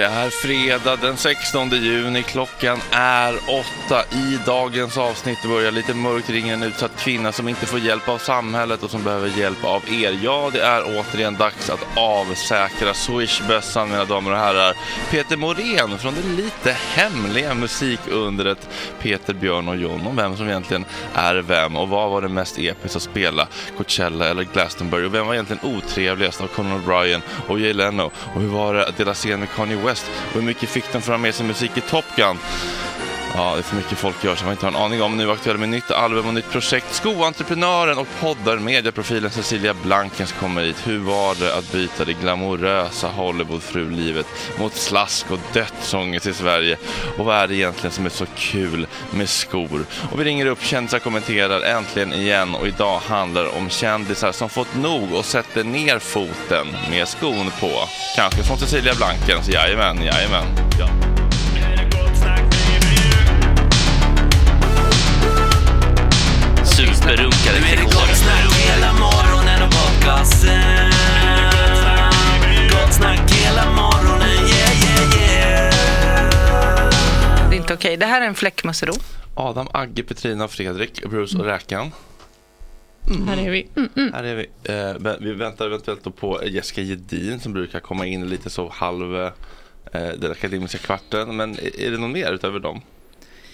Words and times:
det 0.00 0.06
är 0.06 0.30
fredag 0.30 0.96
den 0.96 1.16
16 1.16 1.70
juni. 1.70 2.22
Klockan 2.22 2.78
är 2.90 3.34
åtta. 3.34 4.04
I 4.10 4.38
dagens 4.46 4.98
avsnitt 4.98 5.42
börjar 5.42 5.70
lite 5.70 5.94
mörkt 5.94 6.30
ringer 6.30 6.54
en 6.54 6.62
utsatt 6.62 6.96
kvinna 6.96 7.32
som 7.32 7.48
inte 7.48 7.66
får 7.66 7.78
hjälp 7.78 8.08
av 8.08 8.18
samhället 8.18 8.82
och 8.82 8.90
som 8.90 9.02
behöver 9.02 9.28
hjälp 9.38 9.64
av 9.64 9.82
er. 9.88 10.18
Ja, 10.22 10.50
det 10.52 10.60
är 10.60 10.82
återigen 10.84 11.36
dags 11.36 11.70
att 11.70 11.86
avsäkra 11.96 12.94
Swish-bössan, 12.94 13.88
mina 13.90 14.04
damer 14.04 14.30
och 14.30 14.36
herrar. 14.36 14.74
Peter 15.10 15.36
Morén 15.36 15.98
från 15.98 16.14
det 16.14 16.42
lite 16.42 16.72
hemliga 16.72 17.54
musikundret 17.54 18.68
Peter, 19.00 19.34
Björn 19.34 19.68
och 19.68 19.76
John 19.76 20.06
om 20.06 20.16
vem 20.16 20.36
som 20.36 20.48
egentligen 20.48 20.84
är 21.14 21.34
vem 21.34 21.76
och 21.76 21.88
vad 21.88 22.10
var 22.10 22.22
det 22.22 22.28
mest 22.28 22.58
episkt 22.58 22.96
att 22.96 23.02
spela, 23.02 23.48
Coachella 23.76 24.28
eller 24.28 24.42
Glastonbury 24.42 25.06
och 25.06 25.14
vem 25.14 25.26
var 25.26 25.34
egentligen 25.34 25.76
otrevligast 25.76 26.40
av 26.40 26.46
Conan 26.46 26.82
O'Brien 26.82 27.20
och 27.48 27.60
Jay 27.60 27.72
Leno 27.72 28.10
och 28.34 28.40
hur 28.40 28.48
var 28.48 28.74
det 28.74 28.86
att 28.86 28.96
dela 28.96 29.14
scen 29.14 29.40
med 29.40 29.50
Kanye 29.50 29.76
West 29.76 29.89
och 29.98 30.34
hur 30.34 30.42
mycket 30.42 30.68
fick 30.68 30.92
de 30.92 31.02
för 31.02 31.12
att 31.12 31.18
ha 31.18 31.22
med 31.22 31.34
sig 31.34 31.46
musik 31.46 31.70
i 31.76 31.80
Top 31.80 32.04
Gun? 32.16 32.38
Ja, 33.34 33.52
det 33.54 33.60
är 33.60 33.62
för 33.62 33.76
mycket 33.76 33.98
folk 33.98 34.24
gör 34.24 34.34
som 34.34 34.46
man 34.46 34.52
inte 34.52 34.66
har 34.66 34.72
en 34.72 34.78
aning 34.78 35.02
om. 35.02 35.16
Nu 35.16 35.30
aktuell 35.30 35.58
med 35.58 35.68
nytt 35.68 35.90
album 35.90 36.26
och 36.26 36.34
nytt 36.34 36.50
projekt. 36.50 36.94
Skoentreprenören 36.94 37.98
och 37.98 38.06
poddar-mediaprofilen 38.20 39.30
Cecilia 39.30 39.74
Blankens 39.74 40.32
kommer 40.32 40.62
hit. 40.62 40.76
Hur 40.84 40.98
var 40.98 41.34
det 41.34 41.56
att 41.56 41.72
byta 41.72 42.04
det 42.04 42.12
glamorösa 42.12 43.08
Hollywoodfrulivet 43.08 44.26
mot 44.58 44.74
slask 44.74 45.30
och 45.30 45.38
dödsångest 45.52 46.26
i 46.26 46.32
Sverige? 46.32 46.76
Och 47.18 47.24
vad 47.24 47.36
är 47.36 47.48
det 47.48 47.54
egentligen 47.54 47.92
som 47.92 48.06
är 48.06 48.10
så 48.10 48.26
kul 48.36 48.86
med 49.10 49.28
skor? 49.28 49.84
Och 50.12 50.20
vi 50.20 50.24
ringer 50.24 50.46
upp 50.46 50.62
kändisar 50.62 50.98
kommenterar 50.98 51.60
äntligen 51.60 52.12
igen 52.12 52.54
och 52.54 52.68
idag 52.68 52.98
handlar 52.98 53.42
det 53.42 53.50
om 53.50 53.70
kändisar 53.70 54.32
som 54.32 54.48
fått 54.48 54.74
nog 54.74 55.12
och 55.12 55.24
sätter 55.24 55.64
ner 55.64 55.98
foten 55.98 56.66
med 56.90 57.08
skon 57.08 57.50
på. 57.60 57.70
Kanske 58.16 58.42
från 58.42 58.58
Cecilia 58.58 58.94
Blankens, 58.94 59.48
jajamän, 59.48 60.02
jajamän. 60.02 60.46
Ja. 60.78 61.19
Superrunkare 67.00 67.60
Nu 67.60 67.66
är 67.66 67.76
det 67.76 67.82
gott 67.82 68.16
snack 68.16 68.52
hela 68.52 68.92
morgonen 68.92 69.62
och 69.62 69.70
podcasten. 69.70 70.90
Gott 72.70 72.94
snack 72.94 73.30
hela 73.32 73.70
morgonen, 73.70 74.28
yeah, 74.28 74.84
yeah, 74.84 75.32
yeah. 75.32 75.70
Det 77.50 77.56
är 77.56 77.60
inte 77.60 77.74
okej. 77.74 77.96
Det 77.96 78.06
här 78.06 78.20
är 78.22 78.26
en 78.26 78.34
fläckmussero. 78.34 78.92
Adam, 79.34 79.68
Agge, 79.72 80.02
Petrina, 80.02 80.48
Fredrik, 80.48 81.04
Bruce 81.10 81.38
och 81.38 81.44
Räkan. 81.44 81.92
Här 83.26 83.36
är 83.46 83.50
vi. 83.50 83.68
Mm, 83.76 83.88
mm. 83.96 84.12
Här 84.12 84.24
är 84.24 84.34
vi. 84.34 84.46
Eh, 84.64 84.72
vä- 84.74 85.16
vi 85.20 85.32
väntar 85.32 85.66
eventuellt 85.66 86.04
då 86.04 86.10
på 86.10 86.40
Jessica 86.46 86.80
Gedin 86.82 87.40
som 87.40 87.52
brukar 87.52 87.80
komma 87.80 88.06
in 88.06 88.28
lite 88.28 88.50
så 88.50 88.68
halv 88.68 89.16
eh, 89.16 89.30
den 89.92 90.32
akademiska 90.32 90.78
kvarten. 90.78 91.36
Men 91.36 91.52
är 91.58 91.80
är 91.80 91.90
det 91.90 91.98
någon 91.98 92.12
mer 92.12 92.32
utöver 92.32 92.58
dem 92.58 92.80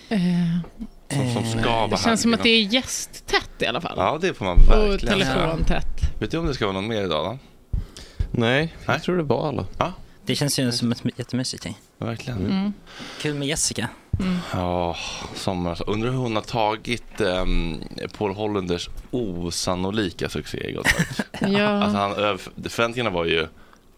Eh, 0.09 0.19
som, 1.11 1.33
som 1.33 1.45
ska 1.61 1.71
vara 1.71 1.87
det 1.89 1.97
här? 1.97 2.05
känns 2.05 2.23
som 2.23 2.35
att 2.35 2.43
det 2.43 2.49
är 2.49 2.61
gästtätt 2.63 3.51
i 3.63 3.67
alla 3.67 3.81
fall. 3.81 3.95
Ja, 3.97 4.19
det 4.21 4.35
får 4.35 4.45
man 4.45 4.57
och 4.57 4.69
verkligen 4.69 5.19
säga. 5.19 5.25
telefontätt. 5.35 6.01
Vet 6.21 6.31
du 6.31 6.39
om 6.39 6.47
det 6.47 6.55
ska 6.55 6.65
vara 6.67 6.75
någon 6.75 6.89
mer 6.89 7.05
idag 7.05 7.25
då? 7.27 7.39
Nej, 8.31 8.59
Nej. 8.61 8.73
jag 8.87 9.03
tror 9.03 9.17
det 9.17 9.23
var 9.23 9.49
alla. 9.49 9.67
Ja, 9.79 9.93
Det 10.27 10.35
känns 10.35 10.59
ju 10.59 10.73
som 10.73 10.93
ett 10.93 11.03
jättemysigt 11.17 11.65
gäng. 11.65 11.79
verkligen. 11.99 12.39
Mm. 12.47 12.73
Kul 13.23 13.35
med 13.35 13.49
Jessica. 13.49 13.89
Ja, 14.53 14.97
somras. 15.35 15.81
Undrar 15.81 16.11
hur 16.11 16.17
hon 16.19 16.35
har 16.37 16.43
tagit 16.43 17.21
um, 17.21 17.81
Paul 18.19 18.35
Hollanders 18.35 18.89
osannolika 19.11 20.29
succé. 20.29 20.77
Sagt. 20.85 21.21
Ja. 21.41 21.67
Alltså 21.69 21.99
han, 21.99 22.39
förväntningarna 22.71 23.11
var 23.15 23.25
ju 23.25 23.47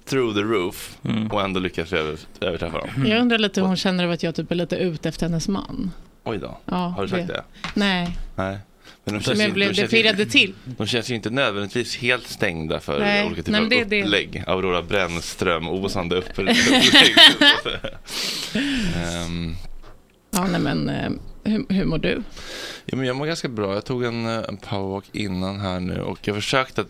through 0.08 0.34
the 0.34 0.40
roof 0.42 0.96
Mm. 1.04 1.26
och 1.30 1.42
ändå 1.42 1.60
lyckades 1.60 1.92
vi 1.92 1.96
över, 1.98 2.18
överträffa 2.40 2.78
dem. 2.78 3.06
Jag 3.06 3.20
undrar 3.20 3.38
lite 3.38 3.60
hur 3.60 3.66
hon 3.68 3.76
känner 3.76 4.04
över 4.04 4.14
att 4.14 4.22
jag 4.22 4.34
typ 4.34 4.50
är 4.50 4.54
lite 4.54 4.76
ute 4.76 5.08
efter 5.08 5.26
hennes 5.26 5.48
man. 5.48 5.90
Oj 6.24 6.38
då. 6.38 6.58
Ja, 6.64 6.76
Har 6.76 7.02
du 7.02 7.08
sagt 7.08 7.28
det? 7.28 7.44
Nej, 7.74 8.16
Nej. 8.36 8.58
Men 9.04 9.14
de 9.14 9.20
känns, 9.20 9.40
jag 9.40 9.52
blev, 9.52 9.68
de, 9.68 9.82
det 9.82 9.88
känns 9.90 10.04
inte, 10.20 10.26
till. 10.26 10.54
de 10.64 10.86
känns 10.86 11.10
ju 11.10 11.14
inte 11.14 11.30
nödvändigtvis 11.30 11.96
helt 11.96 12.26
stängda 12.28 12.80
för 12.80 13.00
Nej, 13.00 13.26
olika 13.26 13.42
typer 13.42 13.60
nej, 13.60 13.68
det- 13.70 13.82
av 13.82 13.88
det- 13.88 14.02
upplägg. 14.02 14.44
Aurora 14.46 14.82
Brännström, 14.82 15.68
osande 15.68 16.16
upp- 16.16 16.24
upplägg. 16.30 16.56
Ehm, 18.96 19.54
Ja, 20.30 20.46
nej 20.46 20.60
men 20.60 20.88
eh, 20.88 21.10
hur, 21.44 21.64
hur 21.68 21.84
mår 21.84 21.98
du? 21.98 22.22
Ja, 22.84 22.96
men 22.96 23.06
jag 23.06 23.16
mår 23.16 23.26
ganska 23.26 23.48
bra. 23.48 23.74
Jag 23.74 23.84
tog 23.84 24.04
en, 24.04 24.26
eh, 24.26 24.44
en 24.48 24.56
powerwalk 24.56 25.04
innan 25.12 25.60
här 25.60 25.80
nu 25.80 26.00
och 26.00 26.18
jag 26.22 26.34
försökte 26.36 26.80
att, 26.80 26.86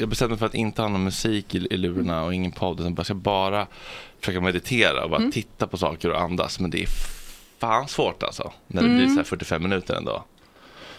jag- 0.00 0.08
bestämde 0.08 0.30
mig 0.32 0.38
för 0.38 0.46
att 0.46 0.54
inte 0.54 0.82
ha 0.82 0.88
någon 0.88 1.04
musik 1.04 1.54
i, 1.54 1.58
i 1.70 1.76
lurarna 1.76 2.24
och 2.24 2.34
ingen 2.34 2.52
podd 2.52 2.80
utan 2.80 2.94
jag 2.96 3.04
ska 3.06 3.14
bara 3.14 3.66
försöka 4.20 4.40
meditera 4.40 5.04
och 5.04 5.10
bara 5.10 5.30
titta 5.32 5.66
på 5.66 5.76
saker 5.78 6.10
och 6.10 6.20
andas. 6.20 6.60
Men 6.60 6.70
det 6.70 6.82
är 6.82 6.86
fan 7.62 7.88
svårt 7.88 8.22
alltså. 8.22 8.52
När 8.66 8.82
det 8.82 8.88
blir 8.88 9.06
så 9.08 9.14
här 9.16 9.22
45 9.22 9.62
minuter 9.62 9.94
en 9.94 10.04
dag. 10.04 10.22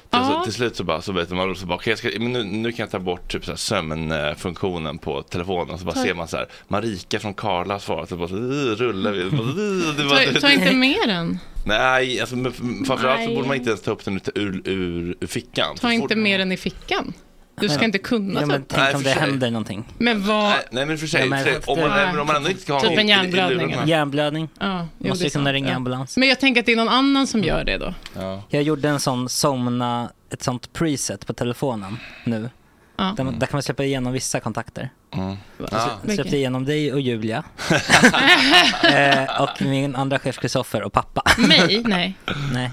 Till, 0.09 0.19
Ja. 0.21 0.37
så, 0.39 0.43
till 0.43 0.53
slut 0.53 0.75
så 0.75 0.83
bara, 0.83 1.01
så 1.01 1.11
vet 1.11 1.29
man, 1.29 1.55
så 1.55 1.65
bara 1.65 1.75
okay, 1.75 1.91
jag 1.91 1.97
ska, 1.97 2.09
nu, 2.19 2.43
nu 2.43 2.71
kan 2.71 2.83
jag 2.83 2.91
ta 2.91 2.99
bort 2.99 3.31
typ 3.31 3.45
så 3.45 3.51
här 3.51 3.57
sömnfunktionen 3.57 4.97
på 4.97 5.21
telefonen. 5.21 5.77
Så 5.79 5.85
bara 5.85 5.95
Ta- 5.95 6.03
ser 6.03 6.13
man 6.13 6.27
så 6.27 6.37
här, 6.37 6.47
Marika 6.67 7.19
från 7.19 7.33
Karla 7.33 7.79
svarar, 7.79 8.05
så 8.05 8.15
bara 8.17 8.27
så, 8.27 8.35
rullar 8.35 9.11
vi. 9.11 9.23
Bara, 10.09 10.33
Ta, 10.33 10.39
ta 10.39 10.51
inte 10.51 10.73
med 10.75 10.97
den. 11.07 11.39
Nej, 11.65 12.19
alltså, 12.19 12.35
men 12.35 12.53
framförallt 12.85 13.21
så 13.21 13.25
Nej. 13.27 13.35
borde 13.35 13.47
man 13.47 13.57
inte 13.57 13.69
ens 13.69 13.81
ta 13.81 13.91
upp 13.91 14.05
den 14.05 14.19
ur, 14.35 14.61
ur, 14.65 15.15
ur, 15.19 15.27
fickan. 15.27 15.75
Ta 15.75 15.81
Så 15.87 15.91
inte 15.91 16.15
med 16.15 16.39
den 16.39 16.51
i 16.51 16.57
fickan. 16.57 17.13
Du 17.59 17.69
ska 17.69 17.85
inte 17.85 17.97
kunna 17.97 18.39
Ja, 18.41 18.45
men 18.45 18.61
upp 18.61 18.67
tänk 18.67 18.83
Nej, 18.83 18.95
om 18.95 19.03
det 19.03 19.09
sig. 19.13 19.19
händer 19.21 19.51
någonting. 19.51 19.85
Men 19.97 20.27
vad... 20.27 20.43
Nej, 20.43 20.59
nej 20.71 20.85
men 20.85 20.97
för 20.97 21.07
sig, 21.07 21.21
Ja, 21.21 21.25
men 21.27 21.43
för 21.43 21.51
sig, 21.51 21.59
om, 21.65 21.79
man, 21.79 21.89
efter- 21.89 22.05
nej, 22.11 22.21
om 22.21 22.27
man 22.27 22.35
ändå 22.35 22.49
inte 22.49 22.61
ska 22.61 22.73
ha 22.73 22.79
Typ 22.81 22.97
en 22.99 23.07
hjärnblödning. 23.07 23.75
Hjärnblödning. 23.85 24.49
Ja, 24.59 24.87
jo, 24.99 25.07
Måste 25.09 25.23
ju 25.23 25.29
kunna 25.29 25.53
ringa 25.53 25.69
ja. 25.69 25.75
ambulans. 25.75 26.17
Men 26.17 26.29
jag 26.29 26.39
tänker 26.39 26.59
att 26.61 26.65
det 26.65 26.71
är 26.71 26.75
någon 26.75 26.89
annan 26.89 27.27
som 27.27 27.43
gör 27.43 27.63
det 27.63 27.77
då. 27.77 27.93
Ja. 28.15 28.43
Jag 28.49 28.63
gjorde 28.63 28.89
en 28.89 28.99
sån 28.99 29.29
somna, 29.29 30.11
ett 30.29 30.43
sånt 30.43 30.73
preset 30.73 31.27
på 31.27 31.33
telefonen 31.33 31.97
nu. 32.23 32.49
Ja. 32.97 33.13
Där, 33.17 33.23
man- 33.23 33.39
där 33.39 33.47
kan 33.47 33.55
man 33.55 33.63
släppa 33.63 33.83
igenom 33.83 34.13
vissa 34.13 34.39
kontakter. 34.39 34.89
Mm. 35.13 35.35
Jag 35.57 36.13
släppte 36.13 36.37
igenom 36.37 36.65
dig 36.65 36.93
och 36.93 36.99
Julia. 37.01 37.43
eh, 38.83 39.41
och 39.41 39.61
min 39.61 39.95
andra 39.95 40.19
chef 40.19 40.37
Kristoffer 40.39 40.83
och 40.83 40.93
pappa. 40.93 41.21
Mig? 41.37 41.81
Nej. 41.85 42.17
Nej. 42.53 42.71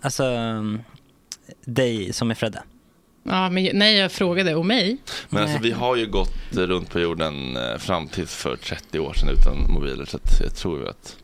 Alltså, 0.00 0.24
um, 0.24 0.82
dig 1.64 2.12
som 2.12 2.30
är 2.30 2.34
Fredde. 2.34 2.62
Ja, 3.28 3.50
men 3.50 3.68
nej, 3.72 3.96
jag 3.96 4.12
frågade. 4.12 4.54
Och 4.54 4.66
mig? 4.66 4.96
Men 5.28 5.42
alltså, 5.42 5.58
vi 5.62 5.70
har 5.70 5.96
ju 5.96 6.06
gått 6.06 6.34
runt 6.52 6.90
på 6.90 7.00
jorden 7.00 7.56
eh, 7.56 7.78
fram 7.78 8.08
till 8.08 8.26
för 8.26 8.56
30 8.56 8.98
år 8.98 9.12
sedan 9.12 9.28
utan 9.28 9.72
mobiler. 9.74 10.04
Så 10.04 10.16
att 10.16 10.40
jag 10.40 10.54
tror 10.54 10.80
ju 10.80 10.88
att 10.88 11.16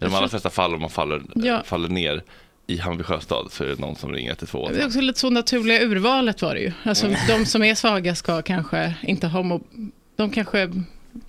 i 0.00 0.04
de 0.04 0.14
allra 0.14 0.28
flesta 0.28 0.50
fall 0.50 0.74
om 0.74 0.80
man 0.80 0.90
faller, 0.90 1.22
Ja. 1.34 1.62
faller 1.64 1.88
ner 1.88 2.22
i 2.66 2.78
Hammarby 2.78 3.02
sjöstad 3.04 3.48
så 3.52 3.64
är 3.64 3.68
det 3.68 3.78
någon 3.78 3.96
som 3.96 4.12
ringer 4.12 4.30
112. 4.30 4.74
Det 4.74 4.82
är 4.82 4.86
också 4.86 5.00
lite 5.00 5.18
så 5.20 5.30
naturliga 5.30 5.82
urvalet 5.82 6.42
var 6.42 6.54
det 6.54 6.60
ju. 6.60 6.72
Alltså, 6.82 7.14
de 7.28 7.46
som 7.46 7.62
är 7.62 7.74
svaga 7.74 8.14
ska 8.14 8.42
kanske 8.42 8.94
inte 9.02 9.26
ha 9.26 9.40
mob- 9.42 9.90
De 10.16 10.30
kanske... 10.30 10.70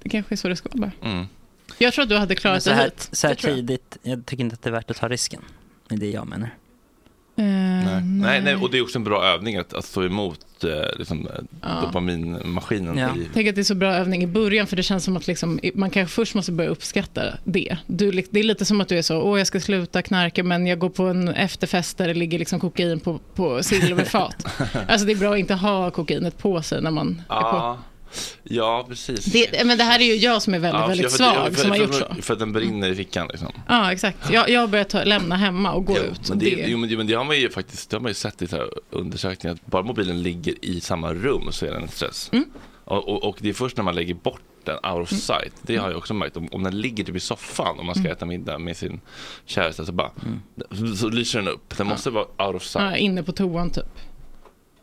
Det 0.03 0.09
kanske 0.09 0.35
är 0.35 0.37
så 0.37 0.47
det 0.47 0.55
ska 0.55 0.69
vara. 0.73 0.91
Mm. 1.03 1.25
Jag 1.77 1.93
tror 1.93 2.03
att 2.03 2.09
du 2.09 2.17
hade 2.17 2.35
klarat 2.35 2.65
här, 2.67 2.83
hit. 2.85 3.09
så 3.11 3.27
här 3.27 3.35
Det 3.35 3.41
tidigt, 3.41 3.97
jag 4.03 4.25
tycker 4.25 4.43
inte 4.43 4.53
att 4.53 4.61
det 4.61 4.69
är 4.69 4.71
värt 4.71 4.91
att 4.91 4.97
ta 4.97 5.07
risken. 5.07 5.41
Det 5.87 5.95
är 5.95 5.99
det 5.99 6.09
jag 6.11 6.27
menar. 6.27 6.49
Eh, 7.39 7.45
Nej. 7.45 8.01
Nej, 8.03 8.41
nej, 8.41 8.55
och 8.55 8.71
det 8.71 8.77
är 8.77 8.81
också 8.81 8.97
en 8.97 9.03
bra 9.03 9.23
övning 9.25 9.57
att, 9.57 9.73
att 9.73 9.85
stå 9.85 10.03
emot 10.03 10.63
eh, 10.63 10.97
liksom, 10.97 11.27
eh, 11.27 11.33
Ja. 11.61 11.81
dopaminmaskinen. 11.85 12.97
Ja. 12.97 13.15
I, 13.15 13.29
Tänk 13.33 13.47
att 13.47 13.55
det 13.55 13.61
är 13.61 13.63
så 13.63 13.75
bra 13.75 13.93
övning 13.93 14.23
i 14.23 14.27
början 14.27 14.67
för 14.67 14.75
det 14.75 14.83
känns 14.83 15.03
som 15.03 15.17
att 15.17 15.27
liksom, 15.27 15.59
man 15.73 15.89
kanske 15.89 16.15
först 16.15 16.35
måste 16.35 16.51
börja 16.51 16.69
uppskatta 16.69 17.21
det. 17.43 17.77
Du, 17.87 18.11
det 18.11 18.39
är 18.39 18.43
lite 18.43 18.65
som 18.65 18.81
att 18.81 18.87
du 18.87 18.97
är 18.97 19.01
så, 19.01 19.21
åh 19.21 19.37
jag 19.37 19.47
ska 19.47 19.59
sluta 19.59 20.01
knarka 20.01 20.43
men 20.43 20.67
jag 20.67 20.79
går 20.79 20.89
på 20.89 21.03
en 21.03 21.27
efterfest 21.29 21.97
där 21.97 22.07
det 22.07 22.13
ligger 22.13 22.39
liksom 22.39 22.59
kokain 22.59 22.99
på, 22.99 23.19
på 23.35 23.63
silverfat. 23.63 24.45
alltså 24.87 25.05
det 25.07 25.13
är 25.13 25.17
bra 25.17 25.33
att 25.33 25.39
inte 25.39 25.53
ha 25.53 25.91
kokainet 25.91 26.37
på 26.37 26.61
sig 26.61 26.81
när 26.81 26.91
man 26.91 27.21
är 27.29 27.41
på. 27.41 27.77
Ja, 28.43 28.77
ja, 28.83 28.85
precis. 28.89 29.25
Det, 29.25 29.65
men 29.65 29.77
det 29.77 29.83
här 29.83 29.99
är 29.99 30.03
ju 30.03 30.15
jag 30.15 30.41
som 30.41 30.53
är 30.53 30.59
väldigt, 30.59 30.81
Ja, 30.81 30.87
väldigt 30.87 31.11
svag 31.11 31.53
för- 31.55 31.61
som 31.61 31.69
har 31.69 31.77
gjort 31.77 31.93
så. 31.95 32.15
För 32.21 32.33
att 32.33 32.39
den 32.39 32.53
brinner 32.53 32.89
i 32.91 32.95
fickan 32.95 33.27
liksom. 33.27 33.47
Ja, 33.67 33.91
exakt. 33.91 34.17
Jag, 34.31 34.49
jag 34.49 34.59
har 34.59 34.67
börjat 34.67 34.89
ta, 34.89 35.03
lämna 35.03 35.35
hemma 35.35 35.71
och 35.71 35.85
gå 35.85 35.93
Jo, 35.97 36.03
ut. 36.03 36.29
Men 36.29 36.39
det, 36.39 36.55
det, 36.55 36.65
Jo, 36.67 36.77
men, 36.77 36.89
det- 36.89 36.97
men 36.97 37.07
det 37.07 37.13
har 37.13 37.23
man 37.25 37.37
ju 37.39 37.49
faktiskt 37.49 37.89
det 37.89 37.95
har 37.97 38.01
man 38.01 38.09
ju 38.09 38.13
sett 38.15 38.41
i 38.41 38.47
så 38.47 38.55
här 38.55 38.67
undersökningar 38.89 39.53
att 39.55 39.65
bara 39.65 39.83
mobilen 39.83 40.21
ligger 40.23 40.65
i 40.65 40.81
samma 40.81 41.13
rum 41.13 41.51
så 41.51 41.65
är 41.65 41.71
den 41.71 41.81
en 41.81 41.87
stress. 41.89 42.29
Mm. 42.33 42.45
Och, 42.85 43.07
och, 43.09 43.23
och 43.23 43.37
det 43.39 43.49
är 43.49 43.53
först 43.53 43.77
när 43.77 43.83
man 43.83 43.95
lägger 43.95 44.13
bort 44.13 44.41
den 44.63 44.75
out 44.75 45.01
of 45.01 45.09
sight. 45.09 45.53
Det 45.61 45.77
har 45.77 45.89
jag 45.89 45.97
också 45.97 46.13
märkt. 46.13 46.37
Om, 46.37 46.47
om 46.51 46.63
den 46.63 46.81
ligger 46.81 47.03
typ 47.03 47.15
i 47.15 47.19
soffan 47.19 47.79
om 47.79 47.85
man 47.85 47.95
ska 47.95 47.99
Mm. 48.01 48.11
äta 48.11 48.25
middag 48.25 48.57
med 48.59 48.77
sin 48.77 49.01
käresta 49.45 49.85
så 49.85 49.91
bara 49.91 50.11
så 50.99 51.09
lyser 51.09 51.39
den 51.39 51.47
upp. 51.47 51.77
Den 51.77 51.87
måste 51.87 52.09
vara 52.09 52.25
out 52.47 52.55
of 52.55 52.63
sight. 52.63 52.83
ja, 52.85 52.97
inne 52.97 53.23
på 53.23 53.31
toan 53.31 53.69
typ. 53.69 53.85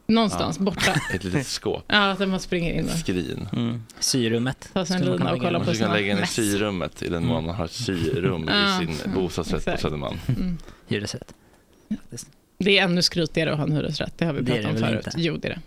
Någonstans 0.07 0.59
borta. 0.59 0.95
Ett 1.15 1.25
litet 1.25 1.47
skåp. 1.47 1.85
Ja, 1.89 2.11
att 2.11 2.29
man 2.29 2.41
springer 2.41 2.73
in 2.75 2.85
och 2.85 2.91
Skrin. 2.99 3.49
Mm. 3.53 3.83
Syrummet. 3.99 4.71
tar 4.73 4.85
sig 4.85 4.97
en 4.97 5.03
Skulle 5.03 5.19
man 5.19 5.19
lina 5.19 5.33
och 5.33 5.39
kunna 5.39 5.49
kollar 5.49 5.51
lägga 5.53 5.59
på 5.59 5.65
Man 5.67 5.75
ska 5.75 5.85
sina 5.85 5.93
lägga 5.95 6.09
den 6.09 6.19
i 6.19 6.21
mess. 6.21 6.33
syrummet 6.33 7.03
i 7.03 7.09
den 7.09 7.27
mån 7.27 7.47
man 7.47 7.55
har 7.55 7.65
ett 7.65 7.73
syrum 7.73 8.45
Ja, 8.49 8.83
i 8.83 8.87
sin 8.87 9.13
bostadsrätt 9.15 9.65
på 9.65 9.71
exakt. 9.71 9.83
Södermalm. 9.83 10.17
Hyresrätt. 10.89 11.35
Det 12.59 12.79
är 12.79 12.83
ännu 12.85 13.03
skrytigare 13.03 13.53
att 13.53 13.57
ha 13.59 13.65
en 13.67 13.73
hyresrätt. 13.73 14.13
Det 14.19 14.25
har 14.25 14.33
vi 14.33 14.41
Det 14.43 14.53
är 14.53 14.63
pratat 14.63 14.71
om 14.71 14.75
det 14.77 14.81
väl 14.81 14.91
förut. 14.93 15.07
inte? 15.07 15.21
Jo, 15.21 15.37
det 15.37 15.49
är 15.49 15.59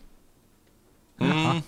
det. 1.20 1.26
Mm. 1.26 1.62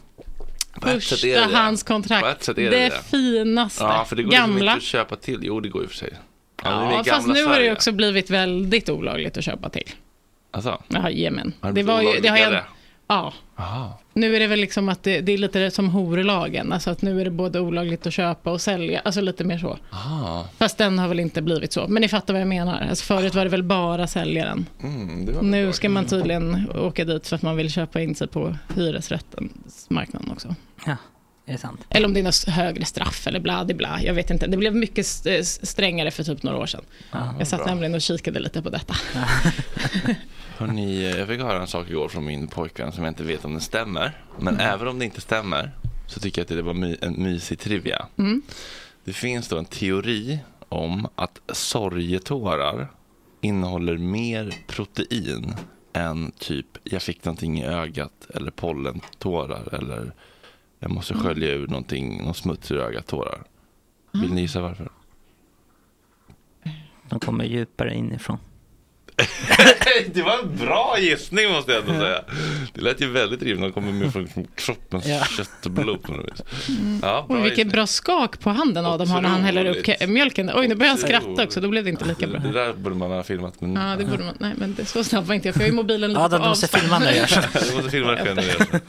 På 0.82 0.90
ett 0.90 1.04
sätt 1.04 1.24
är 1.24 1.28
det 1.28 1.34
det. 1.36 1.42
Förstahandskontrakt. 1.44 2.22
På 2.24 2.28
ett 2.30 2.44
sätt 2.44 2.58
är 2.58 2.62
det 2.64 2.70
det 2.70 2.90
det. 2.90 3.02
finaste. 3.18 3.84
Ja, 3.84 4.06
för 4.06 4.16
det 4.16 4.24
går 4.24 4.32
liksom 4.32 4.50
Gamla. 4.52 4.72
inte 4.72 4.78
att 4.78 4.84
köpa 4.84 5.16
till. 5.16 5.40
Jo, 5.44 5.60
det 5.60 5.70
går 5.70 5.82
ju 5.82 5.88
för 5.88 5.96
sig. 5.96 6.14
Ja, 6.64 6.70
men 6.80 6.88
det 6.90 6.94
är 6.94 6.98
Ja, 6.98 7.04
fast 7.04 7.10
gamla 7.10 7.34
nu 7.34 7.44
har 7.44 7.50
det 7.50 7.56
Sverige. 7.56 7.72
också 7.74 7.92
blivit 7.92 8.30
väldigt 8.30 8.90
olagligt 8.90 9.38
att 9.38 9.44
köpa 9.44 9.70
till. 9.70 9.90
Alltså, 10.52 10.82
Jajamän. 10.90 11.54
det 11.74 11.84
var 11.84 12.02
ju, 12.02 12.20
det 12.22 12.28
har 12.28 12.38
jag, 12.38 12.54
ja. 13.08 13.34
Aha. 13.58 13.98
Nu 14.14 14.36
är 14.36 14.40
det 14.40 14.48
väl 14.48 14.60
liksom 14.60 14.90
att 14.90 15.04
det, 15.04 15.22
det 15.22 15.32
är 15.32 15.38
lite 15.38 15.72
som 15.72 15.90
horlagen, 15.90 16.74
alltså 16.74 16.90
att 16.90 17.02
nu 17.02 17.22
är 17.22 17.26
det 17.26 17.32
både 17.32 17.60
olagligt 17.60 18.08
att 18.08 18.14
köpa 18.14 18.52
och 18.52 18.62
sälja, 18.62 19.00
alltså 19.00 19.22
lite 19.22 19.44
mer 19.44 19.58
så. 19.58 19.78
Aha. 19.94 20.46
Fast 20.58 20.78
den 20.78 21.00
har 21.00 21.08
väl 21.08 21.20
inte 21.20 21.42
blivit 21.42 21.74
så, 21.74 21.88
men 21.88 22.02
ni 22.02 22.08
fattar 22.08 22.34
vad 22.34 22.42
jag 22.42 22.48
menar. 22.48 22.88
Alltså 22.90 23.06
förut 23.06 23.36
var 23.36 23.44
det 23.44 23.50
väl 23.50 23.64
bara 23.64 24.08
säljaren. 24.08 24.66
Mm, 24.84 25.26
Nu 25.26 25.74
ska 25.74 25.90
man 25.90 26.06
tydligen 26.06 26.70
åka 26.76 27.06
dit 27.06 27.28
för 27.28 27.36
att 27.36 27.42
man 27.42 27.56
vill 27.56 27.72
köpa 27.72 28.02
in 28.02 28.16
sig 28.16 28.28
på 28.28 28.56
hyresrättens 28.76 29.86
marknaden 29.90 30.32
också. 30.32 30.56
Ja, 30.86 30.96
är 31.46 31.52
det 31.52 31.58
sant? 31.58 31.82
Eller 31.90 32.08
om 32.08 32.14
det 32.14 32.20
är 32.20 32.24
något 32.24 32.44
högre 32.48 32.86
straff 32.86 33.28
eller 33.28 33.40
bla 33.40 33.66
bla, 33.66 34.00
jag 34.04 34.14
vet 34.14 34.30
inte. 34.30 34.48
Det 34.48 34.58
blev 34.58 34.76
mycket 34.76 35.06
st- 35.06 35.44
strängare 35.44 36.12
för 36.12 36.24
typ 36.24 36.44
några 36.44 36.58
år 36.58 36.66
sedan. 36.66 36.82
jag 37.40 37.48
satt 37.48 37.60
bra. 37.60 37.68
nämligen 37.68 37.96
och 37.96 38.02
kikade 38.02 38.40
lite 38.40 38.62
på 38.62 38.70
detta. 38.70 38.96
Hörrni, 40.62 41.18
jag 41.18 41.28
fick 41.28 41.42
höra 41.42 41.62
en 41.62 41.68
sak 41.68 41.90
igår 41.90 42.10
från 42.10 42.26
min 42.26 42.48
pojkvän 42.48 42.92
som 42.92 43.04
jag 43.04 43.12
inte 43.12 43.24
vet 43.24 43.46
om 43.46 43.52
den 43.52 43.62
stämmer. 43.62 44.24
Men 44.40 44.60
även 44.60 44.88
om 44.88 45.00
det 45.00 45.06
inte 45.06 45.22
stämmer 45.22 45.72
så 46.08 46.20
tycker 46.20 46.42
jag 46.42 46.44
att 46.44 46.50
det 46.58 46.62
var 46.62 46.74
my- 46.74 46.98
en 47.02 47.24
mysig 47.24 47.60
trivia. 47.60 48.06
Mm. 48.18 48.42
Det 49.04 49.14
finns 49.14 49.48
då 49.48 49.58
en 49.58 49.66
teori 49.66 50.40
om 50.70 51.08
att 51.16 51.42
sorgetårar 51.54 52.88
innehåller 53.42 53.98
mer 53.98 54.56
protein 54.68 55.54
än 55.94 56.32
typ 56.32 56.68
jag 56.84 57.02
fick 57.02 57.26
någonting 57.26 57.60
i 57.60 57.66
ögat 57.66 58.28
eller 58.34 58.52
pollentårar 58.52 59.74
eller 59.74 60.14
jag 60.80 60.92
måste 60.92 61.14
skölja 61.14 61.50
ur 61.50 61.68
någonting, 61.68 62.24
någon 62.24 62.34
smuts 62.34 62.72
ur 62.72 62.80
ögat 62.80 63.08
tårar. 63.08 63.44
Vill 64.12 64.34
ni 64.34 64.42
gissa 64.42 64.62
varför? 64.62 64.90
De 67.10 67.20
kommer 67.20 67.46
djupare 67.46 67.96
inifrån. 67.96 68.38
det 70.14 70.22
var 70.22 70.38
en 70.44 70.58
bra 70.58 70.96
gissning 71.00 71.52
måste 71.52 71.72
jag 71.72 71.82
ändå 71.88 72.00
säga. 72.06 72.22
Det 72.74 72.82
lät 72.82 73.02
ju 73.02 73.10
väldigt 73.12 73.42
rimligt. 73.44 73.62
De 73.62 73.72
kommer 73.72 73.92
med 73.92 74.14
från 74.14 74.48
kroppens 74.56 75.06
Ja. 75.08 75.24
kött 75.38 75.66
och 75.66 75.72
blod 75.72 76.04
på 76.04 76.12
något 76.12 76.26
vis. 76.26 76.42
Ja, 77.02 77.26
bra 77.28 77.38
Oj, 77.38 77.42
vilket 77.42 77.58
gissning. 77.58 77.72
bra 77.72 77.88
skak 77.88 78.40
på 78.40 78.50
handen 78.50 78.86
Adam 78.86 79.10
har 79.10 79.22
när 79.22 79.30
han 79.30 79.42
häller 79.44 79.66
upp 79.66 80.10
mjölken. 80.10 80.52
Oj, 80.56 80.68
nu 80.68 80.76
börjar 80.76 80.90
han 80.90 80.98
skratta 80.98 81.44
också, 81.44 81.62
då 81.62 81.68
blev 81.68 81.84
det 81.84 81.90
inte 81.90 82.06
lika 82.06 82.28
bra. 82.28 82.40
Det 82.40 82.52
där 82.52 82.74
borde 82.74 82.96
man 82.96 83.12
ha 83.12 83.24
filmat. 83.24 83.62
Men... 83.62 83.74
Ja, 83.74 83.96
det 83.96 84.06
borde 84.06 84.24
man. 84.24 84.36
Nej, 84.40 84.54
men 84.58 84.76
det 84.76 84.86
så 84.86 85.04
snabb 85.04 85.26
var 85.26 85.36
inte 85.36 85.48
jag, 85.48 85.56
för 85.56 85.62
jag 85.62 85.68
har 85.68 85.72
ju 85.72 85.76
mobilen 85.76 86.10
lite 86.10 86.22
Adam, 86.22 86.40
på 86.40 86.46
du 86.46 86.50
måste 86.50 86.80
filma 86.80 87.00
när 87.00 87.12
du 87.12 87.18
gör 87.18 87.28
så. 87.28 87.40
du 87.70 87.76
måste 87.76 87.90
filma 87.92 88.12
det 88.12 88.18
själv. 88.18 88.42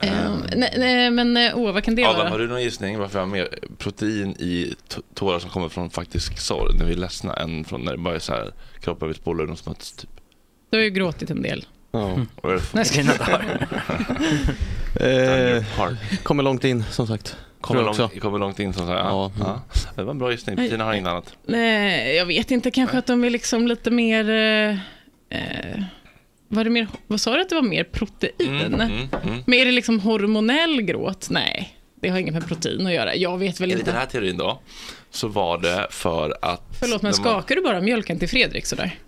Ehm, 0.00 0.42
nej, 0.56 0.74
nej, 0.78 1.10
men 1.10 1.36
eh, 1.36 1.58
åh, 1.58 1.72
vad 1.72 1.84
kan 1.84 1.94
det 1.94 2.04
Adam, 2.04 2.18
vara? 2.18 2.28
har 2.28 2.38
du 2.38 2.48
någon 2.48 2.62
gissning 2.62 2.98
varför 2.98 3.18
jag 3.18 3.26
har 3.26 3.32
mer 3.32 3.48
protein 3.78 4.30
i 4.30 4.74
tårar 5.14 5.38
som 5.38 5.50
kommer 5.50 5.68
från 5.68 5.90
faktisk 5.90 6.38
sorg 6.38 6.78
när 6.78 6.84
vi 6.86 6.92
är 6.92 6.96
ledsna 6.96 7.34
än 7.34 7.64
från 7.64 7.84
när 7.84 7.92
det 7.92 7.98
bara 7.98 8.14
är 8.14 8.18
så 8.18 8.32
här 8.32 8.52
kroppen 8.80 9.08
vill 9.08 9.16
spola 9.16 9.42
ur 9.42 9.46
någon 9.46 9.56
smuts 9.56 9.92
typ? 9.92 10.10
Du 10.70 10.78
har 10.78 10.84
ju 10.84 10.90
gråtit 10.90 11.30
en 11.30 11.42
del. 11.42 11.66
Ja. 11.92 12.18
Ska 12.84 13.00
Dina 13.00 13.12
dagar. 13.14 13.68
Eh, 15.00 15.64
kommer 16.22 16.42
långt 16.42 16.64
in 16.64 16.84
som 16.90 17.06
sagt. 17.06 17.36
Kommer 17.60 17.82
långt, 17.82 18.20
kommer 18.20 18.38
långt 18.38 18.60
in 18.60 18.72
som 18.72 18.86
sagt. 18.86 18.98
Ja. 18.98 19.32
Ja. 19.38 19.62
Ja. 19.74 19.92
Det 19.96 20.02
var 20.02 20.10
en 20.10 20.18
bra 20.18 20.30
gissning. 20.30 20.56
Tina 20.56 20.84
har 20.84 20.94
inget 20.94 21.08
annat. 21.08 21.36
Nej, 21.46 22.16
jag 22.16 22.26
vet 22.26 22.50
inte, 22.50 22.70
kanske 22.70 22.98
att 22.98 23.06
de 23.06 23.24
är 23.24 23.30
liksom 23.30 23.66
lite 23.66 23.90
mer... 23.90 24.30
Eh, 24.30 24.70
eh, 25.38 25.82
var 26.52 26.64
det 26.64 26.70
mer, 26.70 26.88
vad 27.06 27.20
sa 27.20 27.34
du 27.34 27.40
att 27.40 27.48
det 27.48 27.54
var 27.54 27.62
mer 27.62 27.84
protein? 27.84 28.32
Mm, 28.40 28.74
mm, 28.74 28.90
mm. 29.22 29.42
Men 29.46 29.58
är 29.58 29.64
det 29.64 29.72
liksom 29.72 30.00
hormonell 30.00 30.82
gråt? 30.82 31.26
Nej, 31.30 31.76
det 32.00 32.08
har 32.08 32.18
inget 32.18 32.34
med 32.34 32.46
protein 32.48 32.86
att 32.86 32.92
göra. 32.92 33.14
Jag 33.14 33.38
vet 33.38 33.60
väl 33.60 33.70
Enligt 33.70 33.86
den 33.86 33.94
inte. 33.94 34.00
här 34.00 34.06
teorin 34.06 34.36
då 34.36 34.60
så 35.10 35.28
var 35.28 35.58
det 35.58 35.86
för 35.90 36.36
att... 36.42 36.62
Förlåt, 36.80 37.02
men 37.02 37.14
skakar 37.14 37.54
du 37.56 37.62
bara 37.62 37.80
mjölken 37.80 38.18
till 38.18 38.28
Fredrik 38.28 38.66
sådär? 38.66 38.98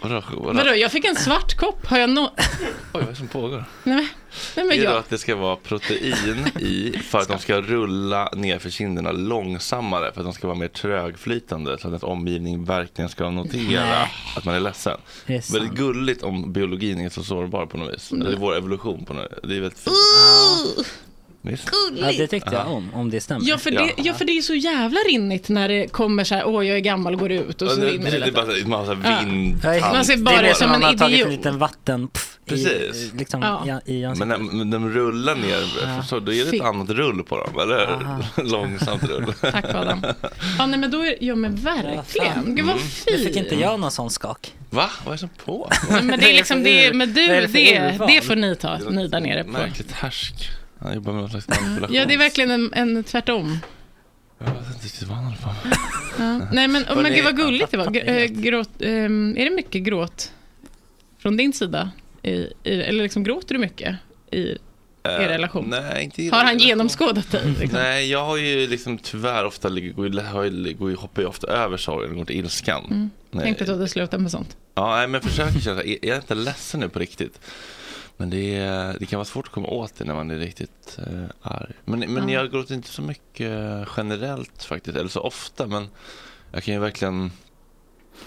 Vadå? 0.00 0.22
Vadå? 0.30 0.52
Vadå, 0.52 0.74
jag 0.74 0.92
fick 0.92 1.04
en 1.04 1.16
svart 1.16 1.56
kopp. 1.56 1.86
Har 1.86 1.98
jag 1.98 2.10
nå... 2.10 2.34
Oj, 2.38 2.44
vad 2.92 3.02
är 3.02 3.06
det 3.06 3.14
som 3.14 3.28
pågår? 3.28 3.64
Nej, 3.84 3.96
men, 3.96 4.06
nej, 4.56 4.66
men 4.66 4.66
är 4.66 4.76
det 4.76 4.82
jag... 4.82 4.96
att 4.96 5.10
det 5.10 5.18
ska 5.18 5.36
vara 5.36 5.56
protein 5.56 6.46
i 6.60 6.98
för 7.04 7.18
att 7.18 7.28
de 7.28 7.38
ska 7.38 7.60
rulla 7.60 8.30
ner 8.32 8.58
för 8.58 8.70
kinderna 8.70 9.12
långsammare 9.12 10.12
för 10.12 10.20
att 10.20 10.26
de 10.26 10.32
ska 10.32 10.46
vara 10.46 10.58
mer 10.58 10.68
trögflytande 10.68 11.78
så 11.78 11.94
att 11.94 12.04
omgivningen 12.04 12.64
verkligen 12.64 13.08
ska 13.08 13.30
notera 13.30 13.84
Nej. 13.84 14.10
att 14.36 14.44
man 14.44 14.54
är 14.54 14.60
ledsen. 14.60 14.98
Det 15.26 15.34
är. 15.34 15.52
Väldigt 15.52 15.78
gulligt 15.78 16.22
om 16.22 16.52
biologin 16.52 17.00
är 17.00 17.08
så 17.08 17.22
sårbar 17.22 17.66
på 17.66 17.76
något 17.76 17.94
vis. 17.94 18.12
Eller 18.12 18.36
vår 18.36 18.56
evolution 18.56 19.04
på 19.04 19.14
något 19.14 19.28
Det 19.42 19.56
är 19.56 19.60
väldigt 19.60 19.78
fint. 19.78 19.94
Visst? 21.42 21.70
Ja, 22.00 22.12
det 22.18 22.26
tyckte 22.26 22.54
jag 22.54 22.72
om, 22.72 22.90
om 22.94 23.10
det 23.10 23.20
stämmer. 23.20 23.48
Ja 23.48 23.58
för, 23.58 23.70
det, 23.70 23.90
ja, 23.96 24.14
för 24.14 24.24
det 24.24 24.32
är 24.38 24.42
så 24.42 24.54
jävla 24.54 25.00
rinnigt 25.00 25.48
när 25.48 25.68
det 25.68 25.88
kommer 25.92 26.24
så 26.24 26.34
här, 26.34 26.46
åh 26.46 26.66
jag 26.66 26.76
är 26.76 26.80
gammal 26.80 27.14
och 27.14 27.20
går 27.20 27.32
ut 27.32 27.62
och 27.62 27.70
så 27.70 27.76
det, 27.76 27.86
det, 27.86 27.92
rinner 27.92 28.10
det, 28.10 28.18
det 28.18 28.26
är 28.26 28.64
bara 28.64 28.86
Ja. 28.88 28.94
här 28.94 29.24
vind. 29.24 29.60
Ja, 29.64 29.92
Man 29.92 30.04
ser 30.04 30.16
det 30.16 30.22
bara 30.22 30.36
är 30.36 30.42
mer 30.42 30.52
som 30.52 30.64
en 30.64 30.80
man 30.80 30.82
har 30.82 30.94
tagit 30.94 31.14
idiot. 31.14 31.26
en 31.26 31.32
liten 31.36 31.58
vatten 31.58 32.08
pff, 32.08 32.38
Precis. 32.46 32.70
I, 32.96 33.10
liksom, 33.18 33.42
Ja. 33.42 33.62
ja. 33.66 33.80
i 33.86 34.06
Men 34.18 34.28
när 34.28 34.38
men 34.38 34.70
de 34.70 34.90
rullar 34.90 35.34
ner, 35.34 36.02
så 36.02 36.20
då 36.20 36.32
är 36.32 36.36
det 36.36 36.42
ett 36.42 36.50
Fint. 36.50 36.62
annat 36.64 36.90
rull 36.90 37.22
på 37.24 37.36
dem, 37.36 37.60
eller 37.62 37.98
Långsamt 38.50 39.02
rull. 39.02 39.32
Tack 39.40 39.64
Adam. 39.74 40.02
Ja 40.58 40.66
nej 40.66 40.78
men 40.78 40.90
då 40.90 41.06
är 41.06 41.16
ja 41.20 41.34
men 41.34 41.54
verkligen. 41.56 42.54
Gud 42.56 42.64
vad 42.66 42.74
Mm. 42.76 42.88
Nu 43.06 43.12
fint. 43.12 43.26
fick 43.28 43.36
inte 43.36 43.54
jag 43.54 43.80
någon 43.80 43.90
sån 43.90 44.10
skak. 44.10 44.54
Va? 44.70 44.90
Vad 45.04 45.08
är 45.08 45.12
det 45.12 45.18
som 45.18 45.28
på? 45.44 45.70
Nej, 45.90 46.02
men 46.02 46.20
det 46.20 46.30
är 46.30 46.34
liksom 46.34 46.62
det, 46.62 46.92
men 46.94 47.12
du, 47.14 47.26
Vad 47.28 47.36
är 47.36 47.40
det 47.42 47.48
för 47.48 47.58
det, 48.06 48.06
det 48.14 48.20
får 48.22 48.36
ni 48.36 48.56
ta, 48.56 48.78
ni 48.90 49.08
där 49.08 49.20
nere 49.20 49.44
på. 49.44 49.50
Märkligt 49.50 49.92
härsk. 49.92 50.34
Han 50.80 50.94
jobbar 50.94 51.12
med 51.12 51.20
någon 51.20 51.30
slags 51.30 51.48
manipulation. 51.48 51.96
Ja 51.96 52.06
det 52.06 52.14
är 52.14 52.18
verkligen 52.18 52.50
en, 52.50 52.72
en 52.74 53.04
tvärtom. 53.04 53.58
Jag 54.38 54.46
vet 54.46 54.56
inte 54.74 54.84
riktigt 54.86 55.08
vad 55.08 55.16
han 55.16 55.24
håller 55.24 55.38
på 55.38 55.48
med. 55.48 55.76
Ja. 56.18 56.48
Nej 56.52 56.68
men, 56.68 56.84
men 57.02 57.12
gud 57.14 57.24
vad 57.24 57.36
gulligt 57.36 57.70
det 57.70 57.76
var. 57.76 58.08
Eh, 58.08 58.24
Gråt, 58.26 58.70
ehm, 58.80 59.36
är 59.38 59.44
det 59.44 59.50
mycket 59.50 59.82
gråt 59.82 60.32
från 61.18 61.36
din 61.36 61.52
sida? 61.52 61.90
I, 62.22 62.30
i, 62.30 62.48
eller 62.64 63.02
liksom 63.02 63.22
gråter 63.24 63.54
du 63.54 63.60
mycket 63.60 63.96
i 64.30 64.56
er 65.04 65.28
relation? 65.28 65.72
Eh, 65.72 65.80
Nej, 65.82 66.04
inte 66.04 66.22
i 66.22 66.28
Har 66.28 66.38
han 66.38 66.46
relation. 66.46 66.68
genomskådat 66.68 67.30
dig? 67.30 67.54
Liksom? 67.60 67.78
Nej, 67.78 68.10
jag 68.10 68.24
har 68.24 68.36
ju 68.36 68.66
liksom 68.66 68.98
tyvärr 68.98 69.44
ofta, 69.44 69.68
går, 69.70 70.96
hoppar 70.96 71.22
ju 71.22 71.28
ofta 71.28 71.46
över 71.46 71.76
sorgen 71.76 72.10
och 72.10 72.16
går 72.16 72.24
till 72.24 72.36
ilskan. 72.36 72.84
Mm. 72.90 73.10
Tänkte 73.44 73.64
att 73.64 73.68
du 73.68 73.72
hade 73.74 73.88
slutat 73.88 74.20
med 74.20 74.30
sånt. 74.30 74.56
Ja, 74.74 74.96
nej, 74.96 75.08
men 75.08 75.20
försöker 75.20 75.60
känna, 75.60 75.82
är 75.82 75.98
jag 76.08 76.16
inte 76.18 76.34
ledsen 76.34 76.80
nu 76.80 76.88
på 76.88 76.98
riktigt? 76.98 77.40
Men 78.20 78.30
det, 78.30 78.58
det 79.00 79.06
kan 79.06 79.16
vara 79.16 79.24
svårt 79.24 79.46
att 79.46 79.52
komma 79.52 79.68
åt 79.68 79.94
det 79.94 80.04
när 80.04 80.14
man 80.14 80.30
är 80.30 80.38
riktigt 80.38 80.98
eh, 80.98 81.24
arg. 81.42 81.72
Men, 81.84 81.98
men 82.12 82.28
Ja. 82.28 82.34
jag 82.40 82.50
gråter 82.50 82.74
inte 82.74 82.88
så 82.88 83.02
mycket 83.02 83.52
generellt 83.96 84.64
faktiskt, 84.64 84.96
eller 84.96 85.08
så 85.08 85.20
ofta. 85.20 85.66
Men 85.66 85.88
jag 86.52 86.62
kan 86.62 86.74
ju 86.74 86.80
verkligen 86.80 87.30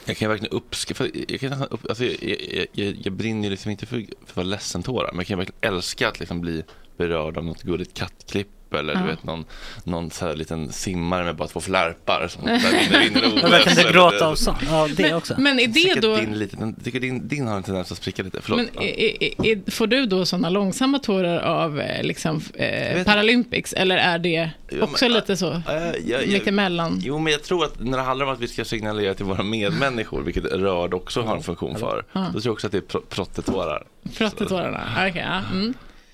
jag 0.06 0.18
kan 0.18 0.30
verkligen 0.30 0.54
uppskatta, 0.54 1.08
jag, 1.28 1.40
kan 1.40 1.50
nästan 1.50 1.68
upp, 1.68 1.90
alltså, 1.90 2.04
jag, 2.06 2.16
jag, 2.22 2.68
jag, 2.72 2.98
jag 3.04 3.14
brinner 3.14 3.44
ju 3.44 3.50
liksom 3.50 3.72
inte 3.72 3.86
för, 3.86 3.96
för 3.98 4.32
att 4.32 4.36
vara 4.36 4.46
ledsen-tårar, 4.48 5.10
men 5.12 5.18
jag 5.18 5.28
kan 5.28 5.38
verkligen 5.38 5.74
älska 5.74 6.08
att 6.08 6.20
liksom 6.20 6.42
bli 6.42 6.64
berörd 6.98 7.38
av 7.38 7.44
något 7.46 7.64
gulligt 7.64 7.94
kattklipp 7.94 8.48
eller 8.80 8.94
Ja. 8.94 9.00
du 9.00 9.06
vet 9.08 9.24
någon, 9.24 9.46
någon 9.84 10.12
så 10.12 10.26
här 10.28 10.36
liten 10.36 10.72
simmare 10.72 11.24
med 11.24 11.36
bara 11.36 11.48
två 11.48 11.60
flärpar 11.60 12.28
som 12.28 12.42
rinner, 12.48 13.50
Jag 13.52 13.60
inte 13.68 13.82
eller- 13.82 13.92
gråta 13.94 14.28
av 14.28 14.36
sånt. 14.36 14.58
Ja, 14.70 14.88
det 14.98 15.14
också. 15.14 15.36
Men 15.38 15.60
är 15.60 15.68
det 15.68 16.02
då... 16.02 16.14
att 16.14 16.20
din, 16.20 16.40
lite, 16.40 16.74
tycker 16.84 17.00
din, 17.00 17.28
din 17.28 17.48
har 17.48 17.58
en 17.58 17.64
tendens 17.64 17.92
att 17.92 17.98
spricka 17.98 18.24
lite. 18.24 18.42
Förlåt. 18.42 18.60
Men 18.74 18.84
är, 18.84 19.24
är, 19.24 19.46
är, 19.46 19.72
får 19.72 19.88
du 19.88 20.06
då 20.06 20.26
sådana 20.26 20.50
långsamma 20.50 21.00
tårar 21.00 21.40
av 21.40 21.80
eh, 21.80 22.04
liksom, 22.04 22.42
eh, 22.54 23.04
Paralympics 23.04 23.74
eller 23.74 23.98
är 23.98 24.20
det 24.20 24.50
Ja, 24.70 24.84
också 24.84 25.06
men, 25.06 25.14
lite 25.14 25.38
så? 25.38 25.52
Äh, 25.52 25.62
jag, 25.68 26.22
jag, 26.22 26.28
Mitt 26.28 26.48
emellan? 26.48 27.00
Jo, 27.04 27.20
men 27.20 27.34
jag 27.34 27.44
tror 27.44 27.66
att 27.66 27.80
när 27.84 27.98
det 27.98 28.04
handlar 28.04 28.26
om 28.26 28.34
att 28.34 28.40
vi 28.40 28.48
ska 28.48 28.66
signalera 28.66 29.14
till 29.14 29.26
våra 29.26 29.44
medmänniskor, 29.44 30.22
vilket 30.22 30.46
rörd 30.46 30.94
också 30.94 31.22
har 31.22 31.36
en 31.36 31.44
funktion 31.44 31.76
för, 31.80 32.06
Ja. 32.14 32.20
då 32.20 32.32
tror 32.32 32.46
jag 32.46 32.54
också 32.54 32.68
att 32.68 32.72
det 32.74 32.78
är 32.78 32.82
pr- 32.82 33.06
prottetårar. 33.10 33.84
Prottetårarna? 34.18 34.82
Okej, 35.10 35.26
ja. 35.26 35.42
Mm. 35.52 35.74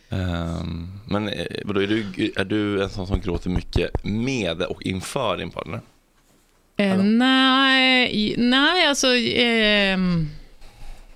Ehm, 0.10 0.88
men 1.06 1.28
eh, 1.30 1.46
vadå, 1.66 1.82
är, 1.82 1.88
du, 1.88 2.32
är 2.36 2.46
du 2.46 2.84
en 2.84 2.90
sån 2.90 3.08
som 3.08 3.22
gråter 3.22 3.50
mycket 3.50 4.04
med 4.04 4.62
och 4.62 4.84
inför 4.84 5.38
din 5.38 5.50
partner? 5.50 5.82
Eh, 6.78 6.98
nej, 7.04 8.36
nej, 8.38 8.88
alltså 8.88 9.08
ehm, 9.16 10.30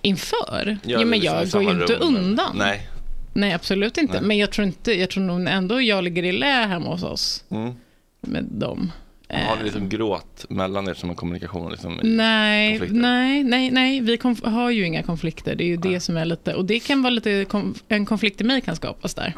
inför? 0.02 0.78
Ja, 0.86 1.00
jo, 1.02 1.08
men 1.08 1.20
liksom 1.20 1.38
jag 1.38 1.50
går 1.52 1.64
ju 1.64 1.82
inte 1.82 1.94
rum, 1.96 2.16
undan. 2.16 2.56
Nej. 2.58 2.88
Nej, 3.34 3.54
absolut 3.54 3.98
inte. 3.98 4.14
Nej. 4.14 4.22
Men 4.28 4.38
jag 4.38 4.52
tror, 4.52 4.68
inte, 4.68 5.00
jag 5.00 5.10
tror 5.10 5.24
nog 5.24 5.48
ändå 5.48 5.82
jag 5.82 6.04
ligger 6.04 6.24
i 6.24 6.32
lä 6.32 6.66
hemma 6.68 6.90
hos 6.90 7.04
oss 7.04 7.44
Mm. 7.50 7.74
med 8.22 8.44
dem. 8.44 8.92
Har 9.34 9.56
ni 9.56 9.60
Eh, 9.60 9.64
liksom 9.64 9.90
gråt 9.90 10.46
mellan 10.50 10.88
er 10.88 10.94
som 10.94 11.10
en 11.10 11.16
kommunikation? 11.16 11.72
Liksom, 11.72 12.00
Nej, 12.04 12.80
nej, 12.92 13.44
nej, 13.44 13.72
nej, 13.72 14.02
vi 14.02 14.18
har 14.44 14.70
ju 14.70 14.86
inga 14.86 15.04
konflikter. 15.04 15.56
Det 15.56 15.64
är 15.64 15.68
ju 15.68 15.78
det 15.78 16.00
som 16.00 16.18
är 16.18 16.26
lite, 16.26 16.56
och 16.56 16.66
det 16.66 16.80
kan 16.80 17.02
vara 17.02 17.10
lite, 17.12 17.44
konf- 17.44 17.84
en 17.88 18.06
konflikt 18.06 18.42
i 18.42 18.44
mig 18.44 18.62
kan 18.62 18.76
skapas 18.76 19.14
där. 19.14 19.34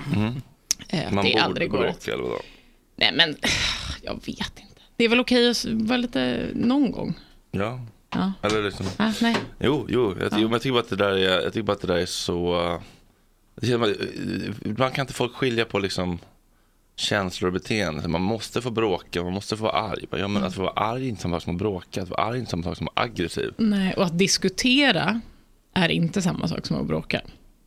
Eh, 0.89 1.07
att 1.07 1.13
Man 1.13 1.25
det 1.25 1.31
borde 1.31 1.43
aldrig 1.43 1.69
går 1.69 1.77
bråka 1.79 2.13
eller 2.13 2.23
vadå? 2.23 2.39
Nej, 2.95 3.11
men 3.15 3.35
jag 4.01 4.13
vet 4.13 4.29
inte. 4.59 4.81
Det 4.97 5.03
är 5.03 5.09
väl 5.09 5.19
okej 5.19 5.49
att 5.49 5.65
vara 5.65 5.97
lite 5.97 6.47
någon 6.53 6.91
gång. 6.91 7.13
Ja. 7.51 7.79
Ja. 8.15 8.33
Eller 8.41 8.63
liksom... 8.63 8.85
Ah, 8.97 9.11
nej. 9.21 9.35
Jo, 9.59 9.85
jo, 9.89 10.15
jag, 10.19 10.27
Ja. 10.31 10.37
jo 10.37 10.43
men 10.43 10.51
jag 10.51 10.61
tycker 10.61 10.73
bara 10.73 10.79
att 10.79 10.89
det 10.89 10.95
där 10.95 11.11
är, 11.11 11.41
jag 11.41 11.53
tycker 11.53 11.61
bara 11.63 11.73
att 11.73 11.81
det 11.81 11.87
där 11.87 11.97
är 11.97 12.05
så 12.05 12.61
eh, 12.65 12.81
Ibland 14.65 14.93
kan 14.93 15.03
inte 15.03 15.13
folk 15.13 15.33
skilja 15.33 15.65
på 15.65 15.79
liksom 15.79 16.19
känslor 16.95 17.47
och 17.47 17.53
beteende. 17.53 18.07
Man 18.07 18.21
måste 18.21 18.61
få 18.61 18.71
bråka, 18.71 19.23
man 19.23 19.33
måste 19.33 19.57
få 19.57 19.63
vara 19.63 19.73
arg. 19.73 20.05
Ja, 20.11 20.27
men 20.27 20.43
att 20.43 20.55
få 20.55 20.61
vara 20.61 20.71
arg 20.73 21.05
är 21.05 21.09
inte 21.09 21.21
samma 21.21 21.35
sak 21.39 21.43
som 21.43 21.53
att 21.55 21.59
bråka. 21.59 22.01
Att 22.01 22.09
vara 22.09 22.21
arg 22.21 22.35
är 22.35 22.39
inte 22.39 22.51
samma 22.51 22.63
sak 22.63 22.77
som 22.77 22.87
att 22.87 22.95
vara 22.95 23.05
aggressiv. 23.05 23.53
Nej, 23.57 23.93
och 23.93 24.03
att 24.05 24.17
diskutera 24.19 25.21
är 25.73 25.89
inte 25.89 26.21
samma 26.21 26.47
sak 26.47 26.65
som 26.65 26.77
att 26.81 26.87
bråka. 26.87 27.21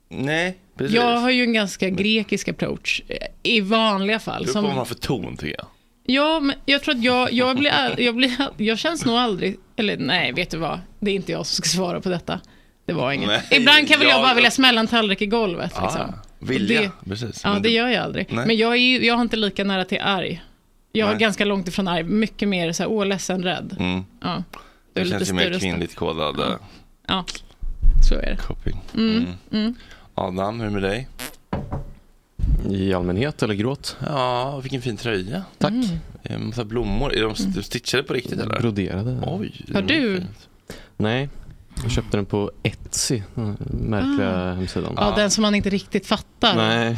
Nej, 0.08 0.56
precis. 0.76 0.96
Jag 0.96 1.16
har 1.16 1.30
ju 1.30 1.42
en 1.42 1.52
ganska 1.52 1.90
grekisk 1.90 2.48
approach 2.48 3.02
eh, 3.08 3.16
i 3.42 3.60
vanliga 3.60 4.18
fall. 4.18 4.44
Det 4.46 4.52
beror 4.52 4.54
på 4.54 4.60
vad 4.60 4.70
man 4.70 4.78
har 4.78 4.84
för 4.84 4.94
ton 4.94 5.36
tycker 5.36 5.54
jag. 5.58 5.66
ja, 6.06 6.40
men 6.40 6.56
jag 6.66 6.82
tror 6.82 6.94
att 6.94 7.02
jag, 7.04 7.32
jag, 7.32 7.56
blir, 7.58 7.70
all- 7.70 8.00
jag, 8.00 8.16
blir, 8.16 8.36
jag 8.56 8.78
känns 8.78 9.04
nog 9.04 9.16
aldrig, 9.16 9.56
eller 9.76 9.96
nej, 9.96 10.32
vet 10.32 10.50
du 10.50 10.56
vad, 10.56 10.80
det 11.00 11.10
är 11.10 11.14
inte 11.14 11.32
jag 11.32 11.46
som 11.46 11.64
ska 11.64 11.76
svara 11.76 12.00
på 12.00 12.08
detta. 12.08 12.40
Det 12.86 12.92
var 12.92 13.12
inget. 13.12 13.28
Nej, 13.28 13.42
Ibland 13.50 13.88
kan 13.88 13.98
väl 13.98 14.08
jag 14.08 14.16
jag- 14.16 14.22
bara 14.24 14.34
vilja 14.34 14.50
smälla 14.50 14.80
en 14.80 14.86
tallrik 14.86 15.22
i 15.22 15.26
golvet. 15.26 15.72
Liksom. 15.82 16.12
Vilja, 16.38 16.80
Det- 16.80 16.90
precis. 17.08 17.40
Ja, 17.44 17.58
det 17.62 17.68
gör 17.70 17.88
jag 17.88 18.04
aldrig. 18.04 18.26
Nej. 18.30 18.46
Men 18.46 18.56
jag, 18.56 18.72
är 18.72 18.76
ju, 18.76 19.06
jag 19.06 19.14
har 19.14 19.22
inte 19.22 19.36
lika 19.36 19.64
nära 19.64 19.84
till 19.84 19.98
arg. 20.00 20.42
Jag 20.92 21.06
är 21.08 21.12
Nej. 21.12 21.20
ganska 21.20 21.44
långt 21.44 21.68
ifrån 21.68 21.88
arg, 21.88 22.02
mycket 22.02 22.48
mer 22.48 22.72
så 22.72 22.82
här, 22.82 22.90
åh, 22.90 23.06
ledsen, 23.06 23.42
rädd. 23.42 23.76
Mm. 23.78 24.04
Ja, 24.20 24.42
Det, 24.92 25.00
är 25.00 25.04
lite 25.04 25.16
känns 25.18 25.28
ju 25.30 25.34
mer 25.34 25.58
kvinnligt 25.58 25.94
kodad 25.94 26.40
eh, 26.40 26.56
Ja, 27.06 27.24
så 28.08 28.14
är 28.14 28.20
det. 28.30 28.36
coping. 28.36 28.80
Mm, 28.94 29.26
mm. 29.52 29.74
Adam, 30.14 30.60
hur 30.60 30.66
är 30.66 30.70
det 30.70 30.80
med 30.80 30.82
dig? 30.82 31.08
I 32.70 32.94
allmänhet 32.94 33.42
eller 33.42 33.54
gråt? 33.54 33.96
Ja, 34.06 34.60
vilken 34.60 34.82
fin 34.82 34.96
tröja. 34.96 35.42
Tack. 35.58 35.70
Mm. 35.72 35.86
En 36.22 36.46
massa 36.46 36.64
blommor. 36.64 37.14
Är 37.14 37.22
de 37.22 37.32
st- 37.32 37.62
stitchade 37.62 38.02
på 38.02 38.14
riktigt 38.14 38.40
eller? 38.40 38.60
Broderade. 38.60 39.18
Oj. 39.26 39.52
Har 39.74 39.82
du- 39.82 40.16
fint. 40.20 40.48
Nej, 40.96 41.28
jag 41.82 41.90
köpte 41.92 42.16
den 42.16 42.26
på 42.26 42.50
Etsy, 42.62 43.22
den 43.34 43.56
märkliga 43.70 44.30
Ah. 44.30 44.54
hemsidan. 44.54 44.92
Ja, 44.96 45.14
den 45.16 45.30
som 45.30 45.42
man 45.42 45.54
inte 45.54 45.70
riktigt 45.70 46.06
fattar. 46.06 46.56
Nej, 46.56 46.96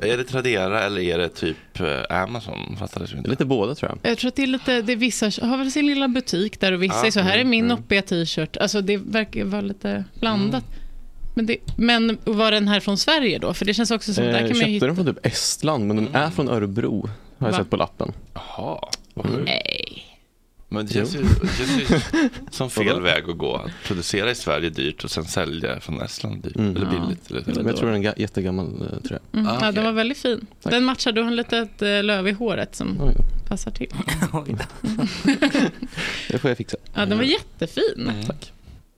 Är 0.00 0.16
det 0.16 0.24
Tradera 0.24 0.82
eller 0.82 1.00
är 1.00 1.18
det 1.18 1.28
typ 1.28 1.80
eh, 1.80 2.22
Amazon? 2.22 2.76
Fattades 2.78 3.14
inte. 3.14 3.30
lite 3.30 3.44
båda 3.44 3.74
tror 3.74 3.90
jag. 4.02 4.10
Jag 4.10 4.18
tror 4.18 4.28
att 4.28 4.36
det 4.36 4.42
är 4.42 4.46
lite, 4.46 4.82
det 4.82 4.92
är 4.92 4.96
vissa 4.96 5.46
har 5.46 5.56
väl 5.56 5.70
sin 5.70 5.86
lilla 5.86 6.08
butik 6.08 6.60
där 6.60 6.72
och 6.72 6.82
vissa 6.82 6.96
Ja, 6.96 7.06
är 7.06 7.10
så 7.10 7.20
här 7.20 7.38
är 7.38 7.44
min 7.44 7.64
mm. 7.64 7.76
noppiga 7.76 8.02
t-shirt. 8.02 8.56
Alltså 8.56 8.80
det 8.80 8.96
verkar 8.96 9.44
vara 9.44 9.60
lite 9.62 10.04
blandat. 10.20 10.64
Men, 11.34 11.46
det, 11.46 11.56
men 11.76 12.18
var 12.24 12.50
den 12.50 12.68
här 12.68 12.80
från 12.80 12.98
Sverige 12.98 13.38
då? 13.38 13.54
För 13.54 13.64
det 13.64 13.74
känns 13.74 13.90
också 13.90 14.14
som, 14.14 14.24
Eh, 14.24 14.30
där 14.32 14.40
jag 14.40 14.48
kan 14.48 14.48
man 14.48 14.54
köpte 14.56 14.68
ju 14.70 14.74
hitta... 14.74 14.86
den 14.86 14.96
från 14.96 15.06
typ 15.06 15.26
Estland, 15.26 15.86
men 15.86 15.96
den 15.96 16.14
är 16.14 16.30
från 16.30 16.48
Örebro. 16.48 17.08
Har 17.38 17.46
jag 17.46 17.52
Va? 17.52 17.58
sett 17.58 17.70
på 17.70 17.76
lappen. 17.76 18.12
Jaha, 18.34 18.78
vad 19.14 19.26
sjukt. 19.26 19.44
Nej. 19.44 20.04
Men 20.70 20.86
det 20.86 20.92
känns, 20.92 21.14
ju, 21.14 21.22
det 21.22 21.48
känns 21.58 21.90
ju 21.90 22.00
som 22.50 22.70
fel 22.70 23.00
väg 23.00 23.24
att 23.30 23.38
gå. 23.38 23.56
Att 23.56 23.70
producera 23.84 24.30
i 24.30 24.34
Sverige 24.34 24.70
dyrt 24.70 25.04
och 25.04 25.10
sen 25.10 25.24
sälja 25.24 25.80
från 25.80 26.00
Estland 26.02 26.42
dyrt. 26.42 26.56
Mm. 26.56 26.76
Eller 26.76 26.86
Ja. 26.86 27.00
billigt. 27.06 27.30
Eller, 27.30 27.54
Men 27.54 27.66
jag 27.66 27.76
tror 27.76 27.90
den 27.92 28.04
är 28.06 28.10
ga- 28.12 28.20
jättegammal 28.20 28.66
eh, 28.66 28.98
tror 29.08 29.18
jag. 29.32 29.40
Mm. 29.40 29.46
Ah, 29.46 29.52
Ja, 29.52 29.58
okej. 29.58 29.72
den 29.72 29.84
var 29.84 29.92
väldigt 29.92 30.18
fin. 30.18 30.46
Tack. 30.62 30.70
Den 30.72 30.84
matchar, 30.84 31.12
du 31.12 31.20
har 31.20 31.28
en 31.28 31.36
litet 31.36 31.82
eh, 31.82 32.02
löv 32.04 32.28
i 32.28 32.32
håret 32.32 32.74
som 32.76 33.00
Oj, 33.00 33.14
passar 33.48 33.70
till. 33.70 33.88
Det 36.30 36.38
får 36.38 36.50
jag 36.50 36.58
fixa. 36.58 36.76
Ja, 36.94 37.06
den 37.06 37.18
var 37.18 37.24
jättefin. 37.24 38.12
Tack. 38.26 38.52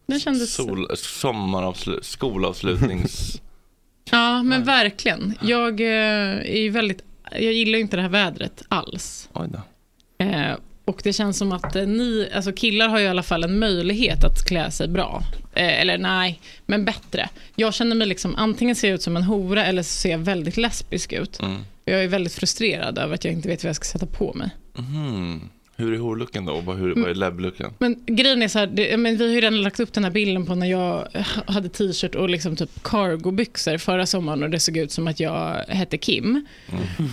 Den 0.07 0.21
kändes... 0.21 0.55
Sol, 0.55 0.87
sommaravslut, 0.97 2.05
skolavslutnings... 2.05 3.41
Ja, 4.11 4.43
men 4.43 4.65
verkligen. 4.65 5.35
Jag 5.43 5.81
eh, 5.81 5.87
är 6.39 6.59
ju 6.61 6.71
väldigt... 6.71 7.03
Jag 7.33 7.53
gillar 7.53 7.77
ju 7.77 7.81
inte 7.81 7.97
det 7.97 8.03
här 8.03 8.09
vädret 8.09 8.63
alls. 8.69 9.29
Oj 9.33 9.49
då. 9.53 9.61
Eh, 10.25 10.55
och 10.91 11.01
det 11.05 11.13
känns 11.13 11.39
som 11.39 11.53
att 11.53 11.77
eh, 11.77 11.87
ni, 11.87 12.29
alltså 12.35 12.53
killar 12.53 12.89
har 12.89 12.99
ju 12.99 13.05
i 13.05 13.09
alla 13.09 13.23
fall 13.23 13.45
en 13.45 13.59
möjlighet 13.59 14.25
att 14.25 14.45
klä 14.47 14.71
sig 14.71 14.89
bra. 14.89 15.23
Eh, 15.55 15.81
eller 15.81 15.99
nej, 15.99 16.41
men 16.67 16.85
bättre. 16.85 17.29
Jag 17.57 17.75
känner 17.75 17.97
mig 17.97 18.07
liksom, 18.07 18.37
antingen 18.37 18.77
ser 18.77 18.89
jag 18.89 18.95
ut 18.95 19.03
som 19.03 19.17
en 19.17 19.23
hora 19.23 19.67
eller 19.67 19.83
så 19.83 19.89
ser 19.89 20.11
jag 20.11 20.19
väldigt 20.19 20.57
lesbisk 20.57 21.13
ut. 21.13 21.41
Mm. 21.41 21.65
Jag 21.85 22.05
är 22.05 22.09
väldigt 22.09 22.33
frustrerad 22.33 22.99
över 22.99 23.15
att 23.15 23.25
jag 23.25 23.35
inte 23.35 23.49
vet 23.49 23.65
vad 23.65 23.69
jag 23.69 23.77
ska 23.77 23.85
sätta 23.85 24.07
på 24.07 24.35
mig. 24.35 24.51
Mhm. 24.75 25.49
Hur 25.81 25.95
är 25.95 25.99
horlooken 25.99 26.45
då? 26.45 26.53
Och 26.53 26.65
vad, 26.65 26.77
hur, 26.77 26.95
vad 26.95 27.11
är 27.11 27.15
läbblooken? 27.15 27.73
Men 27.79 28.03
grejen 28.07 28.43
är 28.43 28.49
så 28.49 28.59
här, 28.59 28.67
det, 28.67 28.97
men 28.97 29.17
vi 29.17 29.27
har 29.27 29.35
ju 29.35 29.41
redan 29.41 29.63
lagt 29.63 29.81
upp 29.81 29.93
den 29.93 30.05
här 30.05 30.11
bilden 30.11 30.47
på 30.47 30.55
när 30.55 30.67
jag 30.67 31.09
hade 31.47 31.69
t-shirt 31.69 32.15
och 32.15 32.29
liksom 32.29 32.57
typ 32.57 32.83
cargobyxor 32.83 33.79
förra 33.79 34.07
sommaren 34.07 34.43
och 34.43 34.51
det 34.51 34.61
såg 34.61 34.77
ut 34.77 34.93
som 34.93 35.09
att 35.09 35.21
jag 35.21 35.65
hette 35.69 35.99
Kim. 35.99 36.47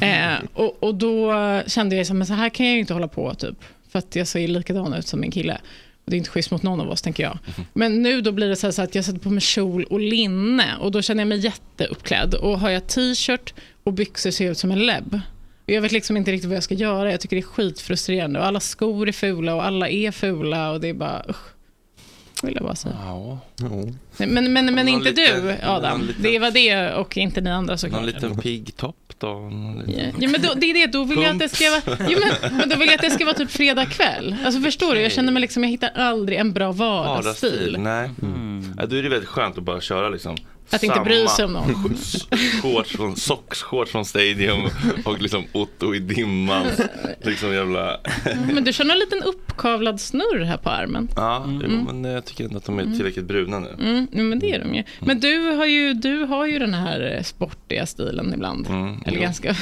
Eh, 0.02 0.34
och, 0.54 0.84
och 0.84 0.96
då 0.96 1.34
kände 1.68 1.96
jag 1.96 2.16
men 2.16 2.28
så 2.28 2.34
här 2.34 2.50
kan 2.50 2.66
jag 2.66 2.74
ju 2.74 2.80
inte 2.80 2.94
hålla 2.94 3.08
på 3.08 3.34
typ. 3.34 3.64
För 3.90 4.00
att 4.00 4.16
jag 4.16 4.28
ser 4.28 4.48
likadan 4.48 4.94
ut 4.94 5.08
som 5.08 5.20
min 5.20 5.32
kille. 5.32 5.58
Och 6.06 6.12
det 6.12 6.16
är 6.16 6.18
inte 6.18 6.30
schysst 6.30 6.52
mot 6.52 6.64
någon 6.64 6.82
av 6.82 6.90
oss 6.90 7.02
tänker 7.02 7.24
jag. 7.24 7.38
Men 7.74 8.02
nu 8.02 8.22
då 8.22 8.32
blir 8.32 8.50
det 8.50 8.56
så, 8.56 8.72
så 8.72 8.82
att 8.82 8.96
jag 8.96 9.06
sätter 9.06 9.20
på 9.20 9.30
mig 9.30 9.42
kjol 9.42 9.84
och 9.84 10.00
linne 10.00 10.76
och 10.80 10.92
då 10.92 11.02
känner 11.02 11.22
jag 11.22 11.28
mig 11.28 11.38
jätteuppklädd. 11.38 12.34
Och 12.34 12.60
har 12.60 12.70
jag 12.70 12.88
t-shirt 12.88 13.54
och 13.84 13.94
byxor 13.94 14.32
ser 14.32 14.46
jag 14.46 14.52
ut 14.52 14.58
som 14.58 14.72
en 14.72 14.86
lebb. 14.86 15.22
Jag 15.70 15.82
vet 15.82 15.92
liksom 15.92 16.18
inte 16.18 16.32
riktigt 16.32 16.48
vad 16.50 16.56
jag 16.56 16.64
ska 16.64 16.74
göra. 16.76 17.12
Jag 17.12 17.22
tycker 17.22 17.36
det 17.36 17.42
är 17.42 17.48
skitfrustrerande. 17.48 18.40
Och 18.40 18.46
alla 18.46 18.60
skor 18.60 19.08
är 19.08 19.12
fula 19.12 19.56
och 19.56 19.66
alla 19.66 19.90
är 19.90 20.12
fula 20.12 20.72
och 20.72 20.82
det 20.82 20.88
är 20.90 20.94
bara 20.94 21.22
usch. 21.30 21.38
Vill 22.44 22.54
jag 22.56 22.64
bara 22.64 22.76
säga. 22.76 22.96
Ja. 23.06 23.40
Men, 24.18 24.54
men, 24.54 24.74
men 24.76 24.88
inte 24.88 25.10
lite- 25.10 25.42
du 25.42 25.56
Adam. 25.64 25.98
någon 26.00 26.08
lite- 26.08 26.22
Det 26.22 26.40
var 26.40 26.52
det 26.52 26.94
och 26.94 27.18
inte 27.18 27.42
ni 27.42 27.50
andra 27.50 27.78
såklart. 27.78 28.02
Någon 28.02 28.10
liten 28.10 28.38
pigg 28.38 28.76
topp 28.78 29.14
då? 29.18 29.52
Liten- 29.88 30.14
Ja, 30.20 30.30
men 30.30 30.42
då, 30.42 30.54
det 30.56 30.66
är 30.70 30.74
det, 30.74 30.88
då 30.92 31.04
vill 31.04 31.22
jag 31.22 31.32
att 31.32 31.40
det 31.40 31.50
ska 31.50 31.66
vara, 31.70 31.98
jo, 32.10 32.20
men, 32.42 32.58
men 32.58 32.70
då 32.70 32.76
vill 32.76 32.88
jag 32.88 32.96
att 32.96 33.02
det 33.02 33.10
ska 33.10 33.26
vara 33.26 33.36
typ 33.36 33.52
fredag 33.52 33.86
kväll. 33.86 34.36
Alltså 34.46 34.62
förstår 34.62 34.96
du, 34.96 35.02
jag 35.02 35.12
känner 35.12 35.32
mig 35.32 35.42
liksom, 35.42 35.64
jag 35.64 35.70
hittar 35.70 35.90
aldrig 35.96 36.38
en 36.40 36.54
bra 36.54 36.72
vardagsstil. 36.72 37.50
Vardagsstil? 37.52 37.76
Nej. 37.80 38.10
Ja, 38.78 38.86
då 38.86 38.96
är 38.96 39.04
det 39.04 39.10
väldigt 39.10 39.30
skönt 39.30 39.58
att 39.58 39.64
bara 39.64 39.82
köra 39.82 40.10
liksom 40.10 40.36
Att 40.70 40.84
inte 40.84 41.00
bry 41.00 41.28
sig 41.28 41.46
om 41.46 41.54
samma 41.54 41.68
någon. 41.68 41.98
Shorts 42.62 42.92
från, 42.92 43.16
socks, 43.16 43.62
shorts 43.62 43.92
från 43.92 44.06
Stadium 44.06 44.70
och 45.06 45.22
liksom 45.22 45.46
Otto 45.52 45.96
i 45.96 46.00
dimman. 46.00 46.68
Liksom 47.22 47.54
jävla... 47.54 48.00
Men 48.54 48.64
du 48.64 48.74
kör 48.74 48.86
någon 48.86 49.00
liten 49.00 49.24
uppkavlad 49.24 50.02
snurr 50.02 50.44
här 50.44 50.58
på 50.58 50.70
armen. 50.70 51.10
Ja, 51.16 51.46
jo, 51.64 51.70
men 51.70 52.04
jag 52.04 52.26
tycker 52.26 52.44
ändå 52.44 52.58
att 52.58 52.66
de 52.66 52.80
är 52.80 52.84
tillräckligt 52.84 53.26
bruna 53.26 53.60
nu. 53.60 53.76
Mm, 53.80 54.30
men 54.30 54.40
det 54.40 54.52
är 54.52 54.60
de 54.60 54.76
ju. 54.76 54.84
Men 55.00 55.20
du 55.20 55.40
har 55.40 55.66
ju, 55.66 55.94
du 55.94 56.20
har 56.20 56.46
ju 56.46 56.60
den 56.60 56.74
här 56.74 57.16
eh, 57.16 57.24
sportiga 57.24 57.86
stilen 57.86 58.34
ibland. 58.34 58.68
Mm, 58.68 59.02
Eller 59.06 59.18
jo. 59.18 59.22
ganska. 59.24 59.56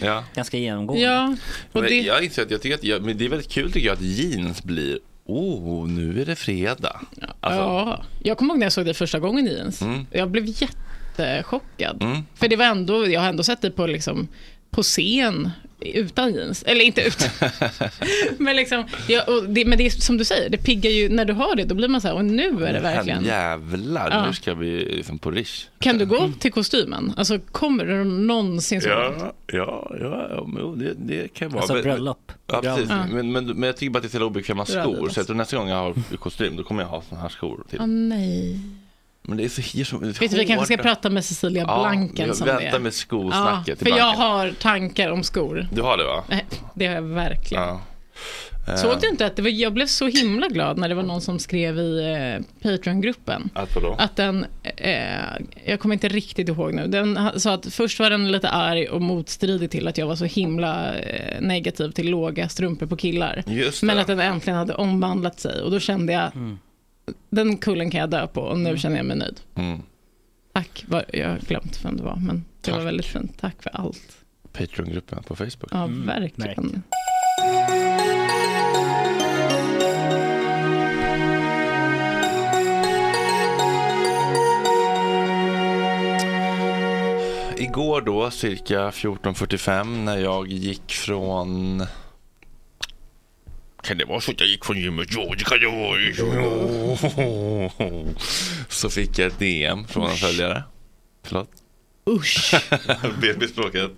Ja. 0.00 0.24
Ganska 0.34 0.58
genomgående. 0.58 1.04
ja, 1.04 1.36
och 1.72 1.82
det, 1.82 2.00
Jag 2.00 2.24
inser 2.24 2.42
att 2.42 2.50
jag 2.50 2.62
tycker 2.62 2.74
att 2.74 2.84
jag, 2.84 3.02
men 3.02 3.18
det 3.18 3.24
är 3.24 3.28
väldigt 3.28 3.52
kul 3.52 3.72
tycker 3.72 3.86
jag 3.86 3.94
att 3.94 4.02
jeans 4.02 4.62
blir 4.64 4.98
Oh, 5.26 5.88
nu 5.88 6.20
är 6.20 6.26
det 6.26 6.36
fredag. 6.36 7.00
Alltså, 7.40 7.60
ja. 7.60 8.04
Jag 8.22 8.38
kommer 8.38 8.54
ihåg 8.54 8.58
när 8.58 8.66
jag 8.66 8.72
såg 8.72 8.84
dig 8.84 8.94
första 8.94 9.18
gången 9.18 9.48
i 9.48 9.52
jeans. 9.52 9.82
Mm. 9.82 10.06
Jag 10.10 10.30
blev 10.30 10.44
jättechockad. 10.46 12.02
Mm. 12.02 12.22
För 12.34 12.48
det 12.48 12.56
var 12.56 12.64
ändå, 12.64 13.08
jag 13.08 13.20
har 13.20 13.28
ändå 13.28 13.42
sett 13.42 13.62
dig 13.62 13.70
på, 13.70 13.86
liksom, 13.86 14.28
på 14.70 14.82
scen 14.82 15.50
utan 15.92 16.34
jeans. 16.34 16.62
Eller 16.62 16.84
inte 16.84 17.02
utan. 17.02 17.28
men, 18.38 18.56
liksom, 18.56 18.84
ja, 19.08 19.22
och 19.22 19.44
det, 19.48 19.64
men 19.64 19.78
det 19.78 19.86
är 19.86 19.90
som 19.90 20.18
du 20.18 20.24
säger, 20.24 20.50
det 20.50 20.58
piggar 20.58 20.90
ju, 20.90 21.08
när 21.08 21.24
du 21.24 21.32
har 21.32 21.56
det, 21.56 21.64
då 21.64 21.74
blir 21.74 21.88
man 21.88 22.00
så 22.00 22.08
här, 22.08 22.14
och 22.14 22.24
nu 22.24 22.64
är 22.66 22.72
det 22.72 22.80
verkligen. 22.80 23.24
Jävlar, 23.24 24.10
Ja. 24.10 24.26
nu 24.26 24.32
ska 24.32 24.54
vi 24.54 24.70
liksom 24.84 25.18
på 25.18 25.30
Rish. 25.30 25.66
Kan 25.78 25.98
du 25.98 26.06
gå 26.06 26.30
till 26.38 26.52
kostymen? 26.52 27.12
Alltså 27.16 27.38
kommer 27.38 27.84
du 27.84 28.04
någonsin 28.04 28.80
så 28.80 28.88
långt? 28.88 29.16
Ja, 29.46 29.90
ja, 30.00 30.26
ja, 30.30 30.46
men 30.46 30.78
det, 30.78 30.94
det 30.96 31.34
kan 31.34 31.48
vara. 31.50 31.60
Alltså 31.60 31.74
Men- 31.74 31.82
bröllop. 31.82 32.32
Ja, 32.46 32.60
precis. 32.62 32.86
Ja. 32.90 33.06
Men, 33.12 33.32
men, 33.32 33.46
men 33.46 33.62
jag 33.62 33.76
tycker 33.76 33.90
bara 33.90 33.98
att 33.98 34.02
det 34.12 34.16
är 34.16 34.18
så 34.18 34.26
obekväma 34.26 34.66
skor. 34.66 35.08
Så 35.08 35.20
jag 35.20 35.26
tror 35.26 35.36
nästa 35.36 35.56
gång 35.56 35.68
jag 35.68 35.76
har 35.76 36.16
kostym, 36.16 36.56
då 36.56 36.62
kommer 36.62 36.82
jag 36.82 36.88
ha 36.88 37.02
såna 37.08 37.20
här 37.20 37.28
skor 37.28 37.64
till. 37.70 37.78
Åh 37.80 37.86
nej. 37.86 38.60
Men 39.28 39.36
det 39.36 39.44
är 39.44 39.48
så, 39.48 39.62
det 39.74 39.80
är 39.80 39.84
så 39.84 39.98
Vet 39.98 40.30
du, 40.30 40.36
vi 40.38 40.46
kanske 40.46 40.66
ska 40.74 40.82
prata 40.82 41.10
med 41.10 41.24
Cecilia 41.24 41.64
Blanken 41.64 42.26
jag 42.26 42.36
som 42.36 42.46
det 42.46 42.52
väntar 42.52 42.76
är. 42.76 42.78
med 42.82 42.94
skosnacket 42.94 43.78
för 43.78 43.84
till 43.84 43.94
jag 43.96 44.12
har 44.12 44.50
tankar 44.50 45.10
om 45.10 45.22
skor. 45.22 45.68
Du 45.72 45.82
har 45.82 45.96
det 45.96 46.04
va? 46.04 46.24
Nej, 46.28 46.44
Det 46.74 46.86
har 46.86 46.94
jag 46.94 47.02
verkligen. 47.02 47.62
Ja. 47.64 47.80
Eh, 48.68 48.76
Såg 48.76 49.00
du 49.00 49.08
inte 49.08 49.26
att 49.26 49.36
det 49.36 49.42
var, 49.42 49.50
jag 49.50 49.72
blev 49.72 49.86
så 49.86 50.06
himla 50.06 50.48
glad 50.48 50.78
när 50.78 50.88
det 50.88 50.94
var 50.94 51.02
någon 51.02 51.20
som 51.20 51.38
skrev 51.38 51.78
i 51.78 51.98
eh, 52.38 52.44
Patreon-gruppen. 52.62 53.50
Att 53.54 53.74
vadå? 53.74 53.94
Att 53.98 54.16
den, 54.16 54.46
eh, 54.76 54.92
jag 55.64 55.80
kommer 55.80 55.92
inte 55.92 56.08
riktigt 56.08 56.48
ihåg 56.48 56.74
nu, 56.74 56.86
den 56.86 57.18
sa 57.36 57.52
att 57.54 57.66
först 57.74 57.98
var 58.00 58.10
den 58.10 58.32
lite 58.32 58.48
arg 58.48 58.88
och 58.88 59.02
motstridig 59.02 59.70
till 59.70 59.88
att 59.88 59.98
jag 59.98 60.06
var 60.06 60.16
så 60.16 60.24
himla 60.24 60.94
eh, 60.98 61.40
negativ 61.40 61.90
till 61.90 62.10
låga 62.10 62.48
strumpor 62.48 62.86
på 62.86 62.96
killar. 62.96 63.42
Just 63.46 63.82
Men 63.82 63.98
att 63.98 64.06
den 64.06 64.20
äntligen 64.20 64.58
hade 64.58 64.74
omvandlat 64.74 65.40
sig 65.40 65.62
och 65.62 65.70
då 65.70 65.80
kände 65.80 66.12
jag, 66.12 66.30
den 67.30 67.56
kullen 67.56 67.90
kan 67.90 68.00
jag 68.00 68.10
dö 68.10 68.26
på 68.26 68.40
och 68.40 68.58
nu 68.58 68.78
känner 68.78 68.96
jag 68.96 69.06
mig 69.06 69.16
nöjd. 69.16 69.40
Mm. 69.54 69.82
Tack, 70.52 70.84
var, 70.88 71.04
jag 71.12 71.28
har 71.28 71.38
glömt 71.38 71.84
vem 71.84 71.96
det 71.96 72.02
var, 72.02 72.16
men 72.16 72.44
det 72.60 72.70
var 72.70 72.78
Tack. 72.78 72.86
väldigt 72.86 73.06
fint. 73.06 73.38
Tack 73.40 73.62
för 73.62 73.70
allt. 73.70 74.16
Patreon-gruppen 74.52 75.22
på 75.22 75.36
Facebook. 75.36 75.68
Ja, 75.70 75.84
Mm, 75.84 76.06
verkligen. 76.06 76.46
verkligen. 76.56 76.82
Igår 87.56 88.00
då, 88.00 88.30
cirka 88.30 88.90
14.45, 88.90 90.04
när 90.04 90.18
jag 90.18 90.48
gick 90.48 90.92
från... 90.92 91.82
Kan 93.84 93.98
det 93.98 94.04
vara 94.04 94.20
så 94.20 94.30
att 94.30 94.40
jag 94.40 94.48
gick 94.48 94.64
från 94.64 94.80
gymmet? 94.80 95.08
Ja, 95.10 95.34
det 95.38 95.44
kan 95.44 95.60
det 95.60 95.66
vara. 95.66 95.98
Så 98.68 98.90
fick 98.90 99.18
jag 99.18 99.26
ett 99.26 99.38
DM 99.38 99.86
från 99.86 100.10
en 100.10 100.16
följare. 100.16 100.62
Förlåt? 101.24 101.63
Usch. 102.06 102.54
BB-språket. 103.20 103.90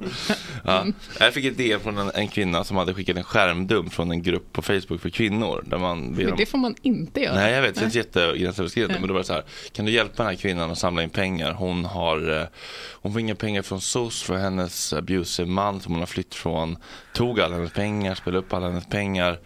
Ja. 0.65 0.87
Jag 1.21 1.35
fick 1.35 1.45
ett 1.45 1.57
DM 1.57 1.81
från 1.81 1.99
en, 1.99 2.11
en 2.15 2.29
kvinna 2.29 2.65
som 2.65 2.77
hade 2.77 2.95
skickat 2.95 3.17
en 3.17 3.25
skärmdump 3.25 3.93
från 3.93 4.11
en 4.11 4.23
grupp 4.23 4.53
på 4.53 4.63
Facebook 4.63 5.01
för 5.01 5.11
kvinnor. 5.11 5.65
Där 5.67 5.79
man 5.79 6.07
Men 6.07 6.37
det 6.37 6.47
får 6.47 6.59
man 6.59 6.75
inte 6.83 7.21
göra. 7.21 7.35
Nej, 7.35 7.53
jag 7.53 7.63
vet. 7.63 7.75
Det 7.75 7.81
känns 7.81 7.95
jättegränsöverskridande. 7.95 9.01
Men 9.01 9.09
då 9.09 9.15
var 9.15 9.21
det 9.21 9.27
så 9.27 9.33
här, 9.33 9.45
kan 9.73 9.85
du 9.85 9.93
hjälpa 9.93 10.23
den 10.23 10.27
här 10.27 10.37
kvinnan 10.37 10.71
att 10.71 10.79
samla 10.79 11.03
in 11.03 11.11
pengar? 11.11 11.53
Hon 11.53 11.85
har, 11.85 12.41
eh, 12.41 12.47
hon 12.93 13.13
får 13.13 13.21
inga 13.21 13.35
pengar 13.35 13.63
från 13.63 13.81
SOS 13.81 14.23
för 14.23 14.37
hennes 14.37 14.93
abusive 14.93 15.49
man 15.49 15.81
som 15.81 15.93
hon 15.93 16.01
har 16.01 16.07
flytt 16.07 16.35
från. 16.35 16.77
Tog 17.13 17.41
alla 17.41 17.55
hennes 17.55 17.73
pengar, 17.73 18.15
spelade 18.15 18.39
upp 18.39 18.53
alla 18.53 18.67
hennes 18.67 18.87
pengar. 18.87 19.39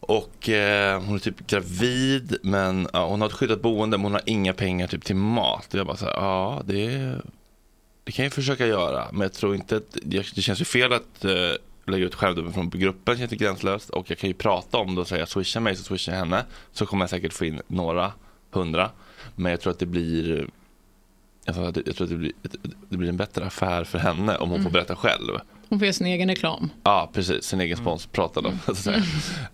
Och 0.00 0.48
eh, 0.48 1.02
hon 1.02 1.14
är 1.14 1.18
typ 1.18 1.46
gravid, 1.46 2.36
men 2.42 2.88
ja, 2.92 3.06
hon 3.06 3.20
har 3.20 3.28
ett 3.28 3.34
skyddat 3.34 3.62
boende, 3.62 3.98
men 3.98 4.04
hon 4.04 4.12
har 4.12 4.22
inga 4.26 4.52
pengar 4.52 4.86
typ 4.86 5.04
till 5.04 5.16
mat. 5.16 5.74
Och 5.74 5.80
jag 5.80 5.86
bara 5.86 5.96
så 5.96 6.04
här, 6.04 6.12
ja, 6.12 6.62
det, 6.64 7.14
det 8.04 8.12
kan 8.12 8.24
jag 8.24 8.32
försöka 8.32 8.66
göra. 8.66 9.08
Men 9.12 9.20
jag 9.20 9.32
tror 9.32 9.54
inte 9.54 9.76
att, 9.76 9.96
det, 10.02 10.22
känns 10.42 10.60
ju 10.60 10.64
fel 10.64 10.92
att 10.92 11.24
eh, 11.24 11.30
lägga 11.86 12.04
ut 12.04 12.14
skärmdumpen 12.14 12.52
från 12.54 12.70
gruppen, 12.70 13.18
känns 13.18 13.30
det 13.30 13.36
gränslöst. 13.36 13.90
Och 13.90 14.10
jag 14.10 14.18
kan 14.18 14.30
ju 14.30 14.34
prata 14.34 14.78
om 14.78 14.94
det 14.94 15.00
och 15.00 15.08
säga, 15.08 15.26
swisha 15.26 15.60
mig 15.60 15.76
så 15.76 15.82
swishar 15.82 16.12
jag 16.12 16.18
henne. 16.18 16.44
Så 16.72 16.86
kommer 16.86 17.02
jag 17.02 17.10
säkert 17.10 17.32
få 17.32 17.44
in 17.44 17.60
några 17.66 18.12
hundra. 18.50 18.90
Men 19.36 19.50
jag 19.50 19.60
tror 19.60 19.70
att 19.70 19.78
det 19.78 19.86
blir 19.86 20.46
Alltså, 21.46 21.82
jag 21.86 21.96
tror 21.96 22.04
att 22.04 22.10
det 22.10 22.16
blir, 22.16 22.32
det 22.88 22.96
blir 22.96 23.08
en 23.08 23.16
bättre 23.16 23.44
affär 23.44 23.84
för 23.84 23.98
henne 23.98 24.36
om 24.36 24.48
hon 24.50 24.60
Mm. 24.60 24.64
får 24.64 24.70
berätta 24.70 24.96
själv. 24.96 25.38
Hon 25.70 25.78
får 25.78 25.86
göra 25.86 25.92
sin 25.92 26.06
egen 26.06 26.28
reklam. 26.28 26.70
Ja, 26.82 27.10
precis. 27.12 27.44
Sin 27.44 27.60
egen 27.60 27.76
spons 27.76 28.06
pratade 28.06 28.48
om. 28.48 28.58
Så 28.64 28.72
att 28.72 28.78
säga. 28.78 29.02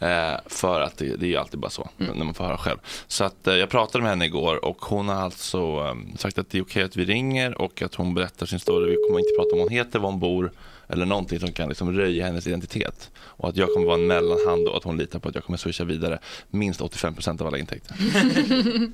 Eh, 0.00 0.40
för 0.46 0.80
att 0.80 0.96
det, 0.98 1.16
det 1.16 1.26
är 1.26 1.28
ju 1.28 1.36
alltid 1.36 1.60
bara 1.60 1.70
så 1.70 1.88
när 1.96 2.24
man 2.24 2.34
får 2.34 2.44
höra 2.44 2.58
själv. 2.58 2.78
Så 3.06 3.24
att 3.24 3.46
eh, 3.46 3.54
jag 3.54 3.70
pratade 3.70 4.02
med 4.02 4.10
henne 4.10 4.24
igår 4.24 4.64
och 4.64 4.84
hon 4.84 5.08
har 5.08 5.14
alltså 5.14 5.58
eh, 5.58 6.16
sagt 6.16 6.38
att 6.38 6.50
det 6.50 6.58
är 6.58 6.62
okej 6.62 6.82
att 6.82 6.96
vi 6.96 7.04
ringer 7.04 7.60
och 7.60 7.82
att 7.82 7.94
hon 7.94 8.14
berättar 8.14 8.46
sin 8.46 8.60
story. 8.60 8.90
Vi 8.90 8.96
kommer 8.96 9.18
inte 9.18 9.32
prata 9.36 9.50
om 9.52 9.58
vad 9.58 9.68
hon 9.68 9.76
heter, 9.76 9.98
var 9.98 10.10
hon 10.10 10.20
bor 10.20 10.52
eller 10.88 11.06
någonting 11.06 11.40
som 11.40 11.52
kan 11.52 11.68
liksom 11.68 11.92
röja 11.92 12.26
hennes 12.26 12.46
identitet. 12.46 13.10
Och 13.18 13.48
att 13.48 13.56
jag 13.56 13.68
kommer 13.74 13.86
vara 13.86 13.98
en 13.98 14.06
mellanhand 14.06 14.68
och 14.68 14.76
att 14.76 14.84
hon 14.84 14.96
litar 14.96 15.18
på 15.18 15.28
att 15.28 15.34
jag 15.34 15.44
kommer 15.44 15.56
swisha 15.56 15.84
vidare 15.84 16.18
minst 16.50 16.80
85% 16.80 17.40
av 17.40 17.46
alla 17.46 17.58
intäkter. 17.58 17.96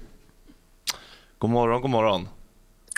God 1.38 1.50
morgon, 1.50 1.82
god 1.82 1.90
morgon. 1.90 2.28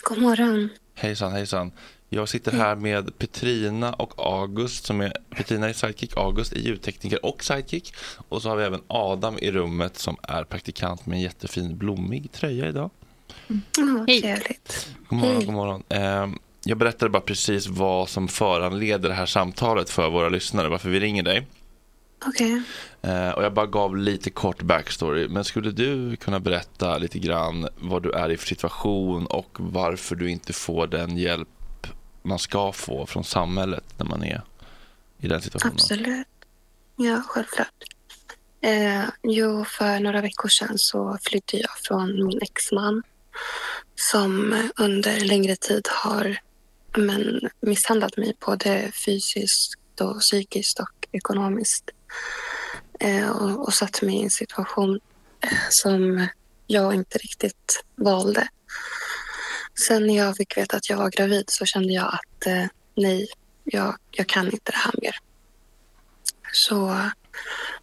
God 0.08 0.18
morgon. 0.18 0.68
Hejsan, 0.94 1.32
hejsan. 1.32 1.72
Jag 2.14 2.28
sitter 2.28 2.52
här 2.52 2.76
med 2.76 3.18
Petrina 3.18 3.92
och 3.92 4.12
August 4.16 4.84
som 4.86 5.00
är 5.00 5.12
Petrina 5.36 5.68
är 5.68 5.72
sidekick, 5.72 6.16
August 6.16 6.52
är 6.52 6.56
ljudtekniker 6.58 7.24
och 7.26 7.44
sidekick. 7.44 7.94
Och 8.28 8.42
så 8.42 8.48
har 8.48 8.56
vi 8.56 8.64
även 8.64 8.80
Adam 8.86 9.38
i 9.38 9.50
rummet 9.50 9.98
som 9.98 10.16
är 10.22 10.44
praktikant 10.44 11.06
med 11.06 11.16
en 11.16 11.22
jättefin 11.22 11.76
blommig 11.78 12.32
tröja 12.32 12.68
idag. 12.68 12.90
Ja, 13.76 14.04
trevligt. 14.06 14.88
God 15.08 15.18
morgon, 15.18 15.36
Hej. 15.36 15.44
god 15.46 15.54
morgon. 15.54 15.82
Ehm, 15.88 16.38
Jag 16.64 16.78
berättade 16.78 17.10
bara 17.10 17.22
precis 17.22 17.66
vad 17.66 18.08
som 18.08 18.28
föranleder 18.28 19.08
det 19.08 19.14
här 19.14 19.26
samtalet 19.26 19.90
för 19.90 20.10
våra 20.10 20.28
lyssnare, 20.28 20.68
varför 20.68 20.90
vi 20.90 21.00
ringer 21.00 21.22
dig. 21.22 21.46
Okej. 22.26 22.62
Eh, 23.02 23.30
Och 23.30 23.44
jag 23.44 23.52
bara 23.54 23.66
gav 23.66 23.96
lite 23.96 24.30
kort 24.30 24.62
backstory. 24.62 25.28
Men 25.28 25.44
skulle 25.44 25.70
du 25.70 26.16
kunna 26.16 26.40
berätta 26.40 26.98
lite 26.98 27.18
grann 27.18 27.68
vad 27.78 28.02
du 28.02 28.10
är 28.12 28.30
i 28.30 28.36
för 28.36 28.46
situation 28.46 29.26
och 29.26 29.56
varför 29.60 30.16
du 30.16 30.30
inte 30.30 30.52
får 30.52 30.86
den 30.86 31.16
hjälp 31.18 31.48
man 32.24 32.38
ska 32.38 32.72
få 32.72 33.06
från 33.06 33.24
samhället 33.24 33.84
när 33.98 34.06
man 34.06 34.24
är 34.24 34.42
i 35.18 35.28
den 35.28 35.42
situationen? 35.42 35.74
Absolut. 35.74 36.26
Ja, 36.96 37.22
självklart. 37.26 37.84
Eh, 38.60 39.04
jo, 39.22 39.64
för 39.64 40.00
några 40.00 40.20
veckor 40.20 40.48
sedan 40.48 40.78
så 40.78 41.18
flydde 41.22 41.56
jag 41.58 41.70
från 41.82 42.26
min 42.26 42.42
exman 42.42 43.02
som 43.94 44.54
under 44.76 45.20
längre 45.20 45.56
tid 45.56 45.88
har 45.90 46.38
men, 46.96 47.40
misshandlat 47.60 48.16
mig 48.16 48.36
både 48.46 48.92
fysiskt 49.04 50.00
och 50.00 50.20
psykiskt 50.20 50.80
och 50.80 51.08
ekonomiskt. 51.12 51.90
Eh, 53.00 53.30
och, 53.30 53.66
och 53.66 53.74
satt 53.74 54.02
mig 54.02 54.14
i 54.14 54.22
en 54.22 54.30
situation 54.30 55.00
eh, 55.40 55.58
som 55.70 56.26
jag 56.66 56.94
inte 56.94 57.18
riktigt 57.18 57.84
valde. 57.96 58.48
Sen 59.86 60.06
när 60.06 60.16
jag 60.16 60.36
fick 60.36 60.56
veta 60.56 60.76
att 60.76 60.90
jag 60.90 60.96
var 60.96 61.10
gravid 61.10 61.44
så 61.48 61.66
kände 61.66 61.92
jag 61.92 62.06
att 62.14 62.46
eh, 62.46 62.66
nej, 62.96 63.28
jag, 63.64 63.96
jag 64.10 64.26
kan 64.26 64.46
inte 64.46 64.72
det 64.72 64.78
här 64.78 64.94
mer. 65.02 65.16
Så 66.52 67.10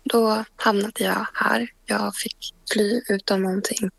då 0.04 0.46
hamnade 0.56 1.04
jag 1.04 1.28
här. 1.34 1.70
Jag 1.86 2.16
fick 2.16 2.54
fly 2.74 3.02
utan 3.10 3.42
någonting. 3.42 3.90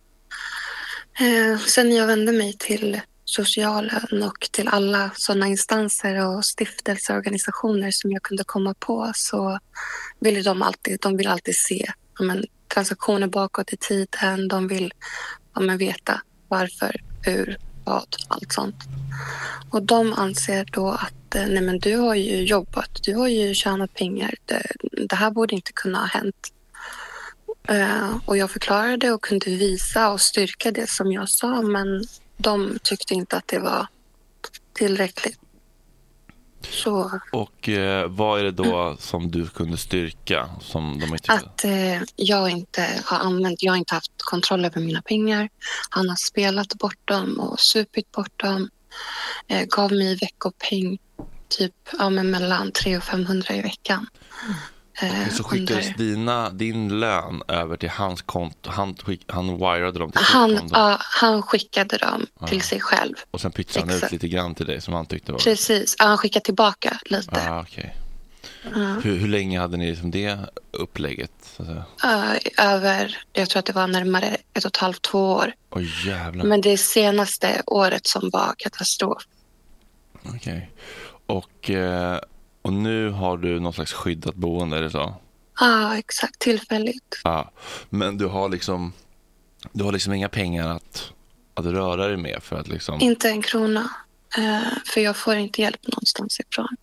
Eh, 1.21 1.59
sen 1.59 1.89
när 1.89 1.97
jag 1.97 2.07
vände 2.07 2.33
mig 2.33 2.57
till 2.59 3.01
socialen 3.25 4.23
och 4.23 4.49
till 4.51 4.69
alla 4.69 5.11
sådana 5.15 5.47
instanser 5.47 6.27
och 6.27 6.45
stiftelseorganisationer 6.45 7.91
som 7.91 8.13
jag 8.13 8.23
kunde 8.23 8.45
komma 8.45 8.75
på 8.75 9.13
så 9.15 9.59
ville 10.21 10.43
de 10.43 10.63
alltid, 10.63 11.01
de 11.01 11.17
vill 11.17 11.27
alltid 11.27 11.57
se 11.57 11.93
men, 12.21 12.45
transaktioner 12.75 13.27
bakåt 13.27 13.73
i 13.73 13.77
tiden. 13.77 14.49
De 14.49 14.69
vill 14.69 14.93
ja, 15.55 15.61
men, 15.61 15.79
veta 15.79 16.21
varför, 16.49 17.01
hur, 17.23 17.59
bad, 17.85 18.17
allt 18.29 18.53
sånt. 18.53 18.77
Och 19.71 19.83
de 19.83 20.13
anser 20.13 20.69
då 20.73 20.89
att 20.89 21.35
eh, 21.35 21.47
nej 21.47 21.63
men 21.63 21.79
du 21.79 21.97
har 21.97 22.15
ju 22.15 22.45
jobbat, 22.45 22.91
du 23.03 23.15
har 23.15 23.29
ju 23.29 23.55
tjänat 23.55 23.95
pengar. 23.95 24.35
Det, 24.47 24.63
det 25.09 25.17
här 25.17 25.31
borde 25.31 25.55
inte 25.55 25.73
kunna 25.73 25.99
ha 25.99 26.07
hänt. 26.07 26.53
Eh, 27.69 28.17
och 28.25 28.37
jag 28.37 28.51
förklarade 28.51 29.13
och 29.13 29.23
kunde 29.23 29.51
visa 29.51 30.11
och 30.11 30.21
styrka 30.21 30.71
det 30.71 30.91
som 30.91 31.13
jag 31.13 31.29
sa 31.29 31.63
men 31.63 32.05
de 32.37 32.79
tyckte 32.83 33.15
inte 33.15 33.37
att 33.37 33.49
det 33.49 33.59
var 33.59 33.87
tillräckligt. 34.73 35.39
Så 36.71 37.21
Och 37.33 37.69
eh, 37.69 38.09
vad 38.09 38.41
är 38.41 38.45
det 38.45 38.51
då 38.51 38.97
som 38.99 39.31
du 39.31 39.49
kunde 39.49 39.77
styrka 39.77 40.51
som 40.61 41.01
de 41.01 41.13
inte 41.13 41.33
att 41.33 41.65
eh, 41.65 42.03
jag 42.17 42.51
inte 42.51 43.03
har 43.05 43.19
använt, 43.19 43.63
jag 43.63 43.73
har 43.73 43.77
inte 43.77 43.95
haft 43.95 44.13
kontroll 44.17 44.65
över 44.65 44.81
mina 44.81 45.03
pengar. 45.03 45.49
Han 45.91 46.09
har 46.09 46.17
spelat 46.17 46.75
bort 46.75 47.09
dem 47.09 47.41
och 47.41 47.61
supit 47.61 48.13
bort 48.13 48.41
dem. 48.41 48.71
Eh, 49.49 49.67
gav 49.67 49.93
mig 49.93 50.17
veckopeng 50.17 50.99
typ 51.49 51.75
ja, 51.99 52.11
mellan 52.11 52.73
300 52.73 52.99
och 52.99 53.05
500 53.05 53.55
i 53.55 53.63
veckan. 53.63 54.07
Eh, 55.03 55.29
så 55.29 55.43
skickades 55.45 55.87
under- 55.87 55.99
dina, 55.99 56.51
din 56.51 57.01
lön 57.01 57.43
över 57.49 57.77
till 57.77 57.89
hans 57.91 58.23
konto? 58.23 58.71
Han, 58.71 58.97
skick, 58.97 59.25
han 59.27 59.59
wirade 59.59 59.99
dem 59.99 60.13
till 60.13 60.21
han, 60.21 60.57
konto? 60.59 60.75
ja, 60.77 60.97
han 61.01 61.43
skickade 61.43 61.97
dem 61.97 62.27
Ja. 62.41 62.47
till 62.47 62.63
sig 62.63 62.81
själv. 62.81 63.15
Och 63.31 63.41
sen 63.41 63.53
pytsade 63.53 63.87
han 63.87 63.97
ut 64.05 64.13
lite 64.13 64.29
grann 64.29 64.55
till 64.55 64.67
dig 64.67 64.81
som 64.81 64.95
han 64.95 65.07
tyckte 65.07 65.33
var... 65.33 65.39
Precis, 65.39 65.97
ja, 65.99 66.05
han 66.05 66.19
skickade 66.19 66.45
tillbaka 66.45 66.99
lite. 67.05 67.49
Ah, 67.51 67.61
okej. 67.61 67.97
Ja. 68.75 68.81
hur, 69.03 69.17
hur 69.17 69.29
länge 69.29 69.61
hade 69.61 69.77
ni 69.77 69.91
liksom 69.91 70.11
det 70.11 70.39
upplägget? 70.71 71.61
Eh, 72.05 72.65
över, 72.75 73.19
jag 73.33 73.49
tror 73.51 73.59
att 73.61 73.67
det 73.67 73.73
var 73.73 73.87
närmare 73.87 74.37
ett 74.55 74.65
och 74.65 74.69
ett 74.69 74.77
halvt, 74.77 75.03
två 75.03 75.33
år. 75.33 75.53
Oj 75.71 76.07
jävlar. 76.09 76.45
Men 76.45 76.61
det 76.61 76.77
senaste 76.79 77.63
året 77.67 78.07
som 78.07 78.31
var 78.33 78.55
katastrof. 78.59 79.23
Okej. 80.23 80.71
Och, 81.27 81.71
eh, 81.71 82.19
och 82.63 82.73
nu 82.73 83.11
har 83.11 83.37
du 83.37 83.61
någon 83.61 83.73
slags 83.73 83.93
skyddat 83.93 84.35
boende, 84.35 84.77
är 84.77 84.83
det 84.83 84.91
så? 84.91 85.15
Ja, 85.61 85.99
exakt. 85.99 86.39
Tillfälligt. 86.39 87.21
Ja. 87.25 87.53
Men 87.91 88.19
du 88.19 88.27
har 88.27 88.49
liksom, 88.49 88.93
du 89.73 89.85
har 89.85 89.93
liksom 89.93 90.13
inga 90.13 90.29
pengar 90.29 90.69
att, 90.69 91.13
att 91.55 91.65
röra 91.65 92.07
dig 92.07 92.17
med 92.17 92.43
för 92.43 92.61
att 92.61 92.69
liksom... 92.69 93.01
Inte 93.01 93.29
en 93.29 93.43
krona. 93.43 93.91
Eh, 94.39 94.79
för 94.87 95.01
jag 95.01 95.17
får 95.17 95.35
inte 95.35 95.63
hjälp 95.63 95.87
någonstans 95.87 96.41
ifrån. 96.41 96.77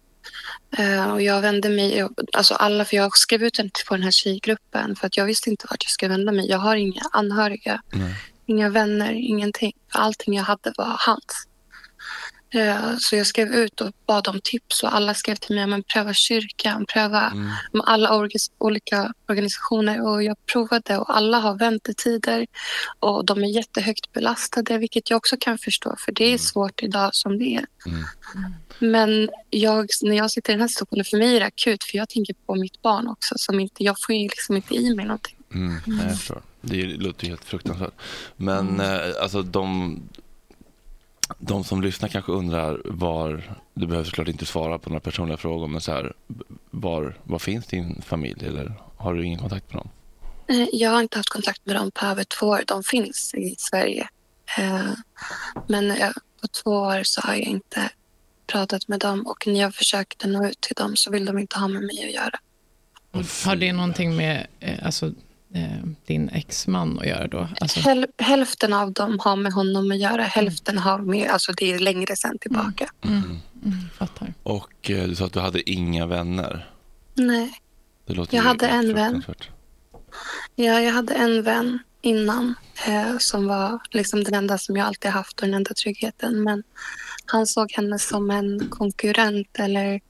Eh, 0.77 1.11
och 1.11 1.21
jag 1.21 1.41
vände 1.41 1.69
mig, 1.69 2.07
alltså 2.33 2.53
alla, 2.53 2.85
för 2.85 2.97
jag 2.97 3.17
skrev 3.17 3.43
ut 3.43 3.53
den 3.53 3.71
på 3.87 3.95
den 3.95 4.03
här 4.03 4.11
tjejgruppen 4.11 4.95
för 4.95 5.07
att 5.07 5.17
jag 5.17 5.25
visste 5.25 5.49
inte 5.49 5.67
vart 5.69 5.83
jag 5.83 5.91
skulle 5.91 6.09
vända 6.09 6.31
mig. 6.31 6.49
Jag 6.49 6.57
har 6.57 6.75
inga 6.75 7.01
anhöriga, 7.11 7.81
Nej. 7.91 8.15
inga 8.45 8.69
vänner, 8.69 9.13
ingenting. 9.13 9.73
Allting 9.91 10.33
jag 10.33 10.43
hade 10.43 10.73
var 10.77 10.95
hans. 10.99 11.47
Eh, 12.53 12.95
så 12.99 13.15
jag 13.15 13.27
skrev 13.27 13.47
ut 13.47 13.81
och 13.81 13.91
bad 14.07 14.27
om 14.27 14.39
tips 14.43 14.83
och 14.83 14.95
alla 14.95 15.13
skrev 15.13 15.35
till 15.35 15.55
mig, 15.55 15.67
men 15.67 15.83
pröva 15.83 16.13
kyrkan, 16.13 16.85
pröva 16.93 17.21
Mm. 17.27 17.45
med 17.71 17.81
alla 17.85 18.09
orga- 18.11 18.51
olika 18.57 19.13
organisationer 19.29 20.07
och 20.07 20.23
jag 20.23 20.45
provade 20.45 20.97
och 20.97 21.17
alla 21.17 21.39
har 21.39 21.55
väntetider 21.57 22.47
och 22.99 23.25
de 23.25 23.43
är 23.43 23.47
jättehögt 23.47 24.11
belastade 24.13 24.77
vilket 24.77 25.09
jag 25.09 25.17
också 25.17 25.35
kan 25.39 25.57
förstå 25.57 25.95
för 26.05 26.11
det 26.11 26.33
är 26.33 26.37
svårt 26.37 26.83
idag 26.83 27.09
som 27.15 27.37
det 27.39 27.55
är. 27.55 27.65
Mm. 27.85 28.03
Men 28.79 29.29
jag, 29.49 29.87
när 30.01 30.15
jag 30.17 30.31
sitter 30.31 30.53
i 30.53 30.55
den 30.55 30.61
här 30.61 30.67
situationen, 30.67 31.05
för 31.05 31.17
mig 31.17 31.35
är 31.35 31.39
det 31.39 31.45
akut 31.45 31.83
för 31.83 31.97
jag 31.97 32.09
tänker 32.09 32.33
på 32.45 32.55
mitt 32.55 32.81
barn 32.81 33.07
också 33.07 33.35
som 33.37 33.59
inte, 33.59 33.83
jag 33.83 33.95
får 34.01 34.15
ju 34.15 34.21
liksom 34.21 34.55
inte 34.55 34.75
i 34.75 34.95
mig 34.95 35.05
någonting. 35.05 35.35
Mm, 35.53 35.81
nej, 35.85 36.05
jag 36.07 36.17
förstår. 36.17 36.41
Det 36.61 36.83
låter 36.85 37.23
ju 37.23 37.29
helt 37.29 37.45
fruktansvärt. 37.45 37.93
Men 38.37 38.79
eh, 38.79 38.99
alltså 39.21 39.41
de, 39.41 39.99
de 41.37 41.63
som 41.63 41.81
lyssnar 41.81 42.09
kanske 42.09 42.31
undrar 42.31 42.81
var, 42.85 43.55
du 43.73 43.87
behöver 43.87 44.05
såklart 44.05 44.27
inte 44.27 44.45
svara 44.45 44.79
på 44.79 44.89
några 44.89 44.99
personliga 44.99 45.37
frågor, 45.37 45.67
men 45.67 45.81
så 45.81 45.91
här, 45.91 46.13
var, 46.71 47.17
var 47.23 47.39
finns 47.39 47.67
din 47.67 48.01
familj 48.01 48.45
eller 48.47 48.73
har 48.97 49.13
du 49.13 49.25
ingen 49.25 49.39
kontakt 49.39 49.73
med 49.73 49.77
dem? 49.83 49.89
Eh, 50.47 50.67
Jag 50.73 50.91
har 50.91 51.01
inte 51.01 51.19
haft 51.19 51.29
kontakt 51.29 51.65
med 51.65 51.75
dem 51.75 51.91
på 51.91 52.05
över 52.05 52.23
två 52.23 52.45
år. 52.47 52.63
De 52.67 52.83
finns 52.83 53.33
i 53.33 53.55
Sverige. 53.57 54.07
Eh, 54.57 54.89
Men 55.67 55.85
jag, 55.87 56.13
på 56.41 56.47
två 56.47 56.71
år 56.71 57.03
så 57.03 57.21
har 57.21 57.33
jag 57.33 57.43
inte 57.43 57.89
pratat 58.47 58.87
med 58.87 58.99
dem 58.99 59.27
och 59.27 59.47
när 59.47 59.59
jag 59.59 59.75
försökte 59.75 60.27
nå 60.27 60.47
ut 60.47 60.61
till 60.61 60.75
dem 60.75 60.95
så 60.95 61.11
vill 61.11 61.25
de 61.25 61.37
inte 61.39 61.59
ha 61.59 61.67
med 61.67 61.81
mig 61.83 62.05
att 62.05 62.13
göra. 62.13 62.39
Har 63.45 63.55
det 63.55 63.73
någonting 63.73 64.15
med 64.15 64.47
eh, 64.59 64.85
alltså, 64.85 65.13
eh, 65.53 65.85
din 66.05 66.29
exman 66.29 66.99
att 66.99 67.05
göra 67.07 67.27
då? 67.27 67.47
Alltså, 67.61 67.79
Häl, 67.79 68.07
hälften 68.17 68.73
av 68.73 68.93
dem 68.93 69.19
har 69.19 69.35
med 69.35 69.53
honom 69.53 69.91
att 69.91 69.97
göra, 69.99 70.23
hälften 70.23 70.77
har 70.77 70.99
med, 70.99 71.29
alltså 71.29 71.51
det 71.51 71.71
är 71.73 71.79
längre 71.79 72.15
sen 72.15 72.37
tillbaka. 72.39 72.89
mm, 73.01 73.39
fattar. 73.97 74.33
Och 74.43 74.89
eh, 74.89 75.07
du 75.07 75.15
sa 75.15 75.25
att 75.25 75.33
du 75.33 75.39
hade 75.39 75.69
inga 75.69 76.05
vänner. 76.05 76.69
Nej, 77.15 77.51
Det 78.05 78.13
låter 78.13 78.35
Jag 78.37 78.43
hade 78.43 78.67
en 78.67 78.93
vän. 78.93 79.23
ja, 80.55 80.79
jag 80.81 80.93
hade 80.93 81.13
en 81.13 81.43
vän 81.43 81.79
innan 82.01 82.55
eh, 82.87 83.17
som 83.19 83.45
var 83.47 83.79
liksom 83.91 84.23
den 84.23 84.33
enda 84.33 84.57
som 84.57 84.77
jag 84.77 84.87
alltid 84.87 85.11
haft 85.11 85.39
och 85.39 85.47
den 85.47 85.53
enda 85.55 85.73
tryggheten. 85.73 86.43
Men 86.43 86.63
han 87.25 87.47
såg 87.47 87.71
henne 87.71 87.99
som 87.99 88.31
en 88.31 88.69
konkurrent 88.69 89.59
eller 89.59 90.01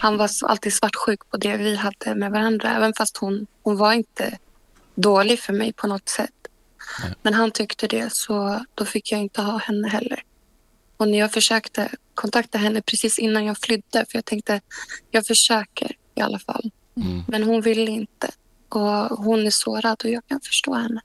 han 0.00 0.16
var 0.16 0.30
alltid 0.42 0.72
svartsjuk 0.72 1.30
på 1.30 1.36
det 1.36 1.56
vi 1.56 1.76
hade 1.76 2.14
med 2.14 2.30
varandra. 2.30 2.76
Även 2.76 2.92
fast 2.94 3.16
hon, 3.16 3.46
hon 3.62 3.76
var 3.76 3.92
inte 3.92 4.38
dålig 5.00 5.40
för 5.40 5.52
mig 5.52 5.72
på 5.72 5.86
något 5.86 6.08
sätt. 6.08 6.32
Men 7.22 7.34
han 7.34 7.50
tyckte 7.50 7.86
det 7.86 8.12
så 8.12 8.64
då 8.74 8.84
fick 8.84 9.12
jag 9.12 9.20
inte 9.20 9.42
ha 9.42 9.58
henne 9.58 9.88
heller. 9.88 10.22
Och 10.96 11.08
när 11.08 11.18
jag 11.18 11.32
försökte 11.32 11.88
kontakta 12.14 12.58
henne 12.58 12.82
precis 12.82 13.18
innan 13.18 13.44
jag 13.44 13.58
flydde 13.58 14.06
för 14.08 14.18
jag 14.18 14.24
tänkte 14.24 14.60
jag 15.10 15.26
försöker 15.26 15.96
i 16.14 16.20
alla 16.20 16.38
fall. 16.38 16.70
Mm. 16.96 17.22
Men 17.28 17.42
hon 17.42 17.60
ville 17.60 17.90
inte. 17.90 18.30
Och 18.68 19.18
hon 19.18 19.46
är 19.46 19.50
sårad 19.50 20.02
och 20.04 20.10
jag 20.10 20.26
kan 20.26 20.40
förstå 20.40 20.74
henne. 20.74 21.00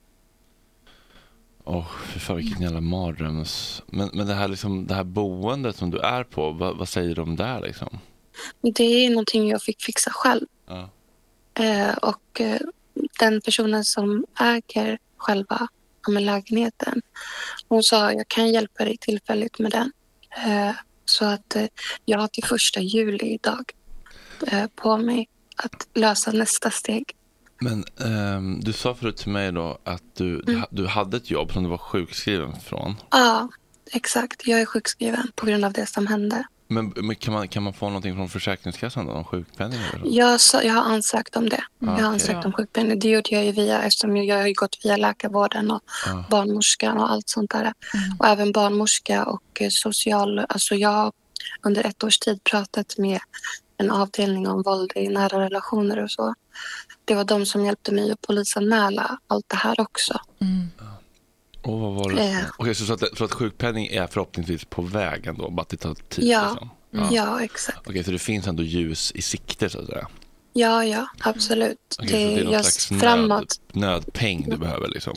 Åh, 1.63 1.88
fy 2.13 2.19
fan 2.19 2.38
vilken 2.38 2.62
jävla 2.62 2.81
mardröms... 2.81 3.84
Men, 3.88 4.10
men 4.13 4.27
det, 4.27 4.34
här 4.34 4.47
liksom, 4.47 4.88
det 4.88 4.93
här 4.93 5.03
boendet 5.03 5.75
som 5.75 5.91
du 5.91 5.99
är 5.99 6.23
på, 6.23 6.51
vad, 6.51 6.77
vad 6.77 6.89
säger 6.89 7.15
de 7.15 7.36
där 7.36 7.62
liksom? 7.62 7.99
Det 8.62 8.84
är 8.84 9.10
någonting 9.10 9.49
jag 9.49 9.62
fick 9.62 9.81
fixa 9.81 10.12
själv. 10.12 10.45
Ja. 10.67 10.89
Eh, 11.63 11.93
och 11.97 12.41
eh, 12.41 12.60
den 13.19 13.41
personen 13.41 13.86
som 13.86 14.25
äger 14.39 14.97
själva 15.17 15.67
lägenheten, 16.19 17.01
hon 17.67 17.84
sa 17.84 18.12
jag 18.12 18.27
kan 18.27 18.51
hjälpa 18.51 18.86
dig 18.86 18.97
tillfälligt 18.97 19.60
med 19.60 19.71
den. 19.71 19.91
Eh, 20.45 20.75
så 21.05 21.25
att 21.25 21.55
eh, 21.55 21.65
jag 22.05 22.19
har 22.19 22.27
till 22.27 22.43
första 22.43 22.79
juli 22.79 23.25
idag 23.25 23.71
eh, 24.47 24.67
på 24.75 24.97
mig 24.97 25.29
att 25.55 25.88
lösa 25.93 26.31
nästa 26.31 26.71
steg. 26.71 27.12
Men 27.62 27.84
ehm, 27.99 28.60
du 28.60 28.73
sa 28.73 28.95
förut 28.95 29.17
till 29.17 29.31
mig 29.31 29.51
då 29.51 29.77
att 29.84 30.15
du, 30.15 30.43
Mm. 30.47 30.63
du 30.71 30.88
hade 30.88 31.17
ett 31.17 31.31
jobb 31.31 31.53
som 31.53 31.63
du 31.63 31.69
var 31.69 31.77
sjukskriven 31.77 32.60
från. 32.60 32.95
Ja, 33.12 33.49
exakt. 33.91 34.47
Jag 34.47 34.62
är 34.62 34.65
sjukskriven 34.65 35.31
på 35.36 35.45
grund 35.45 35.65
av 35.65 35.73
det 35.73 35.86
som 35.86 36.08
hände. 36.08 36.45
Men, 36.67 36.93
men 36.95 37.15
kan, 37.15 37.34
man, 37.34 37.47
kan 37.47 37.63
man 37.63 37.73
få 37.73 37.86
någonting 37.86 38.15
från 38.15 38.30
Försäkringskassan 38.30 39.06
då? 39.06 39.13
Någon 39.13 39.25
sjukpenning 39.25 39.80
eller 39.80 40.39
så? 40.39 40.60
Jag, 40.60 40.65
jag 40.65 40.73
har 40.73 40.93
ansökt 40.93 41.36
om 41.36 41.49
det. 41.49 41.63
Jag 41.80 41.89
har 41.89 42.01
ansökt 42.01 42.45
om 42.45 42.54
sjukpenning. 42.54 42.99
Det 42.99 43.10
gjorde 43.10 43.30
jag 43.32 43.45
ju 43.45 43.51
via, 43.51 43.82
eftersom 43.82 44.17
jag 44.17 44.38
har 44.38 44.47
ju 44.47 44.54
gått 44.54 44.78
via 44.84 44.97
läkarvården 44.97 45.71
och 45.71 45.82
Ja. 46.06 46.25
barnmorskan 46.30 46.97
och 46.97 47.12
allt 47.12 47.30
sånt 47.30 47.51
där. 47.51 47.73
Och 48.19 48.28
även 48.28 48.51
barnmorska 48.51 49.25
och 49.25 49.62
eh, 49.62 49.69
social... 49.69 50.39
Alltså 50.49 50.75
jag 50.75 50.89
har 50.89 51.12
under 51.62 51.84
ett 51.84 52.04
års 52.04 52.19
tid 52.19 52.43
pratat 52.43 52.97
med 52.97 53.19
en 53.78 53.91
avdelning 53.91 54.47
om 54.47 54.62
våld 54.62 54.91
i 54.95 55.08
nära 55.08 55.39
relationer 55.39 56.04
och 56.04 56.12
så. 56.12 56.34
Det 57.06 57.15
var 57.15 57.23
de 57.23 57.45
som 57.45 57.65
hjälpte 57.65 57.91
mig 57.93 58.12
att 58.12 58.21
polisanmäla 58.21 59.17
allt 59.28 59.45
det 59.47 59.56
här 59.56 59.80
också. 59.80 60.19
Och 61.65 61.80
vad 61.80 61.93
var 61.93 62.10
det? 62.12 62.21
Eh. 62.21 62.38
Okej, 62.58 62.75
så, 62.75 62.86
så, 62.86 62.93
att, 62.93 63.17
så 63.17 63.23
att 63.25 63.34
sjukpenning 63.34 63.88
är 63.88 64.08
förhoppningsvis 64.08 64.65
på 64.65 64.82
väg 64.82 65.25
ändå, 65.28 65.49
bara 65.49 65.62
att 65.62 65.69
det 65.69 65.78
tar 65.78 65.93
tid? 66.10 66.25
Ja, 66.28 66.49
Liksom. 66.49 66.69
ja. 67.15 67.41
exakt. 67.43 67.88
Okej, 67.88 68.04
så 68.04 68.12
det 68.12 68.19
finns 68.19 68.47
ändå 68.47 68.63
ljus 68.63 69.12
i 69.15 69.21
sikte 69.21 69.69
så 69.69 69.80
att 69.80 69.86
säga? 69.88 70.08
Ja, 70.54 70.86
ja, 70.86 71.08
absolut. 71.19 71.95
Okej, 71.99 72.10
så 72.10 72.15
det 72.15 72.39
är 72.39 72.43
någon 72.43 72.54
slags 72.63 72.88
framåt. 72.88 73.62
nöd, 73.73 74.04
nödpeng 74.04 74.45
du 74.49 74.58
behöver 74.58 74.88
liksom? 74.88 75.13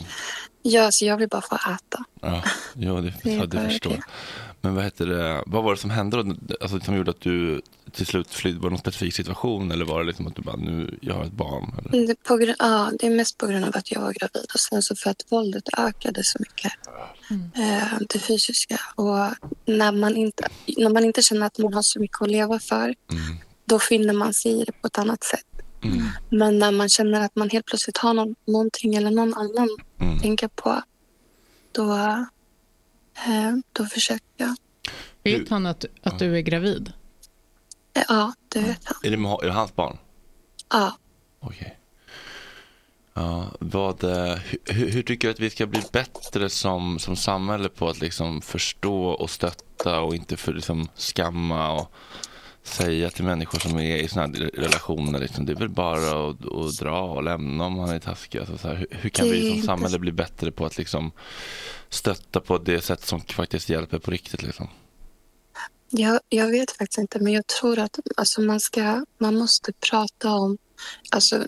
Ja, 0.61 0.91
så 0.91 1.05
jag 1.05 1.17
vill 1.17 1.27
bara 1.29 1.41
få 1.41 1.55
äta. 1.55 2.03
Ja, 2.21 2.43
jo, 2.75 3.01
det, 3.01 3.13
Det 3.23 3.33
ja, 3.33 3.45
det 3.45 3.69
förstår 3.69 3.89
det. 3.89 3.95
jag. 3.95 4.03
Men 4.61 4.75
vad 4.75 4.83
heter 4.83 5.05
det, 5.05 5.43
vad 5.45 5.63
var 5.63 5.71
det 5.71 5.77
som 5.77 5.89
hände 5.89 6.23
då? 6.23 6.35
Alltså, 6.61 6.79
som 6.79 6.95
gjorde 6.95 7.11
att 7.11 7.21
du 7.21 7.61
till 7.91 8.05
slut 8.05 8.33
flydde? 8.33 8.59
Var 8.59 8.69
det 8.69 8.69
någon 8.69 8.79
specifik 8.79 9.13
situation 9.13 9.71
eller 9.71 9.85
var 9.85 9.99
det 9.99 10.05
liksom 10.05 10.27
att 10.27 10.35
du 10.35 10.41
bara, 10.41 10.55
nu, 10.55 10.97
jag 11.01 11.13
har 11.13 11.23
ett 11.23 11.31
barn? 11.31 11.73
Eller? 11.77 12.07
Det, 12.07 12.23
på, 12.23 12.53
ja, 12.59 12.91
det 12.99 13.07
är 13.07 13.11
mest 13.11 13.37
på 13.37 13.47
grund 13.47 13.65
av 13.65 13.75
att 13.75 13.91
jag 13.91 14.01
var 14.01 14.13
gravid 14.13 14.47
och 14.53 14.59
sen 14.59 14.81
så 14.81 14.95
för 14.95 15.09
att 15.09 15.25
våldet 15.29 15.63
ökade 15.77 16.23
så 16.23 16.37
mycket. 16.39 16.71
Eh, 17.55 17.99
det 18.09 18.19
fysiska. 18.19 18.79
Och 18.95 19.17
när 19.65 19.91
man, 19.91 20.15
inte, 20.15 20.47
när 20.77 20.89
man 20.89 21.05
inte 21.05 21.21
känner 21.21 21.45
att 21.45 21.57
man 21.57 21.73
har 21.73 21.81
så 21.81 21.99
mycket 21.99 22.21
att 22.21 22.31
leva 22.31 22.59
för 22.59 22.95
då 23.65 23.79
finner 23.79 24.13
man 24.13 24.33
sig 24.33 24.61
i 24.61 24.63
det 24.63 24.71
på 24.71 24.87
ett 24.87 24.97
annat 24.97 25.23
sätt. 25.23 25.45
Men 26.29 26.59
när 26.59 26.71
man 26.71 26.89
känner 26.89 27.21
att 27.21 27.35
man 27.35 27.49
helt 27.49 27.65
plötsligt 27.65 27.97
har 27.97 28.13
någon, 28.13 28.35
någonting 28.45 28.95
eller 28.95 29.11
någon 29.11 29.33
annan 29.33 29.69
att 29.97 30.21
tänka 30.21 30.49
på 30.49 30.81
då, 31.71 31.97
då 33.73 33.85
försöker 33.85 34.23
jag. 34.37 34.55
Vet 35.23 35.49
han 35.49 35.65
att, 35.65 35.85
att 36.03 36.19
du 36.19 36.37
är 36.37 36.41
gravid? 36.41 36.93
Eh, 37.93 38.03
Ja, 38.07 38.33
det 38.49 38.59
vet 38.59 38.81
han. 38.85 38.97
Är, 39.03 39.11
det, 39.11 39.17
med- 39.17 39.31
är 39.41 39.45
det 39.45 39.51
hans 39.53 39.75
barn? 39.75 39.97
Ja. 40.69 40.97
Okej. 41.39 41.75
Ja, 43.13 43.45
vad, 43.59 44.03
eh, 44.03 44.37
hur, 44.65 44.89
hur 44.89 45.03
tycker 45.03 45.27
du 45.27 45.31
att 45.33 45.39
vi 45.39 45.49
ska 45.49 45.65
bli 45.67 45.81
bättre 45.91 46.49
som, 46.49 46.99
som 46.99 47.15
samhälle 47.15 47.69
på 47.69 47.89
att 47.89 48.01
liksom 48.01 48.41
förstå 48.41 49.03
och 49.05 49.29
stötta 49.29 49.99
och 50.01 50.15
inte 50.15 50.37
för 50.37 50.53
liksom 50.53 50.87
skamma 50.95 51.71
och 51.71 51.91
säga 52.69 53.09
till 53.09 53.23
människor 53.23 53.59
som 53.59 53.79
är 53.79 53.97
i 53.97 54.07
sådana 54.07 54.37
här 54.37 54.51
relationer 54.53 55.19
liksom, 55.19 55.45
det 55.45 55.51
är 55.51 55.55
väl 55.55 55.69
bara 55.69 56.29
att, 56.29 56.45
att 56.45 56.77
dra 56.79 57.01
och 57.01 57.23
lämna 57.23 57.65
om 57.65 57.79
han 57.79 57.89
är 57.89 57.99
taskig. 57.99 58.39
Alltså, 58.39 58.57
så 58.57 58.67
här, 58.67 58.75
hur, 58.75 58.87
hur 58.91 59.09
kan 59.09 59.29
vi 59.29 59.41
som 59.41 59.49
inte- 59.49 59.65
samhälle 59.65 59.99
bli 59.99 60.11
bättre 60.11 60.51
på 60.51 60.65
att 60.65 60.77
liksom 60.77 61.11
stötta 61.89 62.39
på 62.39 62.57
det 62.57 62.81
sätt 62.81 63.05
som 63.05 63.21
faktiskt 63.21 63.69
hjälper 63.69 63.99
på 63.99 64.11
riktigt? 64.11 64.43
Liksom? 64.43 64.67
Jag, 65.89 66.19
jag 66.29 66.47
vet 66.47 66.71
faktiskt 66.71 66.97
inte, 66.97 67.19
men 67.19 67.33
jag 67.33 67.47
tror 67.47 67.79
att 67.79 67.99
alltså 68.17 68.41
man, 68.41 68.59
ska, 68.59 69.05
man 69.17 69.35
måste 69.35 69.73
prata 69.89 70.31
om 70.31 70.57
alltså, 71.11 71.45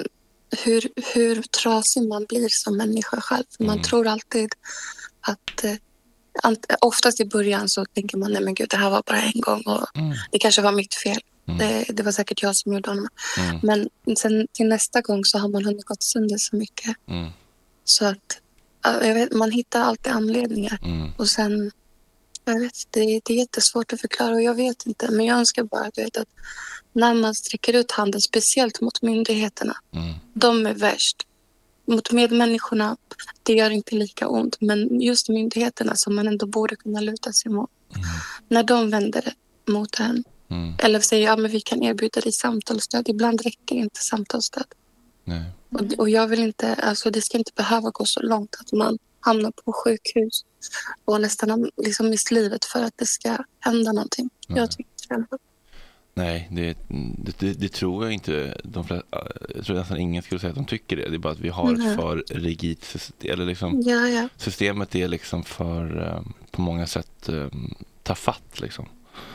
hur, 0.64 0.90
hur 1.14 1.42
trasig 1.42 2.08
man 2.08 2.26
blir 2.30 2.48
som 2.50 2.78
människa 2.78 3.22
själv. 3.22 3.46
Man 3.60 3.82
tror 3.82 4.08
alltid 4.08 4.50
att... 5.22 5.66
Ant- 6.44 6.76
oftast 6.82 7.20
i 7.20 7.26
början 7.26 7.70
så 7.70 7.86
tänker 7.86 8.18
man 8.18 8.32
nej 8.32 8.42
men 8.44 8.54
gud, 8.54 8.70
det 8.70 8.78
här 8.78 8.90
var 8.90 9.04
bara 9.06 9.22
en 9.22 9.42
gång 9.42 9.62
och 9.62 9.86
det 10.32 10.40
kanske 10.40 10.62
var 10.62 10.72
mitt 10.72 10.94
fel. 10.94 11.20
Det, 11.60 11.86
det 11.90 12.04
var 12.04 12.12
säkert 12.12 12.42
jag 12.42 12.56
som 12.56 12.74
gjorde 12.74 12.90
honom. 12.90 13.08
Men 13.64 13.90
sen 14.18 14.48
till 14.52 14.68
nästa 14.68 15.02
gång 15.02 15.26
så 15.26 15.38
har 15.38 15.48
man 15.50 15.66
hunnit 15.66 15.86
gått 15.86 16.04
sönder 16.04 16.38
så 16.38 16.56
mycket. 16.56 16.96
Mm. 17.10 17.30
Så 17.84 18.06
att 18.06 18.42
vet, 19.02 19.32
man 19.34 19.52
hittar 19.52 19.82
alltid 19.82 20.12
anledningar. 20.14 20.80
Mm. 20.84 21.12
Och 21.18 21.28
sen, 21.30 21.72
jag 22.46 22.60
vet, 22.60 22.74
det, 22.90 23.00
det 23.26 23.34
är 23.34 23.38
jättesvårt 23.38 23.94
att 23.94 24.02
förklara 24.02 24.34
och 24.36 24.42
jag 24.42 24.54
vet 24.56 24.86
inte. 24.86 25.12
Men 25.12 25.26
jag 25.26 25.38
önskar 25.38 25.64
bara 25.64 25.86
att, 25.86 25.98
vet, 25.98 26.18
att 26.18 26.28
när 26.94 27.14
man 27.14 27.36
sträcker 27.36 27.74
ut 27.74 27.92
handen, 27.92 28.22
speciellt 28.22 28.82
mot 28.82 29.02
myndigheterna, 29.02 29.76
Mm. 29.96 30.14
de 30.34 30.66
är 30.66 30.74
värst. 30.74 31.28
Mot 31.92 32.12
medmänniskorna, 32.12 32.98
det 33.44 33.54
gör 33.54 33.70
inte 33.70 33.96
lika 33.96 34.28
ont. 34.28 34.58
Men 34.62 35.02
just 35.02 35.30
myndigheterna 35.30 35.96
som 35.96 36.16
man 36.16 36.28
ändå 36.28 36.46
borde 36.46 36.76
kunna 36.76 37.00
luta 37.02 37.34
sig 37.34 37.52
mot. 37.52 37.70
När 38.48 38.64
de 38.64 38.90
vänder 38.90 39.34
mot 39.68 40.00
en. 40.00 40.24
Mm. 40.50 40.74
Eller 40.80 41.00
säger 41.00 41.28
ja, 41.28 41.36
men 41.36 41.52
vi 41.52 41.62
kan 41.62 41.84
erbjuda 41.84 42.22
dig 42.22 42.32
samtalsstöd. 42.32 43.10
Ibland 43.10 43.42
räcker 43.42 43.76
inte 43.76 44.00
samtalsstöd. 44.00 44.66
Nej. 45.24 45.44
Och, 45.72 46.00
och 46.00 46.10
jag 46.10 46.28
vill 46.28 46.40
inte, 46.40 46.74
alltså 46.74 47.12
det 47.12 47.22
ska 47.22 47.38
inte 47.38 47.52
behöva 47.56 47.90
gå 47.90 48.06
så 48.06 48.22
långt 48.22 48.56
att 48.60 48.72
man 48.72 48.98
hamnar 49.20 49.52
på 49.52 49.74
sjukhus 49.74 50.46
och 51.06 51.22
nästan 51.22 51.70
liksom 51.78 52.10
mist 52.10 52.32
livet 52.32 52.66
för 52.66 52.84
att 52.84 52.94
det 52.96 53.06
ska 53.06 53.38
hända 53.60 53.92
någonting. 53.92 54.30
Jag 54.48 54.72
tycker 54.72 55.18
det. 55.18 55.51
Nej, 56.14 56.48
det, 56.52 56.78
det, 57.40 57.54
det, 57.54 57.70
tror 57.70 58.04
jag 58.04 58.14
inte. 58.14 58.58
De 58.64 58.84
flesta, 58.84 59.08
jag 59.56 59.66
tror 59.66 59.76
nästan 59.76 59.98
ingen 59.98 60.24
skulle 60.24 60.40
säga 60.40 60.50
att 60.50 60.56
de 60.56 60.66
tycker 60.66 60.96
det. 60.96 61.10
Det 61.10 61.16
är 61.16 61.20
bara 61.20 61.34
att 61.34 61.40
vi 61.40 61.50
har 61.50 61.72
Nej. 61.72 61.88
ett 61.88 61.96
för 61.96 62.24
rigidt 62.30 62.84
system. 62.84 63.32
Eller 63.32 63.46
liksom, 63.46 63.82
Ja, 63.82 64.08
ja. 64.08 64.30
Systemet 64.38 64.96
är 64.96 65.08
liksom 65.08 65.44
för, 65.44 66.08
eh, 66.08 66.22
på 66.52 66.62
många 66.62 66.88
sätt, 66.88 67.30
eh, 67.30 67.48
ta 68.04 68.16
fatt. 68.16 68.60
Liksom. 68.60 68.86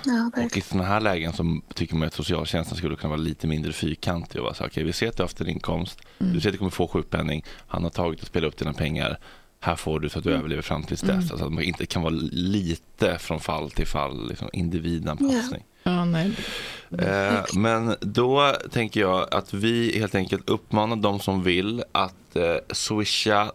ja 0.05 0.31
Och 0.45 0.57
i 0.57 0.61
sådana 0.61 0.89
här 0.89 1.01
lägen 1.01 1.33
så 1.33 1.61
tycker 1.75 1.97
man 1.97 2.09
att 2.09 2.15
socialtjänsten 2.15 2.77
skulle 2.79 2.97
kunna 2.97 3.09
vara 3.09 3.21
lite 3.21 3.47
mindre 3.47 3.73
fyrkantig 3.73 4.41
och 4.41 4.45
vara 4.45 4.55
så 4.55 4.67
okej, 4.67 4.85
vi 4.85 4.93
ser 4.93 5.09
att 5.09 5.17
du 5.17 5.23
har 5.23 5.29
haft 5.29 5.41
en 5.41 5.49
inkomst, 5.49 6.01
du 6.19 6.41
ser 6.41 6.49
att 6.49 6.53
du 6.55 6.59
kommer 6.59 6.71
få 6.71 6.89
sjukpenning, 6.89 7.45
han 7.67 7.83
har 7.83 7.91
tagit 7.91 8.21
och 8.21 8.27
spelat 8.27 8.49
upp 8.49 8.59
dina 8.59 8.73
pengar, 8.73 9.19
här 9.61 9.77
får 9.77 10.01
du 10.01 10.09
så 10.09 10.19
att 10.19 10.25
du 10.25 10.33
överlever 10.33 10.63
fram 10.63 10.83
tills 10.83 11.01
dess. 11.01 11.31
Alltså 11.31 11.47
att 11.47 11.53
man 11.53 11.63
inte 11.63 11.87
kan 11.87 12.03
vara 12.03 12.15
lite 12.31 13.19
från 13.19 13.41
fall 13.41 13.71
till 13.71 13.87
fall, 13.87 14.29
liksom 14.29 14.49
individanpassning. 14.53 15.65
Ja, 15.69 15.76
nej. 16.05 16.33
Eh, 16.99 17.45
men 17.55 17.95
då 18.01 18.53
tänker 18.73 19.01
jag 19.01 19.35
att 19.35 19.55
vi 19.55 19.99
helt 19.99 20.15
enkelt 20.15 20.51
uppmanar 20.51 20.97
de 20.97 21.21
som 21.21 21.43
vill 21.43 21.83
att 21.93 22.37
eh, 22.37 22.57
swisha 22.73 23.53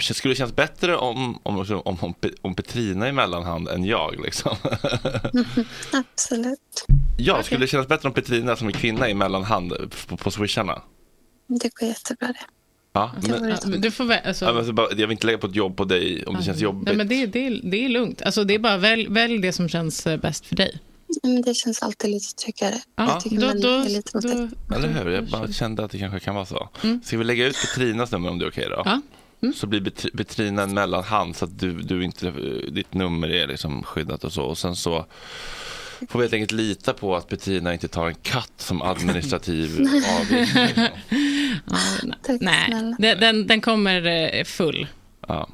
skulle 0.00 0.32
det 0.34 0.36
kännas 0.38 0.56
bättre 0.56 0.96
om, 0.96 1.38
om, 1.42 1.58
om, 1.58 1.80
om, 2.00 2.14
om 2.42 2.54
Petrina 2.54 3.06
är 3.08 3.12
mellanhand 3.12 3.68
än 3.68 3.84
jag? 3.84 4.20
Liksom? 4.24 4.56
Absolut. 5.92 6.86
ja, 7.18 7.42
skulle 7.42 7.60
det 7.60 7.66
kännas 7.66 7.88
bättre 7.88 8.08
om 8.08 8.14
Petrina 8.14 8.56
som 8.56 8.68
är 8.68 8.72
kvinna 8.72 9.08
är 9.08 9.14
mellanhand 9.14 9.72
på, 10.08 10.16
på 10.16 10.30
swisharna? 10.30 10.82
Det 11.46 11.74
går 11.74 11.88
jättebra 11.88 12.26
det. 12.28 12.34
Ja, 12.92 13.12
Det 13.22 13.28
men, 13.40 13.48
Ja, 13.50 13.56
Du 13.78 13.90
får 13.90 14.04
väl, 14.04 14.20
alltså, 14.26 14.44
ja, 14.44 14.52
men 14.52 14.66
så 14.66 14.72
bara, 14.72 14.86
jag 14.90 14.96
vill 14.96 15.10
inte 15.10 15.26
lägga 15.26 15.38
på 15.38 15.46
ett 15.46 15.54
jobb 15.56 15.76
på 15.76 15.84
dig 15.84 16.24
om 16.26 16.36
det 16.36 16.42
känns 16.42 16.60
jobbigt. 16.60 16.84
nej, 16.86 16.96
men 16.96 17.08
det, 17.08 17.26
det, 17.26 17.46
är- 17.46 17.60
det 17.70 17.84
är 17.84 17.88
lugnt. 17.88 18.22
Alltså, 18.22 18.44
det 18.44 18.54
är 18.54 18.58
bara 18.58 18.76
välj, 18.76 19.06
välj 19.08 19.38
det 19.38 19.52
som 19.52 19.68
känns 19.68 20.06
eh, 20.06 20.16
bäst 20.20 20.46
för 20.46 20.56
dig. 20.56 20.78
Men 21.22 21.42
det 21.42 21.54
känns 21.54 21.82
alltid 21.82 22.10
lite 22.10 22.34
tryggare. 22.34 22.74
Ja, 22.96 23.06
jag 23.12 23.20
tycker 23.20 23.36
då- 23.40 23.46
man 23.46 23.60
då- 23.60 23.68
är 23.68 23.88
lite 23.88 24.18
då-. 24.18 24.74
Eller 24.74 24.88
hur? 24.88 25.10
Jag 25.10 25.24
bara 25.28 25.52
kände 25.52 25.84
att 25.84 25.90
det 25.90 25.98
kanske 25.98 26.20
kan 26.20 26.34
vara 26.34 26.46
så. 26.46 26.68
Ska 27.04 27.18
vi 27.18 27.24
lägga 27.24 27.46
ut 27.46 27.56
Petrinas 27.60 28.10
nummer 28.12 28.30
om 28.30 28.38
det 28.38 28.44
är 28.44 28.50
okej 28.50 28.66
då? 28.70 28.82
Ja. 28.84 29.00
Så 29.54 29.66
blir 29.66 29.90
Petrina 30.16 30.62
en 30.62 30.74
mellanhand 30.74 31.36
så 31.36 31.44
att 31.44 31.58
du, 31.58 31.72
du 31.72 32.04
inte, 32.04 32.30
ditt 32.70 32.94
nummer 32.94 33.28
är 33.28 33.46
liksom 33.46 33.82
skyddat 33.82 34.24
och 34.24 34.32
så. 34.32 34.42
Och 34.42 34.58
sen 34.58 34.76
så 34.76 35.06
får 36.08 36.18
vi 36.18 36.24
helt 36.24 36.32
enkelt 36.34 36.52
lita 36.52 36.92
på 36.92 37.16
att 37.16 37.28
Petrina 37.28 37.72
inte 37.72 37.88
tar 37.88 38.06
en 38.08 38.14
katt 38.14 38.52
som 38.56 38.82
administrativ 38.82 39.80
avgift. 40.20 40.56
Ja, 41.66 42.36
nej. 42.40 42.94
Den, 42.98 43.20
den, 43.20 43.46
den 43.46 43.60
kommer 43.60 44.06
eh, 44.06 44.44
full. 44.44 44.86
Ja. 45.28 45.48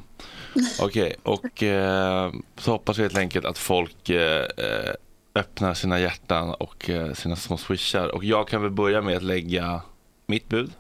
Okej, 0.81 1.17
och 1.23 1.63
eh, 1.63 2.33
så 2.59 2.71
hoppas 2.71 2.99
vi 2.99 3.03
helt 3.03 3.19
enkelt 3.19 3.45
att 3.47 3.59
folk 3.59 4.09
eh, 4.09 4.43
eh, 4.57 4.95
öppnar 5.35 5.75
sina 5.75 5.99
hjärtan 6.01 6.55
och 6.55 6.91
eh, 6.91 7.13
sina 7.13 7.37
små 7.37 7.57
swishar. 7.57 8.09
Och 8.15 8.25
jag 8.25 8.49
kan 8.49 8.63
väl 8.63 8.71
börja 8.71 9.03
med 9.03 9.17
att 9.17 9.23
lägga 9.23 9.83
mitt 10.27 10.49
bud. 10.49 10.73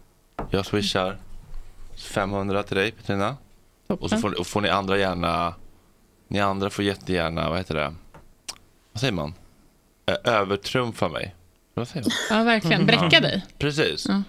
Jag 0.51 0.67
swishar 0.67 1.19
500 1.97 2.63
till 2.63 2.77
dig 2.77 2.93
Petrina. 2.93 3.37
Och 3.87 4.11
så 4.11 4.17
får, 4.19 4.41
och 4.41 4.47
får 4.47 4.61
ni 4.61 4.69
andra 4.69 4.99
gärna, 4.99 5.55
ni 6.29 6.41
andra 6.41 6.71
får 6.71 6.85
jättegärna, 6.85 7.49
vad 7.49 7.59
heter 7.59 7.75
det? 7.75 7.95
Vad 8.93 9.01
säger 9.01 9.13
man? 9.13 9.35
Övertrumfa 10.25 11.09
mig. 11.09 11.35
Vad 11.75 11.89
säger 11.89 12.05
man? 12.31 12.39
Ja, 12.39 12.45
verkligen. 12.45 12.87
Bräcka 12.87 13.21
dig. 13.21 13.45
Precis. 13.59 14.07
Ja. 14.09 14.23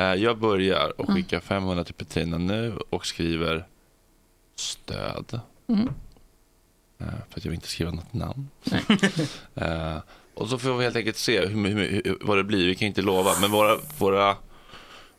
Eh, 0.00 0.14
Jag 0.22 0.38
börjar 0.38 1.00
och 1.00 1.10
skickar 1.10 1.40
500 1.40 1.84
till 1.84 1.94
Petrina 1.94 2.38
nu 2.38 2.76
och 2.90 3.06
skriver 3.06 3.66
stöd. 4.56 5.40
Mm. 5.68 5.88
Eh, 6.98 7.06
För 7.06 7.38
att 7.38 7.44
jag 7.44 7.50
vill 7.50 7.54
inte 7.58 7.68
skriva 7.68 7.90
något 7.90 8.12
namn. 8.14 8.48
Eh, 9.54 9.96
och 10.34 10.48
så 10.48 10.58
får 10.58 10.76
vi 10.76 10.84
helt 10.84 10.96
enkelt 10.96 11.16
se 11.16 11.46
hur, 11.46 11.68
hur, 11.68 12.02
hur, 12.04 12.18
vad 12.20 12.36
det 12.36 12.44
blir. 12.44 12.66
Vi 12.66 12.74
kan 12.74 12.88
inte 12.88 13.02
lova, 13.02 13.30
men 13.40 13.50
våra, 13.50 13.76
våra, 13.98 14.36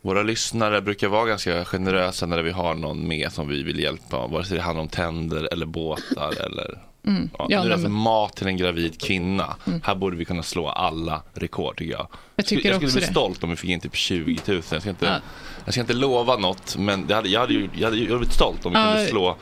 våra 0.00 0.22
lyssnare 0.22 0.80
brukar 0.82 1.08
vara 1.08 1.26
ganska 1.26 1.64
generösa 1.64 2.26
när 2.26 2.42
vi 2.42 2.50
har 2.50 2.74
någon 2.74 3.08
med 3.08 3.32
som 3.32 3.48
vi 3.48 3.62
vill 3.62 3.80
hjälpa. 3.80 4.26
Vare 4.26 4.44
sig 4.44 4.56
det 4.56 4.62
handlar 4.62 4.82
om 4.82 4.88
tänder 4.88 5.48
eller 5.52 5.66
båtar 5.66 6.32
eller 6.44 6.78
Mm. 7.06 7.30
Ja, 7.38 7.46
Ja, 7.50 7.58
nu 7.58 7.64
är 7.64 7.68
det 7.68 7.74
alltså 7.74 7.88
mat 7.88 8.36
till 8.36 8.46
en 8.46 8.56
gravid 8.56 9.00
kvinna. 9.00 9.56
Här 9.84 9.94
borde 9.94 10.16
vi 10.16 10.24
kunna 10.24 10.42
slå 10.42 10.68
alla 10.68 11.22
rekord 11.34 11.76
tycker 11.78 11.92
jag. 11.92 12.08
Jag 12.36 12.46
tycker 12.46 12.60
skulle, 12.60 12.74
jag 12.74 12.76
skulle 12.76 12.92
bli 12.92 13.00
det. 13.00 13.12
stolt 13.12 13.44
om 13.44 13.50
vi 13.50 13.56
fick 13.56 13.70
in 13.70 13.80
typ 13.80 13.96
20 13.96 14.38
000. 14.46 14.62
Jag 14.70 14.80
ska 14.80 14.90
inte, 14.90 15.06
Ja. 15.06 15.16
jag 15.64 15.74
ska 15.74 15.80
inte 15.80 15.92
lova 15.94 16.36
något, 16.36 16.76
men 16.76 17.06
det 17.06 17.14
hade, 17.14 17.28
jag, 17.28 17.40
hade, 17.40 17.52
jag 17.54 17.84
hade 17.84 17.96
ju 17.96 18.06
blivit 18.06 18.32
stolt 18.32 18.66
om 18.66 18.72
vi 18.72 18.76
kunde 18.78 19.06
slå 19.06 19.36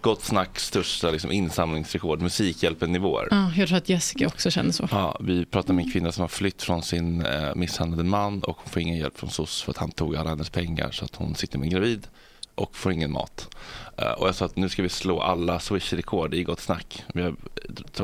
Gott 0.00 0.22
Snacks 0.24 0.66
största 0.66 1.10
liksom, 1.10 1.32
insamlingsrekord, 1.32 2.20
Musikhjälpen-nivåer. 2.22 3.28
Ja, 3.30 3.52
jag 3.56 3.68
tror 3.68 3.78
att 3.78 3.88
Jessica 3.88 4.26
också 4.26 4.50
känner 4.50 4.72
så. 4.72 4.88
Ja, 4.90 5.16
vi 5.20 5.44
pratar 5.44 5.74
med 5.74 5.84
en 5.84 5.92
kvinna 5.92 6.12
som 6.12 6.20
har 6.20 6.28
flytt 6.28 6.62
från 6.62 6.82
sin 6.82 7.26
eh, 7.26 7.54
misshandlade 7.54 8.04
man 8.04 8.42
och 8.42 8.56
hon 8.62 8.70
får 8.72 8.82
ingen 8.82 8.96
hjälp 8.98 9.18
från 9.18 9.30
SOS 9.30 9.62
för 9.62 9.70
att 9.70 9.76
han 9.78 9.90
tog 9.90 10.16
alla 10.16 10.30
hennes 10.30 10.50
pengar 10.50 10.90
så 10.90 11.04
att 11.04 11.16
hon 11.16 11.34
sitter 11.34 11.58
med 11.58 11.66
en 11.66 11.70
gravid 11.70 12.06
och 12.54 12.76
får 12.76 12.92
ingen 12.92 13.12
mat. 13.12 13.48
Eh, 13.96 14.10
och 14.10 14.28
jag 14.28 14.34
sa 14.34 14.44
att 14.44 14.56
nu 14.56 14.68
ska 14.68 14.82
vi 14.82 14.88
slå 14.88 15.20
alla 15.20 15.58
Swish-rekord 15.58 16.34
i 16.34 16.42
Gott 16.42 16.60
Snack. 16.60 17.04
Vi 17.14 17.22
har 17.22 17.34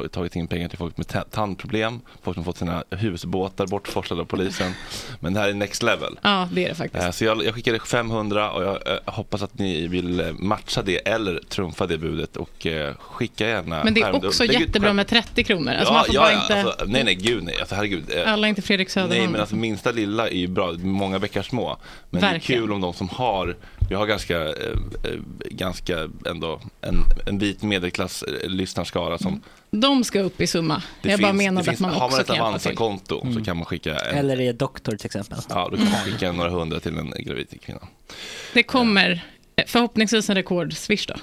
tagit 0.08 0.36
in 0.36 0.46
pengar 0.46 0.68
till 0.68 0.78
folk 0.78 0.96
med 0.96 1.08
ta- 1.08 1.24
tandproblem, 1.24 2.00
folk 2.22 2.34
som 2.34 2.44
fått 2.44 2.56
sina 2.58 2.84
husbåtar 2.90 3.66
bortforslade 3.66 4.22
av 4.22 4.26
polisen. 4.26 4.72
Men 5.20 5.34
det 5.34 5.40
här 5.40 5.48
är 5.48 5.54
next 5.54 5.82
level. 5.82 6.18
Ja, 6.22 6.48
det 6.52 6.64
är 6.64 6.68
det 6.68 6.74
faktiskt. 6.74 7.04
Eh, 7.04 7.10
Så 7.10 7.24
jag, 7.24 7.44
jag 7.44 7.54
skickade 7.54 7.78
500 7.80 8.50
och 8.50 8.62
jag 8.64 8.74
eh, 8.88 8.98
hoppas 9.04 9.42
att 9.42 9.58
ni 9.58 9.86
vill 9.86 10.34
matcha 10.38 10.82
det 10.82 11.08
eller 11.08 11.40
trumfa 11.48 11.86
det 11.86 11.98
budet 11.98 12.36
och 12.36 12.66
skicka 12.98 13.48
gärna 13.48 13.84
Men 13.84 13.94
det 13.94 14.00
är 14.00 14.26
också 14.26 14.44
lägg 14.44 14.60
jättebra 14.60 14.92
med 14.92 15.06
30 15.06 15.44
kronor. 15.44 15.72
Alltså 15.72 15.92
ja, 15.92 15.96
man 15.96 16.04
får 16.04 16.14
ja, 16.14 16.32
ja, 16.32 16.42
inte... 16.42 16.62
alltså, 16.70 16.84
nej, 16.86 17.04
nej, 17.04 17.14
gud 17.14 17.44
nej. 17.44 17.56
Alltså, 17.60 17.74
herregud. 17.74 18.12
Alla 18.26 18.48
inte 18.48 18.62
Fredrik 18.62 18.90
Söderholm. 18.90 19.18
Nej, 19.18 19.28
men 19.28 19.40
alltså 19.40 19.56
minsta 19.56 19.90
lilla 19.90 20.28
är 20.28 20.36
ju 20.36 20.46
bra. 20.46 20.72
Många 20.72 21.18
bäckar 21.18 21.42
små. 21.42 21.76
Men 22.10 22.20
Verkligen. 22.20 22.60
det 22.60 22.64
är 22.64 22.66
kul 22.66 22.72
om 22.72 22.80
de 22.80 22.94
som 22.94 23.08
har, 23.08 23.56
vi 23.88 23.94
har 23.94 24.06
ganska, 24.06 24.42
eh, 24.42 24.50
eh, 25.04 25.10
ganska 25.50 26.08
ändå 26.26 26.60
en, 26.80 26.96
en 27.26 27.38
vit 27.38 27.62
medelklass 27.62 28.22
eh, 28.22 28.48
lyssnarskara 28.48 29.18
som 29.18 29.42
De 29.70 30.04
ska 30.04 30.20
upp 30.20 30.40
i 30.40 30.46
summa. 30.46 30.82
det 31.02 31.10
jag 31.10 31.20
bara 31.20 31.32
finns- 31.32 31.42
menade 31.42 31.66
det 31.66 31.72
att 31.72 31.80
man 31.80 31.90
Har 31.90 31.98
man 32.00 32.06
också 32.06 32.20
ett 32.20 32.26
kan 32.26 32.36
hjälpa 32.36 32.58
till. 32.58 32.70
Avanza-konto 32.78 33.32
så 33.34 33.44
kan 33.44 33.56
man 33.56 33.64
skicka 33.66 33.96
en, 33.98 34.18
Eller 34.18 34.40
är 34.40 34.52
doktor 34.52 34.96
till 34.96 35.06
exempel. 35.06 35.38
ja, 35.48 35.68
då 35.70 35.76
kan 35.76 35.90
man 35.90 36.00
skicka 36.00 36.32
några 36.32 36.50
hundra 36.50 36.80
till 36.80 36.96
en 36.98 37.12
gravid 37.18 37.60
kvinna. 37.62 37.80
Det 38.54 38.62
kommer 38.62 39.24
förhoppningsvis 39.66 40.30
en 40.30 40.36
rekord-swish 40.36 41.08
då. 41.08 41.14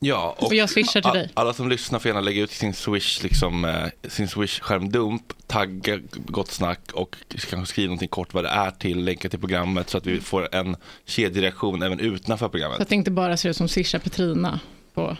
Ja, 0.00 0.36
Och 0.38 0.54
jag 0.54 0.70
swishar 0.70 1.00
till 1.00 1.10
dig. 1.10 1.30
Alla 1.34 1.52
som 1.52 1.68
lyssnar 1.68 1.98
får 1.98 2.08
gärna 2.08 2.20
lägga 2.20 2.42
ut 2.42 2.50
sin 2.50 2.74
swish, 2.74 3.22
liksom, 3.22 3.64
eh, 3.64 4.08
sin 4.08 4.28
swish-skärmdump, 4.28 5.32
tagga 5.46 5.98
Gott 6.12 6.50
Snack 6.50 6.80
och 6.92 7.16
kanske 7.50 7.72
skriva 7.72 7.86
någonting 7.86 8.08
kort 8.08 8.34
vad 8.34 8.44
det 8.44 8.50
är 8.50 8.70
till, 8.70 9.04
länka 9.04 9.28
till 9.28 9.38
programmet 9.38 9.90
så 9.90 9.98
att 9.98 10.06
vi 10.06 10.20
får 10.20 10.54
en 10.54 10.76
kedjereaktion 11.04 11.82
även 11.82 12.00
utanför 12.00 12.48
programmet. 12.48 12.76
Så 12.76 12.82
att 12.82 12.88
det 12.88 12.94
inte 12.94 13.10
bara 13.10 13.36
ser 13.36 13.48
ut 13.50 13.56
som 13.56 13.68
swisha 13.68 13.98
Petrina. 13.98 14.60
På. 14.94 15.16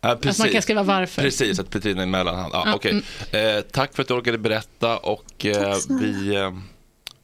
Ja, 0.00 0.08
Att 0.08 0.38
man 0.38 0.48
kan 0.48 0.62
skriva 0.62 0.82
varför. 0.82 1.22
Precis, 1.22 1.58
att 1.58 1.70
Petrina 1.70 2.02
är 2.02 2.06
mellanhand. 2.06 2.50
Ja, 2.54 2.62
Ja, 2.66 2.74
okej. 2.74 3.02
Eh, 3.32 3.60
tack 3.60 3.94
för 3.94 4.02
att 4.02 4.08
du 4.08 4.14
orkade 4.14 4.38
berätta 4.38 4.98
och 4.98 5.46
eh, 5.46 5.76
vi, 6.00 6.34
eh, 6.34 6.52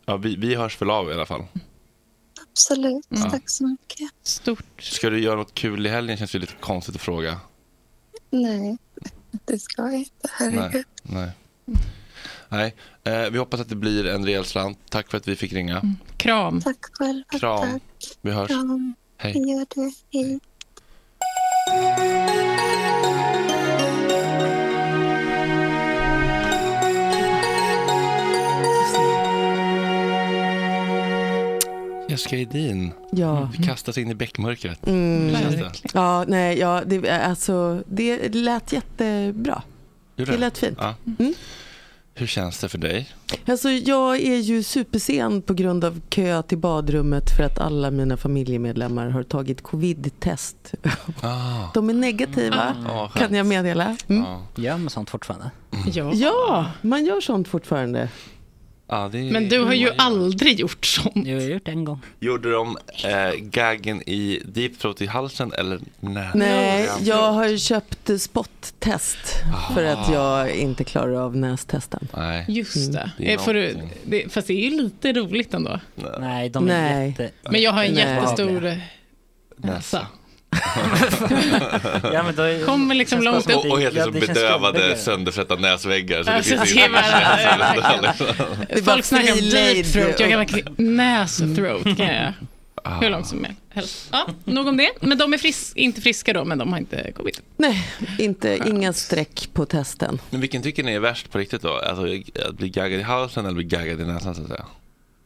ja, 0.07 0.17
vi, 0.17 0.37
vi 0.37 0.55
hörs 0.55 0.81
väl 0.81 0.91
av 0.91 1.11
i 1.11 1.15
alla 1.15 1.27
fall. 1.27 1.45
Absolut. 2.57 3.07
Ja. 3.09 3.31
Tack 3.31 3.51
så 3.51 3.67
mycket. 3.67 4.11
Stort. 4.23 4.83
Ska 4.83 5.11
du 5.11 5.21
göra 5.21 5.37
något 5.37 5.55
kul 5.55 5.87
i 5.87 5.89
helgen 5.89 6.17
känns 6.17 6.33
det 6.33 6.39
lite 6.39 6.53
konstigt 6.61 6.95
att 6.95 7.01
fråga. 7.01 7.41
Nej, 8.31 8.79
det 9.45 9.59
ska 9.59 9.83
jag 9.83 9.95
inte. 9.95 10.11
Nej. 10.41 10.53
Herregud. 10.59 10.85
Nej. 11.03 11.31
Nej. 12.49 12.75
Eh, 13.05 13.31
vi 13.31 13.39
hoppas 13.39 13.61
att 13.61 13.69
det 13.69 13.77
blir 13.77 14.07
en 14.07 14.25
rejäl 14.27 14.45
slant. 14.45 14.79
Tack 14.91 15.11
för 15.11 15.19
att 15.19 15.29
vi 15.29 15.37
fick 15.37 15.53
ringa. 15.53 15.83
Kram. 16.17 16.61
Tack 16.61 16.79
själv. 16.93 17.23
Kram. 17.41 17.71
Tack. 17.71 17.83
Vi 18.21 18.31
hörs. 18.31 18.49
Kram. 18.49 18.95
Hej. 19.17 19.33
Gör 19.33 19.67
det. 19.75 19.93
Hej. 20.13 20.41
Jessica 32.09 32.37
Edin. 32.37 32.93
Ja. 33.11 33.49
Vi 33.59 33.65
kastas 33.65 33.99
in 33.99 34.11
i 34.11 34.15
bäckmörkret. 34.15 34.87
Mm. 34.87 35.29
Hur 35.29 35.37
känns 35.37 35.55
det? 35.83 35.91
Ja, 35.95 36.25
nej, 36.29 36.59
ja, 36.59 36.83
det, 36.87 37.11
alltså, 37.11 37.83
det 37.87 38.35
lät 38.35 38.73
jättebra. 38.73 39.63
Gjorde 40.17 40.33
Det 40.33 40.39
lät 40.39 40.59
fint. 40.59 40.79
Ja. 40.81 40.95
Mm. 41.19 41.35
Hur 42.19 42.27
känns 42.27 42.59
det 42.59 42.69
för 42.69 42.79
dig? 42.79 43.09
Alltså, 43.47 43.71
jag 43.71 44.21
är 44.21 44.37
ju 44.37 44.63
supersen 44.63 45.43
på 45.43 45.55
grund 45.55 45.85
av 45.85 46.01
kö 46.09 46.43
till 46.43 46.59
badrummet 46.59 47.37
för 47.37 47.43
att 47.43 47.59
alla 47.59 47.91
mina 47.91 48.17
familjemedlemmar 48.17 49.09
har 49.09 49.23
tagit 49.23 49.63
covid-test. 49.63 50.75
Ah. 51.21 51.71
De 51.75 51.91
är 51.91 51.95
negativa, 51.95 52.77
skönt. 52.89 53.13
kan 53.13 53.35
jag 53.35 53.47
meddela. 53.47 53.97
Mm. 54.09 54.23
Ja. 54.23 54.43
Gör 54.55 54.77
man 54.79 54.91
sånt 54.91 55.11
fortfarande? 55.11 55.51
Ja. 55.93 56.13
Ja, 56.15 56.71
man 56.83 57.05
gör 57.05 57.21
sånt 57.21 57.49
fortfarande. 57.49 58.09
Ja, 58.89 59.09
det 59.13 59.19
är... 59.19 59.31
Men 59.33 59.49
du 59.49 59.61
har 59.61 59.73
ju 59.75 59.91
aldrig 59.99 60.61
gjort 60.61 60.87
sånt. 60.87 61.27
Jag 61.27 61.41
har 61.41 61.47
gjort 61.49 61.69
en 61.69 61.85
gång. 61.85 62.01
Gjorde 62.21 62.53
de 62.53 62.79
eh, 63.05 63.35
gaggen 63.41 64.03
i 64.09 64.43
deep 64.45 64.79
throat 64.79 65.03
i 65.03 65.07
halsen 65.07 65.53
eller 65.53 65.81
nej? 66.01 66.31
Nej, 66.35 66.89
jag 67.01 67.33
har 67.33 67.49
ju 67.49 67.59
köpt 67.59 68.11
spottest 68.21 69.35
för 69.75 69.85
att 69.85 70.13
jag 70.13 70.51
inte 70.51 70.85
klarar 70.85 71.15
av 71.15 71.37
nästesten. 71.37 72.09
Nej. 72.17 72.45
Just 72.49 72.93
det. 72.93 73.11
Det 73.19 73.33
är 73.33 73.37
Eh, 73.37 73.43
Får 73.43 73.55
du, 73.55 73.77
det. 74.05 74.33
Fast 74.33 74.47
det 74.47 74.53
är 74.53 74.71
ju 74.71 74.83
lite 74.83 75.13
roligt 75.13 75.55
ändå. 75.55 75.81
Nej, 76.21 76.49
de 76.49 76.71
är 76.71 76.91
Nej. 76.91 77.09
jätte... 77.09 77.31
Men 77.51 77.63
jag 77.63 77.73
har 77.73 77.85
en 77.85 77.95
Nej. 77.95 78.03
jättestor 78.15 78.81
Näsa. 79.57 80.07
Ja, 82.13 82.23
men 82.23 82.37
då 82.37 82.43
är... 82.43 82.65
Kommer 82.65 82.95
liksom 82.95 83.23
långt 83.23 83.51
upp. 83.51 83.57
Och, 83.57 83.71
och 83.71 83.81
helt 83.81 83.97
ja, 83.97 84.05
liksom 84.05 84.21
det 84.21 84.27
känns 84.27 84.39
bedövade 84.39 84.97
sönderfrätta 84.97 85.57
näsväggar. 85.57 86.23
Så 86.23 86.31
Alltså, 86.31 86.55
det 86.55 86.67
finns 86.67 86.75
det 88.69 88.81
var 88.81 88.93
Folk 88.93 89.05
snackar 89.05 89.33
om 89.33 89.39
deep 89.51 89.93
throat. 89.93 90.21
Jag 90.21 90.31
kan 90.31 90.39
verkligen 90.39 90.75
nästhroat. 90.77 91.97
Kan 91.97 92.07
jag. 92.07 92.33
Hur 93.01 93.11
långt 93.11 93.27
som 93.27 93.47
helst. 93.69 94.09
Ja, 94.13 94.29
nog 94.45 94.67
om 94.67 94.77
det. 94.77 94.91
Men 95.01 95.19
de 95.19 95.35
är 95.35 95.39
fris 95.39 95.73
inte 95.77 96.01
friska 96.01 96.33
då, 96.33 96.45
men 96.45 96.59
de 96.59 96.73
har 96.73 96.79
inte 96.79 97.13
covid. 97.13 97.39
Nej, 97.57 97.89
inte, 98.19 98.59
inga 98.67 98.93
streck 98.93 99.49
på 99.53 99.67
testen. 99.67 100.21
Men 100.31 100.41
vilken 100.41 100.63
tycker 100.63 100.83
ni 100.83 100.93
är 100.93 101.01
värst 101.01 101.31
på 101.31 101.39
riktigt 101.39 101.63
då? 101.63 101.73
Alltså 101.73 102.07
att 102.49 102.55
bli 102.55 102.69
gaggad 102.69 103.01
i 103.01 103.03
halsen 103.03 103.45
eller 103.45 103.55
bli 103.55 103.65
gaggad 103.65 104.01
i 104.01 104.05
näsan 104.05 104.35
så 104.35 104.43
att 104.43 104.49
säga? 104.49 104.67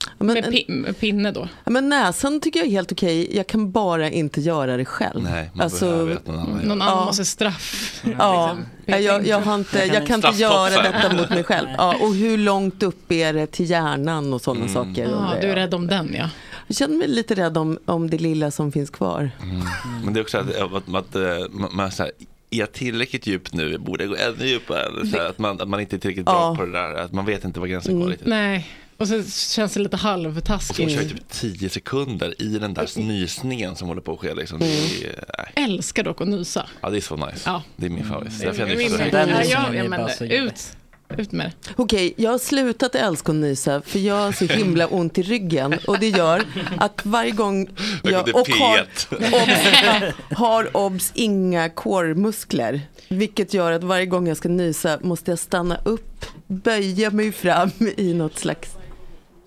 Ja, 0.07 0.13
men- 0.19 0.27
med, 0.35 0.45
pi- 0.53 0.65
med 0.69 0.99
pinne 0.99 1.31
då. 1.33 1.49
Ja, 1.65 1.71
Men 1.71 1.89
näsan 1.89 2.41
tycker 2.41 2.61
jag 2.61 2.67
är 2.67 2.71
helt 2.73 2.93
okej. 2.93 3.37
Jag 3.37 3.47
kan 3.47 3.71
bara 3.73 4.11
inte 4.11 4.41
göra 4.41 4.77
det 4.77 4.85
själv. 4.85 5.23
Nej, 5.23 5.51
man 5.55 5.71
behöver 5.81 6.15
att 6.17 6.27
någon 6.27 6.39
annan 6.39 6.59
Någon 6.59 6.83
annan 6.83 6.99
Ja. 6.99 7.05
måste 7.05 7.25
straff. 7.25 8.01
Ja, 8.19 8.57
jag, 8.87 9.03
jag, 9.03 9.27
jag, 9.27 9.41
har 9.41 9.55
inte, 9.55 9.79
jag 9.79 10.07
kan 10.07 10.17
inte 10.25 10.41
göra 10.43 10.83
detta 10.83 11.17
mot 11.17 11.31
mig 11.31 11.45
själv. 11.45 11.69
Ja, 11.79 11.97
och 12.01 12.15
hur 12.15 12.39
långt 12.39 12.83
upp 12.83 13.13
är 13.13 13.33
det 13.33 13.47
till 13.47 13.71
hjärnan 13.71 14.33
och 14.33 14.41
sådana 14.41 14.69
saker. 14.69 15.09
Ja, 15.11 15.35
du 15.41 15.47
är 15.47 15.55
rädd 15.55 15.75
om 15.75 15.87
den 15.87 16.15
ja. 16.19 16.31
Jag 16.67 16.77
känner 16.77 16.97
mig 16.97 17.09
lite 17.09 17.35
rädd 17.35 17.59
om, 17.59 17.79
om 17.85 18.11
det 18.11 18.19
lilla 18.19 18.51
som 18.51 18.73
finns 18.73 18.91
kvar. 18.91 19.31
Men 20.05 20.15
det 20.15 20.21
är 20.21 20.23
också 20.23 20.39
att, 20.39 20.57
att, 20.57 20.95
att, 20.95 21.17
eh, 21.17 21.23
man, 21.71 21.91
så 21.91 22.03
här, 22.03 22.13
är 22.51 22.59
jag 22.59 22.73
tillräckligt 22.73 23.27
djupt 23.27 23.55
nu? 23.55 23.79
Borde 23.79 24.05
jag 24.05 24.11
gå 24.11 24.17
ännu 24.17 24.47
djupare? 24.49 24.83
Eller 24.83 25.05
Så 25.05 25.17
här, 25.19 25.27
att, 25.29 25.39
man, 25.39 25.61
att 25.61 25.69
man 25.69 25.81
inte 25.81 25.97
är 25.97 25.99
tillräckligt 25.99 26.27
bra 26.27 26.35
Ja. 26.35 26.57
på 26.59 26.65
det 26.67 26.73
där. 26.73 26.95
Att 26.95 27.13
man 27.13 27.25
vet 27.27 27.45
inte 27.45 27.61
var 27.61 27.67
gränsen 27.67 27.93
går 27.95 28.01
Mm. 28.01 28.11
riktigt. 28.11 28.29
Nej, 28.29 28.71
och 29.01 29.09
så 29.09 29.23
känns 29.55 29.73
det 29.75 29.81
lite 29.81 29.97
Och 29.97 30.01
så 30.01 30.07
halvtaskigt. 30.07 30.91
kör 30.93 31.01
jag 31.01 31.09
typ 31.11 31.29
10 31.29 31.69
sekunder 31.69 32.43
i 32.43 32.59
den 32.59 32.75
där 32.75 32.89
nysningen 33.01 33.77
som 33.77 33.89
håller 33.89 34.01
på 34.01 34.13
att 34.13 34.21
ske. 34.21 34.35
Liksom. 34.35 34.63
Är, 34.63 34.67
nej. 35.39 35.65
Älskar 35.65 36.03
dock 36.05 36.21
att 36.21 36.29
nysa. 36.29 36.67
Ja, 36.81 36.91
det 36.91 36.97
är 36.97 37.01
så 37.01 37.17
nice. 37.17 37.41
Ja. 37.45 37.63
Det 37.77 37.87
är 37.87 37.91
min 37.91 38.05
favorit. 38.05 38.39
Det 38.39 38.45
är 38.45 38.47
Därför 38.47 38.61
jag 38.69 38.79
min- 38.79 38.93
nyser. 38.93 39.11
Den 39.11 39.29
ja, 39.29 39.39
nysningen 39.39 39.51
ja, 39.51 39.69
är 39.81 39.85
ja, 39.85 39.91
bara 39.91 40.07
men 40.07 40.17
så 40.17 40.25
jävla- 40.25 40.51
ut, 40.51 40.73
ut 41.19 41.33
med 41.33 41.47
det. 41.67 41.73
Okej, 41.77 42.15
jag 42.17 42.31
har 42.31 42.39
slutat 42.39 42.95
älska 42.95 43.33
att 43.33 43.37
nysa 43.39 43.83
för 43.83 43.99
jag 43.99 44.15
har 44.15 44.33
så 44.33 44.45
himla 44.45 44.87
ont 44.87 45.19
i 45.19 45.23
ryggen 45.23 45.75
och 45.87 45.99
det 45.99 46.09
gör 46.09 46.43
att 46.79 47.01
varje 47.07 47.31
gång 47.31 47.69
jag 48.05 48.29
och 48.35 48.49
har, 48.49 48.87
P1. 49.11 50.13
obs, 50.13 50.15
har 50.39 50.77
obs 50.77 51.11
inga 51.15 51.69
core-muskler. 51.69 52.81
Vilket 53.09 53.55
gör 53.55 53.73
att 53.73 53.85
varje 53.85 54.07
gång 54.07 54.29
jag 54.29 54.37
ska 54.37 54.49
nysa 54.49 54.99
måste 55.03 55.31
jag 55.31 55.39
stanna 55.39 55.77
upp, 55.85 56.25
böja 56.47 57.11
mig 57.11 57.33
fram 57.33 57.71
i 57.97 58.15
något 58.15 58.39
slags 58.39 58.71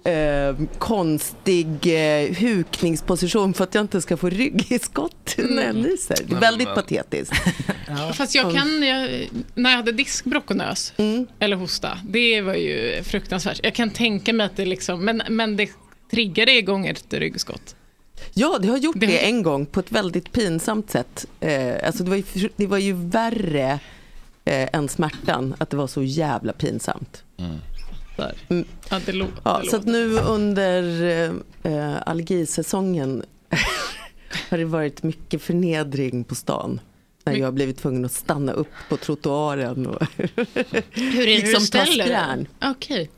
eh, 0.03 0.55
konstig 0.77 1.67
eh, 1.85 2.35
hukningsposition 2.35 3.53
för 3.53 3.63
att 3.63 3.75
jag 3.75 3.83
inte 3.83 4.01
ska 4.01 4.17
få 4.17 4.29
rygg 4.29 4.71
i 4.71 4.79
skott 4.79 5.35
när 5.37 5.65
jag 5.65 5.75
nyser. 5.75 6.17
Det 6.27 6.35
är 6.35 6.39
väldigt 6.39 6.67
men- 6.67 6.75
patetiskt. 6.75 7.33
Fast 8.13 8.35
jag 8.35 8.53
kan, 8.53 8.83
jag, 8.83 9.09
när 9.55 9.69
jag 9.69 9.77
hade 9.77 9.91
diskbråck 9.91 10.49
och 10.49 10.55
nös, 10.57 10.93
Mm. 10.97 11.27
eller 11.39 11.55
hosta, 11.55 11.97
det 12.09 12.41
var 12.41 12.53
ju 12.53 13.03
fruktansvärt. 13.03 13.59
Jag 13.63 13.75
kan 13.75 13.89
tänka 13.89 14.33
mig 14.33 14.45
att 14.45 14.55
det 14.57 14.65
liksom, 14.65 15.05
men, 15.05 15.21
men 15.29 15.57
det 15.57 15.69
triggade 16.11 16.51
igång 16.57 16.87
ett 16.87 17.13
ryggskott. 17.13 17.75
Ja, 18.33 18.57
det 18.61 18.67
har 18.67 18.77
gjort 18.77 18.99
Det 18.99 19.05
det, 19.05 19.25
en 19.29 19.43
gång 19.43 19.65
på 19.65 19.79
ett 19.79 19.91
väldigt 19.91 20.31
pinsamt 20.31 20.89
sätt. 20.91 21.25
Eh, 21.39 21.73
alltså 21.85 22.03
det, 22.03 22.09
var 22.09 22.17
ju, 22.17 22.49
det 22.55 22.67
var 22.67 22.77
ju 22.77 22.93
värre 22.93 23.79
eh, 24.45 24.69
än 24.73 24.89
smärtan, 24.89 25.55
att 25.57 25.69
det 25.69 25.77
var 25.77 25.87
så 25.87 26.03
jävla 26.03 26.53
pinsamt. 26.53 27.23
Där. 28.15 28.33
Mm. 28.49 28.65
Ja, 28.89 28.99
det 29.05 29.11
lå- 29.11 29.27
Ja, 29.43 29.59
det 29.63 29.69
så 29.69 29.75
att 29.75 29.85
låter. 29.85 29.91
nu 29.99 30.19
under 30.19 30.83
eh, 31.63 31.95
allergisäsongen 32.05 33.23
har 34.49 34.57
det 34.57 34.65
varit 34.65 35.03
mycket 35.03 35.41
förnedring 35.41 36.23
på 36.23 36.35
stan. 36.35 36.79
När 37.25 37.33
jag 37.35 37.47
har 37.47 37.51
blivit 37.51 37.77
tvungen 37.77 38.05
att 38.05 38.11
stanna 38.11 38.51
upp 38.51 38.67
på 38.89 38.97
trottoaren 38.97 39.87
och 39.87 40.07
Hur 40.17 40.27
är 40.95 41.25
det 41.25 41.35
liksom 41.37 41.49
du 41.51 41.53
ta 41.53 41.65
ställer 41.85 42.05
spjärn. 42.05 42.37
dig? 42.59 42.69
Okej. 42.71 43.09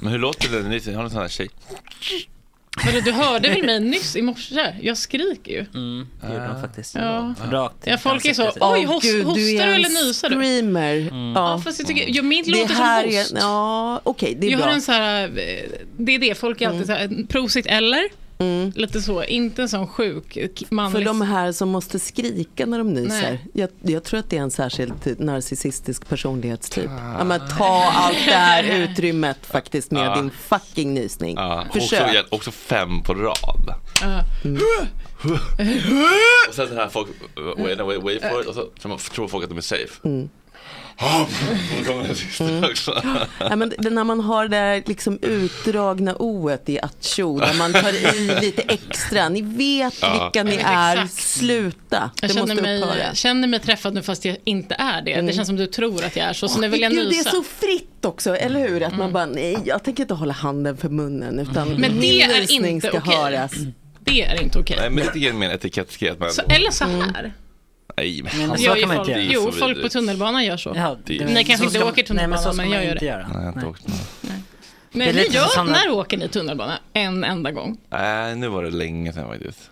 Men 0.00 0.12
hur 0.12 0.18
låter 0.18 0.48
det 0.48 0.56
Har 0.94 0.98
du 1.02 1.04
en 1.04 1.10
sån 1.10 1.20
här 1.20 1.28
tjej? 1.28 1.48
Vadå, 2.86 3.00
Du 3.04 3.12
hörde 3.12 3.48
väl 3.48 3.66
mig 3.66 3.80
nyss 3.80 4.16
i 4.16 4.22
morse? 4.22 4.74
Jag 4.82 4.96
skriker 4.96 5.52
ju. 5.52 5.66
Mm, 5.74 6.06
det 6.20 6.26
gjorde 6.32 6.46
de 6.48 6.60
faktiskt. 6.60 6.94
Ja. 6.94 7.34
Rakt 7.50 7.74
Ja, 7.84 7.98
folk 7.98 8.24
är 8.24 8.34
så, 8.34 8.42
oj, 8.48 8.52
Åh, 8.60 8.84
host, 8.86 9.02
gud, 9.06 9.24
hostar 9.24 9.40
du 9.40 9.50
du 9.50 9.56
är 9.58 9.66
en 9.66 9.74
eller 9.74 10.06
nyser 10.06 10.28
du? 10.28 10.36
screamer. 10.36 10.94
Ja, 10.94 11.32
Ja. 11.34 11.60
fast 11.64 11.78
jag 11.78 11.88
tycker, 11.88 12.04
ja, 12.16 12.22
mitt 12.22 12.44
Det 12.44 12.50
låter 12.60 12.74
här 12.74 13.02
som 13.02 13.12
är, 13.14 13.18
host. 13.20 13.32
ja, 13.40 14.00
okej, 14.04 14.36
det 14.40 14.46
är 14.46 14.50
jag 14.50 14.58
bra. 14.58 14.66
har 14.68 14.74
en 14.74 14.82
så 14.82 14.92
här, 14.92 15.24
eh, 15.24 15.70
det 15.98 16.14
är 16.14 16.18
det, 16.18 16.34
folk 16.38 16.60
är 16.60 16.68
alltid 16.68 16.86
så 16.86 16.92
här, 16.92 17.26
prosit 17.28 17.66
eller? 17.66 18.02
Lite 18.74 19.00
så, 19.00 19.24
inte 19.24 19.62
en 19.62 19.68
sån 19.68 19.86
sjuk 19.86 20.34
k- 20.34 20.64
För 20.68 20.74
manlig. 20.74 21.06
de 21.06 21.20
här 21.22 21.52
som 21.52 21.68
måste 21.68 21.98
skrika 21.98 22.66
när 22.66 22.78
de 22.78 22.92
nyser. 22.94 23.08
Nej. 23.22 23.46
Jag, 23.52 23.68
jag 23.82 24.04
tror 24.04 24.20
att 24.20 24.30
det 24.30 24.36
är 24.36 24.40
en 24.42 24.50
särskilt 24.50 25.18
narcissistisk 25.18 26.08
personlighetstyp. 26.08 26.90
Ja, 27.18 27.24
men 27.24 27.40
ta 27.58 27.90
allt 27.94 28.16
det 28.26 28.32
här 28.34 28.64
utrymmet 28.64 29.46
faktiskt 29.46 29.90
med 29.90 30.06
Ja. 30.06 30.14
din 30.16 30.30
fucking 30.30 30.94
nysning. 30.94 31.36
Ja, 31.36 31.64
också, 31.68 31.80
Försök. 31.80 32.26
också 32.30 32.50
fem 32.50 33.02
på 33.02 33.14
rad. 33.14 33.74
Ja. 34.02 34.22
Och 36.48 36.54
sen 36.54 36.68
så 36.68 36.74
här 36.74 36.88
folk, 36.88 37.08
wait, 37.58 37.80
wait, 37.80 38.02
wait 38.02 38.22
for 38.32 38.40
it. 38.40 38.46
Och 38.46 38.54
så 38.54 38.62
tror 38.80 38.88
man- 38.88 38.98
tror 38.98 39.28
folk 39.28 39.44
att 39.44 39.50
de 39.50 39.58
är 39.58 39.62
safe. 39.62 40.00
Mm. 40.08 40.28
Kommer 41.86 42.04
den 42.06 42.16
sista 42.16 42.66
också. 42.70 43.02
Ja, 43.40 43.56
men 43.56 43.72
det, 43.78 43.90
när 43.90 44.04
man 44.04 44.20
har 44.20 44.48
det 44.48 44.56
här 44.56 44.82
liksom 44.86 45.18
utdragna 45.22 46.16
oet 46.18 46.68
i 46.68 46.80
atcho, 46.80 47.38
där 47.38 47.54
man 47.58 47.72
tar 47.72 48.18
i 48.18 48.40
lite 48.40 48.62
extra. 48.62 49.28
Ni 49.28 49.42
vet 49.42 49.94
Ja. 50.02 50.30
vilka 50.32 50.42
ni 50.56 50.62
är, 50.64 50.96
exakt. 51.04 51.12
sluta. 51.22 52.10
Jag 52.20 52.30
Det 52.30 52.34
känner 52.34 52.46
måste 52.46 52.62
mig, 52.62 52.82
upphöra. 52.82 53.14
känner 53.14 53.48
mig 53.48 53.60
träffad 53.60 53.94
nu 53.94 54.02
fast 54.02 54.24
jag 54.24 54.36
inte 54.44 54.74
är 54.74 55.02
det. 55.02 55.10
Det 55.14 55.18
Mm. 55.20 55.32
känns 55.32 55.46
som 55.48 55.56
du 55.56 55.66
tror 55.66 56.04
att 56.04 56.16
jag 56.16 56.26
är 56.26 56.32
så, 56.32 56.48
så 56.48 56.60
nu 56.60 56.68
vill 56.68 56.80
jag 56.80 56.92
Gud, 56.92 57.00
det 57.10 57.14
är 57.14 57.18
nysa. 57.18 57.30
så 57.30 57.42
fritt 57.42 58.04
också, 58.04 58.36
eller 58.36 58.68
hur? 58.68 58.82
Att 58.82 58.96
man 58.96 59.12
bara, 59.12 59.26
nej, 59.26 59.58
jag 59.64 59.84
tänker 59.84 60.02
inte 60.02 60.14
hålla 60.14 60.32
handen 60.32 60.76
för 60.76 60.88
munnen, 60.88 61.38
utan 61.38 61.68
Men 61.68 62.00
det 62.00 62.22
är 62.22 62.52
inte 62.52 62.88
ska 62.88 62.98
okej. 62.98 63.16
höras. 63.16 63.52
Det 64.00 64.22
är 64.24 64.42
inte 64.42 64.58
okej. 64.58 64.76
Nej, 64.80 64.90
men 64.90 65.04
lite 65.04 65.18
grann 65.18 65.38
mer 65.38 66.30
Så, 66.30 66.42
eller 66.42 66.70
så 66.70 66.84
här. 66.84 67.32
Nej, 68.00 68.22
men 68.22 68.38
Men 68.38 68.48
fan. 68.48 68.58
så 68.58 68.64
Gör 68.64 68.76
kan 68.80 68.88
man 68.88 68.96
folk, 68.96 69.08
inte 69.08 69.20
göra. 69.20 69.32
Jo, 69.46 69.52
folk 69.52 69.82
på 69.82 69.88
tunnelbanan 69.88 70.44
gör 70.44 70.56
så. 70.56 70.72
Ja, 70.76 70.96
Det- 71.04 71.24
Ni 71.24 71.44
kanske 71.44 71.66
inte 71.66 71.84
åker 71.84 72.02
tunnelbana, 72.02 72.42
Nej, 72.42 72.54
men 72.56 72.68
men 72.70 72.70
jag 72.78 72.84
gör 72.86 72.94
det. 72.94 73.06
göra. 73.06 73.28
Nej, 73.34 73.44
jag 73.44 73.62
har 73.62 73.68
inte 73.68 73.82
Nej. 74.20 74.42
Nej, 74.92 75.12
Det 75.12 75.20
är 75.24 75.28
ni 75.28 75.34
gör, 75.34 75.42
som 75.44 75.66
såna- 75.66 75.72
när 75.72 75.90
åker 75.90 76.18
ni 76.18 76.28
tunnelbana? 76.28 76.78
En 76.92 77.24
enda 77.24 77.50
gång. 77.52 77.78
Nej, 77.90 78.36
nu 78.36 78.48
var 78.48 78.62
det 78.64 78.70
länge 78.70 79.12
sedan 79.12 79.28
faktiskt. 79.28 79.70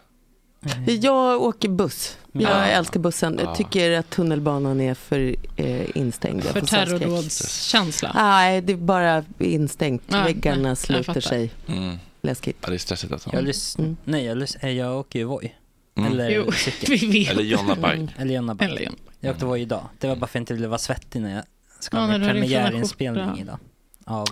Jag 1.03 1.43
åker 1.43 1.69
buss. 1.69 2.17
Jag 2.33 2.43
Ja. 2.43 2.65
älskar 2.65 3.01
bussen. 3.01 3.39
Jag 3.39 3.49
Ja. 3.51 3.55
tycker 3.55 3.91
att 3.99 4.11
tunnelbanan 4.11 4.81
är 4.81 4.95
för 4.95 5.35
eh, 5.57 5.97
instängd. 5.97 6.43
Jag 6.45 6.53
För 6.53 6.61
terrordådskänsla. 6.61 8.13
Nej, 8.15 8.61
det 8.61 8.73
är 8.73 8.77
bara 8.77 9.25
instängt. 9.39 10.03
Ja, 10.09 10.17
nej, 10.17 10.25
Väggarna 10.35 10.69
jag 10.69 10.79
sluter 10.79 11.21
sig. 11.21 11.51
Mm. 11.69 11.97
Läskigt. 12.23 12.57
Ja, 12.61 12.69
det 12.69 12.77
är 12.77 12.79
stressigt 12.79 13.13
alltså. 13.13 13.31
Jag, 13.33 13.45
lys- 13.45 13.79
Mm. 13.79 13.97
nej, 14.05 14.25
jag, 14.25 14.39
lys- 14.39 14.57
eh, 14.61 14.71
jag 14.71 14.99
åker 14.99 15.19
ju 15.19 15.25
Voi. 15.25 15.55
Mm. 15.97 16.13
Eller 16.13 16.31
Jo, 16.31 16.53
cykel. 16.53 16.97
vi 16.97 17.07
vet. 17.19 17.31
Eller 17.31 17.43
Jonna 17.43 17.75
Bike. 17.75 18.09
Eller 18.19 18.35
Jonna 18.35 18.57
Eller 18.61 18.69
Bike. 18.77 18.85
Jonna. 18.85 18.97
Jag 19.21 19.33
åkte 19.33 19.45
Voi 19.47 19.61
idag. 19.61 19.89
Det 19.99 20.09
var 20.09 20.17
bara 20.17 20.21
för 20.21 20.27
att 20.27 20.35
jag 20.35 20.43
inte 20.43 20.55
ville 20.55 20.69
vara 20.69 20.79
svettig 20.79 21.23
när 21.23 21.35
jag 21.35 21.43
ska 21.81 21.97
Ja, 21.97 22.01
ha 22.01 22.07
när 22.07 22.19
min 22.19 22.29
fina 22.29 22.41
premiärinspelning 22.41 23.39
idag. 23.41 23.59
Av 24.05 24.27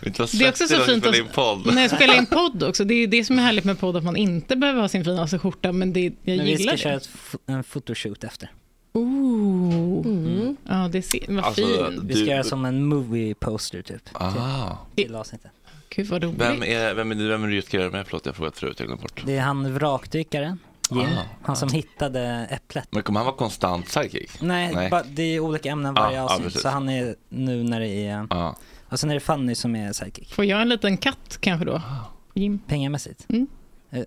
Det 0.32 0.44
är 0.44 0.48
också 0.48 0.66
så 0.68 0.80
fint 0.80 1.06
att 1.06 1.14
spelar 1.14 1.18
in 1.18 1.28
podd. 1.34 1.74
när 1.74 1.82
jag 1.82 1.90
spelar 1.90 2.16
in 2.18 2.26
podd 2.26 2.62
också. 2.62 2.84
Det 2.84 2.94
är 2.94 2.98
ju 2.98 3.06
det 3.06 3.24
som 3.24 3.38
är 3.38 3.42
härligt 3.42 3.64
med 3.64 3.78
podd, 3.78 3.96
att 3.96 4.04
man 4.04 4.16
inte 4.16 4.56
behöver 4.56 4.80
ha 4.80 4.88
sin 4.88 5.04
finaste 5.04 5.38
skjorta, 5.38 5.72
men 5.72 5.92
det, 5.92 6.00
jag 6.00 6.12
Men 6.36 6.44
vi 6.44 6.50
gillar 6.52 6.72
ska 6.76 6.82
köra 6.82 6.92
det. 6.92 6.96
ett 6.96 7.10
f- 7.14 7.34
en 7.46 7.64
photoshoot 7.64 8.24
efter. 8.24 8.50
Ooh. 8.92 10.06
Mm. 10.06 10.56
Ja, 10.68 10.88
det 10.92 11.02
ser, 11.02 11.24
vad 11.28 11.44
Alltså, 11.44 11.62
fint. 11.66 12.02
Vi 12.02 12.14
Du- 12.14 12.20
ska 12.20 12.30
göra 12.30 12.44
som 12.44 12.64
en 12.64 12.84
movie 12.84 13.34
poster 13.34 13.82
typ. 13.82 14.02
Ah. 14.12 14.76
Till, 14.94 15.04
till 15.04 15.14
avsnittet. 15.14 15.50
Gud 15.96 16.06
vad 16.06 16.22
roligt. 16.22 16.40
Vem 16.40 16.62
är, 16.62 16.94
vem 16.94 17.10
är 17.10 17.14
du, 17.14 17.28
vem 17.28 17.44
är 17.44 17.48
du 17.48 17.54
just 17.54 17.72
med? 17.72 18.06
Förlåt, 18.06 18.26
jag 18.26 18.32
har 18.32 18.34
frågat 18.34 18.58
förut, 18.58 18.74
jag 18.80 18.86
glömde 18.86 19.02
bort. 19.02 19.22
Det 19.26 19.36
är 19.36 19.40
han 19.40 19.74
vrakdykaren, 19.74 20.58
Jim. 20.90 21.00
Ah. 21.00 21.22
Han 21.42 21.56
som 21.56 21.68
hittade 21.68 22.46
äpplet. 22.50 22.88
Men 22.90 23.02
kommer 23.02 23.20
han 23.20 23.26
vara 23.26 23.36
konstant 23.36 23.88
sidekick? 23.88 24.42
Nej, 24.42 24.72
Nej. 24.74 24.90
Bara, 24.90 25.02
det 25.02 25.22
är 25.22 25.40
olika 25.40 25.70
ämnen 25.70 25.94
varje 25.94 26.16
ja, 26.16 26.22
avsnitt. 26.24 26.42
precis. 26.44 26.62
så 26.62 26.68
han 26.68 26.88
är 26.88 27.14
nu 27.28 27.62
när 27.62 27.80
det 27.80 27.88
är... 27.88 28.26
Ja. 28.30 28.56
Och 28.88 29.00
sen 29.00 29.10
är 29.10 29.14
det 29.14 29.20
Fanny 29.20 29.54
som 29.54 29.76
är 29.76 29.92
sidekick. 29.92 30.34
Får 30.34 30.44
jag 30.44 30.62
en 30.62 30.68
liten 30.68 30.96
katt 30.96 31.38
kanske 31.40 31.64
då? 31.64 31.82
Jim? 32.34 32.58
Pengamässigt. 32.66 33.26
Mm. 33.28 33.46
Eh, 33.90 34.02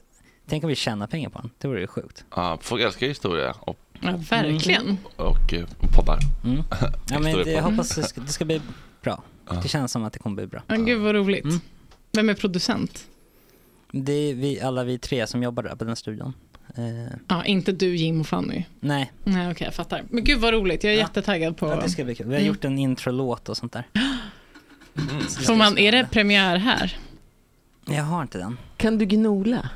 Tänk 0.48 0.64
om 0.64 0.68
vi 0.68 0.76
tjänar 0.76 1.08
pengar 1.08 1.30
på 1.30 1.38
honom. 1.38 1.52
Det 1.58 1.68
vore 1.68 1.80
ju 1.82 1.88
sjukt. 1.88 2.26
Ja, 2.36 2.58
folk 2.62 2.82
älskar 2.84 3.08
historia 3.08 3.56
och, 3.60 3.80
Ja, 4.02 4.12
verkligen. 4.30 4.98
och 5.16 5.54
eh, 5.54 5.66
poddar. 5.96 6.20
Mm. 6.44 6.64
Ja, 6.72 6.90
men 7.10 7.22
det, 7.22 7.28
Historiepodd. 7.28 7.54
jag 7.54 7.62
hoppas 7.64 7.96
det 7.96 8.04
ska, 8.04 8.22
det 8.22 8.28
ska 8.32 8.46
bli 8.46 8.62
bra. 9.04 9.24
Det 9.64 9.68
känns 9.68 9.92
som 9.92 10.04
att 10.04 10.14
det 10.14 10.20
kommer 10.20 10.36
bli 10.36 10.48
bra. 10.48 10.62
Ja, 10.68 10.76
gud 10.76 11.02
vad 11.02 11.16
roligt. 11.16 11.46
Mm. 12.16 12.26
Vem 12.26 12.36
är 12.36 12.40
producent? 12.40 13.08
Det 13.92 14.14
är 14.14 14.34
vi, 14.36 14.62
alla 14.62 14.84
vi 14.84 14.98
tre 14.98 15.28
som 15.28 15.44
jobbar 15.44 15.64
där 15.64 15.76
på 15.76 15.84
den 15.86 15.96
studion. 15.96 16.34
Eh, 16.78 17.14
Ja, 17.28 17.46
inte 17.46 17.72
du, 17.72 17.96
Jim 17.96 18.20
och 18.22 18.28
Fanny. 18.28 18.64
nej, 18.80 19.12
Nej, 19.24 19.52
okej, 19.52 19.66
jag 19.66 19.74
fattar. 19.74 20.04
Men 20.10 20.24
gud 20.24 20.40
vad 20.40 20.54
roligt. 20.54 20.84
Jag 20.84 20.94
är 20.94 20.98
Ja. 20.98 21.04
jättetaggad 21.04 21.58
på... 21.58 21.68
ja, 21.68 21.76
det 21.76 21.90
ska 21.90 22.04
bli 22.04 22.16
kul. 22.16 22.28
Vi 22.28 22.34
har 22.34 22.40
Mm. 22.42 22.48
gjort 22.54 22.66
en 22.66 22.80
introlåt 22.80 23.50
och 23.50 23.58
sånt 23.58 23.74
där. 23.74 23.88
Ska 25.28 25.42
Får 25.46 25.56
man, 25.56 25.78
är 25.78 25.92
det 25.92 26.08
premiär 26.12 26.58
här? 26.58 26.98
Jag 27.86 28.04
har 28.04 28.22
inte 28.22 28.38
den. 28.38 28.58
Kan 28.78 28.98
du 28.98 29.06
gnola? 29.06 29.70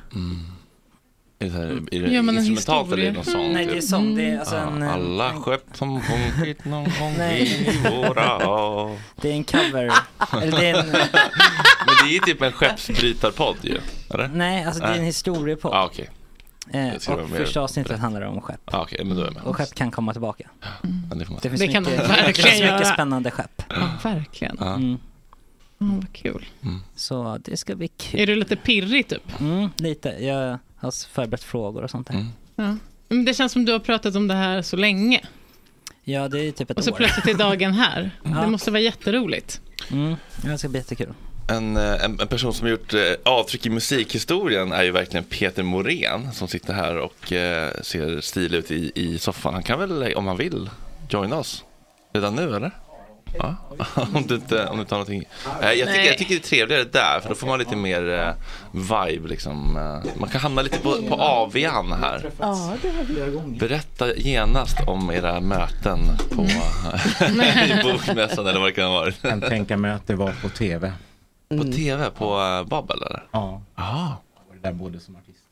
Är 1.42 1.46
det, 1.46 1.52
här, 1.52 1.82
är 1.92 2.02
det 2.02 2.14
Ja, 2.14 2.22
men 2.22 2.38
en 2.38 2.46
instrumentalt 2.46 2.94
eller 2.94 3.04
är 3.04 3.08
det 3.08 3.12
någon 3.14 3.26
sång? 3.26 3.54
Nej, 3.54 3.66
det 3.66 3.78
är 3.78 3.82
sång. 3.82 4.16
Det 4.16 4.24
är 4.24 4.40
alltså 4.40 4.56
Ja, 4.56 4.62
en... 4.62 4.84
eh, 4.84 4.94
alla 4.94 5.30
en, 5.32 5.42
skepp 5.42 5.64
som 5.74 6.02
sjunkit 6.02 6.66
någon 6.66 6.84
gång 7.00 7.14
Nej. 7.18 7.68
i 7.68 7.90
våra 7.90 8.22
hav. 8.22 9.00
det 9.22 9.30
är 9.30 9.34
en 9.34 9.44
cover. 9.44 9.84
Eller 10.42 10.60
det 10.60 10.70
är 10.70 10.80
en, 10.80 10.88
Men 10.90 11.96
det 12.04 12.10
är 12.10 12.14
ju 12.14 12.20
typ 12.20 12.42
en 12.42 12.52
skeppsbrytarpodd 12.52 13.58
ju. 13.62 13.78
Eller? 14.14 14.28
nej, 14.28 14.64
alltså 14.64 14.82
det 14.82 14.88
är 14.88 14.98
en 14.98 15.04
historiepodd. 15.04 15.74
Ja, 15.74 15.86
okej. 15.86 16.10
Eh, 16.72 17.14
och 17.14 17.30
första 17.30 17.62
avsnittet 17.62 18.00
handlar 18.00 18.22
om 18.22 18.42
skepp. 18.42 18.62
Ah, 18.66 18.82
Okej, 18.82 19.06
men 19.06 19.16
då 19.18 19.22
är 19.22 19.26
jag 19.26 19.34
med. 19.34 19.44
Och 19.44 19.56
skepp 19.56 19.76
kan 19.76 19.92
komma 19.92 20.12
tillbaka. 20.12 20.50
Ja, 20.62 20.68
det 21.16 21.26
får 21.26 21.34
man 21.34 21.40
Det 21.44 21.50
finns 21.50 21.62
Det 21.62 21.68
kan 21.68 21.84
mycket, 21.84 22.00
verkligen 22.10 22.26
det 22.28 22.34
finns 22.34 22.62
mycket 22.72 22.88
spännande 22.88 23.32
skepp. 23.32 23.64
Ja, 23.70 23.90
verkligen. 24.04 24.58
Ja. 24.60 24.74
Mm. 24.76 24.98
Ja, 25.78 25.86
vad 25.96 26.14
kul. 26.14 26.46
Så 26.96 27.38
det 27.46 27.58
ska 27.58 27.76
bli 27.76 27.88
kul. 27.88 28.20
Är 28.20 28.28
du 28.28 28.36
lite 28.36 28.56
pirrig 28.56 29.08
typ? 29.08 29.40
Mm, 29.40 29.70
lite. 29.78 30.10
Jag 30.10 30.58
har 30.80 31.08
förberett 31.10 31.44
frågor 31.44 31.84
och 31.84 31.90
sånt 31.90 32.08
där. 32.08 32.14
Mm. 32.14 32.28
Ja. 32.56 32.76
Men 33.10 33.26
det 33.26 33.34
känns 33.34 33.52
som 33.52 33.66
du 33.66 33.72
har 33.72 33.80
pratat 33.80 34.16
om 34.16 34.28
det 34.28 34.34
här 34.34 34.62
så 34.62 34.76
länge. 34.76 35.22
Ja, 36.04 36.28
det 36.28 36.40
är 36.40 36.52
typ 36.52 36.70
ett 36.70 36.78
Och 36.78 36.84
så 36.84 36.92
år. 36.92 36.96
plötsligt 36.96 37.28
är 37.28 37.34
dagen 37.34 37.74
här. 37.74 38.12
Det 38.24 38.48
måste 38.48 38.72
vara 38.72 38.82
jätteroligt. 38.82 39.62
Mm, 39.92 40.16
det 40.44 40.58
ska 40.58 40.70
bli 40.70 40.80
jättekul. 40.80 41.14
En, 41.50 41.78
eh, 41.78 42.04
en, 42.06 42.20
en 42.20 42.28
person 42.28 42.54
som 42.54 42.66
har 42.66 42.72
gjort 42.72 42.94
eh, 42.94 43.02
avtryck 43.26 43.66
i 43.66 43.70
musikhistorien 43.70 44.72
är 44.72 44.84
ju 44.84 44.92
verkligen 44.92 45.24
Peter 45.24 45.64
Morén 45.64 46.34
som 46.34 46.48
sitter 46.48 46.74
här 46.74 46.98
och 46.98 47.32
eh, 47.34 47.72
ser 47.82 48.22
stilig 48.22 48.58
ut 48.58 48.72
i, 48.72 48.92
i 48.96 49.20
soffan. 49.20 49.54
Han 49.54 49.64
kan 49.64 49.80
väl, 49.80 50.14
om 50.14 50.28
han 50.28 50.38
vill, 50.38 50.70
joina 51.10 51.38
oss 51.38 51.64
redan 52.14 52.36
nu 52.36 52.56
eller? 52.56 52.72
Ja, 53.38 53.56
om 54.14 54.28
du 54.28 54.36
inte, 54.36 54.68
om 54.68 54.76
du 54.76 54.82
inte 54.82 54.96
har 54.96 55.00
någonting. 55.00 55.24
Eh, 55.62 55.72
jag, 55.72 55.88
tycker, 55.88 56.04
jag 56.04 56.18
tycker 56.18 56.36
det 56.36 56.42
är 56.42 56.50
trevligare 56.50 56.84
där, 56.84 57.20
för 57.20 57.30
då 57.30 57.36
får 57.36 57.48
man 57.48 57.60
lite 57.60 57.76
mer 57.76 58.10
eh, 58.10 58.34
vibe 58.72 59.28
liksom. 59.28 59.78
Eh, 59.78 60.20
man 60.20 60.30
kan 60.30 60.42
hamna 60.42 60.62
lite 60.62 60.80
på, 60.80 61.02
på 61.10 61.16
avian 61.16 61.92
här. 61.92 62.32
Berätta 63.60 64.16
genast 64.16 64.78
om 64.88 65.12
era 65.12 65.42
möten 65.42 66.00
på 66.36 66.44
i 67.66 67.84
bokmässan 67.84 68.48
eller 68.48 68.60
vad 68.60 68.68
det 68.68 68.74
kan 68.74 68.86
ha 68.86 68.92
varit. 68.92 69.18
Jag 69.22 69.32
kan 69.32 69.42
tänka 69.42 69.78
mig 69.78 69.92
att 69.92 70.08
det 70.08 70.16
var 70.16 70.34
på 70.42 70.50
tv. 70.50 70.94
På 71.50 71.64
tv, 71.64 72.10
på 72.10 72.28
Babel 72.68 72.98
eller? 72.98 73.24
Ja. 73.32 73.62
Ah. 73.76 74.08
Var 74.48 74.56
det 74.56 74.62
där 74.62 74.74
både 74.74 75.00
som 75.00 75.16
artist 75.16 75.44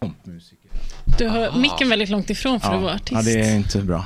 kompmusiker. 0.00 0.70
Du 1.18 1.28
har 1.28 1.52
micken 1.58 1.88
väldigt 1.88 2.08
långt 2.08 2.30
ifrån 2.30 2.60
för 2.60 2.74
att 2.74 2.82
vara 2.82 2.94
artist. 2.94 3.12
ja, 3.12 3.22
det 3.22 3.40
är 3.40 3.56
inte 3.56 3.78
bra. 3.78 4.04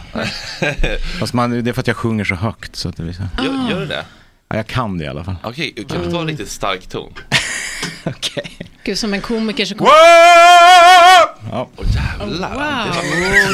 Fast 1.20 1.32
man, 1.32 1.64
det 1.64 1.70
är 1.70 1.72
för 1.72 1.80
att 1.80 1.86
jag 1.86 1.96
sjunger 1.96 2.24
så 2.24 2.34
högt. 2.34 2.76
Så 2.76 2.88
att 2.88 2.96
det 2.96 3.02
blir 3.02 3.12
så. 3.12 3.22
Gör, 3.44 3.70
gör 3.70 3.80
du 3.80 3.86
det? 3.86 4.04
Ja, 4.48 4.56
jag 4.56 4.66
kan 4.66 4.98
det 4.98 5.04
i 5.04 5.08
alla 5.08 5.24
fall. 5.24 5.36
Okej, 5.44 5.74
kan 5.88 6.02
du 6.02 6.10
ta 6.10 6.20
en 6.20 6.26
riktigt 6.26 6.50
stark 6.50 6.86
ton? 6.86 7.12
Gud, 8.84 8.98
som 8.98 9.14
en 9.14 9.20
komiker 9.20 9.64
så 9.64 9.74
kom... 9.74 9.86
Ja. 9.86 11.68
Åh 11.76 11.86
jävlar, 11.94 12.50
Wow. 12.54 12.94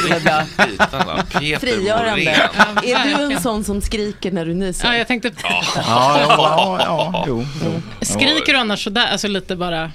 det 0.07 0.29
var 0.29 0.41
riktigt 0.45 0.57
bitarna. 0.67 1.23
Peter 1.31 1.59
Frigörande. 1.59 2.49
Morén. 2.75 2.95
Är 2.95 3.17
du 3.27 3.33
en 3.35 3.41
sån 3.41 3.63
som 3.63 3.81
skriker 3.81 4.31
när 4.31 4.45
du 4.45 4.53
nyser? 4.53 4.87
Ja, 4.87 4.97
jag 4.97 5.07
tänkte... 5.07 5.31
Ja, 5.43 5.63
ja, 5.75 5.81
ja, 6.37 6.77
ja 6.79 7.23
jo, 7.27 7.45
jo. 7.63 7.81
Skriker 8.01 8.53
du 8.53 8.59
annars 8.59 8.83
sådär, 8.83 9.07
alltså 9.11 9.27
lite 9.27 9.55
bara, 9.55 9.91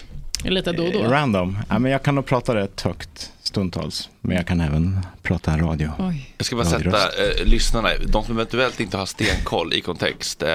lite 0.51 0.73
då 0.73 0.85
och 0.87 0.93
då? 0.93 1.03
Random. 1.03 1.59
Ja, 1.69 1.79
men 1.79 1.93
jag 1.93 2.03
kan 2.03 2.15
nog 2.15 2.27
prata 2.27 2.55
rätt 2.55 2.81
högt 2.81 3.33
stundtals. 3.43 4.11
Men 4.21 4.37
jag 4.37 4.47
kan 4.47 4.61
även 4.61 5.01
prata 5.23 5.57
radio. 5.57 5.91
Oj. 5.99 6.35
Jag 6.39 6.47
ska 6.47 6.57
bara 6.57 6.65
sätta 6.67 6.99
eh, 6.99 7.45
lyssnarna, 7.45 7.89
de 8.07 8.25
som 8.25 8.35
eventuellt 8.35 8.81
inte 8.81 8.97
har 8.97 9.07
stenkoll 9.07 9.73
i 9.75 9.81
kontext. 9.81 10.43
Eh, 10.43 10.49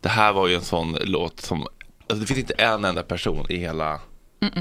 det 0.00 0.08
här 0.08 0.32
var 0.32 0.48
ju 0.48 0.54
en 0.54 0.62
sån 0.62 0.96
låt 1.04 1.40
som, 1.40 1.62
alltså 1.62 2.20
det 2.20 2.26
finns 2.26 2.40
inte 2.40 2.54
en 2.54 2.84
enda 2.84 3.02
person 3.02 3.46
i 3.48 3.56
hela 3.56 4.00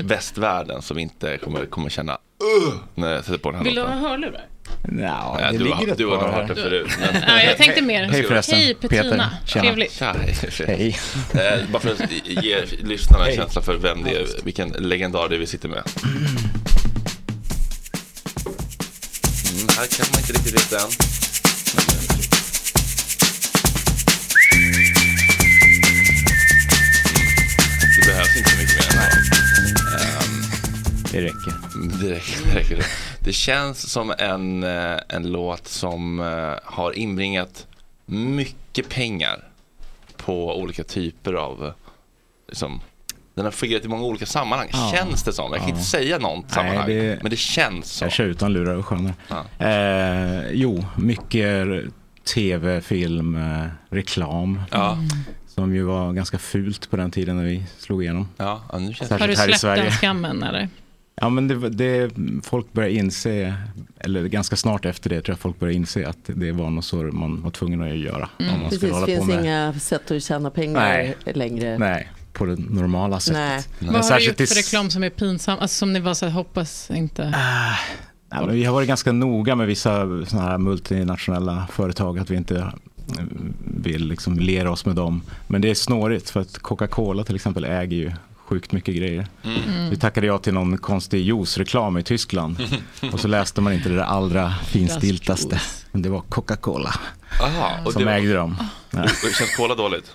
västvärlden 0.04 0.82
som 0.82 1.00
inte 1.00 1.38
kommer, 1.38 1.66
kommer 1.66 1.90
känna 1.90 2.14
uh, 2.14 2.74
när 2.96 3.12
jag 3.12 3.26
sätter 3.26 3.40
på 3.40 3.52
den 3.52 3.58
här 3.58 3.66
Vill 3.66 3.76
du 3.76 3.82
ha 3.82 3.88
låten. 3.88 4.04
hörlurar? 4.04 4.46
Ja, 4.84 5.38
Ja, 5.42 5.52
det 5.52 5.58
du, 5.58 5.64
ligger 5.64 5.76
har, 5.76 5.88
ett 5.88 5.98
du 5.98 6.06
har 6.06 6.18
par 6.18 6.26
nog 6.26 6.34
här. 6.34 6.42
hört 6.42 6.56
det 6.56 6.62
förut. 6.62 6.88
Men... 7.00 7.24
Ja, 7.28 7.42
jag 7.44 7.58
tänkte 7.58 7.82
mer. 7.82 8.04
Hej 8.04 8.24
förresten. 8.24 8.58
Hej 8.60 8.76
Petrina, 8.76 9.32
Peter. 9.46 9.60
Trevligt. 9.62 9.92
Tja, 9.94 10.16
hej. 10.68 10.70
Hej. 10.78 11.00
Eh, 11.34 11.60
bara 11.72 11.80
för 11.80 11.90
att 11.90 12.12
ge 12.26 12.58
lyssnarna 12.84 13.28
en 13.30 13.36
känsla 13.36 13.62
för 13.62 13.78
vem 13.78 14.04
det 14.04 14.10
är, 14.12 14.26
vilken 14.44 14.70
legendar 14.70 15.30
det 15.30 15.36
är 15.36 15.40
vi 15.40 15.48
sitter 15.48 15.70
med. 15.70 15.84
Mm, 16.04 16.26
här 19.78 19.88
kan 19.88 20.06
man 20.12 20.20
inte 20.20 20.34
riktigt 20.34 20.54
veta 20.54 20.84
än. 20.84 20.90
Det 27.96 28.06
behövs 28.06 28.38
inte 28.38 28.50
så 28.50 28.58
mycket 28.58 28.69
Det 31.12 31.22
räcker. 31.22 31.54
det 32.02 32.10
räcker, 32.16 32.46
det 32.54 32.60
räcker. 32.60 32.86
Det 33.24 33.34
känns 33.34 33.92
som 33.92 34.14
en, 34.18 34.64
eh, 34.64 34.98
en 35.10 35.32
låt 35.32 35.68
som 35.68 36.20
eh, 36.20 36.54
har 36.64 36.98
inbringat 36.98 37.68
mycket 38.06 38.90
pengar 38.90 39.44
på 40.18 40.58
olika 40.60 40.84
typer 40.84 41.34
av, 41.34 41.66
eh, 41.66 41.72
liksom, 42.48 42.82
den 43.36 43.46
har 43.46 43.52
fungerat 43.52 43.86
i 43.86 43.88
många 43.88 44.04
olika 44.04 44.26
sammanhang, 44.26 44.70
Ja. 44.72 44.92
känns 44.96 45.24
det 45.24 45.34
som. 45.34 45.52
Jag 45.52 45.60
kan 45.60 45.70
Ja. 45.70 45.76
inte 45.76 45.86
säga 45.88 46.18
något 46.20 46.52
sammanhang, 46.52 46.88
det- 46.88 47.20
men 47.22 47.30
det 47.30 47.38
känns 47.40 47.92
så. 47.92 48.06
Jag 48.06 48.12
kör 48.12 48.26
utan 48.26 48.54
lurar 48.54 48.76
och 48.76 48.86
sjönar. 48.86 49.14
Ja. 49.28 49.66
Eh, 49.68 50.52
jo, 50.52 50.86
mycket 50.98 51.68
tv, 52.34 52.82
film, 52.82 53.36
eh, 53.36 53.68
reklam. 53.90 54.62
Ja. 54.72 54.98
Som 55.48 55.76
ju 55.76 55.84
var 55.84 56.14
ganska 56.14 56.38
fult 56.38 56.90
på 56.90 56.98
den 56.98 57.12
tiden 57.12 57.38
när 57.38 57.44
vi 57.44 57.64
slog 57.78 58.04
igenom. 58.04 58.28
Ja, 58.38 58.62
ja, 58.72 58.78
nu 58.80 58.94
känns 58.94 59.12
Har 59.12 59.28
du 59.28 59.36
Särskilt 59.36 59.40
här 59.40 59.50
i 59.56 59.58
släppt 59.60 59.82
den 59.90 59.92
skammen 59.92 60.44
eller? 60.44 60.70
Ja, 61.22 61.30
men 61.30 61.48
det, 61.48 61.70
det, 61.70 62.12
folk 62.44 62.74
började 62.74 62.96
inse, 62.96 63.54
eller 64.00 64.28
ganska 64.28 64.56
snart 64.56 64.86
efter 64.86 65.10
det 65.10 65.22
tror 65.22 65.34
jag 65.34 65.40
folk 65.40 65.60
började 65.60 65.76
inse 65.76 66.08
att 66.08 66.18
det 66.26 66.52
var 66.52 66.70
något 66.70 66.86
så 66.86 66.96
man 66.96 67.42
var 67.42 67.52
tvungen 67.52 67.82
att 67.82 67.98
göra. 67.98 68.30
Om 68.40 68.46
man 68.46 68.70
Precis, 68.70 68.92
hålla 68.92 69.06
det 69.06 69.18
på 69.18 69.26
finns 69.26 69.36
med. 69.36 69.46
inga 69.46 69.74
sätt 69.74 70.12
att 70.12 70.24
tjäna 70.24 70.50
pengar 70.50 70.80
Nej. 70.82 71.18
längre. 71.26 71.78
Nej, 71.78 72.10
på 72.34 72.46
det 72.46 72.56
normala 72.70 73.20
sättet. 73.20 73.38
Nej. 73.40 73.64
Men 73.80 73.94
Vad 73.94 74.06
har 74.06 74.20
du 74.20 74.26
gjort 74.26 74.38
för 74.38 74.56
reklam 74.56 74.90
som 74.90 75.04
är 75.04 75.10
pinsam? 75.10 75.58
Alltså 75.60 75.78
som 75.78 75.94
ni 75.94 76.00
var 76.00 76.14
så 76.14 76.26
här, 76.26 76.34
hoppas 76.34 76.92
inte... 76.92 77.36
Ja, 78.32 78.46
men 78.46 78.56
vi 78.56 78.64
har 78.66 78.74
varit 78.74 78.88
ganska 78.88 79.12
noga 79.12 79.56
med 79.56 79.68
vissa 79.68 80.26
såna 80.26 80.42
här 80.42 80.58
multinationella 80.58 81.68
företag 81.72 82.20
att 82.20 82.30
vi 82.30 82.36
inte 82.36 82.58
eh, 82.58 83.24
vill 83.66 84.08
liksom 84.08 84.40
lera 84.40 84.72
oss 84.72 84.86
med 84.86 84.96
dem. 84.96 85.22
Men 85.48 85.62
det 85.62 85.70
är 85.70 85.76
snårigt 85.76 86.30
för 86.30 86.40
att 86.40 86.58
Coca-Cola 86.60 87.24
till 87.24 87.36
exempel 87.36 87.66
äger 87.66 87.98
ju 87.98 88.12
sjukt 88.50 88.72
mycket 88.72 88.96
grejer. 88.96 89.28
Mm. 89.44 89.90
Vi 89.90 89.98
tackade 89.98 90.28
ja 90.28 90.38
till 90.38 90.54
någon 90.54 90.78
konstig 90.78 91.22
juicereklam 91.26 91.98
i 91.98 92.04
Tyskland 92.04 92.58
och 93.14 93.20
så 93.20 93.28
läste 93.28 93.62
man 93.62 93.74
inte 93.74 93.90
det 93.90 93.96
där 93.96 94.04
allra 94.04 94.54
finstiltaste. 94.68 95.62
Men 95.92 96.02
det 96.02 96.10
var 96.10 96.22
Coca-Cola 96.22 96.94
Aha, 97.42 97.92
som 97.92 98.06
det, 98.06 98.12
ägde 98.14 98.34
dem. 98.34 98.58
Ja. 98.92 99.08
känns 99.08 99.56
cola 99.58 99.76
dåligt. 99.76 100.12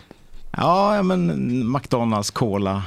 Ja, 0.56 1.02
men 1.02 1.72
McDonalds, 1.72 2.30
Cola. 2.30 2.82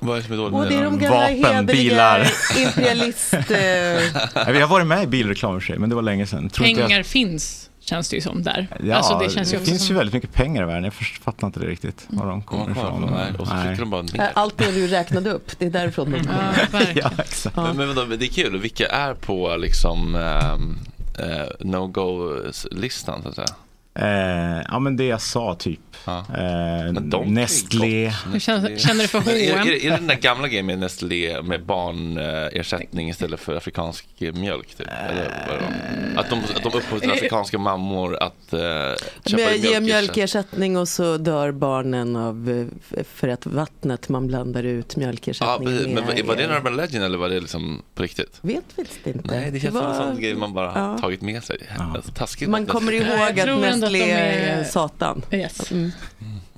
Vad 0.00 0.16
är 0.16 0.20
det 0.20 0.26
som 0.26 0.32
är 0.32 0.36
dåligt 0.38 0.52
med 0.58 0.68
det 0.68 0.74
är 0.74 0.84
de 0.84 0.98
gamla 0.98 1.48
Vapen, 1.48 1.66
bilar. 1.66 2.30
imperialist... 2.58 3.34
eh, 3.34 3.40
Vi 4.52 4.60
har 4.60 4.66
varit 4.66 4.86
med 4.86 5.02
i 5.02 5.06
bilreklam 5.06 5.60
för 5.60 5.66
sig, 5.66 5.78
men 5.78 5.88
det 5.88 5.94
var 5.94 6.02
länge 6.02 6.26
sedan. 6.26 6.50
Tror 6.50 6.66
inte 6.68 6.80
jag- 6.80 6.88
Pengar 6.90 7.02
finns, 7.02 7.70
känns 7.84 8.08
det 8.08 8.16
ju 8.16 8.22
som 8.22 8.42
där. 8.42 8.68
Ja, 8.84 8.96
alltså 8.96 9.18
det 9.18 9.30
känns 9.30 9.52
ju 9.52 9.56
också 9.56 9.70
finns 9.70 9.86
som... 9.86 9.94
ju 9.94 9.98
väldigt 9.98 10.14
mycket 10.14 10.32
pengar 10.32 10.62
i 10.62 10.66
världen. 10.66 10.84
Jag 10.84 10.94
fattar 10.94 11.46
inte 11.46 11.60
det 11.60 11.66
riktigt 11.66 12.06
var 12.08 12.26
de 12.26 12.42
kommer 12.42 12.64
Ja, 12.64 12.70
ifrån. 12.70 13.10
nej, 13.10 13.32
och 13.38 13.46
så 13.46 13.54
Nej. 13.54 13.76
de 13.76 13.90
bara 13.90 14.02
ner. 14.02 14.30
Allt 14.34 14.58
det 14.58 14.72
du 14.72 14.86
räknade 14.86 15.30
upp, 15.30 15.58
det 15.58 15.66
är 15.66 15.70
därifrån 15.70 16.10
de 16.10 16.18
kommer. 16.20 16.68
Ja. 16.72 16.80
Ja, 16.94 17.10
exakt. 17.18 17.56
Men, 17.56 17.76
men 17.76 18.18
det 18.18 18.26
är 18.26 18.28
kul, 18.28 18.58
vilka 18.58 18.86
är 18.88 19.14
på 19.14 19.56
liksom 19.56 20.14
ehm, 20.14 20.78
eh, 21.18 21.46
no-go-listan 21.60 23.22
så 23.22 23.28
att 23.28 23.34
säga? 23.34 23.48
Eh, 23.94 24.62
ja, 24.68 24.78
men 24.78 24.96
det 24.96 25.04
jag 25.04 25.20
sa 25.20 25.54
typ. 25.54 25.80
Ja. 26.04 26.18
Eh, 26.18 27.22
Nestlé. 27.26 28.12
Hur 28.32 28.38
känner, 28.40 28.76
känner 28.76 29.02
du 29.02 29.08
för 29.08 29.20
Men 29.20 29.28
är, 29.36 29.52
H&M? 29.52 29.68
är, 29.68 29.84
är 29.86 29.90
det 29.90 29.96
den 29.96 30.06
där 30.06 30.14
gamla 30.14 30.48
grejen 30.48 30.66
med 30.66 30.78
Nestlé 30.78 31.42
med 31.42 31.64
barnersättning 31.64 33.08
istället 33.10 33.40
för 33.40 33.56
afrikansk 33.56 34.06
mjölk? 34.18 34.74
Typ? 34.74 34.86
Eller 35.10 35.44
vad 35.48 35.56
det 35.58 35.62
var? 35.64 36.20
Att 36.22 36.30
de, 36.30 36.38
att 36.56 36.62
de 36.72 36.78
uppmuntrar 36.78 37.12
afrikanska 37.12 37.58
mammor 37.58 38.16
att 38.22 38.52
eh, 38.52 38.60
köpa 38.60 38.96
Men 39.36 39.36
ge 39.36 39.60
mjölk. 39.60 39.82
mjölkersättning 39.82 40.76
och 40.76 40.88
så 40.88 41.16
dör 41.16 41.52
barnen 41.52 42.16
av 42.16 42.68
eh, 42.96 43.04
för 43.14 43.28
att 43.28 43.46
vattnet 43.46 44.08
man 44.08 44.26
blandar 44.26 44.62
ut 44.62 44.92
Ja, 44.96 45.00
mjölkersättning 45.00 45.68
precis. 45.68 45.86
men 45.86 46.04
med 46.04 46.24
var 46.24 46.36
det 46.36 46.44
en 46.44 46.50
urban 46.50 46.76
legend 46.76 47.04
eller 47.04 47.18
var 47.18 47.28
det 47.28 47.40
liksom 47.40 47.82
på 47.94 48.02
riktigt? 48.02 48.38
Vet 48.40 48.64
faktiskt 48.76 49.06
inte. 49.06 49.34
Nej, 49.34 49.50
det 49.50 49.60
känns 49.60 49.78
som 49.78 49.86
en 49.86 49.96
sån 49.96 50.20
grej 50.20 50.34
man 50.34 50.54
bara 50.54 50.70
har 50.70 50.80
ja. 50.92 50.98
tagit 50.98 51.22
med 51.22 51.44
sig. 51.44 51.58
Alltså, 51.94 52.12
taskigt. 52.12 52.48
Man 52.50 52.66
kommer 52.66 52.92
ihåg 52.92 53.40
att 53.40 53.81
de 53.90 54.10
är 54.12 54.64
satan. 54.64 55.22
Yes. 55.30 55.72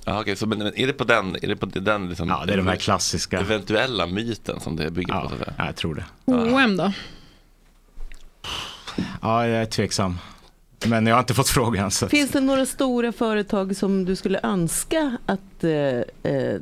Ja, 0.05 0.21
okej, 0.21 0.35
så 0.35 0.47
men, 0.47 0.57
men 0.57 0.79
är 0.79 0.87
det 0.87 0.93
på 0.93 1.03
den, 1.03 1.35
är 1.35 1.47
det 1.47 1.55
på 1.55 1.65
den 1.65 2.09
liksom, 2.09 2.27
Ja, 2.29 2.43
det 2.45 2.53
är 2.53 2.57
de 2.57 2.67
här 2.67 2.75
klassiska. 2.75 3.39
eventuella 3.39 4.07
myten 4.07 4.59
som 4.59 4.75
det 4.75 4.91
bygger 4.91 5.13
på? 5.13 5.29
Ja, 5.31 5.37
säga? 5.37 5.53
ja, 5.57 5.65
jag 5.65 5.75
tror 5.75 5.95
det. 5.95 6.05
H&M 6.31 6.77
då? 6.77 6.91
Ja, 9.21 9.47
jag 9.47 9.61
är 9.61 9.65
tveksam. 9.65 10.19
Men 10.85 11.07
jag 11.07 11.15
har 11.15 11.19
inte 11.19 11.33
fått 11.33 11.49
frågan. 11.49 11.91
Så. 11.91 12.09
Finns 12.09 12.31
det 12.31 12.39
några 12.39 12.65
stora 12.65 13.11
företag 13.11 13.75
som 13.75 14.05
du 14.05 14.15
skulle 14.15 14.39
önska 14.43 15.17
att 15.25 15.63
eh, 15.63 15.71
eh, 16.33 16.61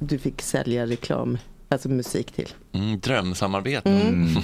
du 0.00 0.18
fick 0.18 0.42
sälja 0.42 0.86
reklam, 0.86 1.38
alltså 1.68 1.88
musik 1.88 2.32
till? 2.32 2.48
Mm, 2.72 3.00
drömsamarbete. 3.00 3.90
Mm. 3.90 4.36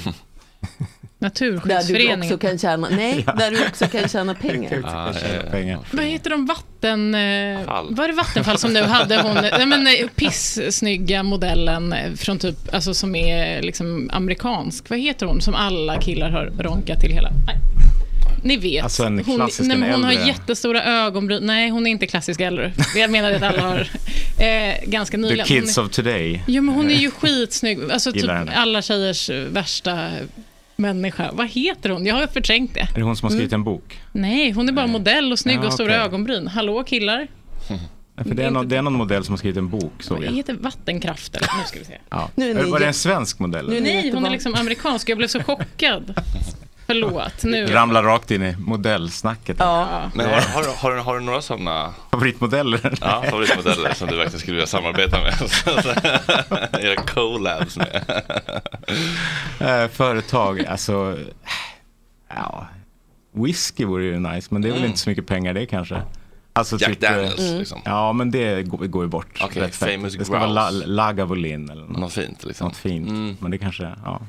Där 1.24 1.30
du 1.46 1.52
Naturskyddsföreningen. 1.54 2.20
också 2.20 2.38
kan 2.38 2.58
tjäna, 2.58 2.88
nej, 2.90 3.26
där 3.38 3.50
du 3.50 3.66
också 3.66 3.86
kan 3.86 4.08
tjäna 4.08 4.34
pengar. 4.40 4.82
Ah, 4.84 5.12
pengar. 5.50 5.78
Vad 5.90 6.04
heter 6.04 6.30
de? 6.30 6.46
Vatten... 6.46 7.14
eh, 7.14 7.64
Fall. 7.66 7.94
Var 7.94 8.08
det 8.08 8.14
Vattenfall 8.14 8.58
som 8.58 8.72
nu 8.72 8.82
hade 8.96 9.22
hon, 9.22 9.34
nej 9.34 9.66
men 9.66 9.86
eh, 9.86 9.92
pissnygga 10.16 11.22
modellen 11.22 11.92
eh, 11.92 12.12
från 12.14 12.38
typ, 12.38 12.74
alltså 12.74 12.94
som 12.94 13.14
är 13.14 13.62
liksom 13.62 14.10
amerikansk. 14.12 14.90
Vad 14.90 14.98
heter 14.98 15.26
hon 15.26 15.40
som 15.40 15.54
alla 15.54 16.00
killar 16.00 16.30
har 16.30 16.52
ronkat 16.58 17.00
till 17.00 17.12
hela? 17.12 17.30
Nej. 17.46 17.56
Ni 18.42 18.56
vet. 18.56 18.84
Alltså 18.84 19.04
en 19.04 19.24
hon, 19.26 19.36
klassisk, 19.36 19.68
nej, 19.68 19.76
men 19.76 19.88
en 19.88 19.94
hon 19.94 20.04
har 20.04 20.10
äldre. 20.12 20.26
jättestora 20.26 20.84
ögonbryn. 20.84 21.46
Nej, 21.46 21.70
hon 21.70 21.86
är 21.86 21.90
inte 21.90 22.06
klassisk 22.06 22.40
äldre. 22.40 22.72
Jag 22.96 23.10
menar 23.10 23.32
att 23.32 23.42
alla 23.42 23.62
har 23.62 23.88
eh, 24.38 24.74
ganska 24.86 25.16
The 25.16 25.20
nyligen. 25.22 25.46
kids 25.46 25.76
hon, 25.76 25.86
of 25.86 25.92
today. 25.92 26.42
Ja, 26.46 26.60
men 26.62 26.74
hon 26.74 26.90
är 26.90 26.94
ju 26.94 27.10
skitsnygg. 27.10 27.78
Alltså 27.92 28.12
typ 28.12 28.30
alla 28.54 28.82
tjejers 28.82 29.30
värsta 29.30 30.08
människa. 30.76 31.30
Vad 31.32 31.48
heter 31.48 31.90
hon? 31.90 32.06
Jag 32.06 32.14
har 32.14 32.26
förträngt 32.26 32.74
det. 32.74 32.80
Är 32.80 32.94
det 32.94 33.02
hon 33.02 33.16
som 33.16 33.26
har 33.26 33.30
skrivit 33.30 33.52
Mm. 33.52 33.60
en 33.60 33.64
bok? 33.64 34.00
Nej, 34.12 34.50
hon 34.50 34.68
är 34.68 34.72
bara 34.72 34.86
modell 34.86 35.32
och 35.32 35.38
snygg 35.38 35.58
Ja, 35.62 35.66
och 35.66 35.72
stora 35.72 35.88
okej. 35.88 36.00
ögonbryn. 36.00 36.46
Hallå 36.48 36.84
killar? 36.84 37.26
Ja, 38.16 38.24
För 38.24 38.34
det, 38.34 38.44
är 38.44 38.50
någon, 38.50 38.68
det 38.68 38.76
är 38.76 38.82
någon 38.82 38.92
modell 38.94 39.24
som 39.24 39.32
har 39.32 39.36
skrivit 39.36 39.56
en 39.56 39.68
bok 39.68 39.92
såg 40.02 40.20
Det 40.20 40.26
jag. 40.26 40.32
heter 40.32 40.54
Vattenkraft. 40.54 41.36
Eller? 41.36 41.48
Nu 41.60 41.64
ska 41.66 41.78
vi 41.78 41.84
se. 41.84 41.98
Ja. 42.10 42.30
Nu 42.34 42.50
är 42.50 42.54
ni 42.64 42.70
Var 42.70 42.78
det 42.80 42.86
en 42.86 42.94
svensk 42.94 43.38
modell? 43.38 43.68
eller? 43.70 43.80
Nej, 43.80 44.10
hon 44.14 44.26
är 44.26 44.30
liksom 44.30 44.54
amerikansk. 44.54 45.08
Jag 45.08 45.18
blev 45.18 45.28
så 45.28 45.42
chockad. 45.42 46.14
Förlåt. 46.86 47.44
Nu. 47.44 47.66
Ramlar 47.66 48.02
rakt 48.02 48.30
in 48.30 48.42
i 48.42 48.56
modellsnacket. 48.58 49.56
Ja. 49.58 50.10
Men 50.14 50.26
har, 50.26 50.32
har, 50.40 50.64
har, 50.76 50.92
du- 50.94 51.00
har 51.00 51.14
du 51.18 51.20
några 51.24 51.42
sådana 51.42 51.94
Favoritmodeller? 52.10 52.98
ja, 53.00 53.24
favoritmodeller 53.30 53.94
som 53.94 54.08
du 54.08 54.16
verkligen 54.16 54.40
skulle 54.40 54.54
vilja 54.54 54.66
samarbeta 54.66 55.18
med? 55.22 55.34
Era 56.84 56.96
collabs 57.02 57.76
med? 57.76 58.22
Eh, 59.60 59.88
företag, 59.88 60.66
alltså... 60.66 61.18
Ja, 62.36 62.66
whisky 63.32 63.84
vore 63.84 64.04
ju 64.04 64.18
nice, 64.18 64.48
men 64.50 64.62
det 64.62 64.68
är 64.68 64.70
väl 64.70 64.78
Mm. 64.78 64.88
inte 64.90 64.98
så 65.00 65.10
mycket 65.10 65.26
pengar 65.26 65.54
det 65.54 65.66
kanske. 65.66 66.02
Alltså 66.56 66.76
Jack 66.80 66.90
typ, 66.90 67.00
Daniels, 67.00 67.38
eh, 67.40 67.58
liksom. 67.58 67.80
Ja, 67.84 68.12
men 68.12 68.30
det 68.30 68.62
går, 68.62 68.78
går 68.78 69.04
ju 69.04 69.08
bort. 69.08 69.40
Okej, 69.44 69.62
rätt 69.62 69.74
fett. 69.74 69.94
famous 69.94 70.14
Det 70.16 70.24
ska 70.24 70.38
vara 70.38 70.46
la. 70.46 70.70
Lagavulin 70.70 71.70
eller 71.70 71.82
något, 71.82 71.98
Något 71.98 72.12
fint 72.12 72.44
liksom. 72.44 72.66
något 72.68 72.76
fint. 72.76 73.40
Men 73.40 73.50
det 73.50 73.58
kanske, 73.58 73.82
ja. 74.04 74.20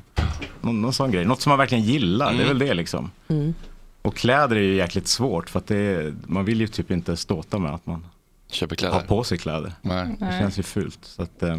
Någon, 0.60 0.82
någon 0.82 0.92
sån 0.92 1.10
grej. 1.10 1.24
Något 1.24 1.40
som 1.40 1.50
man 1.50 1.58
verkligen 1.58 1.84
gillar, 1.84 2.32
det 2.34 2.42
är 2.42 2.48
väl 2.48 2.58
det 2.58 2.74
liksom. 2.74 3.10
Mm. 3.28 3.54
Och 4.02 4.16
kläder 4.16 4.56
är 4.56 4.60
ju 4.60 4.74
jäkligt 4.74 5.08
svårt 5.08 5.50
för 5.50 5.58
att 5.58 5.66
det 5.66 6.14
man 6.26 6.44
vill 6.44 6.60
ju 6.60 6.66
typ 6.66 6.90
inte 6.90 7.16
ståta 7.16 7.58
med 7.58 7.74
att 7.74 7.86
man 7.86 8.06
Köper 8.50 8.76
kläder. 8.76 8.94
har 8.94 9.00
på 9.00 9.24
sig 9.24 9.38
kläder. 9.38 9.72
Nej. 9.82 10.16
Det 10.18 10.24
Nej. 10.26 10.40
känns 10.40 10.58
ju 10.58 10.62
fult. 10.62 10.98
Så 11.02 11.22
att, 11.22 11.42
eh, 11.42 11.58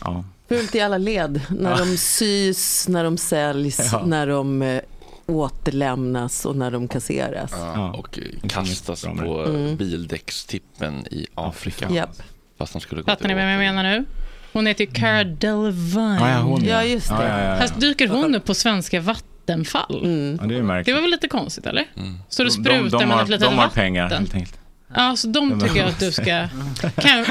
ja. 0.00 0.24
Fult 0.48 0.74
i 0.74 0.80
alla 0.80 0.98
led. 0.98 1.40
När 1.50 1.70
Ja. 1.70 1.76
de 1.78 1.96
sys, 1.96 2.88
när 2.88 3.04
de 3.04 3.16
säljs, 3.16 3.88
Ja. 3.92 4.02
när 4.06 4.26
de 4.26 4.62
eh, 4.62 4.80
återlämnas 5.26 6.46
och 6.46 6.56
när 6.56 6.70
de 6.70 6.88
kasseras. 6.88 7.50
Ja, 7.56 7.92
och 7.92 8.18
kastas 8.48 9.04
på. 9.04 9.44
Mm. 9.44 9.76
bildäckstippen 9.76 11.06
i 11.10 11.26
Afrika. 11.34 11.90
Japp. 11.90 12.22
Fast 12.58 12.72
de 12.72 12.80
skulle 12.80 13.02
gå 13.02 13.06
Fattar 13.06 13.28
ni 13.28 13.34
vem 13.34 13.48
jag 13.48 13.58
menar 13.58 13.82
nu? 13.82 14.04
Hon 14.52 14.66
heter 14.66 14.84
ju 14.84 14.90
Cara 14.92 15.24
Delevingne. 15.24 16.18
Ja, 16.20 16.30
ja, 16.30 16.38
hon, 16.40 16.64
ja. 16.64 16.70
Ja, 16.70 16.84
just 16.84 17.08
det. 17.08 17.14
Ja, 17.14 17.22
ja, 17.22 17.38
ja, 17.38 17.44
ja. 17.44 17.54
Här 17.54 17.70
dyker 17.80 18.08
hon 18.08 18.34
upp 18.34 18.44
på 18.44 18.54
svenska 18.54 19.00
Vattenfall. 19.00 20.00
Ja, 20.40 20.46
det. 20.46 20.82
Det 20.82 20.92
var 20.92 21.00
väl 21.00 21.10
lite 21.10 21.28
konstigt, 21.28 21.66
eller? 21.66 21.84
Mm. 21.96 22.14
Och 22.38 22.44
De- 22.44 22.50
sprutar 22.50 22.80
de, 22.80 22.88
de, 22.88 23.06
med 23.06 23.16
har, 23.16 23.22
ett 23.22 23.28
litet 23.28 23.48
de 23.48 23.54
har 23.54 23.56
vatten. 23.56 23.74
pengar 23.82 24.08
helt 24.10 24.34
enkelt. 24.34 24.58
Ja, 24.94 25.16
så 25.16 25.28
de 25.28 25.60
tycker 25.60 25.76
jag 25.76 25.88
att 25.88 26.00
du 26.00 26.12
ska... 26.12 26.48
Kan... 26.96 27.24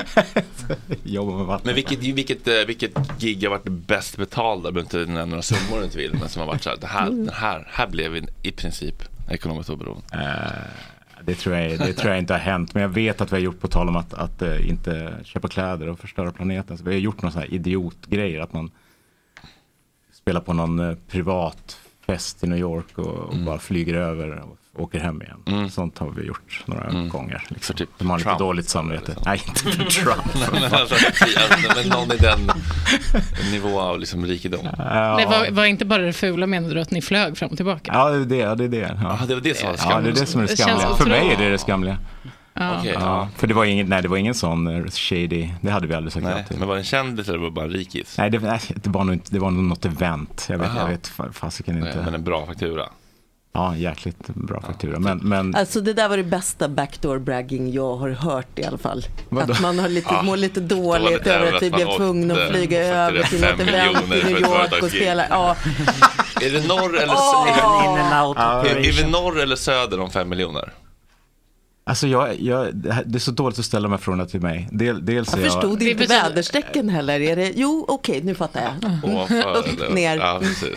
Jobba 1.04 1.38
med 1.38 1.46
vatten. 1.46 1.66
Men 1.66 1.76
vilket, 1.76 2.00
vilket, 2.00 2.48
eh, 2.48 2.54
vilket 2.68 3.20
gig 3.20 3.44
har 3.44 3.50
varit 3.50 3.68
bäst 3.68 4.18
betalda? 4.18 4.68
Jag 4.68 4.74
behöver 4.74 5.00
inte 5.02 5.12
nämna 5.12 5.26
några 5.26 5.42
summor 5.42 5.78
du 5.78 5.84
inte 5.84 5.98
vill, 5.98 6.14
men 6.14 6.30
som 6.30 6.40
har 6.40 6.48
varit 6.48 6.64
så 6.64 6.70
här, 6.70 6.78
det 6.78 6.88
här, 6.88 7.06
den 7.06 7.30
här, 7.34 7.68
här 7.72 7.88
blev 7.88 8.12
vi 8.12 8.26
i 8.42 8.52
princip 8.52 9.04
ekonomiskt 9.30 9.70
oberoende. 9.70 10.04
Eh, 10.14 11.24
det, 11.26 11.36
tror 11.36 11.56
jag, 11.56 11.80
det 11.80 11.94
tror 11.94 12.10
jag 12.12 12.20
inte 12.20 12.34
har 12.34 12.40
hänt. 12.40 12.74
Men 12.74 12.82
jag 12.84 12.90
vet 12.90 13.22
att 13.22 13.32
vi 13.32 13.36
har 13.36 13.42
gjort, 13.42 13.60
på 13.60 13.68
tal 13.68 13.90
om 13.90 13.96
att, 13.96 14.14
att 14.14 14.42
eh, 14.42 14.70
inte 14.70 15.14
köpa 15.24 15.48
kläder 15.48 15.90
och 15.90 16.00
förstöra 16.00 16.32
planeten. 16.32 16.78
Så 16.78 16.84
vi 16.84 16.92
har 16.92 17.00
gjort 17.00 17.22
några 17.22 17.32
sådana 17.32 17.48
här 17.48 17.54
idiotgrejer. 17.56 18.40
Att 18.40 18.54
man 18.54 18.72
spelar 20.14 20.42
på 20.42 20.54
någon 20.54 20.80
eh, 20.80 20.96
privat 21.08 21.78
fest 22.06 22.44
i 22.44 22.48
New 22.48 22.60
York 22.60 22.98
och, 22.98 23.06
och 23.06 23.34
Mm. 23.34 23.46
bara 23.46 23.60
flyger 23.60 23.94
över 23.94 24.40
och 24.40 24.58
åker 24.78 25.00
hem 25.00 25.22
igen. 25.22 25.70
Sånt 25.70 25.98
har 25.98 26.10
vi 26.10 26.24
gjort 26.24 26.64
några 26.66 26.92
gånger. 27.08 27.44
Liksom. 27.50 27.76
typ 27.76 27.90
De 27.98 28.10
har 28.10 28.18
lite 28.18 28.28
Trump, 28.30 28.40
dåligt 28.40 28.70
samvete. 28.70 29.16
Nej, 29.26 29.42
inte 29.48 29.60
för 29.60 29.72
Trump. 30.04 30.52
men, 30.54 30.64
alltså, 30.64 30.96
alltså, 30.96 31.26
men 31.76 31.90
någon 31.90 32.12
i 32.12 32.18
den 32.18 32.40
nivå 33.52 33.80
av 33.80 34.00
liksom 34.00 34.26
rikedom. 34.26 34.68
Ja. 34.78 35.16
Det 35.20 35.26
var, 35.26 35.52
var 35.52 35.66
inte 35.66 35.86
bara 35.86 36.02
det 36.02 36.14
fula 36.14 36.48
menade 36.48 36.74
du 36.74 36.82
att 36.82 36.92
ni 36.92 37.02
flög 37.02 37.38
fram 37.38 37.50
och 37.50 37.56
tillbaka? 37.58 37.92
Ja, 37.94 38.10
det 38.10 38.42
är 38.42 38.56
det. 38.56 38.56
Det, 38.56 38.78
är 38.78 38.82
det. 38.82 38.98
Ja. 39.04 39.20
det 39.28 39.34
var 39.34 39.42
det 39.42 39.58
som 39.58 39.70
var 39.70 39.78
Ja, 39.92 40.02
det 40.02 40.10
är 40.10 40.14
det 40.14 40.26
som 40.26 40.42
är 40.42 40.46
det 40.48 40.54
Det 40.54 40.58
skamliga. 40.58 40.96
För 40.96 41.06
mig 41.10 41.32
är 41.34 41.38
det 41.38 41.50
det 41.50 41.58
skamliga. 41.58 41.98
Ja. 42.54 42.78
Okej, 42.80 42.92
Ja, 43.00 43.30
för 43.38 43.48
det 43.48 43.54
var, 43.54 43.66
ingen, 43.66 43.88
nej, 43.90 44.02
det 44.02 44.08
var 44.08 44.18
ingen 44.18 44.34
sån 44.34 44.68
eh, 44.68 44.86
shady, 44.92 45.50
det 45.62 45.72
hade 45.72 45.88
vi 45.88 45.94
aldrig 45.94 46.14
sagt 46.14 46.26
Nej, 46.26 46.46
till. 46.48 46.58
men 46.60 46.68
var 46.68 46.76
det 46.76 46.82
en 46.82 46.86
kändis 46.86 47.30
eller 47.30 47.38
var 47.40 47.46
det 47.46 47.52
bara 47.52 47.66
en 47.66 47.72
rikis? 47.72 48.18
Nej, 48.18 48.30
det, 48.30 48.40
nej, 48.40 48.60
det, 48.76 48.90
var 48.90 49.04
nog 49.04 49.16
inte, 49.16 49.34
det 49.34 49.40
var 49.40 49.52
nog 49.52 49.64
något 49.64 49.86
event. 49.86 50.46
Jag 50.50 50.58
vet, 50.58 50.70
Aha. 50.70 50.80
jag 50.80 50.88
vet 50.88 51.12
fa- 51.18 51.32
fasiken 51.32 51.80
Nej, 51.80 51.88
inte. 51.90 52.02
Men 52.06 52.14
en 52.14 52.24
bra 52.24 52.46
faktura. 52.46 52.84
Ja, 53.56 53.76
jäkligt 53.78 54.28
bra 54.28 54.62
faktura. 54.62 55.00
Men, 55.00 55.18
men 55.18 55.56
Alltså 55.56 55.82
det 55.82 55.94
där 55.94 56.10
var 56.10 56.18
det 56.18 56.24
bästa 56.24 56.68
backdoor 56.70 57.20
bragging 57.20 57.72
jag 57.74 57.96
har 57.96 58.10
hört 58.10 58.60
i 58.60 58.64
alla 58.66 58.78
fall. 58.78 59.06
Vadå? 59.30 59.54
Att 59.54 59.62
man 59.62 59.80
har 59.80 59.90
lite, 59.90 60.08
Ja, 60.14 60.22
mår 60.22 60.38
lite 60.38 60.60
dåligt 60.60 61.28
över 61.28 61.54
att 61.54 61.62
vi 61.64 61.72
blev 61.72 61.98
tvungna 61.98 62.34
att 62.34 62.40
åkte 62.40 62.54
flyga 62.54 62.80
över 62.88 63.24
till 63.24 63.42
något 63.42 63.50
fem 63.50 63.68
event 63.68 64.10
miljoner 64.10 64.18
i 64.18 64.22
för 64.22 64.30
New 64.30 64.40
York 64.42 64.84
och 64.84 64.90
spela. 64.90 65.26
Ja, 65.30 65.56
Är 66.42 66.50
det 66.52 66.68
norr 66.68 66.98
eller, 66.98 67.14
Åh! 67.14 68.66
är, 68.66 68.76
är, 68.76 68.92
vi 68.92 69.04
norr 69.12 69.40
eller 69.42 69.56
söder 69.56 70.00
om 70.00 70.12
fem 70.12 70.30
miljoner? 70.30 70.74
alltså 71.86 72.08
jag, 72.08 72.40
jag, 72.42 72.76
det 73.06 73.18
är 73.18 73.20
så 73.20 73.32
dåligt 73.32 73.60
att 73.60 73.66
ställa 73.66 73.84
de 73.84 73.92
här 73.92 73.98
frågorna 73.98 74.26
till 74.26 74.42
mig. 74.42 74.68
Del, 74.72 75.06
dels 75.06 75.32
jag 75.32 75.46
jag, 75.46 75.52
förstod 75.54 75.80
Det 75.80 75.86
inte 75.86 75.96
betyder- 76.00 76.24
väderstrecken 76.24 76.90
heller. 76.90 77.20
Är 77.20 77.36
det, 77.36 77.52
jo, 77.56 77.86
okej, 77.88 78.22
nu 78.24 78.36
fattar 78.36 78.62
jag. 78.62 79.00
Ovanför 79.12 79.58
Upp, 79.58 79.94
ner. 79.94 80.18
Ja, 80.18 80.38
precis. 80.42 80.70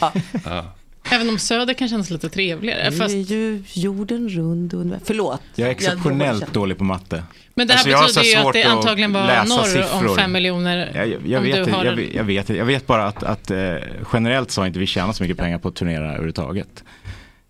Ja. 0.45 0.65
Även 1.11 1.29
om 1.29 1.39
söder 1.39 1.75
kan 1.75 1.89
kännas 1.89 2.11
lite 2.11 2.29
trevligare. 2.29 2.91
Nu 2.91 2.97
Fast, 2.97 3.15
är 3.15 3.19
ju 3.19 3.63
jorden 3.73 4.29
rund. 4.29 4.75
och 4.75 4.87
Förlåt. 5.05 5.41
jag 5.55 5.65
är 5.65 5.65
Jag 5.65 5.71
exceptionellt 5.77 6.41
lovar. 6.41 6.55
dålig 6.55 6.79
på 6.79 6.85
matte. 6.85 7.23
men 7.55 7.67
det 7.67 7.73
här 7.75 7.79
Alltså, 7.79 7.91
jag 7.91 8.07
betyder 8.07 8.27
ju 8.27 8.37
att 8.37 8.43
svårt 8.43 8.53
det 8.55 8.65
att 8.65 8.77
antagligen 8.77 9.13
var 9.13 9.27
läsa 9.27 9.57
norr 9.57 9.65
siffror. 9.65 10.09
om 10.11 10.17
fem 10.17 10.33
miljoner. 10.33 10.93
Jag, 10.95 11.09
jag, 11.09 11.27
jag, 11.27 11.41
vet, 11.41 11.69
har 11.75 11.85
jag, 11.85 12.15
jag, 12.15 12.25
vet, 12.25 12.49
jag 12.49 12.65
vet 12.65 12.87
bara 12.87 13.07
att, 13.07 13.23
att 13.23 13.51
eh, 13.51 13.75
generellt 14.13 14.51
så 14.51 14.61
har 14.61 14.67
inte 14.67 14.79
vi 14.79 14.87
tjänat 14.87 15.17
så 15.17 15.23
mycket 15.23 15.39
pengar 15.39 15.59
på 15.59 15.69
att 15.69 15.75
turnera 15.75 16.09
överhuvudtaget. 16.09 16.85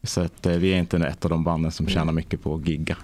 Så 0.03 0.21
att 0.21 0.47
eh, 0.47 0.53
vi 0.53 0.73
är 0.73 0.77
inte 0.79 0.97
ett 0.97 1.25
av 1.25 1.31
de 1.31 1.45
banden 1.45 1.73
som 1.73 1.89
tjänar 1.89 2.13
mycket 2.13 2.43
på 2.43 2.55
att 2.55 2.69
gigga. 2.69 2.97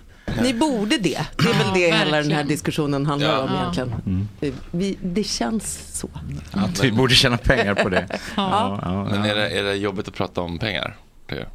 Ni 0.42 0.54
borde 0.54 0.98
det. 0.98 1.18
Det 1.36 1.44
är 1.44 1.58
väl 1.58 1.66
Ja, 1.66 1.72
det 1.74 1.96
hela 1.96 2.16
den 2.22 2.30
här 2.32 2.44
diskussionen 2.44 3.06
handlar 3.06 3.28
Ja. 3.28 3.38
om 3.40 3.50
Ja. 3.54 3.60
egentligen. 3.60 4.28
Det- 4.40 4.54
Vi, 4.70 4.98
det 5.02 5.24
känns 5.24 5.98
så. 5.98 6.08
Att 6.50 6.84
vi 6.84 6.92
borde 6.92 7.14
tjäna 7.14 7.36
pengar 7.36 7.74
på 7.74 7.88
det. 7.88 8.06
Ja. 8.36 8.78
ja, 8.82 9.04
Men 9.10 9.24
ja. 9.24 9.26
är 9.26 9.34
det, 9.34 9.48
är 9.50 9.62
det 9.62 9.74
jobbigt 9.74 10.08
att 10.08 10.14
prata 10.14 10.40
om 10.40 10.58
pengar? 10.58 10.96
Det. 11.26 11.46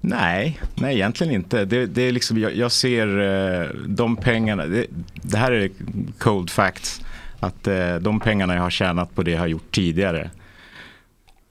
Nej, 0.00 0.60
nej 0.74 0.94
egentligen 0.94 1.34
inte. 1.34 1.64
Det, 1.64 1.86
det 1.86 2.02
är 2.02 2.12
liksom, 2.12 2.38
jag, 2.38 2.56
jag 2.56 2.72
ser 2.72 3.20
eh, 3.62 3.68
de 3.86 4.16
pengarna, 4.16 4.66
det, 4.66 4.86
det 5.14 5.38
här 5.38 5.52
är 5.52 5.70
cold 6.18 6.50
facts, 6.50 7.00
att 7.40 7.66
eh, 7.66 7.94
de 7.94 8.20
pengarna 8.20 8.54
jag 8.54 8.62
har 8.62 8.70
tjänat 8.70 9.14
på 9.14 9.22
det 9.22 9.30
jag 9.30 9.38
har 9.38 9.46
gjort 9.46 9.70
tidigare 9.74 10.30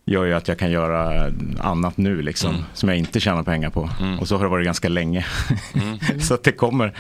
gör 0.06 0.26
ju 0.26 0.34
att 0.34 0.48
jag 0.48 0.58
kan 0.60 0.72
göra 0.72 1.32
annat 1.60 1.98
nu 1.98 2.22
liksom, 2.22 2.50
Mm. 2.50 2.64
som 2.74 2.90
jag 2.90 2.98
inte 2.98 3.20
tjänar 3.20 3.44
pengar 3.44 3.70
på. 3.70 3.90
Och 4.20 4.28
så 4.28 4.38
har 4.38 4.44
det 4.44 4.50
varit 4.50 4.66
ganska 4.66 4.90
länge. 4.90 5.26
så 6.20 6.34
att 6.34 6.44
det 6.44 6.52
kommer, 6.52 6.94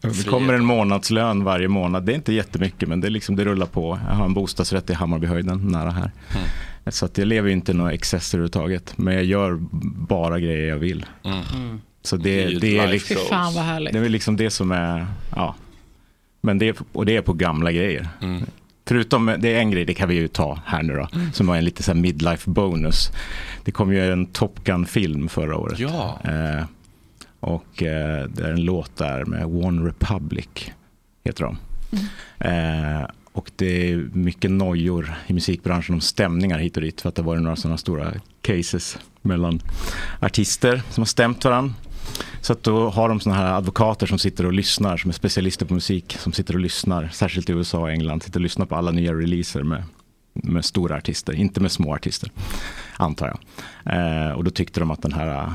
det 0.00 0.26
kommer 0.30 0.54
en 0.54 0.64
månadslön 0.64 1.44
varje 1.44 1.68
månad. 1.68 2.04
Det 2.06 2.12
är 2.12 2.14
inte 2.14 2.32
jättemycket 2.32 2.88
men 2.88 3.00
det, 3.00 3.08
är 3.08 3.10
liksom, 3.10 3.36
det 3.36 3.44
rullar 3.44 3.66
på. 3.66 3.98
Jag 4.08 4.14
har 4.14 4.24
en 4.24 4.34
bostadsrätt 4.34 4.90
i 4.90 4.94
Hammarbyhöjden 4.94 5.68
nära 5.68 5.90
här. 5.90 6.10
Så 6.86 7.04
att 7.06 7.18
jag 7.18 7.26
lever 7.28 7.48
ju 7.48 7.54
inte 7.54 7.72
i 7.72 7.74
några 7.74 7.92
excesser 7.92 8.38
överhuvudtaget. 8.38 8.92
Men 8.98 9.14
jag 9.14 9.24
gör 9.24 9.58
bara 10.08 10.40
grejer 10.40 10.68
jag 10.68 10.76
vill. 10.78 11.06
Mm. 11.24 11.80
Så 12.02 12.16
Det 12.16 12.44
är 12.44 12.60
det, 12.60 12.78
är 12.78 12.86
liksom, 12.88 13.16
Fy 13.16 13.22
fan 13.28 13.54
vad 13.54 13.64
härligt. 13.64 13.92
det 13.92 13.98
är 13.98 14.08
liksom 14.08 14.36
det 14.36 14.50
som 14.50 14.72
är, 14.72 15.06
ja. 15.36 15.54
Men 16.40 16.58
det, 16.58 16.76
och 16.92 17.06
det 17.06 17.16
är 17.16 17.22
på 17.22 17.32
gamla 17.32 17.72
grejer. 17.72 18.08
Mm. 18.90 19.02
Förutom, 19.02 19.34
det 19.38 19.54
är 19.54 19.58
en 19.58 19.70
grej, 19.70 19.84
det 19.84 19.94
kan 19.94 20.08
vi 20.08 20.14
ju 20.14 20.28
ta 20.28 20.58
här 20.66 20.82
nu 20.82 20.96
då. 20.96 21.08
Som 21.32 21.46
var 21.46 21.56
en 21.56 21.64
lite 21.64 21.82
så 21.82 21.94
midlife 21.94 22.50
bonus. 22.50 23.12
Det 23.64 23.70
kom 23.72 23.92
ju 23.92 24.12
en 24.12 24.26
Top 24.26 24.64
Gun-film 24.64 25.28
förra 25.28 25.56
året. 25.56 25.78
Ja. 25.78 26.20
Eh, 26.24 26.64
och 27.40 27.82
eh, 27.82 28.24
det 28.28 28.44
är 28.44 28.52
en 28.52 28.64
låt 28.64 28.96
där 28.96 29.24
med 29.24 29.46
One 29.46 29.88
Republic, 29.88 30.48
heter 31.24 31.44
de. 31.44 31.58
Eh, 32.38 33.06
och 33.32 33.50
det 33.56 33.90
är 33.90 33.96
mycket 34.12 34.50
nojor 34.50 35.14
i 35.26 35.32
musikbranschen 35.32 35.94
om 35.94 36.00
stämningar 36.00 36.58
hit 36.58 36.76
och 36.76 36.82
dit. 36.82 37.00
För 37.00 37.08
att 37.08 37.14
det 37.14 37.22
var 37.22 37.36
några 37.36 37.56
sådana 37.56 37.78
stora 37.78 38.12
cases 38.42 38.98
mellan 39.22 39.62
artister 40.20 40.82
som 40.90 41.00
har 41.00 41.06
stämt 41.06 41.44
varandra. 41.44 41.74
Så 42.40 42.52
att 42.52 42.62
då 42.62 42.90
har 42.90 43.08
de 43.08 43.20
sådana 43.20 43.40
här 43.40 43.52
advokater 43.52 44.06
som 44.06 44.18
sitter 44.18 44.46
och 44.46 44.52
lyssnar, 44.52 44.96
som 44.96 45.08
är 45.08 45.12
specialister 45.12 45.66
på 45.66 45.74
musik, 45.74 46.16
som 46.18 46.32
sitter 46.32 46.54
och 46.54 46.60
lyssnar, 46.60 47.08
särskilt 47.08 47.50
i 47.50 47.52
USA 47.52 47.78
och 47.78 47.90
England, 47.90 48.22
sitter 48.22 48.38
och 48.38 48.42
lyssnar 48.42 48.66
på 48.66 48.76
alla 48.76 48.90
nya 48.90 49.12
releaser 49.12 49.62
med, 49.62 49.82
med 50.32 50.64
stora 50.64 50.96
artister, 50.96 51.34
inte 51.34 51.60
med 51.60 51.72
små 51.72 51.94
artister. 51.94 52.30
antar 52.96 53.26
jag. 53.26 53.38
Eh, 53.94 54.32
och 54.32 54.44
då 54.44 54.50
tyckte 54.50 54.80
de 54.80 54.90
att 54.90 55.02
den 55.02 55.12
här 55.12 55.42
eh, 55.42 55.52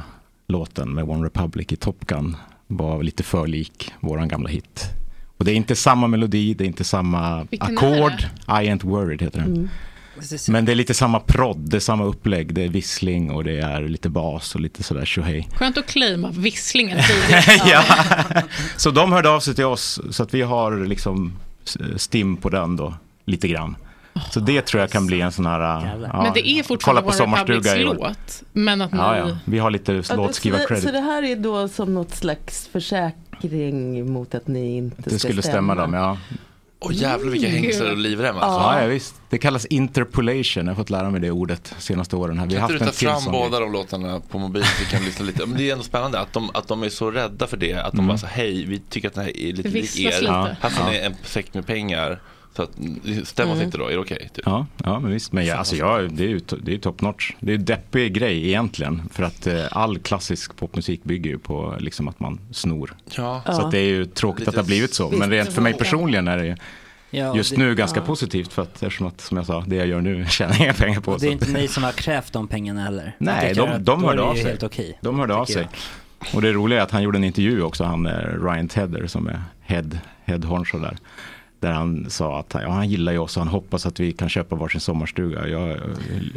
låten 0.48 0.94
med 0.94 1.10
One 1.10 1.26
Republic 1.26 1.72
i 1.72 1.76
Top 1.76 2.06
Gun 2.06 2.38
var 2.68 3.04
lite 3.04 3.24
för 3.24 3.48
lik 3.48 3.94
våran 4.00 4.28
gamla 4.28 4.50
hit. 4.50 4.90
Och 5.38 5.46
det 5.46 5.52
är 5.52 5.56
inte 5.56 5.76
samma 5.76 6.08
melodi, 6.08 6.54
det 6.54 6.64
är 6.64 6.68
inte 6.68 6.84
samma 6.84 7.48
ackord. 7.60 8.22
I 8.48 8.70
ain't 8.70 8.86
worried 8.86 9.22
heter 9.22 9.40
den. 9.40 9.54
Mm. 9.54 9.70
Men 10.50 10.66
det 10.66 10.72
är 10.72 10.76
lite 10.76 10.94
samma 10.94 11.20
prodd, 11.20 11.58
det 11.70 11.78
är 11.78 11.80
samma 11.80 12.04
upplägg, 12.04 12.54
det 12.54 12.64
är 12.64 12.70
vissling 12.70 13.32
och 13.32 13.44
det 13.44 13.60
är 13.60 13.82
lite 13.82 14.10
bas 14.10 14.56
och 14.56 14.62
lite 14.62 14.84
sådär 14.84 15.06
tjohej. 15.06 15.48
Skönt 15.56 15.78
att 15.78 15.86
claima 15.88 16.30
visslingen 16.32 16.98
tidigt. 17.08 17.62
ja. 17.66 17.84
Så 18.78 18.92
de 18.92 19.12
hörde 19.12 19.30
av 19.30 19.40
sig 19.40 19.56
till 19.56 19.66
oss 19.66 20.00
så 20.12 20.24
att 20.24 20.34
vi 20.34 20.42
har 20.42 20.86
liksom 20.86 21.34
stim 21.98 22.38
på 22.38 22.50
den 22.50 22.76
då, 22.76 22.94
lite 23.26 23.48
grann. 23.48 23.76
Så 24.32 24.40
det 24.40 24.62
tror 24.62 24.82
jag 24.82 24.90
kan 24.92 25.06
bli 25.06 25.22
en 25.22 25.32
sån 25.32 25.46
här... 25.46 25.60
ja, 25.60 26.24
men 26.24 26.34
det 26.34 26.48
är 26.50 26.54
kolla 26.54 26.64
fortfarande 26.64 27.02
på 27.02 27.10
Republics 27.36 27.76
i 27.76 27.86
år. 27.86 27.94
låt. 27.96 28.44
Men 28.54 28.82
att 28.82 28.92
ni... 28.92 28.98
Ja, 28.98 29.18
ja. 29.18 29.38
Vi 29.46 29.60
har 29.60 29.72
lite 29.72 30.04
Ja, 30.10 30.16
låtskrivar-credit. 30.16 30.84
så 30.84 30.92
det 30.92 31.00
här 31.00 31.24
är 31.24 31.36
då 31.36 31.68
som 31.68 31.94
något 31.94 32.16
slags 32.16 32.68
försäkring 32.68 34.12
mot 34.14 34.36
att 34.36 34.48
ni 34.48 34.78
inte 34.78 35.02
Det 35.02 35.10
ska 35.10 35.28
skulle 35.28 35.42
stämma 35.42 35.76
dem, 35.76 35.94
ja. 35.94 36.18
Åh 36.86 36.94
jävlar 36.94 37.32
vilka 37.32 37.48
Mm. 37.48 37.64
hängslen 37.64 37.92
och 37.92 37.98
livrem 37.98 38.36
alltså. 38.36 38.60
Ja, 38.60 38.82
ja, 38.82 38.88
visst. 38.88 39.16
Det 39.30 39.38
kallas 39.38 39.66
interpolation. 39.66 40.66
Jag 40.66 40.72
har 40.72 40.76
fått 40.76 40.90
lära 40.90 41.10
mig 41.10 41.22
det 41.22 41.32
ordet 41.32 41.76
senaste 41.78 42.16
åren. 42.16 42.40
Här. 42.40 42.48
Vi 42.48 42.56
har 42.56 42.68
Kan 42.68 42.76
inte 42.78 42.86
du 42.86 43.10
en 43.10 43.16
ta 43.16 43.22
fram 43.22 43.32
båda 43.32 43.60
de 43.60 43.72
låtarna 43.72 44.20
på 44.20 44.38
mobilen 44.40 44.68
så 44.68 44.84
vi 44.84 44.90
kan 44.90 45.06
lyssna 45.06 45.26
lite? 45.26 45.46
Men 45.46 45.58
det 45.58 45.70
är 45.70 45.72
ändå 45.72 45.84
spännande 45.84 46.20
att 46.20 46.34
de, 46.34 46.50
att 46.54 46.68
de 46.68 46.84
är 46.84 46.90
så 46.90 47.12
rädda 47.12 47.48
för 47.48 47.58
det. 47.58 47.74
Att 47.74 47.92
de 47.92 47.98
Mm. 47.98 48.08
bara 48.08 48.18
så 48.18 48.28
hej, 48.28 48.66
vi 48.66 48.80
tycker 48.80 49.08
att 49.08 49.14
den 49.14 49.24
här 49.24 49.38
är 49.38 49.54
lite 49.54 49.70
lik 49.70 50.00
er. 50.00 50.20
lite. 50.22 50.56
Här 50.62 50.70
får 50.70 50.86
Ja. 50.86 50.92
ni 50.92 50.98
en 50.98 51.16
säck 51.24 51.54
med 51.54 51.66
pengar. 51.68 52.22
Så 52.56 52.64
att 52.64 52.70
stämma 53.24 53.52
oss 53.52 53.56
Mm. 53.56 53.66
inte 53.66 53.78
då, 53.78 53.88
är 53.88 53.92
det 53.92 53.98
okej? 53.98 54.30
typ? 54.34 54.44
Ja, 54.46 54.66
ja, 54.84 55.00
men 55.00 55.12
visst. 55.12 55.32
Men 55.34 55.46
jag, 55.46 55.58
alltså, 55.58 55.76
jag, 55.76 56.12
det 56.14 56.24
är 56.24 56.28
ju 56.28 56.40
det 56.62 56.74
är 56.74 56.78
top 56.78 57.02
notch. 57.02 57.32
Det 57.40 57.52
är 57.52 57.56
en 57.56 57.66
deppig 57.66 58.14
grej 58.14 58.48
egentligen. 58.48 59.02
För 59.12 59.24
att 59.24 59.48
eh, 59.48 59.64
all 59.72 60.00
klassisk 60.00 60.56
popmusik 60.56 61.04
bygger 61.04 61.32
ju 61.32 61.38
på 61.40 61.76
liksom, 61.80 62.08
att 62.08 62.20
man 62.20 62.40
snor. 62.52 62.94
Ja. 63.06 63.42
Så 63.46 63.52
Ja. 63.52 63.66
att 63.66 63.72
det 63.72 63.80
är 63.80 63.84
ju 63.88 64.06
tråkigt 64.06 64.40
Lite 64.40 64.50
att 64.50 64.56
det 64.56 64.62
har 64.62 64.66
blivit 64.66 64.94
så. 64.94 65.10
Men 65.10 65.30
rent 65.30 65.54
för 65.54 65.62
mig 65.62 65.74
personligen 65.74 66.28
är 66.28 66.38
det 66.38 66.58
Ja, 67.10 67.36
just 67.36 67.52
det- 67.56 67.58
nu 67.58 67.76
ganska 67.76 68.00
ja. 68.00 68.06
positivt. 68.06 68.54
För 68.54 68.62
att 68.62 68.74
eftersom 68.84 69.08
att, 69.08 69.22
som 69.22 69.38
jag 69.38 69.46
sa, 69.46 69.64
det 69.68 69.76
jag 69.76 69.88
gör 69.88 70.02
nu 70.02 70.26
tjänar 70.30 70.66
jag 70.66 70.78
pengar 70.78 71.00
på. 71.00 71.12
Och 71.12 71.20
det 71.20 71.28
är 71.28 71.32
inte 71.32 71.52
ni 71.52 71.68
som 71.68 71.84
har 71.84 71.92
krävt 71.92 72.34
de 72.34 72.48
pengarna 72.48 72.82
heller. 72.84 73.16
Nej, 73.18 73.54
Jag 73.56 73.68
de, 73.68 73.84
de 73.84 74.04
är 74.04 74.08
hörde 74.08 74.18
det 74.22 74.24
av 74.28 74.36
sig. 74.36 74.58
okej. 74.62 74.98
De 75.02 75.20
hörde 75.20 75.36
av 75.36 75.46
sig. 75.46 75.68
Och 76.34 76.42
det 76.42 76.52
roliga 76.54 76.80
är 76.80 76.84
att 76.84 76.92
han 76.92 77.04
gjorde 77.04 77.18
en 77.18 77.24
intervju 77.24 77.62
också, 77.62 77.84
han 77.84 78.06
eh, 78.06 78.12
Ryan 78.44 78.68
Tedder 78.68 79.08
som 79.08 79.28
är 79.28 79.42
head, 79.62 79.90
head 80.26 80.38
honcho 80.40 80.78
där. 80.80 80.98
Där 81.64 81.72
han 81.72 82.10
sa 82.10 82.40
att 82.40 82.56
ja, 82.62 82.70
han 82.72 82.90
gillar 82.90 83.12
ju 83.12 83.18
oss 83.18 83.38
och 83.38 83.44
han 83.44 83.48
hoppas 83.52 83.86
att 83.86 84.00
vi 84.00 84.12
kan 84.14 84.30
köpa 84.30 84.56
varsin 84.56 84.82
sommarstuga. 84.82 85.48
Jag 85.48 85.70
eh, 85.72 85.78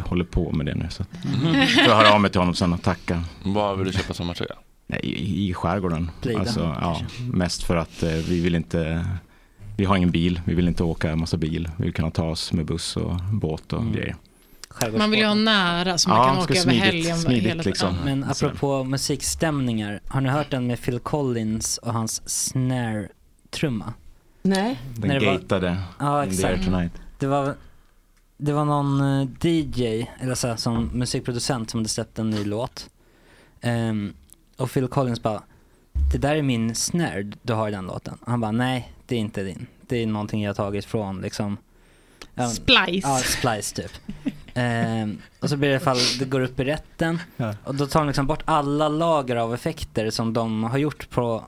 håller 0.00 0.24
på 0.24 0.52
med 0.52 0.66
det 0.66 0.74
nu. 0.74 0.86
Så 0.90 1.02
att, 1.02 1.08
Mhm. 1.24 1.66
får 1.66 1.82
jag 1.84 1.96
höra 1.96 2.12
av 2.14 2.20
mig 2.20 2.30
till 2.30 2.40
honom 2.40 2.54
sen 2.54 2.72
och 2.72 2.82
tacka. 2.82 3.22
Vad 3.44 3.78
vill 3.78 3.86
du 3.86 3.92
köpa 3.92 4.14
sommartröja? 4.14 4.54
Nej, 4.86 5.00
i, 5.02 5.48
i 5.50 5.54
skärgården. 5.54 6.10
Blida, 6.22 6.40
Alltså, 6.40 6.60
ja, 6.80 7.00
mest 7.32 7.62
för 7.62 7.76
att 7.76 8.02
eh, 8.02 8.10
vi 8.10 8.40
vill 8.40 8.54
inte, 8.54 9.06
vi 9.76 9.84
har 9.84 9.96
ingen 9.96 10.10
bil, 10.10 10.40
vi 10.44 10.54
vill 10.54 10.68
inte 10.68 10.82
åka 10.84 11.10
en 11.10 11.20
massa 11.20 11.36
bil. 11.36 11.68
Vi 11.76 11.84
vill 11.84 11.92
kunna 11.94 12.10
ta 12.10 12.24
oss 12.30 12.52
med 12.52 12.66
buss 12.66 12.96
och 12.96 13.14
båt 13.32 13.72
och 13.72 13.84
grejer. 13.92 14.16
Man 14.98 15.10
vill 15.10 15.20
ju 15.20 15.26
ha 15.26 15.34
nära 15.34 15.98
så 15.98 16.08
man 16.08 16.18
Ja, 16.18 16.24
kan 16.24 16.38
åka 16.38 16.54
över 16.54 16.62
smidigt- 16.62 16.82
helgen. 16.84 17.18
smidigt 17.18 17.44
hela 17.46 17.62
liksom. 17.62 17.94
Men 18.04 18.24
apropå 18.24 18.84
musikstämningar, 18.84 20.00
har 20.08 20.20
ni 20.20 20.28
hört 20.28 20.50
den 20.50 20.66
med 20.66 20.82
Phil 20.82 20.98
Collins 20.98 21.78
och 21.78 21.92
hans 21.92 22.22
snare-trumma? 22.28 23.92
Nej. 24.47 24.78
Den 24.97 25.09
När 25.09 25.20
det 25.20 25.26
var- 25.26 25.32
gatade 25.32 25.76
Ja, 25.99 26.24
In 26.24 26.36
the 26.36 26.44
Air 26.47 26.53
exakt. 26.53 26.70
Tonight. 26.70 26.92
Det 27.18 27.26
var, 27.26 27.55
det 28.36 28.53
var 28.53 28.64
någon 28.64 29.01
eh, 29.20 29.28
DJ, 29.47 30.07
eller 30.20 30.34
så 30.34 30.49
här, 30.49 30.57
som 30.57 30.90
musikproducent 30.94 31.70
som 31.70 31.80
hade 31.80 31.88
släppt 31.88 32.18
en 32.18 32.30
ny 32.30 32.44
låt. 32.44 32.90
Ehm, 33.61 34.14
och 34.57 34.70
Phil 34.70 34.88
Collins 34.88 35.22
bara, 35.22 35.42
det 36.12 36.18
där 36.18 36.36
är 36.36 36.42
min 36.42 36.74
snare 36.74 37.32
du 37.42 37.53
har 37.53 37.68
i 37.68 37.70
den 37.70 37.86
låten. 37.86 38.18
Han 38.26 38.40
bara, 38.40 38.53
nej 38.53 38.92
det 39.07 39.14
är 39.16 39.18
inte 39.20 39.42
din. 39.42 39.66
Det 39.86 40.03
är 40.03 40.07
någonting 40.07 40.42
jag 40.42 40.49
har 40.51 40.55
tagit 40.55 40.84
från 40.84 41.20
liksom 41.20 41.57
ja, 42.34 42.49
Splice. 42.49 43.07
Ja, 43.09 43.18
splice 43.18 43.72
typ. 43.74 43.90
Ehm, 44.55 45.18
och 45.40 45.51
så 45.51 45.57
blir 45.57 45.68
det 45.68 45.72
i 45.72 45.76
alla 45.76 45.84
fall, 45.84 45.99
det 46.18 46.24
går 46.24 46.40
upp 46.40 46.61
i 46.61 46.64
rätten. 46.64 47.18
Ja. 47.36 47.55
Och 47.64 47.74
då 47.74 47.86
tar 47.86 48.01
de 48.01 48.07
liksom 48.07 48.26
bort 48.26 48.42
alla 48.44 48.88
lager 48.88 49.36
av 49.36 49.55
effekter 49.55 50.11
som 50.11 50.32
de 50.32 50.64
har 50.64 50.78
gjort 50.78 51.11
på, 51.11 51.44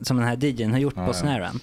som 0.00 0.16
den 0.16 0.26
här 0.26 0.36
DJn 0.44 0.72
har 0.72 0.78
gjort 0.78 0.94
Ja, 0.96 1.04
på 1.04 1.10
ja. 1.10 1.14
snaren. 1.14 1.60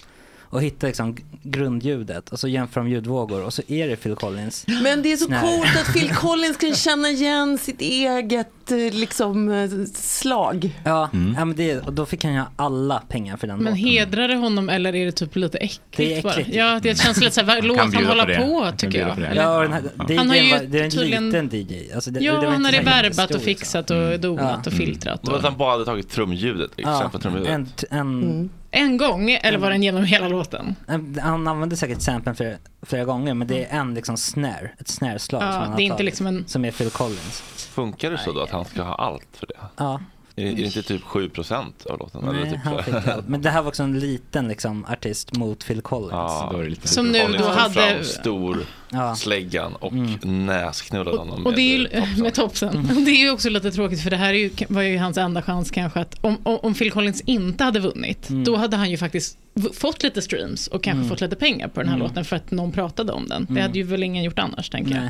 Och 0.56 0.62
hittar 0.62 0.86
liksom 0.86 1.16
grundljudet 1.42 2.28
och 2.28 2.40
så 2.40 2.48
jämför 2.48 2.80
de 2.80 2.88
ljudvågor 2.90 3.42
och 3.44 3.54
så 3.54 3.62
är 3.68 3.88
det 3.88 3.96
Phil 3.96 4.14
Collins. 4.14 4.64
Men 4.82 5.02
det 5.02 5.12
är 5.12 5.16
så 5.16 5.26
coolt 5.26 5.76
att 5.80 5.92
Phil 5.92 6.08
Collins 6.14 6.56
kan 6.56 6.74
känna 6.74 7.08
igen 7.08 7.58
sitt 7.58 7.80
eget 7.80 8.70
eh, 8.72 8.76
liksom, 8.94 9.48
eh, 9.48 9.70
slag. 9.94 10.70
Ja, 10.84 11.08
ja 11.36 11.44
men 11.44 11.56
det, 11.56 11.78
och 11.80 11.92
då 11.92 12.06
fick 12.06 12.24
han 12.24 12.34
ju 12.34 12.42
alla 12.56 12.98
pengar 13.08 13.36
för 13.36 13.46
den 13.46 13.56
Men 13.56 13.64
låten. 13.64 13.78
hedrar 13.88 14.28
det 14.28 14.34
honom 14.36 14.68
eller 14.68 14.94
är 14.94 15.06
det 15.06 15.12
typ 15.12 15.36
lite 15.36 15.58
äckligt, 15.58 15.80
Det 15.96 16.18
är 16.18 16.22
bara? 16.22 16.32
äckligt. 16.32 16.54
Ja, 16.56 16.80
det 16.82 16.98
känns 16.98 17.20
lite 17.20 17.30
såhär, 17.34 17.62
låt 17.62 17.78
han 17.78 17.90
bjuda 17.90 18.08
hålla 18.08 18.22
på 18.24 18.28
det. 18.30 18.36
på 18.36 18.64
Han 18.64 18.76
tycker 18.76 18.98
jag. 18.98 19.14
på 19.14 19.20
det. 19.20 19.32
Ja, 19.34 19.56
och 19.56 19.62
den 19.62 19.72
här 19.72 19.82
DJn 20.08 20.18
Han 20.18 20.28
har 20.28 20.36
ju 20.36 20.50
var, 20.52 20.58
det 20.68 20.78
är 20.80 20.84
en 20.84 20.90
tydligen- 20.90 21.26
liten 21.30 21.48
DJ. 21.52 21.92
Alltså 21.94 22.10
det, 22.10 22.20
Ja, 22.20 22.40
det 22.40 22.46
han 22.50 22.64
här 22.64 22.82
värbat 22.84 23.18
och 23.18 23.20
jättestor, 23.20 23.38
fixat 23.38 23.90
och 23.90 24.20
donat 24.20 24.66
och 24.66 24.72
Mm. 24.72 24.86
filtrat. 24.86 25.20
Det 25.22 25.26
var 25.30 25.34
Och... 25.34 25.38
att 25.44 25.50
han 25.50 25.58
bara 25.58 25.70
hade 25.72 25.84
tagit 25.84 26.10
trumljudet, 26.10 26.70
Ja, 26.76 26.96
exempel 26.96 27.20
trumljudet. 27.20 27.50
en, 27.50 27.68
en, 27.90 28.06
Mm. 28.22 28.48
En 28.70 28.96
gång, 28.96 29.30
eller 29.30 29.58
var 29.58 29.70
den 29.70 29.82
genom 29.82 30.04
hela 30.04 30.28
låten? 30.28 30.76
en, 30.88 31.18
han 31.22 31.48
använde 31.48 31.76
säkert 31.76 32.00
samplen 32.00 32.34
flera, 32.36 32.56
flera 32.82 33.04
gånger 33.04 33.34
men 33.34 33.48
det 33.48 33.64
är 33.64 33.78
en 33.80 33.94
liksom 33.94 34.16
snare, 34.16 34.70
ett 34.78 34.88
snare-slag 34.88 35.42
Ja, 35.42 35.52
som 35.52 35.60
han 35.60 35.70
har 35.70 35.76
det 35.76 35.82
är 35.82 35.84
inte 35.84 35.94
tagit, 35.96 36.04
liksom 36.04 36.26
en- 36.26 36.44
som 36.46 36.64
är 36.64 36.70
Phil 36.70 36.90
Collins. 36.90 37.40
Funkar 37.74 38.10
det 38.10 38.18
så 38.18 38.32
då 38.32 38.40
att 38.40 38.50
han 38.50 38.64
ska 38.64 38.82
ha 38.82 38.94
allt 38.94 39.28
för 39.32 39.46
det? 39.46 39.54
Ja. 39.76 40.00
Är, 40.38 40.46
är 40.46 40.54
det 40.54 40.62
inte 40.62 40.82
typ 40.82 41.02
7% 41.02 41.86
av 41.90 41.98
låten? 41.98 42.28
eller 42.28 42.40
Nej, 42.40 42.50
typ 42.52 42.60
han 42.64 42.82
fick 42.84 42.94
allt. 42.94 43.28
Men 43.28 43.42
det 43.42 43.50
här 43.50 43.62
var 43.62 43.68
också 43.68 43.82
en 43.82 43.98
liten 43.98 44.48
liksom, 44.48 44.84
artist 44.84 45.36
mot 45.36 45.66
Phil 45.66 45.80
Collins. 45.80 46.12
Ja, 46.12 46.48
Då 46.52 46.58
är 46.58 46.62
det 46.62 46.70
lite 46.70 46.88
Som 46.88 47.12
nu 47.12 47.20
Collins 47.20 47.42
då 47.42 47.48
hade- 47.50 47.74
fram 47.74 48.04
stor 48.04 48.58
Ja. 48.90 49.14
släggan 49.16 49.74
och 49.74 49.92
näsknullade 50.26 51.16
honom 51.18 51.46
Och 51.46 51.54
det 51.54 51.60
är 51.60 51.78
ju, 51.78 52.22
med 52.22 52.34
topsen. 52.34 52.78
Och 52.96 53.02
det 53.02 53.10
är 53.10 53.20
ju 53.24 53.30
också 53.30 53.50
lite 53.50 53.70
tråkigt 53.70 54.02
för 54.02 54.10
det 54.10 54.16
här 54.16 54.28
är 54.34 54.38
ju, 54.38 54.50
var 54.68 54.82
ju 54.82 54.98
hans 54.98 55.18
enda 55.18 55.42
chans 55.42 55.70
kanske 55.70 56.00
att 56.00 56.14
om, 56.20 56.36
om, 56.44 56.74
Phil 56.74 56.90
Collins 56.90 57.20
inte 57.20 57.64
hade 57.64 57.80
vunnit, 57.80 58.28
då 58.28 58.56
hade 58.56 58.76
han 58.76 58.90
ju 58.90 58.96
faktiskt 58.96 59.38
fått 59.74 60.02
lite 60.02 60.22
streams 60.22 60.66
och 60.66 60.82
kanske 60.84 61.08
fått 61.08 61.20
lite 61.20 61.36
pengar 61.36 61.68
på 61.68 61.80
den 61.80 61.88
här 61.88 61.98
låten 61.98 62.24
för 62.24 62.36
att 62.36 62.50
någon 62.50 62.72
pratade 62.72 63.12
om 63.12 63.28
den. 63.28 63.46
Det 63.50 63.60
hade 63.60 63.78
ju 63.78 63.84
väl 63.84 64.02
ingen 64.02 64.24
gjort 64.24 64.38
annars 64.38 64.70
tänker 64.70 64.94
jag. 64.94 65.08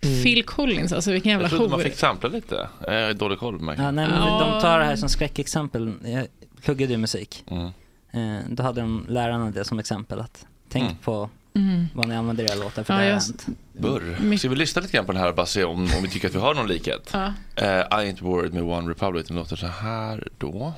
Nej. 0.00 0.22
Phil 0.22 0.44
Collins, 0.44 0.92
alltså 0.92 1.10
vilken 1.12 1.30
jävla 1.32 1.44
Jag 1.44 1.50
trodde 1.50 1.68
man 1.70 1.78
hor. 1.80 1.84
fick 1.84 1.94
sampla 1.98 2.28
lite. 2.28 2.68
Jag 2.86 3.06
har 3.06 3.12
dålig 3.14 3.38
koll 3.38 3.60
märker 3.60 3.82
Ja, 3.82 3.86
jag. 3.88 3.94
nej, 3.94 4.08
men. 4.08 4.20
De 4.38 4.60
tar 4.60 4.78
det 4.78 4.84
här 4.84 4.96
som 4.96 5.08
skräckexempel. 5.08 5.92
Jag 6.04 6.26
pluggade 6.62 6.92
ju 6.92 6.98
musik. 6.98 7.44
Mm. 7.50 7.66
Eh, 8.10 8.44
då 8.50 8.62
hade 8.62 8.80
de 8.80 9.06
lärarna 9.08 9.50
det 9.50 9.64
som 9.64 9.78
exempel. 9.78 10.20
att 10.20 10.46
Tänk 10.68 10.84
Mm. 10.84 10.96
på 10.96 11.30
Mm. 11.54 11.86
vad 11.94 12.08
ni 12.08 12.14
använder 12.16 12.44
era 12.44 12.54
låtar 12.54 12.82
för 12.84 12.94
Ja, 12.94 13.00
det 13.00 13.06
har 13.06 13.12
just- 13.14 13.44
hänt. 13.46 13.58
Burr. 13.72 14.36
Ska 14.36 14.48
vi 14.48 14.56
lyssna 14.56 14.82
lite 14.82 14.96
grann 14.96 15.06
på 15.06 15.12
den 15.12 15.20
här 15.20 15.28
och 15.28 15.34
bara 15.34 15.46
se 15.46 15.64
om, 15.64 15.80
om 15.80 16.02
vi 16.02 16.08
tycker 16.08 16.28
att 16.28 16.34
vi 16.34 16.38
har 16.38 16.54
någon 16.54 16.66
likhet? 16.68 17.10
Ja. 17.12 17.32
Eh, 17.56 17.66
I 17.68 17.82
ain't 18.12 18.22
worried 18.22 18.54
med 18.54 18.62
One 18.62 18.90
Republic. 18.90 19.26
Den 19.28 19.36
låter 19.36 19.56
så 19.56 19.66
här 19.66 20.28
då. 20.38 20.72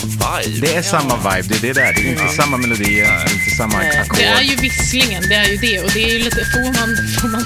Samma 0.00 0.42
vibe. 0.42 0.66
Det 0.66 0.74
är 0.74 0.82
samma 0.82 1.16
vibe, 1.16 1.48
det 1.48 1.68
är 1.68 1.74
det 1.74 1.80
där. 1.80 1.92
Det 1.94 2.00
är 2.08 2.10
inte 2.10 2.28
samma 2.28 2.56
melodier, 2.56 3.04
det 3.04 3.30
är 3.30 3.34
inte 3.34 3.50
samma 3.56 3.78
ackord. 3.78 4.16
Det 4.16 4.24
är 4.24 4.42
ju 4.42 4.56
visslingen, 4.56 5.22
det 5.28 5.34
är 5.34 5.48
ju 5.48 5.56
det. 5.56 5.80
Och 5.84 5.90
det 5.94 6.04
är 6.04 6.08
ju 6.12 6.18
lite, 6.18 6.44
får 6.44 6.60
man, 6.80 6.96
får 7.20 7.28
man 7.28 7.42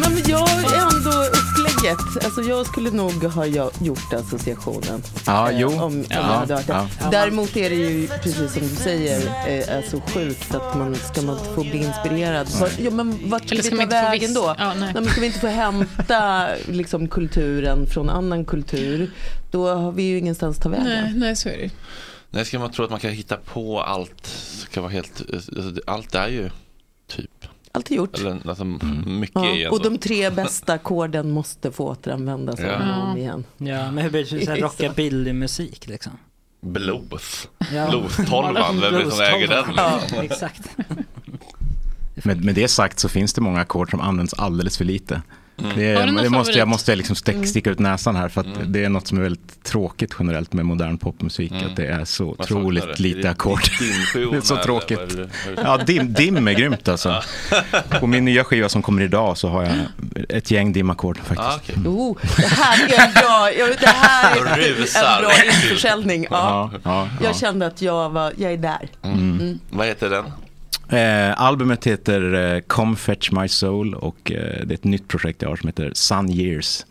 Men 0.00 0.22
jag 0.26 0.48
är 0.50 0.76
ändå 0.80 1.10
upplägget. 1.10 2.24
Alltså 2.24 2.40
jag 2.42 2.66
skulle 2.66 2.90
nog 2.90 3.24
ha 3.24 3.46
jo- 3.46 3.70
gjort 3.80 4.12
associationen. 4.12 5.02
Ja, 5.26 5.50
eh, 5.50 5.60
jo. 5.60 5.68
Om, 5.68 5.78
om 5.82 6.04
Ja, 6.10 6.16
jag 6.16 6.22
hade 6.22 6.54
hört 6.54 6.66
det. 6.66 6.72
ja. 7.00 7.08
Däremot 7.10 7.56
är 7.56 7.70
det 7.70 7.76
ju 7.76 8.08
precis 8.08 8.52
som 8.52 8.68
du 8.68 8.76
säger, 8.76 9.20
eh, 9.48 9.76
alltså 9.76 10.00
sjukt 10.14 10.54
att 10.54 10.76
man 10.78 10.96
ska 11.12 11.22
man 11.22 11.38
få 11.54 11.60
bli 11.60 11.76
inspirerad. 11.78 12.48
Var, 12.60 12.70
ja, 12.78 12.90
men 12.90 13.30
vart 13.30 13.46
ska 13.46 13.54
Eller 13.54 13.62
vi 13.70 13.76
ta 13.76 13.82
inte 13.82 14.02
vägen 14.02 14.34
då? 14.34 14.54
Ja, 14.58 14.74
nej. 14.74 14.90
men 14.94 15.04
ska 15.10 15.20
vi 15.20 15.26
inte 15.26 15.38
få 15.40 15.46
hämta 15.46 16.46
liksom, 16.68 17.08
kulturen 17.08 17.86
från 17.86 18.10
annan 18.10 18.44
kultur? 18.44 19.10
Då 19.50 19.68
har 19.74 19.92
vi 19.92 20.02
ju 20.02 20.18
ingenstans 20.18 20.56
att 20.56 20.62
ta 20.62 20.68
vägen. 20.68 20.86
Nej, 20.86 21.12
nej 21.14 21.36
så 21.36 21.48
är 21.48 21.56
det. 21.56 21.70
Nej, 22.30 22.44
ska 22.44 22.58
man 22.58 22.70
tro 22.72 22.84
att 22.84 22.90
man 22.90 23.00
kan 23.00 23.10
hitta 23.10 23.36
på 23.36 23.80
allt? 23.82 24.26
Ska 24.70 24.80
vara 24.80 24.90
helt, 24.92 25.22
alltså, 25.34 25.52
allt 25.86 26.14
är 26.14 26.28
ju 26.28 26.50
typ. 27.06 27.30
Allt 27.72 27.90
är 27.90 27.94
gjort. 27.94 28.18
Eller, 28.18 28.48
alltså, 28.48 28.64
mycket 28.64 29.36
är 29.36 29.54
ju 29.54 29.62
Ja, 29.62 29.70
och 29.70 29.82
de 29.82 29.98
tre 29.98 30.30
bästa 30.30 30.72
ackorden 30.72 31.30
måste 31.30 31.72
få 31.72 31.88
återanvändas 31.88 32.60
Ja. 32.60 33.02
om 33.02 33.16
igen. 33.16 33.44
Ja, 33.58 33.90
men 33.90 33.98
hur 33.98 34.10
blir 34.10 34.46
det 34.46 34.56
rockabilly-musik 34.60 35.86
liksom? 35.86 36.12
Blues. 36.60 37.48
Ja. 37.72 37.88
Blues-tolvan, 37.90 38.80
vem 38.80 38.94
är 38.94 39.04
det 39.04 39.10
som 39.10 39.20
äger 39.24 39.48
den? 39.48 39.64
Ja, 39.76 40.00
exakt. 40.22 40.76
Med, 42.24 42.44
med 42.44 42.54
det 42.54 42.68
sagt 42.68 42.98
så 42.98 43.08
finns 43.08 43.32
det 43.32 43.40
många 43.40 43.60
ackord 43.60 43.90
som 43.90 44.00
används 44.00 44.34
alldeles 44.34 44.78
för 44.78 44.84
lite. 44.84 45.22
Mm. 45.64 45.76
Det, 45.78 45.94
Har 45.94 46.06
du 46.06 46.12
någon 46.12 46.22
det 46.24 46.30
måste, 46.30 46.58
jag 46.58 46.68
måste 46.68 46.96
liksom 46.96 47.16
stick, 47.16 47.34
Mm. 47.34 47.46
sticka 47.46 47.70
ut 47.70 47.78
näsan 47.78 48.16
här 48.16 48.28
för 48.28 48.40
att 48.40 48.46
Mm. 48.46 48.72
det 48.72 48.84
är 48.84 48.88
något 48.88 49.06
som 49.06 49.18
är 49.18 49.22
väldigt 49.22 49.64
tråkigt 49.64 50.14
generellt 50.18 50.52
med 50.52 50.66
modern 50.66 50.98
popmusik. 50.98 51.52
Mm. 51.52 51.66
Att 51.66 51.76
det 51.76 51.86
är 51.86 52.04
så 52.04 52.24
otroligt 52.26 52.98
lite 52.98 53.30
ackord. 53.30 53.60
Det 54.14 54.36
är 54.36 54.40
så 54.40 54.56
tråkigt. 54.56 55.00
Ja, 55.64 55.76
dim, 55.76 56.12
dim 56.12 56.48
är 56.48 56.52
grymt 56.52 56.88
alltså. 56.88 57.22
På 58.00 58.06
min 58.06 58.24
nya 58.24 58.44
skiva 58.44 58.68
som 58.68 58.82
kommer 58.82 59.02
idag 59.02 59.38
så 59.38 59.48
har 59.48 59.62
jag 59.62 59.74
ett 60.28 60.50
gäng 60.50 60.72
dimackord 60.72 61.18
faktiskt. 61.18 61.40
Ah, 61.40 61.56
okej. 61.56 61.76
Oh, 61.86 62.16
det 62.36 62.46
här 62.46 62.88
är 62.88 63.06
en 63.06 63.12
bra, 63.12 63.52
ja, 63.58 63.66
det 63.80 63.86
här 63.86 64.36
är 64.36 64.68
en 65.16 65.22
bra 65.22 65.30
införsäljning. 65.44 66.26
Ja. 66.30 66.70
Ja, 66.72 66.78
ja, 66.84 67.08
ja. 67.20 67.26
Jag 67.26 67.36
kände 67.36 67.66
att 67.66 67.82
jag, 67.82 68.10
var, 68.10 68.32
jag 68.36 68.52
är 68.52 68.56
där. 68.56 68.88
Mm. 69.02 69.58
Vad 69.70 69.86
heter 69.86 70.10
den? 70.10 70.24
Eh, 70.92 71.40
albumet 71.40 71.86
heter 71.86 72.54
eh, 72.54 72.60
Come 72.60 72.96
Fetch 72.96 73.30
My 73.30 73.48
Soul 73.48 73.94
och 73.94 74.32
eh, 74.32 74.66
det 74.66 74.72
är 74.72 74.74
ett 74.74 74.84
nytt 74.84 75.08
projekt 75.08 75.42
jag 75.42 75.48
har 75.48 75.56
som 75.56 75.66
heter 75.68 75.90
Sun 75.94 76.30
Years. 76.30 76.86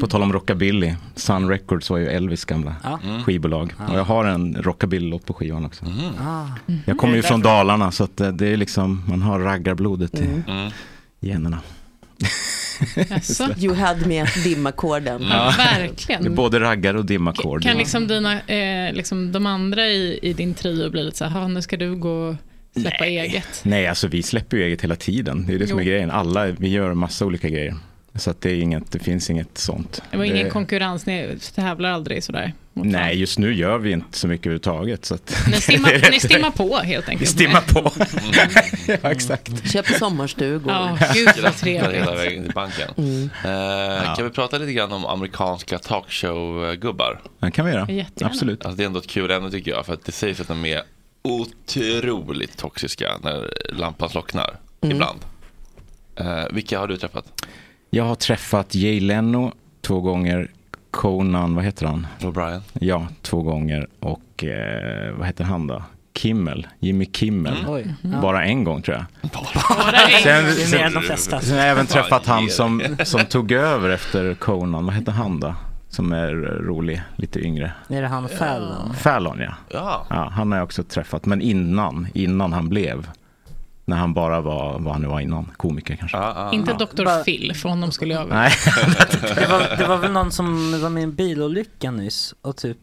På 0.00 0.06
tal 0.06 0.22
om 0.22 0.32
rockabilly, 0.32 0.94
Sun 1.14 1.48
Records 1.48 1.90
var 1.90 1.98
ju 1.98 2.06
Elvis 2.08 2.44
gamla. 2.44 2.74
Mm. 3.04 3.22
skivbolag. 3.22 3.72
Och 3.88 3.94
jag 3.98 4.04
har 4.04 4.24
en 4.24 4.56
rockabilly-låt 4.62 5.26
på 5.26 5.34
skivan 5.34 5.64
också. 5.64 5.84
Ah. 6.20 6.46
Jag 6.86 6.98
kommer 6.98 7.16
ju 7.16 7.22
från 7.22 7.40
Dalarna 7.42 7.90
så 7.92 8.04
att 8.04 8.20
eh, 8.20 8.28
det 8.28 8.46
är 8.46 8.56
liksom, 8.56 9.02
man 9.08 9.22
har 9.22 9.40
raggarblodet 9.40 10.14
i 10.20 10.24
Mm. 10.24 10.70
generna. 11.20 11.58
Jaså? 13.10 13.48
You 13.58 13.74
had 13.74 14.06
me 14.06 14.20
at 14.20 14.44
dimackorden. 14.44 15.22
Ja, 15.22 15.54
Det 15.56 15.62
är 15.62 15.80
verkligen. 15.80 16.34
både 16.34 16.60
raggar 16.60 16.94
och 16.94 17.04
dimackord. 17.04 17.62
Kan 17.62 17.76
liksom 17.76 18.06
dina, 18.06 18.40
eh, 18.40 18.92
liksom 18.94 19.32
de 19.32 19.46
andra 19.46 19.86
i, 19.86 20.18
i 20.22 20.32
din 20.32 20.54
trio 20.54 20.90
bli 20.90 21.02
lite 21.02 21.16
så 21.16 21.24
här, 21.24 21.40
"Ha, 21.40 21.48
nu 21.48 21.62
ska 21.62 21.76
du 21.76 21.96
gå 21.96 22.36
släppa 22.76 23.06
eget. 23.06 23.60
Nej, 23.62 23.86
alltså 23.86 24.08
vi 24.08 24.22
släpper 24.22 24.56
ju 24.56 24.64
eget 24.64 24.84
hela 24.84 24.96
tiden. 24.96 25.46
Det 25.46 25.54
är 25.54 25.58
det 25.58 25.66
som 25.66 25.78
är 25.78 25.82
Jo. 25.82 25.88
grejen. 25.90 26.10
Alla, 26.10 26.46
vi 26.46 26.68
gör 26.68 26.94
massa 26.94 27.26
olika 27.26 27.48
grejer. 27.48 27.74
Så 28.14 28.30
att 28.30 28.40
det, 28.40 28.50
är 28.50 28.60
inget, 28.60 28.92
det 28.92 28.98
finns 28.98 29.30
inget 29.30 29.58
sånt. 29.58 30.02
Det 30.10 30.16
var 30.16 30.24
ingen 30.24 30.44
Det- 30.44 30.50
konkurrens, 30.50 31.06
ni 31.06 31.38
tävlar 31.54 31.90
aldrig 31.90 32.24
sådär. 32.24 32.52
Nej, 32.72 33.18
just 33.20 33.38
nu 33.38 33.54
gör 33.54 33.78
vi 33.78 33.90
inte 33.92 34.18
så 34.18 34.28
mycket 34.28 34.46
överhuvudtaget. 34.46 35.04
Så 35.04 35.14
att 35.14 35.36
Ni 35.50 35.52
stimmar, 35.60 36.10
ni 36.10 36.20
stimmar 36.20 36.50
på 36.50 36.76
helt 36.76 37.08
Vi 37.08 37.10
enkelt. 37.12 37.30
stimmar 37.30 37.60
på. 37.60 37.92
ja, 39.02 39.10
exakt. 39.10 39.72
Köp 39.72 39.86
sommarstugor. 39.86 40.72
Ja, 40.72 40.98
gud 41.14 41.26
vad 41.26 41.34
Hela 41.36 41.50
trevligt. 41.52 42.08
vägen 42.18 42.42
till 42.44 42.52
banken. 42.52 42.88
Mm. 42.96 43.30
Eh, 43.44 44.14
Kan 44.16 44.24
vi 44.24 44.30
prata 44.30 44.58
lite 44.58 44.72
grann 44.72 44.92
om 44.92 45.04
amerikanska 45.06 45.78
talkshow-gubbar? 45.78 47.20
Det 47.40 47.50
kan 47.50 47.66
vi 47.66 47.72
göra. 47.72 47.80
Jättegärna. 47.90 48.32
Absolut. 48.32 48.64
Alltså, 48.64 48.76
det 48.76 48.82
är 48.84 48.86
ändå 48.86 48.98
ett 48.98 49.06
kul 49.08 49.30
ämne 49.30 49.50
tycker 49.50 49.70
jag. 49.70 49.86
För 49.86 49.92
att 49.94 50.04
det 50.04 50.12
sägs 50.12 50.40
att 50.40 50.48
de 50.48 50.64
är 50.64 50.82
otroligt 51.22 52.56
toxiska 52.56 53.12
när 53.22 53.50
lampan 53.72 54.08
slocknar. 54.08 54.56
Mm. 54.80 54.96
Ibland. 54.96 55.18
Eh, 56.16 56.44
vilka 56.50 56.78
har 56.78 56.86
du 56.86 56.96
träffat? 56.96 57.44
Jag 57.90 58.04
har 58.04 58.14
träffat 58.14 58.74
Jay 58.74 59.00
Leno 59.00 59.52
två 59.80 60.00
gånger. 60.00 60.50
Conan, 60.90 61.54
vad 61.54 61.64
heter 61.64 61.86
han? 61.86 62.06
O'Brien? 62.20 62.60
Ja, 62.72 63.06
två 63.22 63.42
gånger. 63.42 63.88
Och 64.00 64.44
eh, 64.44 65.14
vad 65.14 65.26
heter 65.26 65.44
han 65.44 65.66
då? 65.66 65.82
Kimmel, 66.14 66.66
Jimmy 66.78 67.06
Kimmel. 67.12 67.56
Mm. 67.68 67.92
Ja. 68.02 68.20
Bara 68.20 68.44
en 68.44 68.64
gång 68.64 68.82
tror 68.82 68.96
jag. 68.96 69.30
Bara 69.30 70.06
en 70.06 70.44
gång. 70.44 70.54
Sen, 71.18 71.50
har 71.50 71.56
jag 71.56 71.68
även 71.68 71.86
träffat 71.86 72.26
han 72.26 72.48
som, 72.48 72.96
som 73.04 73.24
tog 73.24 73.52
över 73.72 73.90
efter 73.90 74.34
Conan. 74.34 74.86
Vad 74.86 74.94
heter 74.94 75.12
han 75.12 75.40
då? 75.40 75.54
Som 75.90 76.12
är 76.12 76.30
rolig, 76.62 77.02
lite 77.16 77.40
yngre. 77.40 77.72
Är 77.88 78.02
det 78.02 78.08
han 78.08 78.28
Fallon? 78.28 78.94
Fallon 78.94 79.38
ja. 79.40 79.54
Ja. 79.70 80.06
ja. 80.10 80.28
Han 80.32 80.52
har 80.52 80.58
jag 80.58 80.64
också 80.64 80.82
träffat. 80.82 81.26
Men 81.26 81.40
innan, 81.42 82.08
innan 82.14 82.52
han 82.52 82.68
blev. 82.68 83.10
När 83.84 83.96
han 83.96 84.14
bara 84.14 84.40
var, 84.40 84.78
vad 84.78 84.92
han 84.92 85.02
nu 85.02 85.08
var 85.08 85.20
innan, 85.20 85.50
komiker 85.56 85.96
kanske. 85.96 86.16
Ja, 86.16 86.32
ja. 86.36 86.52
Inte 86.52 86.76
Ja. 86.78 86.86
Dr. 86.86 87.04
Bara- 87.04 87.24
Phil, 87.24 87.54
för 87.54 87.68
honom 87.68 87.90
skulle 87.92 88.14
jag 88.14 88.28
Nej. 88.28 88.50
Det 89.34 89.46
var, 89.50 89.76
det 89.78 89.86
var 89.86 89.96
väl 89.96 90.12
någon 90.12 90.30
som 90.30 90.80
var 90.82 90.90
med 90.90 91.00
i 91.00 91.04
en 91.04 91.14
bilolycka 91.14 91.90
nyss 91.90 92.34
och 92.42 92.56
typ 92.56 92.78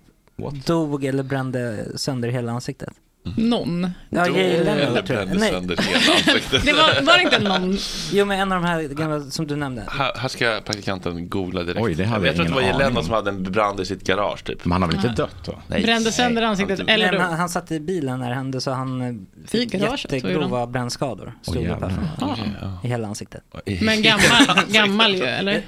dog 0.66 1.06
eller 1.06 1.24
brände 1.24 1.86
sönder 1.96 2.30
hela 2.30 2.52
ansiktet. 2.52 2.90
Någon. 3.38 3.92
Ja, 4.10 4.26
eller 4.26 5.02
tror 5.02 5.18
brände 5.18 5.40
Nej, 5.40 5.52
sönder 5.52 5.78
hela 5.78 6.14
ansiktet. 6.16 6.66
Det 6.66 6.74
var, 6.74 7.02
var 7.06 7.18
det 7.18 7.24
inte 7.24 7.40
någon? 7.40 7.78
jo 8.12 8.26
men 8.26 8.40
en 8.40 8.52
av 8.52 8.62
de 8.62 8.68
här 8.68 8.84
gamla 8.84 9.22
som 9.22 9.48
du 9.48 9.56
nämnde. 9.56 9.84
Här, 9.92 10.12
här 10.18 10.28
ska 10.28 10.46
praktikanten 10.66 11.30
googla 11.30 11.64
direkt. 11.64 11.82
Oj, 11.86 11.96
det 11.96 12.06
hade 12.06 12.26
jag 12.28 12.36
tror 12.36 12.48
jag 12.48 12.54
att 12.58 12.64
det 12.66 12.74
var 12.74 12.80
Jelena 12.84 13.04
som 13.04 13.14
hade 13.14 13.30
en 13.30 13.44
brand 13.44 13.80
i 13.80 13.86
sitt 13.86 14.04
garage 14.04 14.44
typ. 14.46 14.66
Men 14.66 14.72
han 14.72 14.82
har 14.82 14.90
väl 14.90 14.96
inte 14.98 15.10
dött 15.10 15.36
då? 15.46 15.54
Nej. 15.68 15.84
Brände 15.84 16.12
sönder 16.12 16.42
ansiktet 16.42 16.80
Han- 16.80 16.90
eller 16.90 17.12
Nej, 17.12 17.22
han, 17.22 17.34
han 17.34 17.50
satt 17.50 17.72
i 17.72 17.80
bilen 17.80 18.20
när 18.20 18.30
det 18.30 18.36
hände 18.36 18.62
så 18.62 18.72
han 18.72 19.02
eh, 19.02 19.14
fick 19.48 19.74
jättegrova 19.74 20.68
brännskador. 20.68 21.34
Stod 21.42 21.56
Åh, 21.58 21.62
upp 21.64 21.68
jävlar. 21.70 21.90
här 21.90 21.98
Ja. 22.22 22.28
Okej, 22.32 22.52
ja. 22.62 22.80
i 22.84 22.88
hela 22.88 23.08
ansiktet. 23.08 23.42
Men 23.82 24.02
gammal, 24.02 24.66
gammal 24.68 25.16
ju, 25.16 25.24
eller? 25.24 25.62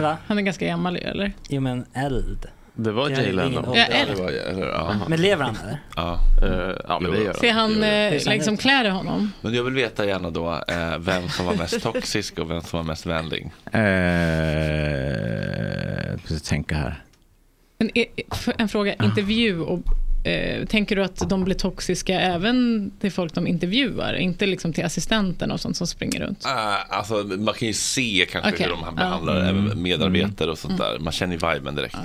Va? 0.00 0.16
Han 0.26 0.38
är 0.38 0.42
ganska 0.42 0.66
gammal 0.66 0.96
ju, 0.96 1.02
eller? 1.02 1.32
Jo 1.48 1.60
men 1.60 1.84
eld. 1.94 2.46
Det 2.78 2.92
var 2.92 3.10
Jag 3.10 3.16
har 3.16 3.22
Jay 3.22 3.32
ingen 3.32 3.52
Leno. 3.52 3.76
Ja, 3.76 3.86
det 4.06 4.14
var, 4.22 4.28
eller, 4.30 4.66
ja. 4.66 4.94
Men 5.08 5.20
lever 5.22 5.44
han 5.44 5.56
eller? 5.64 5.78
Ja. 5.96 6.18
Eh, 6.42 6.74
ja, 6.88 7.00
men 7.00 7.10
det 7.10 7.18
gör 7.22 7.32
Ser 7.32 7.52
han 7.52 7.70
jo. 7.72 7.76
eh, 7.84 8.18
ser 8.20 8.26
han 8.26 8.34
liksom 8.34 8.56
klär 8.56 8.84
i 8.84 8.88
honom? 8.88 9.32
Men 9.40 9.54
jag 9.54 9.62
vill 9.64 9.74
veta 9.74 10.06
gärna 10.06 10.30
då 10.30 10.62
eh, 10.68 10.98
vem 10.98 11.28
som 11.28 11.46
var 11.46 11.54
mest 11.54 11.82
toxisk 11.82 12.38
och 12.38 12.50
vem 12.50 12.60
som 12.62 12.76
var 12.78 12.84
mest 12.84 13.06
vänlig. 13.06 13.50
Eh, 13.72 13.80
jag 16.10 16.20
ska 16.40 16.48
tänka 16.50 16.74
här. 16.74 17.02
En, 17.78 17.90
eh, 17.94 18.04
en 18.58 18.68
fråga, 18.68 18.94
intervju 18.94 19.60
och 19.60 19.80
eh, 20.26 20.64
Tänker 20.66 20.96
du 20.96 21.04
att 21.04 21.28
de 21.28 21.44
blir 21.44 21.54
toxiska 21.54 22.20
även 22.20 22.90
till 23.00 23.12
folk 23.12 23.34
de 23.34 23.46
intervjuar? 23.46 24.14
Inte 24.14 24.46
liksom 24.46 24.72
till 24.72 24.84
assistenten 24.84 25.50
och 25.50 25.60
sånt 25.60 25.76
som 25.76 25.86
springer 25.86 26.20
runt? 26.20 26.46
Uh, 26.46 26.96
alltså, 26.98 27.14
man 27.14 27.54
kan 27.54 27.68
ju 27.68 27.74
se 27.74 28.26
kanske 28.30 28.50
Okej, 28.52 28.66
hur 28.66 28.72
de 28.72 28.80
ja. 28.86 28.92
behandlar 28.92 29.48
Mm. 29.50 29.82
medarbetare 29.82 30.50
och 30.50 30.58
sånt 30.58 30.78
där. 30.78 30.98
Man 30.98 31.12
känner 31.12 31.32
ju 31.38 31.52
viben 31.54 31.74
direkt. 31.74 31.96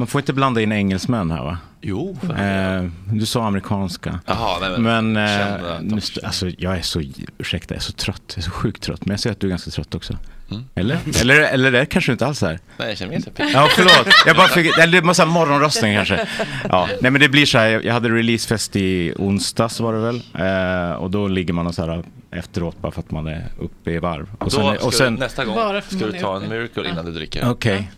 Man 0.00 0.06
får 0.06 0.20
inte 0.20 0.32
blanda 0.32 0.60
in 0.60 0.72
engelsmän 0.72 1.30
här 1.30 1.44
va? 1.44 1.58
Jo, 1.80 2.16
Eh, 2.38 2.84
du 3.12 3.26
sa 3.26 3.46
amerikanska. 3.46 4.20
Jaha, 4.26 4.58
nej, 4.60 4.70
men, 4.78 5.12
Men 5.12 5.16
eh, 5.16 5.80
nu, 5.80 6.00
alltså, 6.24 6.48
jag 6.58 6.78
är 6.78 6.82
så, 6.82 7.02
ursäkta, 7.38 7.74
jag 7.74 7.80
är 7.80 7.84
så 7.84 7.92
trött. 7.92 8.22
Jag 8.28 8.38
är 8.38 8.42
så 8.42 8.50
sjukt 8.50 8.82
trött. 8.82 9.04
Men 9.06 9.12
jag 9.12 9.20
ser 9.20 9.30
att 9.30 9.40
du 9.40 9.46
är 9.46 9.50
ganska 9.50 9.70
trött 9.70 9.94
också. 9.94 10.16
Mm. 10.50 10.64
Eller? 10.74 10.98
Eller, 11.20 11.40
eller 11.40 11.72
det 11.72 11.80
är 11.80 11.84
kanske 11.84 12.12
inte 12.12 12.26
alls 12.26 12.42
här. 12.42 12.58
nej, 12.76 12.88
jag 12.88 12.98
känner 12.98 13.12
mig 13.12 13.22
så 13.22 13.30
pigg. 13.30 13.46
Ja, 13.54 13.68
förlåt. 13.70 14.14
Jag 14.26 14.36
bara 14.36 14.48
fick, 14.48 14.78
eller 14.78 15.00
det 15.00 15.06
måste 15.06 15.22
ha 15.22 15.30
morgonröstning 15.30 15.94
kanske. 15.94 16.26
Ja, 16.68 16.88
nej 17.00 17.10
men 17.10 17.20
det 17.20 17.28
blir 17.28 17.46
så 17.46 17.58
här, 17.58 17.80
jag 17.84 17.92
hade 17.92 18.08
releasefest 18.08 18.76
i 18.76 19.12
onsdags 19.16 19.80
var 19.80 19.92
det 19.92 20.00
väl. 20.00 20.22
Eh, 20.34 20.92
och 20.96 21.10
då 21.10 21.28
ligger 21.28 21.52
man 21.52 21.66
och 21.66 21.74
så 21.74 21.86
här 21.86 22.02
efteråt 22.30 22.80
bara 22.80 22.92
för 22.92 23.00
att 23.00 23.10
man 23.10 23.26
är 23.26 23.44
uppe 23.58 23.90
i 23.90 23.98
varv. 23.98 24.28
Och 24.38 24.44
Då 24.44 24.50
sen, 24.50 24.86
och 24.86 24.94
sen 24.94 25.14
du, 25.14 25.20
nästa 25.20 25.44
gång 25.44 25.56
ska 25.88 26.06
du 26.06 26.16
är 26.16 26.20
ta 26.20 26.36
en 26.36 26.48
miracle 26.48 26.88
innan 26.88 27.04
du 27.04 27.12
dricker. 27.12 27.50
Okej. 27.50 27.90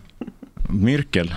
Myrkel. 0.68 1.34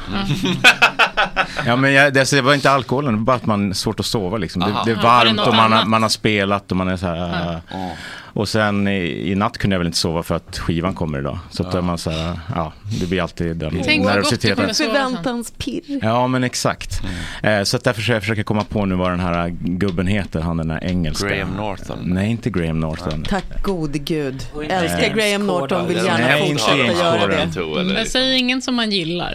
Ja 1.66 1.76
men 1.76 1.94
jag, 1.94 2.14
det, 2.14 2.32
det 2.32 2.42
var 2.42 2.54
inte 2.54 2.72
alkoholen, 2.72 3.14
det 3.14 3.18
var 3.18 3.26
bara 3.26 3.36
att 3.36 3.46
man 3.46 3.70
är 3.70 3.74
svårt 3.74 4.00
att 4.00 4.06
sova 4.06 4.38
liksom. 4.38 4.62
Det, 4.62 4.76
det 4.86 4.92
är 4.92 4.96
det 4.96 5.02
varmt 5.02 5.40
och 5.40 5.56
man 5.56 5.72
har, 5.72 5.86
man 5.86 6.02
har 6.02 6.10
spelat 6.10 6.72
och 6.72 6.78
man 6.78 6.88
är 6.88 6.98
så 6.98 7.06
här. 7.08 7.54
äh. 7.54 7.92
Och 8.36 8.50
sen 8.50 8.88
i, 8.88 9.32
i 9.32 9.36
natt 9.36 9.58
kunde 9.58 9.74
jag 9.74 9.80
väl 9.80 9.88
inte 9.88 9.98
sova 9.98 10.24
för 10.24 10.36
att 10.36 10.58
skivan 10.58 10.94
kommer 10.96 11.20
idag. 11.20 11.40
Så 11.52 11.64
att 11.68 11.76
är 11.76 11.82
man 11.82 11.98
så 11.98 12.10
här, 12.10 12.40
ja, 12.56 12.74
det 13.00 13.06
blir 13.06 13.22
alltid 13.22 13.56
den 13.58 13.82
Tänk 13.84 14.06
nervositeten. 14.06 14.74
sen. 14.74 14.88
Förväntans 14.88 15.54
pirr. 15.58 16.00
Ja 16.02 16.28
men 16.28 16.44
exakt. 16.44 17.02
Eh, 17.44 17.64
så 17.64 17.78
att 17.78 17.84
därför 17.84 18.02
försöker 18.02 18.14
jag 18.16 18.24
försöka 18.24 18.44
komma 18.44 18.64
på 18.64 18.86
nu 18.86 18.96
vad 18.96 19.12
den 19.12 19.20
här 19.20 19.50
gubben 19.60 20.08
heter, 20.08 20.40
han 20.40 20.58
den 20.58 20.72
här 20.72 20.84
engelska. 20.84 21.28
Graham 21.28 21.50
Norton. 21.58 21.98
Nej 22.04 22.32
inte 22.32 22.50
Graham 22.50 22.80
Norton. 22.80 23.24
Tack 23.24 23.64
gode 23.64 24.00
gud. 24.00 24.48
Älskar 24.70 25.16
Graham 25.16 25.48
Norton, 25.48 25.88
vill 25.88 25.98
gärna 25.98 26.18
Nej, 26.18 26.52
fortsätta 26.52 26.94
göra 26.94 27.28
det. 27.28 27.94
Men 27.94 28.06
säg 28.06 28.38
ingen 28.38 28.62
som 28.62 28.76
man 28.76 28.92
gillar. 28.92 29.34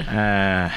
Eh, 0.64 0.70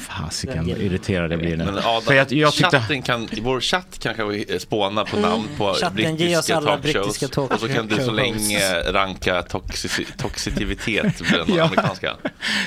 fasiken 0.00 0.68
vad 0.68 0.78
irriterad 0.78 1.32
jag 1.32 1.38
blir 1.40 1.56
nu. 1.56 1.64
Men 1.64 1.78
Adam, 1.78 2.02
För 2.02 2.14
jag, 2.14 2.32
jag 2.32 2.52
tyckte... 2.52 2.80
chatten 2.80 3.02
kan, 3.02 3.28
vår 3.42 3.60
chatt 3.60 3.98
kan 3.98 4.14
kanske 4.14 4.58
spåna 4.60 5.04
på 5.04 5.16
namn 5.16 5.44
på 5.58 5.74
Chatten, 5.74 5.96
ge 6.16 6.36
oss 6.36 6.46
brittiska 6.46 6.56
alla 6.56 6.66
talkshows. 6.70 6.92
brittiska 6.94 7.28
talk- 7.28 7.50
och 7.54 7.60
så 7.60 7.68
kan 7.68 7.86
du 7.86 7.96
så 7.96 8.10
länge 8.10 8.58
ranka 8.92 9.40
toxici- 9.42 10.16
toxitivitet 10.18 11.18
på 11.18 11.36
den 11.36 11.46
Ja. 11.56 11.64
amerikanska. 11.64 12.12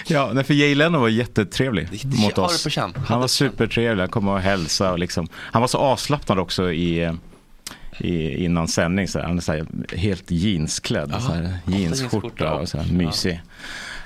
Ja, 0.08 0.30
nej, 0.34 0.44
för 0.44 0.54
Jay 0.54 0.76
Leno 0.76 1.00
var 1.00 1.10
jättetrevlig 1.10 1.88
Det- 1.92 2.18
mot 2.18 2.38
oss. 2.38 2.68
Han 3.08 3.20
var 3.20 3.28
supertrevlig, 3.28 4.02
han 4.02 4.10
kom 4.10 4.28
och 4.28 4.40
hälsade 4.42 4.92
och 4.92 5.00
liksom. 5.00 5.28
Han 5.34 5.62
var 5.62 5.68
så 5.68 5.78
avslappnad 5.78 6.40
också 6.40 6.72
i, 6.72 7.12
i 7.98 8.44
innan 8.46 8.68
sändning. 8.68 9.08
Så 9.08 9.20
här. 9.20 9.26
Han 9.26 9.38
är 9.38 9.42
så 9.42 9.52
här, 9.52 9.66
helt 9.96 10.32
jeansklädd, 10.32 11.16
så 11.22 11.32
här, 11.32 11.58
jeansskjorta 11.66 12.54
och 12.54 12.70
så 12.70 12.78
här, 12.78 12.86
Ja. 13.24 13.32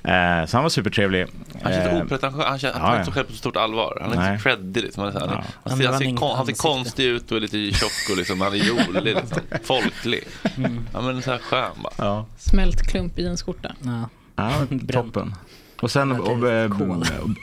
Eh, 0.03 0.45
så 0.45 0.57
han 0.57 0.63
var 0.63 0.69
supertrevlig. 0.69 1.27
Han 1.63 1.71
känns 1.73 1.85
Eh, 1.87 2.01
opretentiös, 2.05 2.45
han 2.45 2.59
känns, 2.59 2.75
ja, 2.79 2.91
inte 2.93 3.05
sig 3.05 3.13
själv 3.13 3.25
på 3.25 3.31
så 3.31 3.37
stort 3.37 3.57
allvar. 3.57 3.97
Han 4.01 4.11
är 4.11 4.15
Nej. 4.15 4.31
inte 4.31 4.43
creddig 4.43 4.83
liksom. 4.83 5.03
Han, 5.03 5.13
Ja. 5.15 5.43
han, 5.63 5.77
ser, 5.77 5.87
han, 5.87 5.97
ser, 5.99 6.15
kon, 6.15 6.35
han 6.37 6.45
ser 6.45 6.53
konstig 6.53 7.05
ut 7.05 7.31
och 7.31 7.37
är 7.37 7.41
lite 7.41 7.71
tjock 7.77 7.91
och 8.11 8.17
liksom, 8.17 8.41
han 8.41 8.53
är 8.53 8.57
jolig, 8.57 9.03
liksom, 9.15 9.37
folklig. 9.63 10.23
Mm. 10.57 10.87
Ja 10.93 11.01
men 11.01 11.21
så 11.21 11.31
här 11.31 11.37
skön 11.37 11.71
bara. 11.83 11.93
ja. 11.97 12.25
Smält 12.37 12.87
klump 12.87 13.19
i 13.19 13.25
en 13.27 13.37
skjorta. 13.37 13.71
Ja. 13.81 14.09
Ja, 14.35 14.51
toppen. 14.93 15.35
Och 15.81 15.91
sen. 15.91 16.13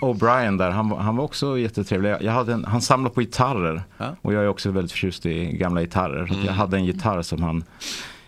O'Brien 0.01 0.59
där, 0.59 0.71
han, 0.71 0.89
var- 0.89 0.99
han 0.99 1.17
var 1.17 1.25
också 1.25 1.59
jättetrevlig. 1.59 2.17
Jag 2.21 2.33
hade 2.33 2.53
en, 2.53 2.65
han 2.65 2.81
samlar 2.83 3.11
på 3.11 3.21
gitarrer 3.21 3.83
Ja. 3.99 4.17
och 4.23 4.33
jag 4.35 4.43
är 4.45 4.49
också 4.49 4.71
väldigt 4.71 4.93
förtjust 4.93 5.27
i 5.27 5.45
gamla 5.57 5.81
gitarrer. 5.81 6.23
Mm. 6.33 6.45
jag 6.45 6.53
hade 6.53 6.77
en 6.77 6.85
gitarr 6.85 7.23
som 7.23 7.43
han 7.43 7.65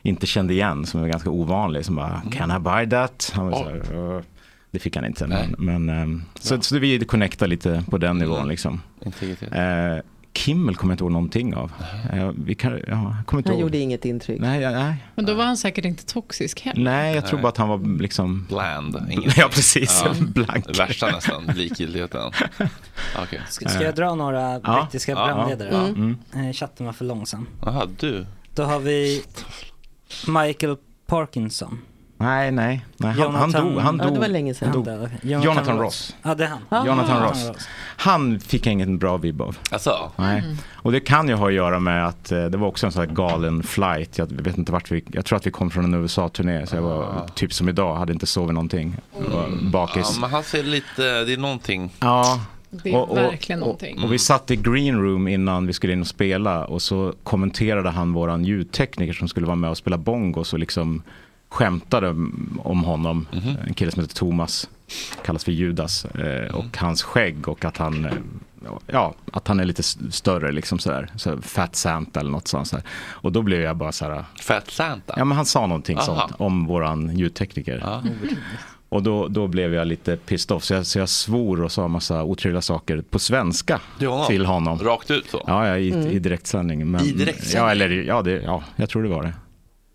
inte 0.03 0.27
kände 0.27 0.53
igen, 0.55 0.87
som 0.87 1.01
var 1.01 1.09
ganska 1.09 1.31
ovanlig. 1.31 1.85
Som 1.85 1.95
bara, 1.97 2.23
can 2.33 2.51
I 2.57 2.59
buy 2.59 2.91
that? 2.91 3.33
Han 3.35 3.51
var 3.51 3.59
så 3.59 3.65
här, 3.71 4.23
det 4.71 4.79
fick 4.79 4.97
han 4.97 5.05
inte. 5.05 5.27
Nej. 5.27 5.49
Men, 5.59 5.87
men, 5.87 6.03
ehm, 6.03 6.23
så, 6.41 6.61
så 6.61 6.79
vi 6.79 7.05
connectade 7.05 7.49
lite 7.49 7.85
på 7.91 7.99
den 7.99 8.19
nivån. 8.19 8.37
Mm. 8.37 8.49
Liksom. 8.49 8.81
Eh, 9.53 9.99
Kimmel 10.35 10.77
kommer 10.77 10.93
jag 10.93 10.95
inte 10.95 11.05
ihåg 11.05 11.13
någonting 11.13 11.55
av. 11.55 11.73
Eh, 12.13 12.31
vi 12.45 12.55
kan, 12.55 12.73
ja, 12.73 12.79
jag 12.87 13.17
kommer 13.27 13.41
inte 13.41 13.51
Han 13.51 13.53
ihåg. 13.59 13.61
gjorde 13.61 13.79
inget 13.79 14.05
intryck. 14.05 14.41
Nej, 14.41 14.61
ja, 14.61 14.71
nej. 14.71 14.95
Men 15.15 15.25
då 15.27 15.35
var 15.35 15.45
han 15.45 15.57
säkert 15.57 15.85
inte 15.85 16.07
toxisk 16.07 16.61
heller. 16.61 16.83
nej, 16.85 17.15
jag 17.15 17.27
tror 17.27 17.41
bara 17.41 17.49
att 17.49 17.57
han 17.57 17.69
var 17.69 17.99
liksom... 18.01 18.47
Bland. 18.49 18.97
ingenting. 18.97 19.33
Ja, 19.37 19.49
precis. 19.49 20.03
Ja. 20.05 20.15
Blank. 20.35 20.67
Det 20.67 20.79
värsta 20.79 21.07
nästan, 21.11 21.45
likgiltigheten. 21.45 22.21
Okej. 23.23 23.41
Ska, 23.49 23.69
ska 23.69 23.83
jag 23.83 23.95
dra 23.95 24.15
några 24.15 24.61
Ja. 24.65 24.81
brittiska 24.83 25.13
Ja, 25.13 25.19
ja. 25.19 25.27
programledare? 25.27 25.89
Mm. 25.89 26.17
Eh, 26.35 26.53
chatten 26.53 26.87
var 26.87 26.93
för 26.93 27.05
långsam. 27.05 27.47
Jaha, 27.65 27.87
du. 27.99 28.27
Då 28.55 28.63
har 28.63 28.79
vi 28.81 29.23
Michael 30.27 30.77
Parkinson. 31.07 31.79
Nej, 32.19 32.51
nej. 32.53 32.85
nej. 32.97 33.13
Han, 33.13 33.35
han 33.35 33.51
Jonathan- 33.51 33.73
dog. 33.75 33.83
Han 33.83 33.97
Ja, 33.99 34.05
dog. 34.05 34.15
det 34.15 34.21
var 34.21 34.29
länge 34.29 34.55
sedan. 34.55 34.73
dog. 34.73 34.85
Där, 34.85 35.05
okej. 35.05 35.19
Jonathan 35.43 35.79
Ross. 35.79 36.17
Ja, 36.23 36.35
det 36.35 36.45
är 36.45 36.49
han. 36.49 36.59
Ah. 36.69 36.87
Jonathan 36.87 37.23
Ross. 37.23 37.51
Han 37.97 38.41
fick 38.41 38.67
jag 38.67 38.73
ingen 38.73 38.99
bra 38.99 39.17
vibb 39.17 39.43
av. 39.43 39.57
Alltså, 39.71 40.11
Nej. 40.17 40.43
Och 40.73 40.93
det 40.93 41.01
kan 41.01 41.29
ju 41.29 41.35
ha 41.35 41.47
att 41.49 41.53
göra 41.55 41.79
med 41.79 42.07
att 42.09 42.33
eh, 42.33 42.45
det 42.45 42.59
var 42.59 42.69
också 42.69 42.87
en 42.87 42.93
sån 42.93 43.07
här 43.07 43.15
galen 43.15 43.63
flight. 43.63 44.19
Jag 44.19 44.27
vet 44.43 44.59
inte 44.59 44.73
vart 44.73 44.91
vi, 44.93 45.05
jag 45.13 45.25
tror 45.25 45.37
att 45.37 45.47
vi 45.47 45.51
kom 45.51 45.71
från 45.71 45.85
en 45.85 45.95
USA-turné. 46.03 46.67
Så 46.67 46.77
jag 46.77 46.83
var 46.83 47.27
typ 47.35 47.53
som 47.53 47.69
idag, 47.69 47.97
hade 47.97 48.13
inte 48.13 48.27
sovit 48.27 48.55
någonting. 48.55 48.97
Jag 49.25 49.31
var 49.37 49.43
ja, 49.43 49.49
bakis. 49.63 50.19
men 50.21 50.31
han 50.31 50.43
ser 50.43 50.63
lite, 50.63 51.03
det 51.25 51.33
är 51.33 51.37
någonting. 51.37 51.93
Ja. 52.01 52.41
Det 52.83 52.91
är 52.93 53.15
verkligen 53.15 53.61
någonting. 53.61 54.03
Och 54.03 54.13
vi 54.13 54.19
satt 54.19 54.51
i 54.51 54.57
green 54.57 55.03
room 55.03 55.29
innan 55.29 55.67
vi 55.67 55.73
skulle 55.73 55.93
in 55.93 56.01
och 56.01 56.07
spela 56.07 56.65
och 56.65 56.83
så 56.83 57.15
kommenterade 57.23 57.91
han 57.91 58.13
våran 58.13 58.45
ljudtekniker 58.45 59.13
som 59.13 59.29
skulle 59.29 59.47
vara 59.47 59.57
med 59.57 59.71
och 59.71 59.77
spela 59.77 59.99
bongos 59.99 60.53
och 60.53 60.59
liksom 60.59 61.03
skämtade 61.49 62.09
om 62.59 62.85
honom. 62.85 63.27
En 63.67 63.75
kille 63.75 63.91
som 63.91 64.03
heter 64.03 64.15
Thomas, 64.15 64.69
kallas 65.25 65.45
för 65.45 65.53
Judas. 65.53 66.05
Eh, 66.05 66.55
och 66.55 66.77
hans 66.79 67.03
skägg 67.03 67.49
och 67.49 67.65
att 67.65 67.77
han, 67.77 68.05
eh, 68.05 68.13
ja, 68.87 69.15
att 69.33 69.49
han 69.49 69.61
är 69.61 69.65
lite 69.65 69.83
större 70.13 70.53
liksom 70.53 70.79
sådär. 70.79 71.09
Så 71.17 71.43
Fat 71.43 71.77
Santa 71.77 72.21
eller 72.21 72.31
något 72.31 72.49
sånt. 72.49 72.69
sådär. 72.69 72.85
Och 73.11 73.33
då 73.33 73.43
blev 73.43 73.61
jag 73.61 73.77
bara 73.77 73.93
så 73.93 74.05
här. 74.05 74.25
Fat 74.41 74.71
Santa. 74.71 75.15
Ja 75.17 75.25
men 75.25 75.37
han 75.37 75.47
sa 75.47 75.67
någonting 75.67 75.97
Aha. 75.97 76.05
sånt 76.07 76.41
om 76.41 76.67
våran 76.67 77.17
ljudtekniker. 77.19 77.79
Ja. 77.85 78.03
Och 78.93 79.03
då, 79.03 79.29
då 79.29 79.47
blev 79.47 79.75
jag 79.75 79.87
lite 79.87 80.17
pissed 80.17 80.57
off. 80.57 80.65
Så 80.65 80.75
jag, 80.75 80.87
så 80.87 80.99
jag 80.99 81.09
svor 81.09 81.63
och 81.63 81.73
sa 81.73 81.89
massa 81.89 82.23
otrevliga 82.23 82.63
saker 82.63 83.03
på 83.11 83.19
svenska 83.19 83.81
Till 83.99 84.09
honom? 84.09 84.27
till 84.27 84.47
honom. 84.47 84.79
Rakt 84.79 85.11
ut 85.11 85.27
så? 85.31 85.45
Ja, 85.47 85.69
ja 85.69 85.79
i, 85.79 86.15
i 86.15 86.19
direktsändning. 86.19 86.91
Men, 86.91 87.01
I 87.05 87.13
direktsändning? 87.13 87.63
Ja, 87.63 87.71
eller, 87.71 87.89
ja, 87.89 88.23
det, 88.23 88.31
ja, 88.31 88.63
jag 88.77 88.89
tror 88.89 89.03
det 89.03 89.09
var 89.09 89.23
det. 89.23 89.35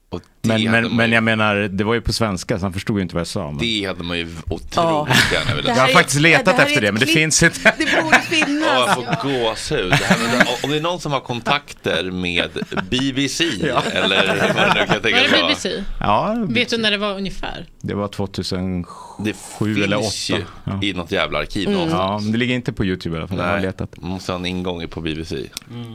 Och 0.09 0.21
det, 0.36 0.36
Men, 0.47 0.63
men, 0.71 0.83
man 0.83 0.95
men 0.95 1.09
ju, 1.09 1.15
jag 1.15 1.23
menar, 1.23 1.55
det 1.55 1.83
var 1.83 1.93
ju 1.93 2.01
på 2.01 2.13
svenska 2.13 2.59
så 2.59 2.65
han 2.65 2.73
förstod 2.73 2.95
ju 2.97 3.01
inte 3.01 3.15
vad 3.15 3.19
jag 3.21 3.27
sa. 3.27 3.45
Men... 3.51 3.57
det 3.57 3.85
hade 3.87 4.03
man 4.03 4.17
ju 4.17 4.27
otroligt 4.45 4.75
Ja. 4.75 5.07
gärna 5.33 5.49
velat 5.55 5.65
Det 5.65 5.71
Jag 5.71 5.75
har 5.75 5.87
faktiskt 5.87 6.19
letat 6.21 6.57
det 6.57 6.63
efter 6.63 6.81
det, 6.81 6.91
men 6.91 6.99
det 6.99 7.05
klipp. 7.05 7.17
finns 7.17 7.43
inte. 7.43 7.73
Det 7.77 7.85
borde 7.85 8.15
Ja, 8.15 8.19
finnas. 8.19 8.67
jag 8.67 8.95
får 8.95 9.29
gåshud. 9.29 9.91
Det 9.91 10.47
om 10.63 10.69
det 10.71 10.77
är 10.77 10.81
någon 10.81 10.99
som 10.99 11.11
har 11.11 11.19
kontakter 11.19 12.11
med 12.11 12.49
BBC 12.89 13.43
eller 13.93 14.53
vad 14.55 14.67
det 14.67 14.73
nu 14.79 14.85
kan 14.85 15.01
tänkas 15.01 15.21
det 15.31 15.37
vara. 15.37 15.47
BBC? 15.47 15.83
Ja, 15.99 16.35
Vet 16.49 16.69
du 16.69 16.77
när 16.77 16.91
det 16.91 16.97
var 16.97 17.15
ungefär? 17.17 17.65
det 17.81 17.93
var 17.93 18.07
2007 18.07 19.73
Det 19.75 19.83
eller 19.83 19.97
finns 19.97 20.27
2008. 20.27 20.37
ju 20.37 20.43
Ja. 20.63 20.79
i 20.83 20.93
något 20.93 21.11
jävla 21.11 21.39
arkiv 21.39 21.67
Mm. 21.69 21.89
Ja, 21.89 22.19
men 22.21 22.31
det 22.31 22.37
ligger 22.37 22.55
inte 22.55 22.73
på 22.73 22.85
YouTube 22.85 23.15
i 23.15 23.19
alla 23.19 23.27
fall. 23.27 23.37
Jag 23.37 23.45
har 23.45 23.53
Nej, 23.53 23.61
letat. 23.61 23.97
måste 24.01 24.31
ha 24.31 24.39
en 24.39 24.45
ingång 24.45 24.87
på 24.87 25.01
BBC. 25.01 25.35
Åh, 25.35 25.43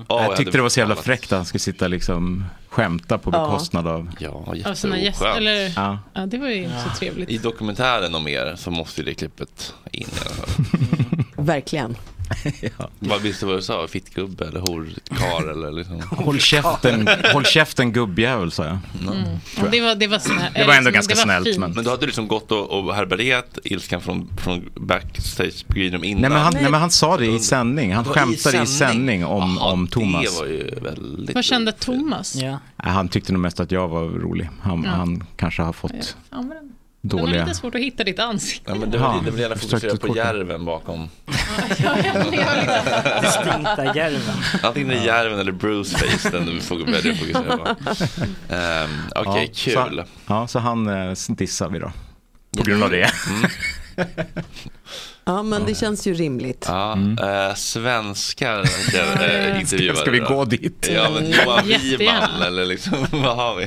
jag 0.08 0.18
hade 0.22 0.36
tyckte 0.36 0.58
det 0.58 0.62
var 0.62 0.68
så 0.68 0.80
jävla 0.80 0.96
fräckt 0.96 1.24
att 1.32 1.36
han 1.38 1.44
skulle 1.46 1.58
sitta 1.60 1.88
liksom 1.88 2.44
skämta 2.68 3.18
på 3.18 3.30
Ja. 3.32 3.44
bekostnad 3.46 3.86
av... 3.86 4.10
Ja, 4.18 4.41
Av 4.48 4.74
sina 4.74 4.98
gäster? 4.98 5.00
jätteoskönt. 5.26 5.36
Eller? 5.36 5.72
Ja. 5.76 5.98
Ja, 6.14 6.26
det 6.26 6.38
var 6.38 6.48
ju 6.48 6.54
inte 6.62 6.80
så 6.80 6.98
trevligt. 6.98 7.30
I 7.30 7.38
dokumentären 7.38 8.14
om 8.14 8.28
er 8.28 8.54
så 8.56 8.70
måste 8.70 9.00
ju 9.00 9.04
det 9.04 9.14
klippet 9.14 9.74
in. 9.92 10.00
i 10.02 10.06
alla 10.26 10.34
fall. 10.34 11.24
Verkligen. 11.44 11.96
Vad 12.98 13.20
visste 13.22 13.44
du 13.46 13.50
vad 13.50 13.58
du 13.58 13.62
sa? 13.62 13.86
Fittgubbe 13.88 14.44
eller 14.48 14.60
horkar 14.60 15.50
eller 15.50 15.72
liksom? 15.72 16.02
Håll 16.10 16.40
käften, 16.40 17.08
håll 17.32 17.44
käften 17.44 17.92
gubbjävel 17.92 18.50
sa 18.52 18.64
jag. 18.64 18.78
Mm. 19.02 19.38
Ja, 19.56 19.62
det 19.70 19.80
var, 19.80 19.94
det 19.94 20.06
var, 20.06 20.18
snä, 20.18 20.50
Det 20.54 20.64
var 20.64 20.74
ändå 20.74 20.80
eller, 20.80 20.90
ganska 20.90 21.14
var 21.14 21.22
snällt, 21.22 21.46
fint. 21.46 21.58
men- 21.58 21.72
Men 21.72 21.84
då 21.84 21.90
hade 21.90 22.02
du 22.02 22.06
liksom 22.06 22.28
gått 22.28 22.52
och, 22.52 22.70
och 22.70 22.94
härbärgerat 22.94 23.58
ilskan 23.64 24.00
från, 24.00 24.28
från 24.36 24.70
backstage 24.74 25.66
på 25.66 25.72
Green 25.74 25.92
Room 25.92 26.04
innan? 26.04 26.20
Nej 26.20 26.30
men, 26.30 26.40
han, 26.40 26.52
nej 26.54 26.70
men 26.70 26.80
han 26.80 26.90
sa 26.90 27.16
det 27.16 27.26
i 27.26 27.38
sändning, 27.38 27.92
han 27.94 28.02
Det 28.04 28.08
var 28.08 28.14
skämtade 28.16 28.62
i 28.62 28.66
sändning 28.66 29.24
om, 29.24 29.56
Jaha, 29.60 29.72
om 29.72 29.86
Thomas. 29.88 30.22
Det 30.34 30.38
var 30.40 30.46
ju 30.46 30.70
väldigt... 30.82 31.34
Vad 31.34 31.44
kände 31.44 31.72
Thomas? 31.72 32.34
Ja. 32.36 32.50
Nej, 32.84 32.92
Han 32.92 33.08
tyckte 33.08 33.32
nog 33.32 33.42
mest 33.42 33.60
att 33.60 33.70
jag 33.72 33.88
var 33.88 34.02
rolig. 34.04 34.50
Han, 34.60 34.82
Ja. 34.84 34.90
han 34.90 35.24
kanske 35.36 35.62
har 35.62 35.68
Ja, 35.68 35.72
fått 35.72 36.16
fan 36.30 36.52
vad 37.02 37.10
den- 37.10 37.18
Den 37.18 37.18
har 37.20 37.26
dåliga... 37.26 37.44
lite 37.44 37.58
svårt 37.58 37.74
att 37.74 37.80
hitta 37.80 38.04
ditt 38.04 38.18
ansikte. 38.18 38.70
Ja, 38.70 38.74
men 38.78 38.90
det 38.90 38.98
vill, 38.98 39.24
det 39.24 39.30
vill 39.30 39.40
gärna 39.40 39.56
försökte 39.56 39.88
fokusera 39.88 40.08
på 40.08 40.16
järven 40.16 40.64
bakom. 40.64 41.08
Distinkta 43.22 43.94
järven. 43.96 44.36
Antingen 44.62 44.90
är 44.90 44.94
det 44.94 45.04
järven 45.04 45.38
eller 45.38 45.52
Bruceface 45.52 46.30
den 46.30 46.46
du 46.46 46.60
får 46.60 46.78
välja 46.78 47.12
att 47.12 47.18
fokusera 47.18 47.56
på. 47.56 47.68
Um, 48.54 49.26
Okej, 49.28 49.50
ja, 49.64 49.84
kul. 49.86 49.96
Så, 49.96 50.04
ja, 50.26 50.46
så 50.46 50.58
han 50.58 50.86
eh, 51.08 51.12
dissar 51.28 51.68
vi 51.68 51.78
då. 51.78 51.92
På 52.56 52.62
grund 52.62 52.82
av 52.82 52.90
det. 52.90 53.10
Mm. 53.30 53.50
Ja, 55.24 55.42
men 55.42 55.66
det 55.66 55.74
känns 55.74 56.06
ju 56.06 56.14
rimligt. 56.14 56.64
Ja, 56.68 56.98
äh, 57.48 57.54
svenskar 57.54 58.58
äh, 58.60 59.60
intervjuade 59.60 59.82
Mm. 59.84 59.96
Ska 59.96 60.10
vi 60.10 60.18
gå 60.18 60.44
dit? 60.44 60.88
Ja, 60.94 61.10
men 61.14 61.30
Johan. 61.30 61.66
Wiman 61.98 62.42
eller 62.46 62.64
liksom, 62.66 63.06
vad 63.12 63.36
har 63.36 63.56
vi? 63.56 63.64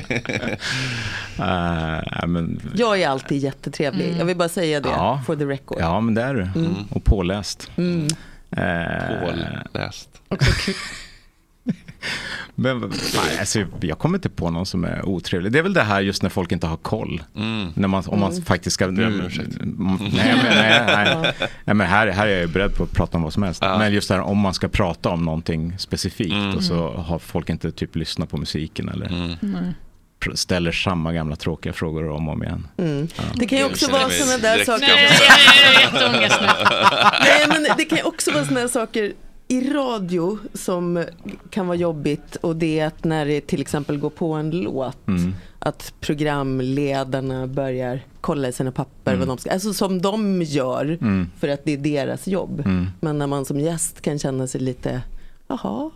Eh, 1.38 2.26
men, 2.26 2.60
Jag 2.76 3.00
är 3.02 3.08
alltid 3.08 3.42
jättetrevlig. 3.42 4.04
Mm. 4.06 4.18
Jag 4.18 4.24
vill 4.24 4.36
bara 4.36 4.48
säga 4.48 4.80
det, 4.80 4.88
Ja. 4.88 5.22
for 5.26 5.36
the 5.36 5.44
record. 5.44 5.78
ja, 5.80 6.00
men 6.00 6.14
det 6.14 6.22
är 6.22 6.34
du. 6.34 6.42
Mm. 6.42 6.74
Och 6.90 7.04
påläst. 7.04 7.70
Mm. 7.76 8.06
Eh, 8.50 9.20
Påläst. 9.20 10.08
Men, 12.58 12.78
nej, 12.80 13.38
alltså, 13.40 13.64
jag 13.80 13.98
kommer 13.98 14.18
inte 14.18 14.28
på 14.28 14.50
någon 14.50 14.66
som 14.66 14.84
är 14.84 15.04
otrevlig. 15.08 15.52
Det 15.52 15.58
är 15.58 15.62
väl 15.62 15.72
det 15.74 15.82
här 15.82 16.00
just 16.00 16.22
när 16.22 16.30
folk 16.30 16.52
inte 16.52 16.66
har 16.66 16.76
koll. 16.76 17.22
Mm. 17.36 17.68
När 17.74 17.88
man, 17.88 18.02
om 18.06 18.20
man 18.20 18.42
faktiskt 18.42 18.74
ska... 18.74 18.84
Mm, 18.84 18.98
nej, 19.00 19.20
men, 20.00 20.14
nej, 20.14 20.82
nej, 20.86 21.34
nej, 21.64 21.74
men 21.74 21.80
här, 21.86 22.06
här 22.08 22.26
är 22.26 22.30
jag 22.30 22.40
ju 22.40 22.46
beredd 22.46 22.74
på 22.74 22.82
att 22.82 22.92
prata 22.92 23.16
om 23.16 23.22
vad 23.22 23.32
som 23.32 23.42
helst. 23.42 23.62
Ja. 23.62 23.78
Men 23.78 23.92
just 23.92 24.08
det 24.08 24.14
här 24.14 24.22
om 24.22 24.38
man 24.38 24.54
ska 24.54 24.68
prata 24.68 25.08
om 25.08 25.24
någonting 25.24 25.78
specifikt 25.78 26.32
Mm. 26.32 26.56
och 26.56 26.62
så 26.64 26.90
har 26.90 27.18
folk 27.18 27.48
inte 27.50 27.72
typ 27.72 27.96
lyssnat 27.96 28.30
på 28.30 28.36
musiken 28.36 28.88
eller 28.88 29.06
Mm. 29.06 29.72
Ställer 30.34 30.72
samma 30.72 31.12
gamla 31.12 31.36
tråkiga 31.36 31.72
frågor 31.72 32.08
om 32.10 32.28
och 32.28 32.34
om 32.34 32.42
igen. 32.42 32.68
Mm. 32.78 33.08
Det 33.34 33.46
kan 33.46 33.58
ju 33.58 33.64
också 33.64 33.90
vara 33.90 34.10
sådana 34.10 34.38
där 34.38 34.64
saker. 34.64 34.86
Nej, 34.86 35.08
jag 35.82 35.90
har 35.90 36.02
jätteångest 36.10 36.40
nu. 36.40 36.46
Nej, 37.20 37.46
men 37.48 37.76
det 37.76 37.84
kan 37.84 37.98
ju 37.98 38.04
också 38.04 38.30
vara 38.32 38.44
sådana 38.44 38.60
här 38.60 38.68
saker 38.68 39.12
i 39.48 39.70
radio 39.70 40.38
som 40.54 41.04
kan 41.50 41.66
vara 41.66 41.76
jobbigt 41.76 42.36
och 42.36 42.56
det 42.56 42.78
är 42.80 42.86
att 42.86 43.04
när 43.04 43.26
det 43.26 43.40
till 43.40 43.60
exempel 43.60 43.98
går 43.98 44.10
på 44.10 44.32
en 44.32 44.50
låt 44.50 45.08
Mm. 45.08 45.34
att 45.58 45.92
programledarna 46.00 47.46
börjar 47.46 48.00
kolla 48.20 48.48
i 48.48 48.52
sina 48.52 48.72
papper 48.72 49.12
Mm. 49.12 49.18
vad 49.28 49.28
de 49.36 49.40
ska, 49.40 49.50
alltså 49.50 49.74
som 49.74 50.02
de 50.02 50.42
gör 50.42 50.98
Mm. 51.00 51.30
för 51.38 51.48
att 51.48 51.64
det 51.64 51.72
är 51.72 51.76
deras 51.76 52.26
jobb. 52.26 52.60
Mm. 52.64 52.86
Men 53.00 53.18
när 53.18 53.26
man 53.26 53.44
som 53.44 53.60
gäst 53.60 54.00
kan 54.00 54.18
känna 54.18 54.46
sig 54.46 54.60
lite, 54.60 55.02
jaha, 55.48 55.90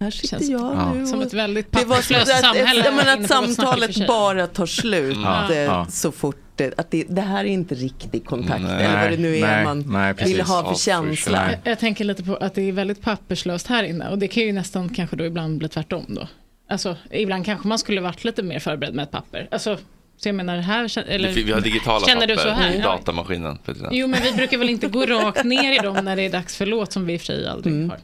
här 0.00 0.10
sitter 0.10 0.28
Känns 0.28 0.48
jag 0.50 0.60
Ja. 0.60 0.92
nu. 0.94 1.06
Som 1.06 1.20
ett 1.20 1.32
väldigt 1.34 1.72
det 1.72 1.84
var 1.84 1.96
som 1.96 2.14
papperslöst 2.14 2.32
att, 2.32 2.40
samhälle. 2.40 2.80
att 3.12 3.18
och 3.20 3.26
för 3.28 3.34
samtalet 3.34 4.06
bara 4.08 4.46
tar 4.46 4.66
slut 4.66 5.16
Ja. 5.22 5.50
eh, 5.52 5.58
Ja. 5.58 5.86
så 5.90 6.12
fort 6.12 6.51
det, 6.62 6.78
att 6.78 6.90
det, 6.90 7.04
det 7.08 7.20
här 7.20 7.44
är 7.44 7.48
inte 7.48 7.74
riktig 7.74 8.24
kontakt 8.24 8.62
Nej. 8.62 8.84
eller 8.84 9.00
vad 9.02 9.10
det 9.10 9.16
nu 9.16 9.36
är 9.36 9.40
Nej, 9.40 9.64
man 9.64 9.84
nej, 9.86 10.14
precis. 10.14 10.34
vill 10.34 10.42
ha 10.42 10.68
för 10.68 10.74
känsla. 10.74 11.50
Jag, 11.50 11.72
jag 11.72 11.78
tänker 11.78 12.04
lite 12.04 12.22
på 12.22 12.36
att 12.36 12.54
det 12.54 12.62
är 12.62 12.72
väldigt 12.72 13.02
papperslöst 13.02 13.66
här 13.66 13.84
inne 13.84 14.08
och 14.08 14.18
det 14.18 14.28
kan 14.28 14.42
ju 14.42 14.52
nästan 14.52 14.88
kanske 14.88 15.16
då 15.16 15.24
ibland 15.24 15.58
bli 15.58 15.68
tvärtom 15.68 16.04
då. 16.08 16.28
Alltså 16.68 16.96
ibland 17.10 17.44
kanske 17.44 17.68
man 17.68 17.78
skulle 17.78 18.00
varit 18.00 18.24
lite 18.24 18.42
mer 18.42 18.58
förberedd 18.58 18.94
med 18.94 19.02
ett 19.02 19.10
papper. 19.10 19.48
Alltså 19.50 19.78
Så 20.22 20.28
jag 20.28 20.34
menar, 20.34 20.56
här, 20.58 20.98
eller, 21.08 21.32
Vi 21.32 21.52
har 21.52 21.60
digitala 21.60 22.06
känner 22.06 22.26
du 22.26 22.36
papper 22.36 22.48
så 22.50 22.54
här? 22.54 22.74
i 22.74 22.78
datamaskinen. 22.78 23.58
Jo, 23.90 24.06
men 24.06 24.22
vi 24.22 24.32
brukar 24.32 24.58
väl 24.58 24.70
inte 24.70 24.88
gå 24.88 25.06
rakt 25.06 25.44
ner 25.44 25.72
i 25.74 25.78
dem 25.78 26.04
när 26.04 26.16
det 26.16 26.22
är 26.22 26.30
dags 26.30 26.56
för 26.56 26.66
låt 26.66 26.92
som 26.92 27.06
vi 27.06 27.12
i 27.12 27.16
och 27.16 27.20
för 27.20 27.26
sig 27.26 27.48
aldrig 27.48 27.74
Mm. 27.74 27.90
har. 27.90 27.98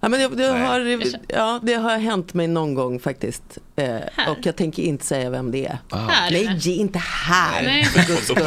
Ja, 0.00 0.08
men 0.08 0.20
det, 0.20 0.28
det, 0.36 0.46
har, 0.48 1.02
ja, 1.28 1.60
det 1.62 1.74
har 1.74 1.98
hänt 1.98 2.34
mig 2.34 2.48
någon 2.48 2.74
gång 2.74 3.00
faktiskt. 3.00 3.58
Eh, 3.76 3.96
och 4.28 4.38
jag 4.42 4.56
tänker 4.56 4.82
inte 4.82 5.04
säga 5.04 5.30
vem 5.30 5.50
det 5.50 5.66
är. 5.66 5.78
Här? 5.96 6.30
Nej, 6.30 6.78
inte 6.78 6.98
här. 6.98 7.62
Nej. 7.62 7.86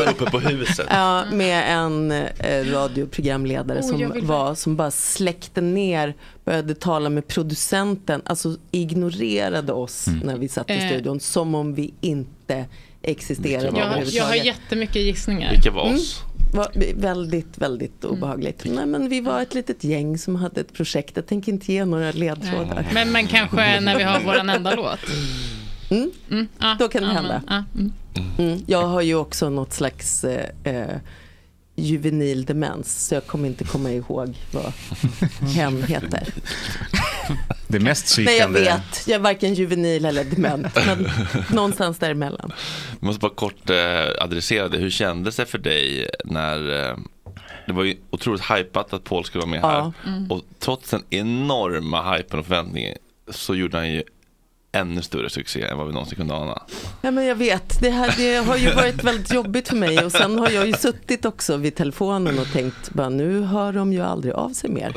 Uppe, 0.10 0.32
på 0.32 0.40
huset. 0.40 0.88
Ja, 0.90 1.26
med 1.32 1.78
en 1.78 2.12
eh, 2.12 2.66
radioprogramledare 2.72 3.80
Oh, 3.80 3.88
som, 3.90 4.28
var, 4.28 4.56
som 4.56 4.76
bara 4.76 4.92
släckte 4.92 5.62
ner, 5.62 6.14
började 6.46 6.76
tala 6.76 7.10
med 7.10 7.28
producenten, 7.28 8.22
alltså 8.26 8.56
ignorerade 8.72 9.74
oss 9.74 10.08
när 10.24 10.38
vi 10.38 10.48
satt 10.48 10.70
i 10.70 10.74
Eh. 10.74 10.88
studion 10.90 11.20
som 11.20 11.56
om 11.56 11.74
vi 11.76 11.94
inte 12.02 12.66
existerade 13.04 13.80
Jag, 13.80 14.04
jag 14.08 14.24
har 14.24 14.36
jättemycket 14.36 15.02
gissningar. 15.02 15.52
Vilka 15.52 15.72
var 15.72 15.94
oss? 15.94 16.24
var 16.54 16.72
väldigt, 16.96 17.58
väldigt 17.58 18.06
obehagligt. 18.06 18.66
Nej, 18.66 18.86
men 18.86 19.10
vi 19.10 19.22
var 19.22 19.42
ett 19.42 19.54
litet 19.54 19.84
gäng 19.84 20.18
som 20.18 20.36
hade 20.36 20.62
ett 20.62 20.74
projekt. 20.74 21.16
Jag 21.16 21.28
tänker 21.28 21.52
inte 21.52 21.74
ge 21.74 21.86
några 21.86 22.12
ledtrådar. 22.12 22.88
Men, 22.94 23.12
men 23.12 23.28
kanske 23.28 23.80
när 23.80 23.98
vi 23.98 24.04
har 24.04 24.20
våran 24.20 24.50
enda 24.50 24.76
låt. 24.76 25.00
Mm. 25.92 26.12
Mm, 26.32 26.48
ja, 26.60 26.76
Då 26.80 26.88
kan 26.88 27.02
det 27.02 27.08
ja, 27.08 27.14
hända. 27.14 27.42
men, 27.48 27.66
mm. 27.76 27.92
Mm. 28.38 28.64
Jag 28.68 28.88
har 28.88 29.02
ju 29.02 29.16
också 29.16 29.50
något 29.50 29.74
slags 29.74 30.24
eh, 30.24 30.50
eh, 30.64 30.96
juvenil 31.82 32.46
demens, 32.46 33.08
så 33.08 33.16
jag 33.16 33.28
kommer 33.28 33.48
inte 33.48 33.64
komma 33.64 33.92
ihåg 33.92 34.36
vad 34.52 34.74
hen 35.56 35.84
heter. 35.84 36.28
Det 37.68 37.80
mest 37.80 38.18
Nej, 38.18 38.26
jag 38.26 38.34
psykande... 38.36 38.60
vet. 38.60 39.08
Jag 39.08 39.16
är 39.16 39.20
varken 39.20 39.54
juvenil 39.54 40.06
eller 40.06 40.24
dement, 40.24 40.68
men 40.76 41.08
någonstans 41.56 41.98
däremellan. 42.00 42.54
Jag 43.00 43.04
måste 43.08 43.20
bara 43.20 43.34
kort 43.34 43.70
eh, 43.70 44.24
adressera 44.24 44.68
det. 44.70 44.78
Hur 44.78 44.90
kändes 44.90 45.36
det 45.36 45.46
för 45.46 45.58
dig 45.58 46.10
när 46.26 46.90
eh, 46.90 46.98
det 47.68 47.74
var 47.74 47.84
ju 47.84 47.98
otroligt 48.10 48.42
hypat 48.52 48.94
att 48.94 49.04
Paul 49.04 49.26
skulle 49.26 49.40
vara 49.42 49.52
med 49.52 49.60
Ja. 49.64 49.94
här. 50.04 50.12
Mm. 50.18 50.32
Och 50.32 50.42
trots 50.60 50.90
den 50.90 51.04
enorma 51.10 52.16
hypen 52.16 52.40
och 52.40 52.46
förväntningen 52.46 52.98
så 53.30 53.56
gjorde 53.56 53.78
han 53.78 53.90
ju 53.92 54.04
ännu 54.72 55.02
större 55.02 55.30
succé 55.30 55.62
än 55.62 55.78
vad 55.78 55.88
vi 55.88 55.94
någonsin 55.94 56.16
kunde 56.16 56.34
ana. 56.34 56.62
Ja, 57.02 57.12
men 57.12 57.26
jag 57.26 57.36
vet, 57.36 57.82
det, 57.82 57.90
här, 57.90 58.14
det 58.18 58.36
har 58.36 58.58
ju 58.58 58.72
varit 58.74 59.04
väldigt 59.04 59.34
jobbigt 59.34 59.68
för 59.68 59.76
mig 59.76 60.06
och 60.06 60.12
sen 60.12 60.40
har 60.40 60.50
jag 60.50 60.68
ju 60.68 60.74
suttit 60.74 61.26
också 61.26 61.58
vid 61.58 61.76
telefonen 61.76 62.40
och 62.40 62.52
tänkt, 62.54 62.90
bara, 62.90 63.10
nu 63.10 63.42
hör 63.42 63.74
de 63.74 63.94
ju 63.94 64.02
aldrig 64.02 64.34
av 64.34 64.50
sig 64.50 64.70
mer. 64.70 64.94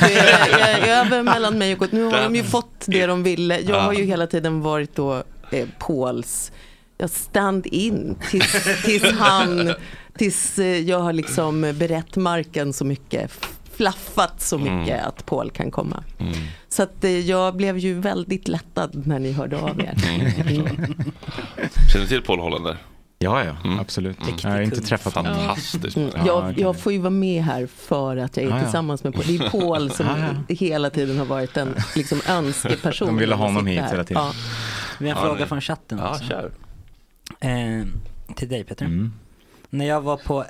Det 0.00 0.18
är, 0.18 1.00
över 1.00 1.22
mellan 1.22 1.58
mig 1.58 1.72
och 1.72 1.78
Gott. 1.78 1.92
Nu 1.92 2.04
har 2.04 2.22
de 2.22 2.36
ju 2.36 2.44
fått 2.44 2.84
det 2.86 3.06
de 3.06 3.22
ville. 3.22 3.60
Jag 3.60 3.80
har 3.80 3.92
ju 3.92 4.04
hela 4.04 4.26
tiden 4.26 4.60
varit 4.60 4.96
då 4.96 5.22
eh, 5.50 5.68
Pauls 5.78 6.52
ja, 6.98 7.08
stand-in 7.08 8.16
tills, 8.30 8.82
tills 8.84 9.12
han, 9.12 9.74
tills 10.18 10.58
eh, 10.58 10.80
jag 10.80 10.98
har 10.98 11.12
liksom 11.12 11.60
berett 11.60 12.16
marken 12.16 12.72
så 12.72 12.84
mycket, 12.84 13.32
flaffat 13.76 14.40
så 14.40 14.58
mycket 14.58 14.72
Mm. 14.98 15.08
att 15.08 15.26
Paul 15.26 15.50
kan 15.50 15.70
komma. 15.70 16.04
Så 16.68 16.82
att 16.82 17.04
eh, 17.04 17.10
jag 17.20 17.56
blev 17.56 17.78
ju 17.78 18.00
väldigt 18.00 18.48
lättad 18.48 19.06
när 19.06 19.18
ni 19.18 19.32
hörde 19.32 19.58
av 19.60 19.80
er. 19.80 19.94
Mm. 20.08 20.26
Känner 21.92 22.00
du 22.00 22.06
till 22.06 22.22
Paul 22.22 22.38
Hollander? 22.40 22.76
Ja, 23.18 23.44
ja, 23.44 23.56
absolut. 23.80 24.16
Jag 24.42 24.50
har 24.50 24.60
inte 24.60 24.80
träffat 24.80 25.14
honom. 25.14 25.34
Fantastiskt. 25.34 25.96
Mm. 25.96 26.10
Ja, 26.16 26.26
Jag, 26.26 26.58
jag 26.58 26.80
får 26.80 26.92
ju 26.92 26.98
vara 26.98 27.10
med 27.10 27.42
här 27.44 27.66
för 27.66 28.16
att 28.16 28.36
jag 28.36 28.46
är 28.46 28.50
Ah, 28.52 28.56
ja. 28.56 28.62
tillsammans 28.62 29.04
med 29.04 29.14
Paul. 29.14 29.24
Det 29.26 29.36
är 29.44 29.50
Paul 29.50 29.90
som 29.90 30.06
Ah, 30.08 30.18
ja. 30.48 30.54
hela 30.54 30.90
tiden 30.90 31.18
har 31.18 31.24
varit 31.26 31.56
en 31.56 31.74
liksom, 31.96 32.20
önskeperson. 32.28 33.08
De 33.08 33.16
ville 33.16 33.34
ha 33.34 33.44
honom 33.46 33.66
hit 33.66 33.80
här. 33.80 33.90
hela 33.90 34.04
tiden. 34.04 34.22
Ja. 34.22 34.32
Vi 34.98 35.08
har 35.08 35.16
en 35.16 35.22
Ja, 35.22 35.26
fråga 35.28 35.38
nej. 35.38 35.48
från 35.48 35.60
chatten 35.60 35.98
Ja, 35.98 36.10
också. 36.10 36.24
kör. 36.24 36.50
Eh, 37.40 37.84
till 38.36 38.48
dig 38.48 38.64
Peter. 38.64 38.84
Mm. 38.86 39.12
När 39.70 39.84
jag 39.86 40.00
var 40.00 40.16
på 40.16 40.44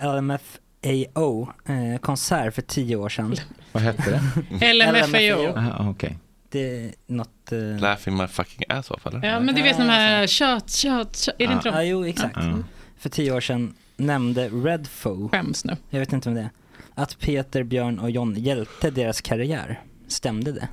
LMFAO 0.85 1.48
eh, 1.66 1.98
konsert 2.01 2.55
för 2.55 2.62
tio 2.62 2.97
år 2.97 3.09
sedan. 3.09 3.36
Vad 3.73 3.82
hette 3.82 4.20
det? 4.51 4.73
LMFAO. 4.73 5.56
Ah, 5.56 5.90
Okej. 5.90 6.19
Det 6.48 6.85
är 6.85 6.93
något... 7.06 7.52
Eh, 7.52 7.81
Laughing 7.81 8.16
my 8.16 8.27
fucking 8.27 8.65
ass 8.69 8.90
off 8.90 9.06
eller? 9.06 9.27
Ja, 9.28 9.40
men 9.40 9.55
du 9.55 9.62
vet 9.62 9.77
de 9.77 9.82
här 9.89 10.27
kött, 10.27 10.70
kött, 10.70 11.16
kött. 11.16 11.35
Är 11.39 11.47
det 11.47 11.52
inte 11.52 11.69
ja, 11.69 11.78
de? 11.78 11.86
jo 11.86 12.05
exakt. 12.06 12.36
Ja. 12.36 12.59
För 12.98 13.09
tio 13.09 13.32
år 13.32 13.40
sedan 13.40 13.74
nämnde 13.97 14.48
Redfo, 14.48 15.28
Skäms 15.28 15.65
nu. 15.65 15.77
jag 15.90 16.01
vet 16.01 16.12
inte 16.12 16.28
om 16.28 16.35
det 16.35 16.40
är, 16.40 16.51
att 16.94 17.19
Peter, 17.19 17.62
Björn 17.62 17.98
och 17.98 18.11
John 18.11 18.35
hjälpte 18.35 18.90
deras 18.90 19.20
karriär. 19.20 19.81
Stämde 20.09 20.52
det? 20.52 20.69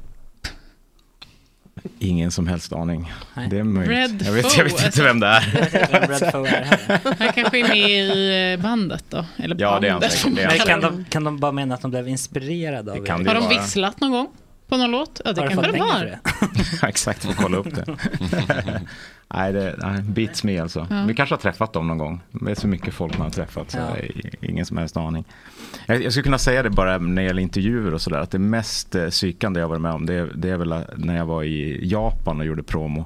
Ingen 1.99 2.31
som 2.31 2.47
helst 2.47 2.73
aning. 2.73 3.13
Nej. 3.33 3.47
Det 3.49 3.57
är 3.57 3.63
möjligt. 3.63 3.97
Red 3.97 4.23
jag, 4.25 4.33
vet, 4.33 4.57
jag 4.57 4.63
vet 4.63 4.73
inte 4.73 4.85
alltså. 4.85 5.03
vem 5.03 5.19
det 5.19 5.27
är. 5.27 6.41
Vem. 6.41 7.13
Han 7.19 7.33
kanske 7.33 7.59
är 7.59 7.67
med 7.67 7.89
i 7.89 8.53
eh, 8.53 8.63
bandet 8.63 9.05
då? 9.09 9.25
Eller 9.37 9.55
Ja, 9.59 9.79
bandet, 9.81 10.11
säkert. 10.11 10.35
Det 10.35 10.41
är 10.43 10.47
han 10.47 10.57
kallar 10.57 10.81
kan 10.81 10.81
de, 10.81 11.05
kan 11.09 11.23
de 11.23 11.39
bara 11.39 11.51
mena 11.51 11.75
att 11.75 11.81
de 11.81 11.91
blev 11.91 12.07
inspirerade 12.07 12.91
av 12.91 12.97
Det 12.97 13.05
kan 13.05 13.23
det 13.23 13.29
Har 13.29 13.35
de 13.35 13.49
visslat 13.49 13.99
någon 14.01 14.11
gång? 14.11 14.27
På 14.71 14.77
någon 14.77 14.91
låt? 14.91 15.21
Ja, 15.25 15.33
det 15.33 15.47
kanske 15.47 15.71
det? 15.71 15.77
Ja, 15.77 16.03
Exakt, 16.87 17.23
får 17.25 17.33
kolla 17.33 17.57
upp 17.57 17.75
det. 17.75 17.85
nej, 19.33 19.53
det 19.53 19.75
nej, 19.83 20.01
beats 20.01 20.43
me 20.43 20.59
alltså. 20.59 20.87
Ja. 20.89 21.03
Vi 21.07 21.13
kanske 21.13 21.35
har 21.35 21.39
träffat 21.39 21.73
dem 21.73 21.87
någon 21.87 21.97
gång. 21.97 22.21
Det 22.31 22.51
är 22.51 22.55
så 22.55 22.67
mycket 22.67 22.93
folk 22.93 23.17
man 23.17 23.25
har 23.27 23.31
träffat 23.31 23.71
så 23.71 23.77
Ja. 23.77 23.95
ingen 24.41 24.65
som 24.65 24.77
helst 24.77 24.97
aning. 24.97 25.25
Jag, 25.85 26.03
jag 26.03 26.11
skulle 26.11 26.23
kunna 26.23 26.37
säga 26.37 26.63
det 26.63 26.69
bara 26.69 26.97
när 26.97 27.21
det 27.21 27.27
gäller 27.27 27.41
intervjuer 27.41 27.93
och 27.93 28.01
sådär. 28.01 28.17
Att 28.19 28.31
det 28.31 28.39
mest 28.39 28.95
eh, 28.95 29.07
psykande 29.09 29.59
jag 29.59 29.67
varit 29.67 29.81
med 29.81 29.91
om 29.93 30.05
det, 30.05 30.13
är- 30.13 30.31
det 30.35 30.49
är 30.49 30.57
väl 30.57 30.75
när 30.95 31.17
jag 31.17 31.25
var 31.25 31.43
i 31.43 31.79
Japan 31.87 32.39
och 32.39 32.45
gjorde 32.45 32.63
promo. 32.63 33.05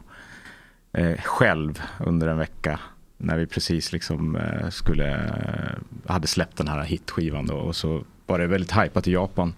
Eh, 0.93 1.17
själv 1.23 1.81
under 1.99 2.27
en 2.27 2.37
vecka. 2.37 2.79
När 3.17 3.37
vi 3.37 3.45
precis 3.47 3.91
liksom 3.91 4.35
eh, 4.35 4.69
skulle, 4.69 5.13
eh, 5.15 6.11
hade 6.13 6.27
släppt 6.27 6.57
den 6.57 6.67
här 6.67 6.83
hitskivan 6.83 7.45
då. 7.45 7.55
Och 7.55 7.75
så 7.75 8.03
var 8.25 8.39
det 8.39 8.47
väldigt 8.47 8.71
hypat 8.71 9.07
i 9.07 9.11
Japan. 9.11 9.53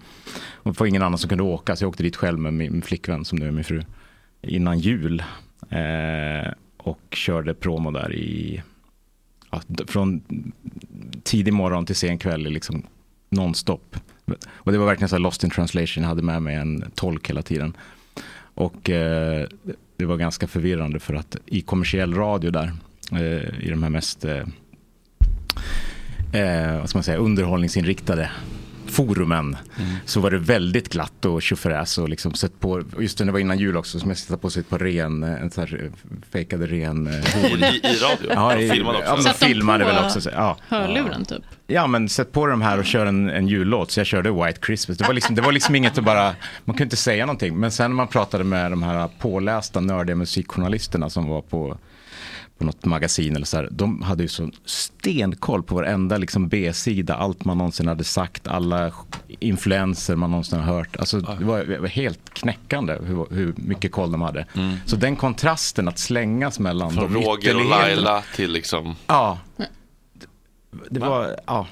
Och 0.50 0.74
det 0.74 0.80
var 0.80 0.88
ingen 0.88 1.02
annan 1.02 1.18
som 1.18 1.30
kunde 1.30 1.44
åka 1.44 1.76
så 1.76 1.84
jag 1.84 1.90
åkte 1.90 2.04
dit 2.04 2.16
själv 2.16 2.40
med 2.40 2.54
min 2.54 2.82
flickvän 2.82 3.26
som 3.26 3.38
nu 3.38 3.48
är 3.48 3.52
min 3.52 3.64
fru. 3.64 3.82
Innan 4.42 4.80
jul. 4.80 5.24
Eh, 5.70 6.52
och 6.78 7.00
körde 7.12 7.54
promo 7.54 7.92
där 7.92 8.16
i, 8.16 8.62
ja, 9.52 9.62
från 9.88 10.22
tidig 11.24 11.54
morgon 11.54 11.86
till 11.86 11.96
sen 11.96 12.18
kväll 12.18 12.42
liksom 12.42 12.84
nonstop. 13.30 13.96
Och 14.50 14.72
det 14.72 14.78
var 14.78 14.86
verkligen 14.86 15.10
så 15.10 15.16
här 15.16 15.22
lost 15.22 15.44
in 15.44 15.50
translation, 15.50 16.04
jag 16.04 16.10
hade 16.10 16.22
med 16.22 16.42
mig 16.42 16.56
en 16.56 16.92
tolk 16.96 17.30
hela 17.30 17.42
tiden. 17.42 17.78
Och 18.38 18.90
eh, 18.90 19.48
det 19.98 20.06
var 20.06 20.18
ganska 20.18 20.48
förvirrande 20.48 21.00
för 21.00 21.14
att 21.14 21.38
i 21.46 21.62
kommersiell 21.62 22.14
radio 22.14 22.52
där, 22.52 22.72
eh, 23.12 23.66
i 23.66 23.70
de 23.70 23.84
här 23.84 23.90
mest 23.90 24.26
eh, 24.26 24.44
eh, 26.32 26.80
vad 26.80 26.90
ska 26.90 26.98
man 26.98 27.04
säga, 27.04 27.18
underhållningsinriktade 27.18 28.30
forumen 28.90 29.58
så 30.06 30.20
var 30.20 30.32
det 30.32 30.38
väldigt 30.38 30.90
glatt 30.90 31.26
och 31.26 31.42
tjofräs 31.42 31.98
och 31.98 32.10
liksom 32.10 32.34
sett 32.34 32.60
på, 32.60 32.84
just 33.00 33.18
det, 33.18 33.24
det 33.26 33.32
var 33.32 33.40
innan 33.40 33.58
jul 33.60 33.78
också, 33.78 34.00
som 34.00 34.10
jag 34.10 34.18
satte 34.18 34.42
på 34.42 34.50
sig 34.50 34.60
ett 34.60 34.70
par 34.70 34.80
ren, 34.80 35.24
eh, 35.24 35.42
en 35.42 35.52
sån 35.52 35.64
här 35.68 35.84
eh, 35.84 35.92
fejkade 36.32 36.66
ren 36.68 37.08
eh, 37.08 37.14
horn. 37.14 37.64
I, 37.64 37.82
I 37.84 37.98
radio? 37.98 38.32
Ja, 38.34 38.54
De 38.56 38.62
i, 38.64 38.70
filmade 38.70 38.98
också? 38.98 39.10
Ja, 39.16 39.22
Satt 39.22 39.40
de 39.40 39.46
filmade 39.46 39.86
väl 39.86 40.06
också. 40.06 40.22
så- 40.22 40.30
Ja. 40.34 40.58
Hörluren 40.68 41.26
typ. 41.26 41.44
Ja 41.68 41.88
men 41.88 42.10
sätt 42.10 42.32
på 42.32 42.48
de 42.48 42.62
här 42.62 42.80
och 42.80 42.86
kör 42.86 43.06
en, 43.06 43.30
en 43.30 43.48
jullåt. 43.48 43.92
Så 43.92 44.00
jag 44.00 44.08
körde 44.08 44.32
White 44.32 44.60
Christmas. 44.66 44.98
Det 44.98 45.08
var, 45.08 45.14
liksom, 45.14 45.36
det 45.36 45.42
var 45.42 45.52
liksom 45.52 45.76
inget 45.76 45.98
att 45.98 46.04
bara, 46.04 46.36
man 46.66 46.74
kunde 46.76 46.84
inte 46.84 46.96
säga 46.98 47.26
någonting. 47.26 47.58
Men 47.60 47.72
sen 47.72 47.92
när 47.92 47.96
man 47.96 48.08
pratade 48.08 48.44
med 48.44 48.72
de 48.72 48.84
här 48.84 49.10
pålästa 49.20 49.80
nördiga 49.80 50.16
musikjournalisterna 50.16 51.10
som 51.10 51.28
var 51.28 51.42
på, 51.42 51.78
på 52.58 52.66
något 52.66 52.86
magasin 52.86 53.36
eller 53.36 53.46
så 53.46 53.58
här. 53.58 53.70
De 53.72 54.02
hade 54.02 54.24
ju 54.24 54.30
så 54.30 54.52
stenkoll 54.66 55.64
på 55.64 55.76
varenda 55.76 56.18
liksom 56.18 56.48
B-sida. 56.48 57.16
Allt 57.16 57.46
man 57.46 57.58
någonsin 57.58 57.88
hade 57.88 58.04
sagt, 58.04 58.48
alla 58.48 58.92
influenser 59.28 60.16
man 60.16 60.32
någonsin 60.32 60.60
har 60.60 60.74
hört. 60.76 60.98
Alltså, 60.98 61.20
det, 61.20 61.46
var, 61.46 61.64
det 61.64 61.80
var 61.80 61.88
helt 61.88 62.34
knäckande 62.34 62.98
hur, 63.04 63.36
hur 63.36 63.54
mycket 63.58 63.92
koll 63.92 64.12
de 64.12 64.22
hade. 64.22 64.46
Så 64.86 64.96
den 64.96 65.16
kontrasten 65.16 65.88
att 65.88 66.00
slängas 66.00 66.60
mellan 66.60 66.92
Från 66.92 67.14
de 67.14 67.24
Roger 67.24 67.56
och 67.56 67.66
Laila 67.66 68.24
till 68.36 68.52
liksom... 68.52 68.96
Ja. 69.08 69.40
Det 70.90 71.00
var, 71.00 71.40
ja. 71.46 71.68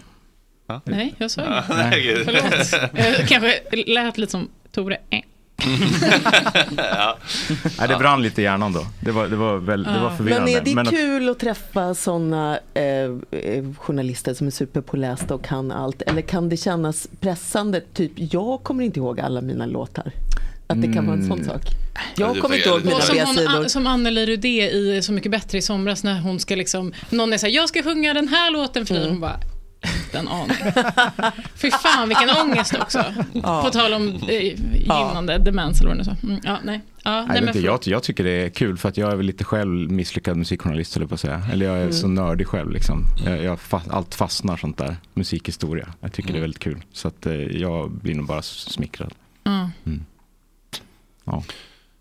Nej, 0.83 1.15
jag 1.17 1.31
sa 1.31 1.41
inget. 1.41 1.69
nej. 1.69 2.21
Förlåt. 2.25 2.91
Jag 2.93 3.27
kanske 3.27 3.61
lät 3.87 4.17
lite 4.17 4.31
som 4.31 4.49
Tore. 4.71 4.97
Ja. 6.77 7.17
Nej, 7.79 7.87
det 7.87 7.95
brann 7.99 8.21
lite 8.21 8.41
i 8.41 8.43
hjärnan 8.43 8.73
då. 8.73 8.85
Det 8.99 9.11
var, 9.11 9.27
det 9.27 9.35
var, 9.35 9.57
väl, 9.57 9.83
det 9.83 9.99
var 9.99 10.09
förvirrande. 10.09 10.51
Men 10.51 10.55
är 10.69 10.75
det 10.75 10.81
att- 10.81 10.89
kul 10.89 11.29
att 11.29 11.39
träffa 11.39 11.93
sådana 11.95 12.59
eh, 12.73 12.83
eh, 13.31 13.63
journalister 13.77 14.33
som 14.33 14.47
är 14.47 14.51
superpålästa 14.51 15.35
och 15.35 15.43
kan 15.45 15.71
allt? 15.71 16.01
Eller 16.01 16.21
kan 16.21 16.49
det 16.49 16.57
kännas 16.57 17.07
pressande? 17.19 17.81
Typ, 17.93 18.11
jag 18.15 18.63
kommer 18.63 18.83
inte 18.83 18.99
ihåg 18.99 19.19
alla 19.19 19.41
mina 19.41 19.65
låtar. 19.65 20.11
Att 20.67 20.81
det 20.81 20.93
kan 20.93 21.05
vara 21.07 21.17
en 21.17 21.27
sån 21.27 21.37
Mm. 21.39 21.49
sak. 21.49 21.61
Ja, 21.95 22.01
Jag 22.25 22.35
det 22.35 22.39
kommer 22.41 22.55
inte 22.57 22.69
ihåg 22.69 22.85
mina 22.85 22.97
B-sidor. 22.97 23.57
hon, 23.57 23.69
som 23.69 23.87
Anneli 23.87 24.25
Rudé 24.25 24.69
i 24.71 25.01
Så 25.01 25.11
mycket 25.11 25.31
bättre 25.31 25.57
i 25.57 25.61
somras 25.61 26.03
när 26.03 26.19
hon 26.21 26.39
ska 26.39 26.55
liksom, 26.55 26.93
någon 27.09 27.33
är 27.33 27.37
såhär, 27.37 27.53
jag 27.53 27.69
ska 27.69 27.83
sjunga 27.83 28.13
den 28.13 28.27
här 28.27 28.51
låten 28.51 28.85
för 28.85 28.93
dig. 28.93 29.03
Mm. 29.03 29.13
Hon 29.13 29.21
bara, 29.21 29.39
inte 30.05 30.17
en 30.19 30.27
aning. 30.27 30.57
Fy 31.55 31.71
fan 31.71 32.07
vilken 32.09 32.29
ångest 32.29 32.73
också. 32.81 33.05
Ja. 33.33 33.61
På 33.63 33.69
tal 33.69 33.93
om 33.93 34.07
eh, 34.07 34.53
gynnande 34.83 35.37
demens 35.37 35.79
eller 35.81 35.89
vad 35.95 35.97
det 35.97 36.03
nu 36.11 36.17
sa. 36.21 36.27
Mm, 36.27 36.41
ja, 36.43 36.57
nej. 36.63 36.81
Ja, 37.03 37.25
Nej, 37.29 37.41
nej, 37.41 37.63
jag, 37.65 37.79
jag 37.83 38.03
tycker 38.03 38.23
det 38.23 38.31
är 38.45 38.49
kul 38.49 38.77
för 38.77 38.89
att 38.89 38.97
jag 38.97 39.11
är 39.11 39.15
väl 39.15 39.25
lite 39.25 39.43
själv 39.43 39.91
misslyckad 39.91 40.37
musikjournalist 40.37 40.91
jag 41.03 41.09
på 41.09 41.13
att 41.13 41.19
säga. 41.21 41.41
Eller 41.53 41.65
jag 41.65 41.75
är 41.75 41.81
Mm. 41.81 41.93
så 41.93 42.07
nördig 42.07 42.47
själv 42.47 42.71
liksom. 42.71 43.03
Jag, 43.25 43.43
jag 43.43 43.59
allt 43.89 44.15
fastnar 44.15 44.57
sånt 44.57 44.77
där, 44.77 44.95
musikhistoria. 45.13 45.87
Jag 46.01 46.13
tycker 46.13 46.29
Mm. 46.29 46.33
det 46.33 46.39
är 46.39 46.41
väldigt 46.41 46.59
kul. 46.63 46.83
Så 46.93 47.07
att 47.07 47.25
eh, 47.25 47.33
jag 47.33 47.91
blir 47.91 48.15
nog 48.15 48.25
bara 48.25 48.41
smickrad. 48.41 49.13
Ja. 49.43 49.69
Mm. 49.85 50.05
Ja. 51.25 51.43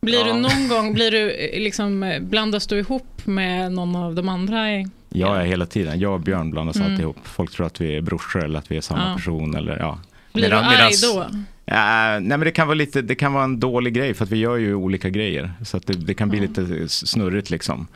Blir 0.00 0.24
du 0.24 0.30
Ja. 0.30 0.36
någon 0.36 0.68
gång, 0.68 0.94
blir 0.94 1.10
du 1.10 1.30
eh, 1.30 1.60
liksom, 1.62 2.02
eh, 2.02 2.22
blandas 2.22 2.66
du 2.66 2.78
ihop 2.78 3.26
med 3.26 3.72
någon 3.72 3.96
av 3.96 4.14
de 4.14 4.28
andra? 4.28 4.72
i- 4.72 4.86
Jag 5.16 5.40
är 5.40 5.44
hela 5.44 5.66
tiden, 5.66 6.00
jag 6.00 6.12
och 6.14 6.20
Björn 6.20 6.50
blandas 6.50 6.76
Mm. 6.76 6.88
alltid 6.88 7.00
ihop. 7.02 7.16
Folk 7.24 7.50
tror 7.50 7.66
att 7.66 7.80
vi 7.80 7.96
är 7.96 8.00
brorsor 8.00 8.44
eller 8.44 8.58
att 8.58 8.70
vi 8.70 8.76
är 8.76 8.80
samma 8.80 9.08
Ja. 9.10 9.16
person. 9.16 9.54
Eller, 9.54 9.78
ja. 9.78 9.98
Blir 10.32 10.42
Medan- 10.44 10.62
du 10.64 10.68
arg 10.68 10.76
medans- 10.76 11.02
då? 11.14 11.26
Ja, 11.64 12.04
nej 12.10 12.22
men 12.22 12.40
det 12.40 12.50
kan 12.50 12.66
vara 12.66 12.74
lite, 12.74 13.02
det 13.02 13.14
kan 13.14 13.32
vara 13.32 13.44
en 13.44 13.60
dålig 13.60 13.94
grej 13.94 14.14
för 14.14 14.24
att 14.24 14.30
vi 14.30 14.36
gör 14.36 14.56
ju 14.56 14.74
olika 14.74 15.10
grejer. 15.10 15.52
Så 15.64 15.76
att 15.76 15.86
det, 15.86 15.92
det 15.92 16.14
kan 16.14 16.28
bli 16.28 16.40
lite 16.40 16.88
snurrigt 16.88 17.50
liksom. 17.50 17.86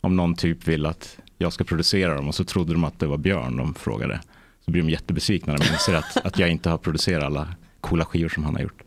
Om 0.00 0.16
någon 0.16 0.34
typ 0.36 0.68
vill 0.68 0.86
att 0.86 1.16
jag 1.38 1.52
ska 1.52 1.64
producera 1.64 2.14
dem 2.14 2.28
och 2.28 2.34
så 2.34 2.44
trodde 2.44 2.72
de 2.72 2.84
att 2.84 2.98
det 2.98 3.06
var 3.06 3.16
Björn 3.18 3.56
de 3.56 3.74
frågade. 3.74 4.20
Så 4.64 4.70
blir 4.70 4.82
de 4.82 4.90
jättebesvikna 4.90 5.52
när 5.52 5.58
de 5.60 5.68
inser 5.72 5.94
att, 5.94 6.16
att 6.26 6.38
jag 6.38 6.48
inte 6.50 6.70
har 6.70 6.78
producerat 6.78 7.24
alla 7.24 7.48
coola 7.80 8.04
skivor 8.04 8.28
som 8.28 8.44
han 8.44 8.54
har 8.54 8.62
gjort. 8.62 8.82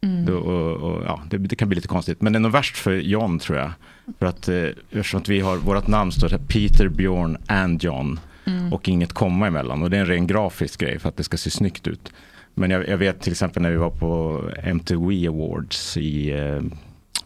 Mm. 0.00 0.24
Då, 0.26 0.36
och, 0.36 0.76
och, 0.76 1.04
ja, 1.04 1.22
det, 1.30 1.38
det 1.38 1.56
kan 1.56 1.68
bli 1.68 1.76
lite 1.76 1.88
konstigt. 1.88 2.22
Men 2.22 2.32
det 2.32 2.36
är 2.36 2.40
nog 2.40 2.52
värst 2.52 2.76
för 2.76 2.92
John 2.92 3.38
tror 3.38 3.58
jag. 3.58 3.72
För 4.18 4.26
att 4.26 4.48
eh, 4.48 4.64
eftersom 4.90 5.20
att 5.20 5.28
vi 5.28 5.40
har, 5.40 5.56
vårt 5.56 5.86
namn 5.86 6.12
står 6.12 6.28
här, 6.28 6.38
Peter, 6.38 6.88
Björn 6.88 7.36
and 7.46 7.84
John. 7.84 8.20
Mm. 8.44 8.72
Och 8.72 8.88
inget 8.88 9.12
komma 9.12 9.46
emellan. 9.46 9.82
Och 9.82 9.90
det 9.90 9.96
är 9.96 10.00
en 10.00 10.06
ren 10.06 10.26
grafisk 10.26 10.80
grej 10.80 10.98
för 10.98 11.08
att 11.08 11.16
det 11.16 11.24
ska 11.24 11.36
se 11.36 11.50
snyggt 11.50 11.86
ut. 11.86 12.12
Men 12.54 12.70
jag, 12.70 12.88
jag 12.88 12.98
vet 12.98 13.20
till 13.20 13.32
exempel 13.32 13.62
när 13.62 13.70
vi 13.70 13.76
var 13.76 13.90
på 13.90 14.42
MTV 14.62 15.28
Awards 15.28 15.96
i 15.96 16.30
eh, 16.30 16.62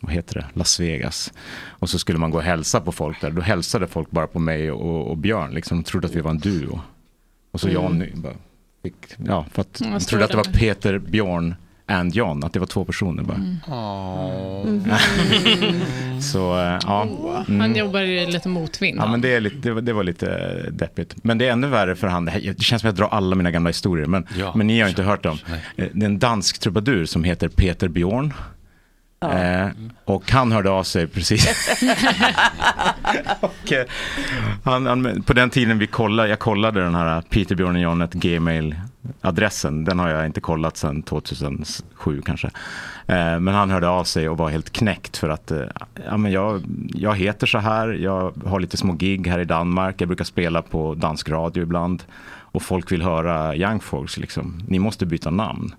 vad 0.00 0.12
heter 0.12 0.34
det? 0.34 0.46
Las 0.54 0.80
Vegas. 0.80 1.32
Och 1.66 1.90
så 1.90 1.98
skulle 1.98 2.18
man 2.18 2.30
gå 2.30 2.38
och 2.38 2.44
hälsa 2.44 2.80
på 2.80 2.92
folk 2.92 3.20
där. 3.20 3.30
Då 3.30 3.40
hälsade 3.40 3.86
folk 3.86 4.10
bara 4.10 4.26
på 4.26 4.38
mig 4.38 4.70
och, 4.70 5.10
och 5.10 5.16
Björn. 5.16 5.54
Liksom, 5.54 5.78
de 5.78 5.84
trodde 5.84 6.06
att 6.06 6.14
vi 6.14 6.20
var 6.20 6.30
en 6.30 6.38
duo. 6.38 6.80
Och 7.50 7.60
så 7.60 7.68
Mm. 7.68 7.82
Jan 7.82 8.22
bara 8.22 8.34
fick, 8.82 8.94
ja, 9.26 9.46
för 9.52 9.60
att 9.60 9.74
de 9.74 10.00
trodde 10.00 10.24
att 10.24 10.30
det 10.30 10.36
var. 10.36 10.44
Peter, 10.44 10.98
Björn 10.98 11.54
and 11.92 12.14
John. 12.14 12.44
Att 12.44 12.52
det 12.52 12.58
var 12.58 12.66
två 12.66 12.84
personer 12.84 13.22
bara. 13.22 13.40
Så 16.20 16.58
eh, 16.58 16.78
ja. 16.82 17.08
Han 17.46 17.60
Mm. 17.60 17.76
jobbar 17.76 18.00
i 18.00 18.26
lite 18.26 18.48
motvind. 18.48 18.98
Ja, 19.00 19.06
men 19.10 19.20
det, 19.20 19.34
är 19.34 19.40
lite, 19.40 19.56
det, 19.56 19.72
var, 19.72 19.80
det 19.80 19.92
var 19.92 20.02
lite 20.04 20.52
deppigt. 20.70 21.14
Men 21.24 21.38
det 21.38 21.46
är 21.48 21.52
ännu 21.52 21.66
värre 21.66 21.96
för 21.96 22.06
han. 22.06 22.24
Det, 22.24 22.62
känns 22.62 22.66
som 22.68 22.76
att 22.76 22.98
jag 22.98 23.08
drar 23.08 23.16
alla 23.16 23.36
mina 23.36 23.50
gamla 23.50 23.68
historier. 23.70 24.06
Men, 24.06 24.26
Ja, 24.38 24.52
men 24.56 24.66
ni 24.66 24.80
har 24.80 24.88
inte 24.88 25.02
hört 25.02 25.22
dem. 25.22 25.38
Eh, 25.76 25.86
Det 25.92 26.04
är 26.04 26.10
en 26.10 26.18
dansk 26.18 26.58
trubadur 26.58 27.04
som 27.06 27.24
heter 27.24 27.48
Peter 27.48 27.88
Bjorn. 27.88 28.32
Eh, 29.32 29.68
och 30.04 30.30
han 30.30 30.52
hörde 30.52 30.70
av 30.70 30.84
sig 30.84 31.06
precis. 31.06 31.46
och, 33.40 33.72
eh, 33.72 33.84
han, 34.64 34.86
han, 34.86 35.22
på 35.22 35.32
den 35.32 35.50
tiden 35.50 35.78
vi 35.78 35.86
kollade, 35.86 36.28
jag 36.28 36.38
kollade 36.38 36.80
den 36.84 36.94
här 36.94 37.20
Peter 37.20 37.54
Bjorn 37.54 37.76
och 37.76 37.82
John 37.82 38.08
Adressen, 39.20 39.84
Den 39.84 39.98
har 39.98 40.08
jag 40.08 40.26
inte 40.26 40.40
kollat 40.40 40.76
sedan 40.76 41.02
2007 41.02 42.22
kanske. 42.24 42.46
Eh, 43.06 43.40
men 43.40 43.48
han 43.48 43.70
hörde 43.70 43.88
av 43.88 44.04
sig 44.04 44.28
och 44.28 44.38
var 44.38 44.50
helt 44.50 44.72
knäckt 44.72 45.16
för 45.16 45.28
att 45.28 45.50
eh, 45.50 45.64
ja, 46.06 46.16
men 46.16 46.32
jag, 46.32 46.62
jag 46.94 47.16
heter 47.16 47.46
så 47.46 47.58
här, 47.58 47.88
jag 47.88 48.32
har 48.44 48.60
lite 48.60 48.76
små 48.76 48.92
gig 48.92 49.26
här 49.26 49.38
i 49.38 49.44
Danmark, 49.44 50.00
jag 50.00 50.08
brukar 50.08 50.24
spela 50.24 50.62
på 50.62 50.94
dansk 50.94 51.28
radio 51.28 51.62
ibland. 51.62 52.02
Och 52.52 52.62
folk 52.62 52.92
vill 52.92 53.02
höra 53.02 53.56
Young 53.56 53.80
Folks 53.80 54.16
liksom. 54.16 54.62
Ni 54.66 54.78
måste 54.78 55.06
byta 55.06 55.30
namn. 55.30 55.74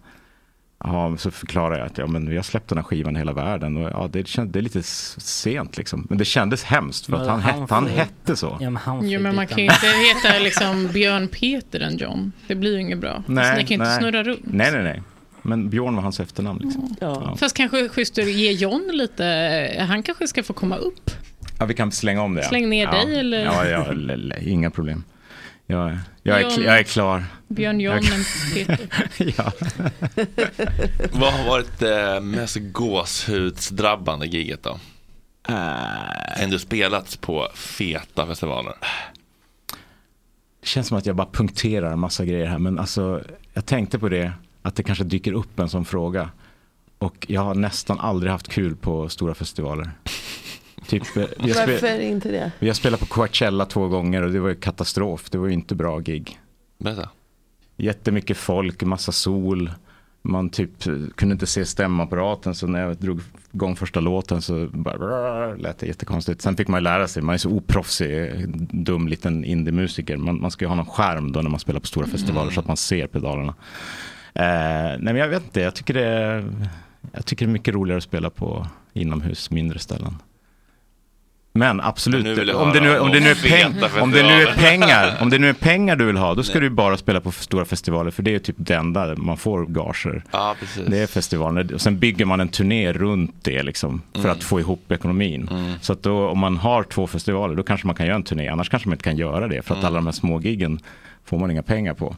Ja, 0.84 1.18
så 1.18 1.32
förklarar 1.32 1.78
jag 1.78 1.86
att 1.86 1.98
ja, 1.98 2.08
men 2.08 2.30
vi 2.30 2.36
har 2.36 2.44
släppt 2.44 2.70
den 2.70 2.78
här 2.78 2.86
skivan 2.86 3.16
i 3.16 3.20
hela 3.20 3.34
världen. 3.34 3.78
Och, 3.78 3.92
ja, 3.92 4.10
det, 4.12 4.28
känd, 4.28 4.52
det 4.52 4.60
är 4.60 4.62
lite 4.62 4.84
sent 4.84 5.78
liksom. 5.78 6.08
Men 6.10 6.18
det 6.18 6.26
kändes 6.26 6.64
hemskt 6.64 7.06
för 7.06 7.14
att 7.14 7.28
han, 7.28 7.42
han 7.42 7.62
hette, 7.62 7.74
han 7.74 7.88
hette 7.88 8.36
så. 8.36 8.58
Ja, 8.62 8.70
men 8.70 8.76
han 8.76 9.10
Jo, 9.10 9.22
men 9.22 9.36
man 9.36 9.48
kan 9.48 9.58
ju 9.58 9.64
inte 9.64 9.88
heta 10.26 10.40
liksom 10.44 10.88
Björn 10.88 11.28
Peter 11.28 11.80
än 11.80 11.98
John. 11.98 12.32
Det 12.48 12.56
blir 12.56 12.74
ju 12.74 12.82
inget 12.82 13.00
bra. 13.00 13.12
alltså, 13.12 13.34
ni 13.34 13.42
kan 13.42 13.68
ju 13.68 13.74
inte 13.74 13.96
snurra 14.00 14.24
runt. 14.24 14.40
Nej, 14.44 14.72
nej, 14.72 14.84
nej. 14.84 15.02
Men 15.42 15.70
Björn 15.70 15.96
var 15.96 16.04
hans 16.04 16.20
efternamn. 16.20 16.60
Liksom. 16.64 16.96
Ja. 17.00 17.36
Fast 17.40 17.58
kanske 17.58 17.90
schysst 17.90 18.18
att 18.18 18.32
ge 18.32 18.52
John 18.52 18.90
lite, 18.94 19.86
han 19.90 20.04
kanske 20.04 20.28
ska 20.28 20.44
få 20.44 20.54
komma 20.54 20.78
upp. 20.78 21.12
Ja, 21.60 21.66
vi 21.66 21.74
kan 21.74 21.92
slänga 21.92 22.22
om 22.22 22.36
det. 22.36 22.42
ja. 22.42 22.48
Släng 22.48 22.70
ner 22.70 22.86
ja. 22.86 22.92
dig, 22.92 23.20
eller? 23.20 23.46
Ja, 23.46 23.66
ja 23.66 23.86
inga 24.42 24.72
problem. 24.72 25.04
Jag, 25.68 25.98
jag, 26.24 26.42
är, 26.42 26.64
jag 26.64 26.80
är 26.80 26.84
klar. 26.84 27.24
Björn 27.48 27.80
Peter. 28.54 28.88
ja. 29.18 29.52
Vad 31.12 31.34
har 31.34 31.48
varit 31.48 31.80
det 31.80 32.20
mest 32.22 32.58
gåshudsdrabbande 32.60 34.26
giget 34.26 34.64
då? 34.64 34.80
Uh, 35.50 36.44
Ändå 36.44 36.60
spelats 36.60 37.18
på 37.18 37.48
feta 37.56 38.28
festivaler. 38.28 38.74
Det 40.62 40.68
känns 40.68 40.88
som 40.88 40.98
att 40.98 41.06
jag 41.06 41.16
bara 41.16 41.28
punkterar 41.32 41.92
en 41.92 42.00
massa 42.00 42.26
grejer 42.26 42.46
här. 42.48 42.60
Men 42.60 42.80
alltså, 42.80 43.24
jag 43.54 43.66
tänkte 43.66 44.00
på 44.00 44.10
det, 44.10 44.34
att 44.62 44.76
det 44.76 44.84
kanske 44.84 45.04
dyker 45.04 45.34
upp 45.34 45.60
en 45.60 45.70
sån 45.70 45.86
fråga. 45.86 46.30
Och 46.98 47.26
jag 47.30 47.42
har 47.42 47.56
nästan 47.56 48.00
aldrig 48.00 48.32
haft 48.32 48.48
kul 48.48 48.76
på 48.76 49.10
stora 49.10 49.36
festivaler. 49.36 49.92
Typ, 50.88 51.04
vi, 51.16 51.22
har 51.22 51.68
Varför 51.68 52.00
inte 52.00 52.32
det? 52.32 52.52
vi 52.60 52.68
har 52.68 52.74
spelat 52.74 53.00
på 53.00 53.06
Coachella 53.06 53.66
två 53.66 53.88
gånger 53.88 54.22
och 54.22 54.32
det 54.32 54.40
var 54.40 54.50
ju 54.50 54.56
katastrof. 54.56 55.30
Det 55.30 55.38
var 55.38 55.48
ju 55.48 55.54
inte 55.54 55.76
bra 55.76 56.00
gig. 56.00 56.40
Berätta. 56.78 57.10
Jättemycket 57.78 58.38
folk, 58.38 58.84
massa 58.84 59.12
sol. 59.12 59.72
Man 60.22 60.50
typ 60.50 60.88
eh, 60.88 60.94
kunde 61.16 61.34
inte 61.34 61.48
se 61.48 61.66
stämapparaten 61.66 62.56
så 62.56 62.68
när 62.68 62.82
jag 62.82 62.98
drog 62.98 63.22
igång 63.52 63.76
första 63.76 64.00
låten 64.00 64.42
så 64.42 64.68
bara, 64.68 65.56
lät 65.56 65.78
det 65.78 65.88
jättekonstigt. 65.88 66.42
Sen 66.42 66.58
fick 66.58 66.68
man 66.68 66.80
ju 66.80 66.84
lära 66.84 67.08
sig, 67.08 67.24
man 67.24 67.34
är 67.34 67.38
så 67.38 67.50
oproffsig, 67.50 68.48
dum 68.86 69.08
liten 69.08 69.46
indiemusiker. 69.46 70.18
Man, 70.18 70.42
man 70.42 70.52
ska 70.52 70.66
ju 70.66 70.70
ha 70.70 70.76
någon 70.76 70.86
skärm 70.86 71.32
då 71.32 71.42
när 71.42 71.50
man 71.50 71.60
spelar 71.60 71.80
på 71.80 71.88
stora 71.88 72.08
festivaler 72.08 72.52
så 72.52 72.60
att 72.60 72.68
man 72.68 72.78
ser 72.78 73.08
pedalerna. 73.08 73.56
Eh, 74.34 74.44
nej 74.44 75.00
men 75.00 75.16
jag 75.16 75.28
vet 75.28 75.44
inte, 75.44 75.62
jag 75.62 75.76
tycker 75.76 75.94
det 75.94 76.06
är, 76.06 76.46
jag 77.12 77.26
tycker 77.26 77.46
det 77.46 77.50
är 77.50 77.54
mycket 77.54 77.74
roligare 77.74 77.98
att 77.98 78.04
spela 78.04 78.30
på 78.30 78.68
inomhus, 78.94 79.52
mindre 79.52 79.80
ställen. 79.80 80.18
Men 81.56 81.82
absolut, 81.82 82.26
om, 82.56 82.74
det 82.74 82.80
nu, 82.82 82.88
höra 82.88 83.02
om, 83.02 83.12
det 83.12 83.20
nu 83.20 83.28
är 83.30 83.32
om 83.36 83.42
peng, 83.50 83.74
feta 83.74 84.02
om 84.02 84.12
det 84.12 84.24
nu 84.24 84.30
är 84.34 84.46
festivaler. 84.46 84.70
pengar, 84.70 85.18
om 85.22 85.30
det 85.30 85.40
nu 85.40 85.50
är 85.50 85.54
pengar 85.54 85.96
du 85.96 86.06
vill 86.06 86.18
ha, 86.18 86.34
då 86.34 86.44
ska 86.44 86.60
du 86.60 86.66
ju 86.66 86.70
bara 86.70 86.98
spela 86.98 87.22
på 87.22 87.32
stora 87.32 87.66
festivaler, 87.66 88.12
för 88.12 88.24
det 88.24 88.30
är 88.30 88.34
ju 88.34 88.40
typ 88.40 88.56
det 88.60 88.76
enda 88.76 89.16
man 89.16 89.38
får 89.38 89.66
gager. 89.66 90.24
Ja. 90.32 90.56
Det 90.88 91.00
är 91.00 91.08
festivalen, 91.08 91.74
och 91.74 91.82
sen 91.82 92.00
bygger 92.00 92.26
man 92.26 92.40
en 92.40 92.48
turné 92.50 92.94
runt 92.94 93.36
det 93.42 93.64
liksom, 93.64 94.02
för 94.14 94.20
Mm. 94.20 94.32
att 94.32 94.44
få 94.44 94.60
ihop 94.60 94.92
ekonomin. 94.92 95.50
Så 95.82 95.94
att 95.94 96.04
då, 96.04 96.28
om 96.30 96.40
man 96.40 96.58
har 96.58 96.84
två 96.84 97.08
festivaler, 97.08 97.56
då 97.56 97.64
kanske 97.64 97.88
man 97.88 97.96
kan 97.96 98.06
göra 98.06 98.16
en 98.16 98.24
turné, 98.24 98.48
annars 98.48 98.70
kanske 98.70 98.90
man 98.90 98.94
inte 98.94 99.04
kan 99.04 99.18
göra 99.18 99.48
det, 99.48 99.62
för 99.62 99.74
att 99.74 99.80
Mm. 99.80 99.88
alla 99.88 99.96
de 99.96 100.06
här 100.06 100.12
små 100.14 100.42
giggen 100.42 100.80
får 101.26 101.38
man 101.40 101.52
inga 101.52 101.64
pengar 101.64 101.94
på. 101.94 102.16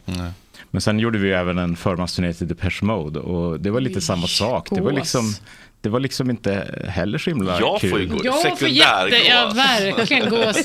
Men 0.72 0.82
sen 0.82 0.99
gjorde 0.99 1.18
vi 1.18 1.28
ju 1.28 1.34
även 1.34 1.57
en 1.57 1.76
förmansturné 1.76 2.34
till 2.34 2.48
Depeche 2.48 2.80
Mode 2.86 3.20
och 3.20 3.60
det 3.60 3.70
var 3.72 3.80
lite 3.82 4.02
samma 4.02 4.28
sak. 4.28 4.68
Det 4.72 4.82
var 4.82 4.91
liksom, 4.91 5.34
det 5.86 5.90
var 5.90 5.99
liksom 5.99 6.30
inte 6.30 6.84
heller 6.90 7.18
så 7.18 7.30
himla 7.30 7.60
Jag 7.60 7.82
kul. 7.82 7.90
får 7.90 7.99
ju 7.99 8.07
gå 8.07 8.20
Jag 8.24 8.60
får 8.60 8.68
jätte, 8.68 9.28
ja 9.28 9.52
verkligen 9.56 10.30
gås. 10.30 10.57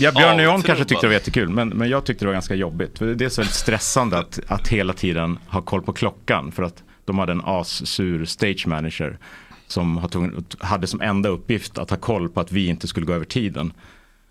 Ja, 0.00 0.12
Björn 0.12 0.38
och 0.38 0.44
John 0.44 0.62
kanske 0.62 0.84
tyckte 0.84 1.06
det 1.06 1.08
var 1.08 1.14
jättekul, 1.14 1.48
men, 1.48 1.68
men 1.68 1.88
jag 1.88 2.04
tyckte 2.04 2.24
det 2.24 2.26
var 2.26 2.32
ganska 2.32 2.54
jobbigt. 2.54 2.98
För 2.98 3.06
det 3.06 3.24
är 3.24 3.36
väldigt 3.36 3.54
stressande 3.54 4.18
att, 4.18 4.40
att 4.48 4.68
hela 4.68 4.92
tiden 4.92 5.38
ha 5.48 5.62
koll 5.62 5.82
på 5.82 5.92
klockan, 5.92 6.52
för 6.52 6.62
att 6.62 6.82
de 7.04 7.18
hade 7.18 7.32
en 7.32 7.42
assur 7.44 8.24
stage 8.24 8.66
manager 8.66 9.18
som 9.66 10.08
hade 10.58 10.86
som 10.86 11.00
enda 11.00 11.28
uppgift 11.28 11.78
att 11.78 11.90
ha 11.90 11.96
koll 11.96 12.28
på 12.28 12.40
att 12.40 12.52
vi 12.52 12.66
inte 12.66 12.86
skulle 12.86 13.06
gå 13.06 13.12
över 13.12 13.24
tiden. 13.24 13.72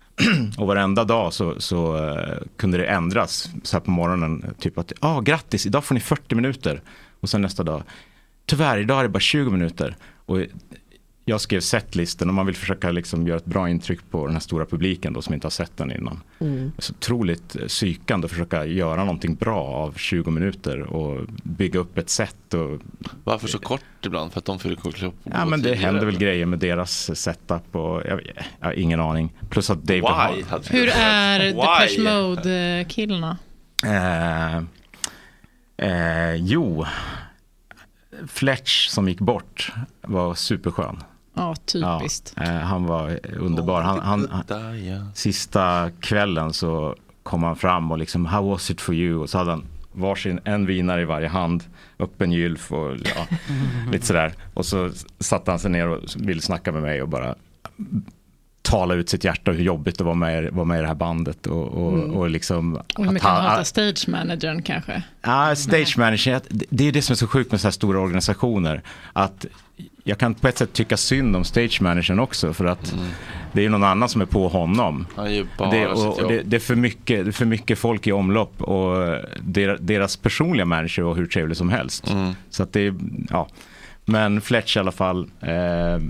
och 0.58 0.66
varenda 0.66 1.04
dag 1.04 1.32
så, 1.32 1.60
så 1.60 2.08
eh, 2.08 2.36
kunde 2.56 2.78
det 2.78 2.86
ändras 2.86 3.50
så 3.62 3.76
här 3.76 3.80
på 3.80 3.90
morgonen. 3.90 4.54
Typ 4.58 4.78
att, 4.78 4.92
ja 5.00 5.08
ah, 5.08 5.20
grattis, 5.20 5.66
idag 5.66 5.84
får 5.84 5.94
ni 5.94 6.00
40 6.00 6.34
minuter. 6.34 6.80
Och 7.20 7.28
sen 7.28 7.42
nästa 7.42 7.62
dag, 7.62 7.82
tyvärr 8.46 8.78
idag 8.78 8.98
är 8.98 9.02
det 9.02 9.08
bara 9.08 9.20
20 9.20 9.50
minuter. 9.50 9.96
Och 10.26 10.40
jag 11.26 11.40
skrev 11.40 11.60
setlisten 11.60 12.28
och 12.28 12.34
man 12.34 12.46
vill 12.46 12.54
försöka 12.56 12.90
liksom 12.90 13.26
göra 13.26 13.36
ett 13.36 13.44
bra 13.44 13.68
intryck 13.68 14.00
på 14.10 14.26
den 14.26 14.34
här 14.34 14.40
stora 14.40 14.66
publiken 14.66 15.12
då 15.12 15.22
som 15.22 15.34
inte 15.34 15.44
har 15.46 15.50
sett 15.50 15.76
den 15.76 15.92
innan. 15.92 16.20
Mm. 16.40 16.72
Så 16.78 16.92
otroligt 16.92 17.56
eh, 17.56 17.66
psykande 17.66 18.24
att 18.24 18.30
försöka 18.30 18.64
göra 18.66 19.04
någonting 19.04 19.34
bra 19.34 19.64
av 19.64 19.92
20 19.96 20.30
minuter 20.30 20.80
och 20.80 21.26
bygga 21.42 21.80
upp 21.80 21.98
ett 21.98 22.10
set. 22.10 22.54
Och, 22.54 22.80
Varför 23.24 23.48
så 23.48 23.58
kort 23.58 23.80
ibland? 24.06 24.32
För 24.32 24.38
att 24.38 24.44
de 24.44 24.58
fyller 24.58 24.76
kort 24.76 25.02
ja 25.22 25.44
men 25.44 25.62
det 25.62 25.74
händer 25.74 26.06
väl 26.06 26.18
grejer 26.18 26.46
med 26.46 26.58
deras 26.58 27.20
setup 27.20 27.76
och 27.76 28.02
jag, 28.06 28.20
jag 28.60 28.66
har 28.66 28.72
ingen 28.72 29.00
aning. 29.00 29.32
Plus 29.50 29.70
att 29.70 29.82
Dave 29.82 30.00
Why? 30.00 30.42
Grohl- 30.42 30.70
Hur 30.70 30.88
är? 30.88 31.38
Depeche 31.38 32.00
Mode-killarna? 32.02 33.38
Eh, 33.86 34.56
eh, 35.76 36.34
jo, 36.34 36.86
Fletch 38.28 38.88
som 38.88 39.08
gick 39.08 39.20
bort 39.20 39.72
var 40.02 40.34
superskön. 40.34 40.96
Ja, 41.34 41.54
typiskt. 41.54 42.34
Ja, 42.36 42.42
eh, 42.42 42.50
han 42.50 42.84
var 42.86 43.20
underbar. 43.38 43.82
Han, 43.82 44.00
han, 44.00 44.28
han, 44.30 45.10
sista 45.14 45.90
kvällen 46.00 46.52
så 46.52 46.96
kom 47.22 47.42
han 47.42 47.56
fram 47.56 47.92
och 47.92 47.98
liksom 47.98 48.26
How 48.26 48.50
was 48.50 48.70
it 48.70 48.80
for 48.80 48.94
you? 48.94 49.18
Och 49.18 49.30
så 49.30 49.38
hade 49.38 49.50
han 49.50 49.66
varsin, 49.92 50.40
en 50.44 50.66
vinare 50.66 51.02
i 51.02 51.04
varje 51.04 51.28
hand, 51.28 51.64
öppen 51.98 52.32
gylf 52.32 52.72
och 52.72 52.96
ja, 52.96 53.36
lite 53.92 54.06
sådär. 54.06 54.32
Och 54.54 54.66
så 54.66 54.90
satte 55.18 55.50
han 55.50 55.58
sig 55.58 55.70
ner 55.70 55.88
och 55.88 56.00
ville 56.16 56.40
snacka 56.40 56.72
med 56.72 56.82
mig 56.82 57.02
och 57.02 57.08
bara 57.08 57.34
tala 58.70 58.94
ut 58.94 59.08
sitt 59.08 59.24
hjärta 59.24 59.50
och 59.50 59.56
hur 59.56 59.64
jobbigt 59.64 59.98
det 59.98 60.04
var 60.04 60.14
med, 60.14 60.52
vara 60.52 60.64
med 60.64 60.78
i 60.78 60.80
det 60.80 60.86
här 60.88 60.94
bandet. 60.94 61.46
Och, 61.46 61.68
och, 61.68 61.92
Mm. 61.92 62.10
och 62.14 62.30
liksom 62.30 62.74
Och 62.74 62.82
hur 62.96 63.06
att 63.06 63.12
mycket 63.12 63.28
han 63.28 63.44
hatar 63.44 63.62
stage 63.64 64.08
managern 64.08 64.62
kanske. 64.62 65.02
Ja, 65.22 65.54
stage 65.56 65.98
manager, 65.98 66.40
det- 66.48 66.88
är 66.88 66.92
det 66.92 67.02
som 67.02 67.12
är 67.12 67.16
så 67.16 67.26
sjukt 67.26 67.50
med 67.50 67.60
så 67.60 67.66
här 67.66 67.72
stora 67.72 68.00
organisationer. 68.00 68.82
Att 69.12 69.46
jag 70.04 70.18
kan 70.18 70.34
på 70.34 70.48
ett 70.48 70.58
sätt 70.58 70.72
tycka 70.72 70.96
synd 70.96 71.36
om 71.36 71.44
stage 71.44 71.82
managern 71.82 72.18
också 72.20 72.52
för 72.52 72.64
att 72.64 72.94
det 73.52 73.64
är 73.64 73.68
någon 73.68 73.84
annan 73.84 74.08
som 74.08 74.20
är 74.20 74.26
på 74.26 74.48
honom. 74.48 75.06
Han 75.16 75.24
gör 75.24 75.32
ju 75.32 75.46
bara 75.58 75.70
det, 75.70 75.86
och, 75.86 76.28
det, 76.28 76.42
det, 76.42 76.56
är 76.56 76.60
för 76.60 76.74
mycket, 76.74 77.24
det 77.24 77.30
är 77.30 77.32
för 77.32 77.44
mycket 77.46 77.78
folk 77.78 78.06
i 78.06 78.12
omlopp 78.12 78.62
och 78.62 78.96
der- 79.42 79.78
deras 79.80 80.16
personliga 80.16 80.64
manager 80.66 81.02
var 81.02 81.14
hur 81.14 81.26
trevlig 81.26 81.56
som 81.56 81.68
helst. 81.68 82.14
Så 82.50 82.62
att 82.62 82.72
det 82.72 82.80
är, 82.86 82.94
ja. 83.30 83.48
Men 84.04 84.40
Fletch 84.40 84.76
i 84.76 84.80
alla 84.80 84.92
fall. 84.92 85.30
Eh, 85.40 86.02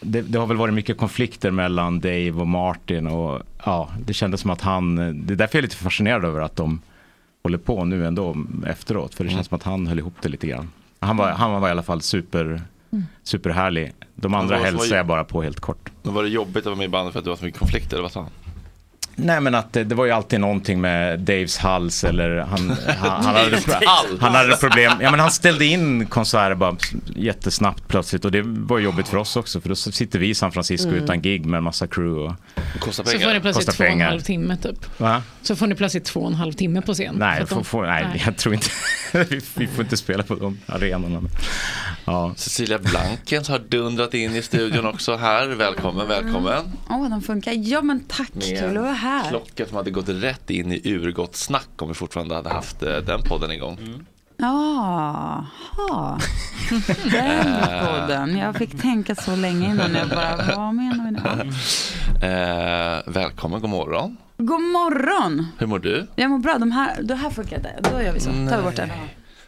det, 0.00 0.22
det 0.22 0.38
har 0.38 0.46
väl 0.46 0.56
varit 0.56 0.74
mycket 0.74 0.98
konflikter 0.98 1.50
mellan 1.50 2.00
Dave 2.00 2.32
och 2.32 2.46
Martin 2.46 3.06
och 3.06 3.42
ja, 3.64 3.90
det 4.06 4.14
kändes 4.14 4.40
som 4.40 4.50
att 4.50 4.60
han, 4.60 4.96
det 5.26 5.34
är 5.34 5.36
därför 5.36 5.58
jag 5.58 5.60
är 5.60 5.62
lite 5.62 5.76
fascinerad 5.76 6.24
över 6.24 6.40
att 6.40 6.56
de 6.56 6.80
håller 7.42 7.58
på 7.58 7.84
nu 7.84 8.06
ändå 8.06 8.36
efteråt. 8.66 9.14
För 9.14 9.24
det 9.24 9.30
känns 9.30 9.46
som 9.46 9.56
att 9.56 9.62
han 9.62 9.86
höll 9.86 9.98
ihop 9.98 10.14
det 10.22 10.28
lite 10.28 10.46
grann. 10.46 10.70
Han 11.00 11.16
var, 11.16 11.30
han 11.30 11.60
var 11.60 11.68
i 11.68 11.70
alla 11.70 11.82
fall 11.82 12.00
super, 12.00 12.62
superhärlig. 13.22 13.92
De 14.14 14.34
andra 14.34 14.56
hälsar 14.56 14.96
jag 14.96 15.06
bara 15.06 15.24
på 15.24 15.42
helt 15.42 15.60
kort. 15.60 15.90
Men 16.02 16.14
var 16.14 16.22
det 16.22 16.28
jobbigt 16.28 16.56
att 16.56 16.64
vara 16.64 16.76
med 16.76 16.84
i 16.84 16.88
bandet 16.88 17.12
för 17.12 17.18
att 17.18 17.24
det 17.24 17.30
var 17.30 17.36
så 17.36 17.44
mycket 17.44 17.60
konflikter? 17.60 17.96
Eller 17.96 18.02
vad 18.02 18.12
sa 18.12 18.20
han? 18.20 18.30
Nej 19.18 19.40
men 19.40 19.54
att 19.54 19.72
det, 19.72 19.84
det 19.84 19.94
var 19.94 20.04
ju 20.04 20.10
alltid 20.10 20.40
någonting 20.40 20.80
med 20.80 21.20
Daves 21.20 21.58
hals 21.58 22.04
eller 22.04 22.36
han, 22.36 22.48
han, 22.98 23.24
han, 23.24 23.34
hade, 23.34 23.60
han 24.20 24.34
hade 24.34 24.56
problem. 24.56 24.92
Ja 25.00 25.10
men 25.10 25.20
han 25.20 25.30
ställde 25.30 25.64
in 25.64 26.06
konserter 26.06 26.54
bara 26.54 26.76
jättesnabbt 27.16 27.88
plötsligt 27.88 28.24
och 28.24 28.32
det 28.32 28.42
var 28.46 28.78
jobbigt 28.78 29.08
för 29.08 29.16
oss 29.16 29.36
också 29.36 29.60
för 29.60 29.68
då 29.68 29.74
sitter 29.76 30.18
vi 30.18 30.28
i 30.28 30.34
San 30.34 30.52
Francisco 30.52 30.88
Mm. 30.88 31.04
utan 31.04 31.22
gig 31.22 31.46
med 31.46 31.58
en 31.58 31.64
massa 31.64 31.86
crew 31.86 32.34
och 32.74 32.80
kostar 32.80 33.04
Så 33.04 33.18
får 33.18 33.32
ni 33.34 33.40
plötsligt 33.40 33.66
två 33.76 33.84
och 33.84 33.86
en 33.90 33.92
pengar. 33.92 34.08
halv 34.08 34.20
timme 34.20 34.56
typ. 34.56 35.00
Va? 35.00 35.22
Så 35.42 35.56
får 35.56 35.66
ni 35.66 35.74
plötsligt 35.74 36.04
två 36.04 36.20
och 36.20 36.28
en 36.28 36.34
halv 36.34 36.52
timme 36.52 36.82
på 36.82 36.94
scen. 36.94 37.14
Nej, 37.18 37.46
får, 37.46 37.56
de- 37.56 37.64
får, 37.64 37.86
nej, 37.86 38.22
jag 38.26 38.36
tror 38.36 38.54
inte. 38.54 38.66
vi, 39.12 39.40
vi 39.54 39.66
får 39.66 39.84
inte 39.84 39.96
spela 39.96 40.22
på 40.22 40.34
de 40.34 40.58
arenorna. 40.66 41.20
Ja. 42.04 42.32
Cecilia 42.36 42.78
Blankens 42.78 43.48
har 43.48 43.58
dundrat 43.58 44.14
in 44.14 44.36
i 44.36 44.42
studion 44.42 44.86
också 44.86 45.16
här. 45.16 45.46
Välkommen, 45.48 46.08
välkommen. 46.08 46.62
Åh, 46.90 47.10
de 47.10 47.22
funkar. 47.22 47.52
Ja, 47.56 47.82
men 47.82 48.00
tack. 48.08 48.30
Kul 48.40 48.76
att 48.76 48.82
vara 48.82 48.92
här. 48.92 49.05
Klocka 49.28 49.66
som 49.66 49.76
hade 49.76 49.90
gått 49.90 50.08
rätt 50.08 50.50
in 50.50 50.72
i 50.72 50.80
urgott 50.84 51.36
snack 51.36 51.68
om 51.82 51.88
vi 51.88 51.94
fortfarande 51.94 52.34
hade 52.34 52.48
haft 52.50 52.82
eh, 52.82 52.96
den 52.96 53.22
podden 53.22 53.50
igång. 53.52 53.78
Jaha. 54.38 56.18
Den 57.04 57.60
podden. 57.86 58.36
Jag 58.38 58.56
fick 58.56 58.80
tänka 58.82 59.14
så 59.14 59.36
länge 59.36 59.70
innan 59.70 59.94
jag 59.94 60.08
bara, 60.08 60.36
vad 60.56 60.74
menar 60.74 61.04
vi 61.04 61.10
nu? 61.10 61.52
Eh, 62.22 62.98
välkommen, 63.06 63.60
god 63.60 63.70
morgon. 63.70 64.16
God 64.38 64.60
morgon. 64.62 65.46
Hur 65.58 65.66
mår 65.66 65.78
du? 65.78 66.06
Jag 66.16 66.30
mår 66.30 66.38
bra. 66.38 66.58
De 66.58 66.70
här, 66.72 67.02
det 67.02 67.14
här 67.14 67.30
funkar 67.30 67.56
inte. 67.56 67.74
Då 67.92 68.02
gör 68.02 68.12
vi 68.12 68.20
så. 68.20 68.30
Tar 68.30 68.56
vi 68.56 68.62
bort 68.62 68.76
det. 68.76 68.90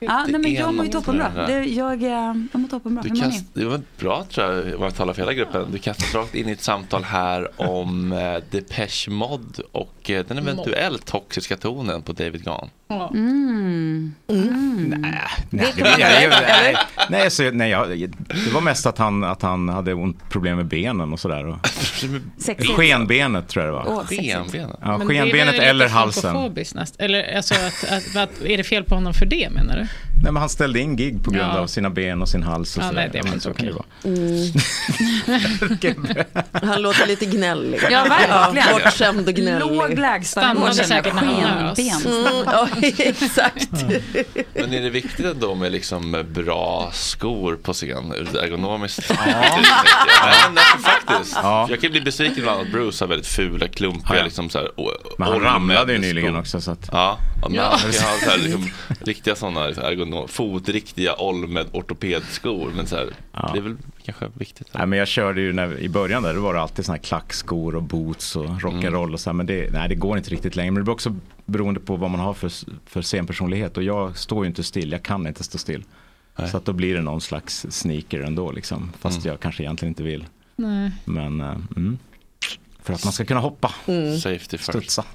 Ja, 0.01 0.25
nej, 0.29 0.41
men 0.41 0.55
jag 0.55 0.75
mår 0.75 0.85
ju 0.85 0.91
toppenbra. 0.93 1.47
Det, 1.47 1.65
jag, 1.65 2.03
eh, 2.03 2.09
jag 2.53 2.61
mår 2.61 2.69
toppenbra. 2.69 3.03
Du 3.03 3.21
kast, 3.21 3.45
det 3.55 3.65
var 3.65 3.81
bra 3.99 4.25
tror 4.25 4.47
jag, 4.47 4.77
om 4.77 4.83
jag 4.83 4.95
talar 4.95 5.13
för 5.13 5.23
hela 5.23 5.33
gruppen. 5.33 5.67
Du 5.73 5.79
kastas 5.79 6.15
rakt 6.15 6.35
in 6.35 6.49
i 6.49 6.53
ett 6.53 6.63
samtal 6.63 7.05
här 7.05 7.49
om 7.57 8.13
eh, 8.13 8.37
Depeche 8.51 9.11
Mode 9.11 9.63
och 9.73 10.11
eh, 10.11 10.25
den 10.29 10.39
eventuellt 10.39 11.05
toxiska 11.07 11.57
tonen 11.57 12.03
på 12.03 12.13
David 12.13 12.45
Gahn. 12.45 12.69
Mm. 12.91 14.15
Mm. 14.29 14.95
Nej, 14.99 15.23
det, 15.51 15.75
jag, 15.99 16.01
jag, 16.23 16.31
nej, 16.31 16.77
nej, 17.11 17.31
så, 17.31 17.51
nej 17.51 17.71
jag, 17.71 17.89
det 18.45 18.51
var 18.55 18.61
mest 18.61 18.87
att 18.87 18.99
han, 18.99 19.25
att 19.25 19.43
han 19.43 19.69
hade 19.69 19.95
ont 19.95 20.29
problem 20.31 20.57
med 20.57 20.67
benen 20.67 21.13
och 21.13 21.21
sådär. 21.21 21.47
Och, 21.47 21.57
skenbenet 22.77 23.49
tror 23.49 23.65
jag 23.65 23.75
det 23.75 23.79
var. 23.79 24.05
Sexigt. 24.05 24.33
Skenbenet? 24.33 24.77
Ja, 24.83 24.99
skenbenet 24.99 25.55
eller 25.55 25.89
halsen. 25.89 26.35
näst- 26.75 26.97
Eller 26.99 27.37
alltså 27.37 27.55
att, 27.55 27.85
att, 27.93 28.17
att, 28.17 28.43
är 28.45 28.57
det 28.57 28.65
fel 28.65 28.85
på 28.85 28.95
honom 28.95 29.15
för 29.15 29.27
det 29.27 29.49
menar 29.51 29.77
du? 29.77 29.87
Nej, 30.23 30.33
men 30.33 30.37
han 30.37 30.49
ställde 30.49 30.81
in 30.81 30.97
gig 30.97 31.25
på 31.25 31.31
grund 31.31 31.53
Ja. 31.53 31.59
av 31.59 31.67
sina 31.67 31.91
ben 31.91 32.23
och 32.23 32.29
sin 32.29 32.43
hals 32.43 32.77
och 32.77 32.83
Ja, 32.83 32.91
nej, 32.93 33.11
det 33.13 33.23
men 33.23 33.33
väl 33.33 33.41
så 33.41 33.55
kan 33.55 33.67
det 33.67 33.73
vara. 33.73 33.85
Han 36.53 36.83
låter 36.83 37.07
lite 37.07 37.27
gnällig. 37.27 37.81
Ja, 37.91 38.05
verkligen. 38.05 38.69
Bortskämd 38.73 39.29
och 39.29 39.35
gnällig. 39.35 39.67
Låg 39.77 39.99
lägstanivå 39.99 40.73
säkert 40.73 41.13
han 41.13 41.27
nös. 41.27 41.77
Skenben. 41.79 42.27
Mm, 42.27 42.45
ja, 42.47 42.69
exakt. 42.99 43.69
Men 44.55 44.75
är 44.75 44.81
det 44.83 44.91
viktigt 44.91 45.27
ändå 45.27 45.55
med 45.55 45.73
liksom 45.73 46.25
bra 46.35 46.91
skor 46.93 47.57
på 47.63 47.73
scen 47.73 48.13
ergonomiskt 48.13 49.07
Ja. 49.09 49.17
ja, 49.27 50.51
nej, 50.53 50.65
faktiskt. 50.83 51.39
Ja. 51.43 51.67
Jag 51.71 51.81
kan 51.81 51.91
bli 51.91 52.01
besviken 52.01 52.39
ibland 52.39 52.61
att 52.61 52.73
Bruce 52.73 53.05
har 53.05 53.09
väldigt 53.09 53.27
fula, 53.27 53.69
klumpiga, 53.69 54.07
Ja, 54.09 54.17
ja. 54.17 54.25
liksom 54.25 54.51
så 54.51 54.59
här, 54.59 54.69
Men 55.19 55.29
han 55.29 55.41
ramlade 55.41 55.93
ju 55.93 55.99
skor. 55.99 56.07
nyligen 56.09 56.37
också. 56.37 56.61
Så 56.61 56.71
att, 56.71 56.89
Ja, 56.93 57.19
och 57.43 57.51
men 57.51 57.61
Ja. 57.61 57.77
han 57.79 57.93
ska 57.93 58.07
ha 58.07 58.19
så 58.19 58.31
här, 58.31 58.39
liksom, 58.39 58.69
riktiga 59.01 59.35
sådana 59.35 59.65
ergonom, 59.65 60.29
fotriktiga 60.29 61.15
Olmed 61.17 61.67
ortopedskor. 61.73 62.73
Men 62.77 62.87
så 62.87 62.97
här, 62.97 63.07
Ja. 63.33 63.51
det 63.53 63.59
är 63.59 63.63
väl 63.63 63.77
kanske 64.05 64.29
viktigt. 64.35 64.69
Nej, 64.75 64.87
men 64.87 64.99
jag 64.99 65.09
körde 65.09 65.41
ju 65.41 65.53
när, 65.53 65.79
i 65.79 65.89
början 65.89 66.23
där, 66.23 66.35
då 66.35 66.41
var 66.41 66.55
det 66.55 66.61
alltid 66.61 66.85
såna 66.85 66.97
här 66.97 67.03
klackskor 67.03 67.75
och 67.75 67.83
boots 67.83 68.37
och 68.37 68.47
rock'n'roll 68.47 69.13
och 69.13 69.21
så 69.21 69.31
här, 69.31 69.35
men 69.35 69.47
det, 69.47 69.73
nej, 69.73 69.89
det 69.89 69.95
går 69.95 70.17
inte 70.19 70.31
riktigt 70.31 70.57
längre. 70.57 70.71
Men 70.71 70.81
det 70.81 70.85
blir 70.85 70.95
också 70.95 71.17
beroende 71.47 71.81
på 71.81 71.97
vad 71.97 72.11
man 72.11 72.21
har 72.21 72.35
för, 72.35 72.51
för 72.87 73.03
scenpersonlighet 73.03 73.77
och 73.77 73.83
jag 73.83 74.17
står 74.17 74.45
ju 74.45 74.49
inte 74.49 74.63
still, 74.63 74.93
jag 74.93 75.03
kan 75.03 75.27
inte 75.27 75.45
stå 75.45 75.59
still. 75.59 75.85
Så 76.51 76.57
att 76.57 76.65
då 76.65 76.73
blir 76.73 76.95
det 76.95 77.01
någon 77.03 77.21
slags 77.21 77.67
sneaker 77.71 78.21
ändå 78.21 78.53
liksom, 78.53 78.93
fast 79.01 79.25
jag 79.25 79.41
kanske 79.41 79.63
egentligen 79.63 79.91
inte 79.91 80.03
vill. 80.03 80.25
Nej. 80.57 80.91
Men 81.05 81.41
eh, 81.41 81.57
mm, 81.77 81.99
för 82.89 82.95
att 82.95 83.05
man 83.05 83.13
ska 83.13 83.25
kunna 83.25 83.41
hoppa, 83.41 83.69
Safety 84.23 84.59
first. 84.59 84.65
studsa. 84.69 85.05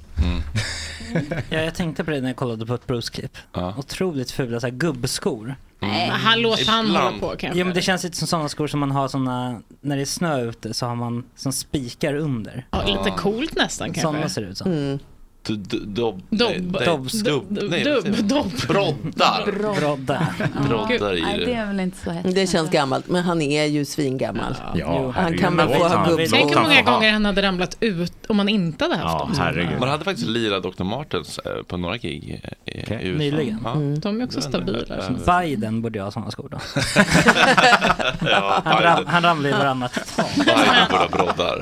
Ja, 1.49 1.61
jag 1.61 1.75
tänkte 1.75 2.03
på 2.03 2.11
det 2.11 2.21
när 2.21 2.29
jag 2.29 2.35
kollade 2.35 2.65
på 2.65 2.73
ett 2.73 2.87
Bruce-klipp. 2.87 3.37
Ja. 3.53 3.73
Otroligt 3.77 4.31
fula 4.31 4.59
så 4.59 4.67
här, 4.67 4.73
gubbskor. 4.73 5.55
Men 5.79 6.09
han 6.09 6.41
låter 6.41 6.65
han 6.71 6.85
hålla 6.87 7.11
på 7.19 7.27
kanske. 7.37 7.59
Ja 7.59 7.65
men 7.65 7.73
det 7.73 7.81
känns 7.81 8.03
lite 8.03 8.17
som 8.17 8.27
sådana 8.27 8.49
skor 8.49 8.67
som 8.67 8.79
man 8.79 8.91
har 8.91 9.07
såna, 9.07 9.61
när 9.81 9.95
det 9.95 10.01
är 10.01 10.05
snö 10.05 10.41
ute 10.41 10.73
så 10.73 10.85
har 10.85 10.95
man 10.95 11.23
som 11.35 11.53
spikar 11.53 12.13
under. 12.13 12.65
ja, 12.71 12.83
lite 12.85 13.17
coolt 13.17 13.55
nästan 13.55 13.93
Sådana 13.93 14.19
kanske. 14.19 14.29
ser 14.35 14.41
det 14.41 14.47
ut 14.47 14.57
som. 14.57 14.99
Mm. 15.49 15.63
Dobb... 15.93 16.21
Dobb. 16.29 16.49
nej, 16.49 16.61
nej, 16.71 16.85
Dobb. 16.85 17.07
Dubb. 17.23 17.45
Nej, 17.69 17.83
Dubb. 17.83 17.93
vad 17.93 18.03
säger 18.03 18.17
man? 18.17 18.27
Dobb. 18.27 18.51
Broddar. 18.67 19.51
Broddar. 19.79 20.33
Broddar 20.67 21.13
i 21.17 21.21
Nej, 21.21 21.39
det 21.39 21.45
det. 21.45 21.53
är 21.53 21.65
väl 21.65 21.79
inte 21.79 21.97
så 21.97 22.11
hett. 22.11 22.35
Det 22.35 22.47
känns 22.47 22.69
gammalt, 22.69 23.07
men 23.09 23.23
han 23.23 23.41
är 23.41 23.65
ju 23.65 23.85
svingammal. 23.85 24.55
Ja, 24.75 25.11
Han 25.15 25.37
kan 25.37 25.57
väl 25.57 25.67
få 25.67 25.73
ha 25.87 26.05
gubbskor. 26.05 26.37
Tänk 26.37 26.55
hur 26.55 26.61
många 26.61 26.81
gånger 26.81 27.11
han 27.13 27.25
hade 27.25 27.41
ramlat 27.41 27.77
ut 27.79 28.13
om 28.27 28.39
han 28.39 28.49
inte 28.49 28.83
hade 28.85 28.95
haft 28.95 29.13
Ja, 29.13 29.19
dem. 29.19 29.33
herregud. 29.37 29.79
Man 29.79 29.89
hade 29.89 30.03
faktiskt 30.03 30.27
lirat 30.27 30.63
Dr. 30.63 30.83
Martens 30.83 31.39
eh, 31.39 31.63
på 31.67 31.77
några 31.77 31.97
gig 31.97 32.41
eh, 32.65 32.73
i 32.75 32.79
i 32.79 33.07
USA. 33.07 33.17
Nyligen. 33.17 33.59
Ja. 33.63 33.73
De 34.01 34.21
är 34.21 34.25
också 34.25 34.37
Jag 34.37 34.43
stabila. 34.43 35.41
Biden 35.41 35.81
borde 35.81 35.99
ju 35.99 36.03
ha 36.03 36.11
sådana 36.11 36.31
skor 36.31 36.49
då. 36.51 36.57
Ja, 38.29 38.61
Han, 38.65 38.83
ram, 38.83 39.05
han 39.07 39.23
ramlar 39.23 39.49
ju 39.49 39.55
varannat. 39.55 39.99
Biden 40.35 40.55
borde 40.89 40.97
ha 41.03 41.07
broddar. 41.07 41.61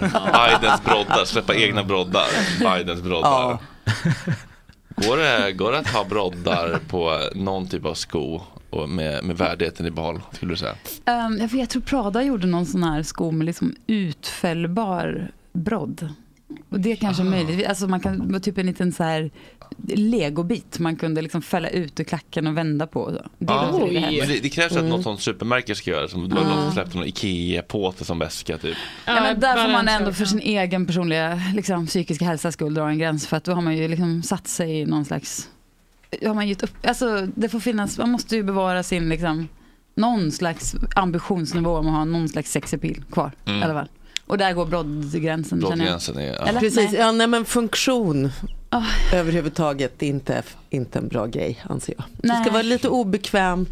Bidens 0.60 0.84
broddar, 0.84 1.26
släppa 1.26 1.56
egna 1.56 1.84
broddar. 1.84 2.26
Bidens 2.78 3.02
broddar. 3.02 3.58
Går, 4.96 5.18
det, 5.18 5.54
går 5.54 5.72
det 5.72 5.78
att 5.78 5.88
ha 5.88 6.04
broddar 6.04 6.80
på 6.88 7.20
någon 7.36 7.68
typ 7.68 7.86
av 7.86 7.94
sko 7.94 8.42
och 8.70 8.90
med, 8.90 9.24
med 9.24 9.38
värdigheten 9.38 9.86
i 9.86 9.92
behåll, 9.92 10.22
skulle 10.32 10.52
du 10.54 10.58
säga? 10.58 10.76
Um, 11.06 11.38
jag, 11.38 11.48
vet, 11.48 11.54
jag 11.54 11.70
tror 11.70 11.82
Prada 11.82 12.24
gjorde 12.24 12.48
någon 12.48 12.66
sån 12.66 12.84
här 12.84 13.04
sko 13.04 13.32
med 13.32 13.46
liksom 13.46 13.76
utfällbar 13.88 15.32
brodd. 15.54 16.10
Och 16.70 16.80
det 16.80 16.92
är 16.92 16.96
kanske 16.96 17.24
är 17.24 17.26
möjligt. 17.26 17.68
Alltså 17.68 17.88
man 17.88 18.00
kan, 18.00 18.42
typ 18.42 18.58
en 18.58 18.66
liten 18.66 18.92
så 18.92 19.04
här 19.04 19.32
legobit 19.88 20.80
man 20.80 20.96
kunde 20.96 21.22
liksom 21.22 21.42
fälla 21.42 21.70
ut 21.70 22.00
ur 22.00 22.04
klacken 22.04 22.48
och 22.48 22.58
vända 22.58 22.88
på. 22.88 23.10
Det 23.12 23.24
Ja. 23.38 23.80
Men 23.92 24.04
häftigt. 24.04 24.28
det, 24.28 24.40
det 24.40 24.50
krävs 24.50 24.72
att 24.72 24.78
Mm. 24.78 24.90
något 24.90 25.04
sånt 25.04 25.22
supermärke 25.22 25.76
ska 25.76 25.92
göra. 25.92 26.08
Som, 26.08 26.30
var 26.30 26.44
någon 26.44 26.72
släppte 26.72 26.98
någon 26.98 27.08
Ikea-påte 27.08 28.06
som 28.06 28.20
väska 28.20 28.58
typ. 28.58 28.78
Ja, 29.06 29.14
men 29.14 29.40
där 29.40 29.64
får 29.66 29.72
man 29.72 29.88
ändå 29.88 30.14
för 30.14 30.26
sin 30.26 30.40
egen 30.40 30.86
personliga 30.86 31.42
liksom, 31.56 31.88
psykiska 31.88 32.26
hälsa 32.26 32.52
skull 32.52 32.74
dra 32.74 32.90
en 32.90 32.98
gräns. 32.98 33.28
För 33.28 33.38
att 33.38 33.44
då 33.44 33.52
har 33.52 33.62
man 33.62 33.78
ju 33.78 33.88
liksom 33.88 34.24
satt 34.24 34.48
sig 34.48 34.80
i 34.80 34.86
någon 34.86 35.06
slags... 35.06 35.50
Har 36.26 36.34
man 36.34 36.48
gett 36.48 36.64
upp, 36.64 36.88
alltså, 36.88 37.28
det 37.36 37.50
får 37.50 37.60
finnas, 37.60 37.98
man 37.98 38.10
måste 38.10 38.36
ju 38.36 38.44
bevara 38.44 38.84
sin 38.84 39.10
liksom, 39.10 39.48
någon 39.96 40.32
slags 40.32 40.76
ambitionsnivå 40.96 41.78
om 41.78 41.88
att 41.88 41.94
ha 41.94 42.06
någon 42.06 42.30
slags 42.30 42.52
sexappeal 42.52 43.04
kvar. 43.12 43.32
Mm. 43.46 43.60
I 43.60 43.64
alla 43.64 43.74
fall. 43.74 43.88
Och 44.32 44.38
där 44.38 44.54
går 44.54 44.66
broddgränsen. 44.66 45.60
Broddgränsen 45.60 46.18
är... 46.18 46.34
Ja. 46.34 46.48
Eller? 46.48 46.60
Precis, 46.60 46.94
ja, 46.94 47.12
nej, 47.12 47.28
men 47.28 47.46
funktion 47.46 48.32
Ah. 48.70 48.84
överhuvudtaget 49.14 50.04
är 50.04 50.08
inte, 50.08 50.44
inte 50.70 51.00
en 51.00 51.08
bra 51.08 51.26
grej 51.26 51.64
anser 51.70 51.94
jag. 51.98 52.06
Det 52.18 52.28
Nej. 52.28 52.44
ska 52.44 52.52
vara 52.54 52.62
lite 52.62 52.90
obekvämt 52.90 53.70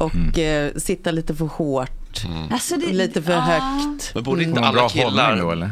och 0.00 0.38
eh, 0.38 0.74
sitta 0.76 1.10
lite 1.10 1.34
för 1.34 1.44
hårt, 1.44 2.22
Alltså, 2.50 2.76
det, 2.76 2.92
lite 2.92 3.22
för 3.22 3.32
ja. 3.32 3.38
högt. 3.40 4.10
Men 4.14 4.22
borde 4.22 4.42
inte 4.42 4.60
Någon 4.60 4.68
alla 4.68 4.80
hållning 4.82 5.04
då 5.04 5.10
killar... 5.10 5.52
eller? 5.52 5.70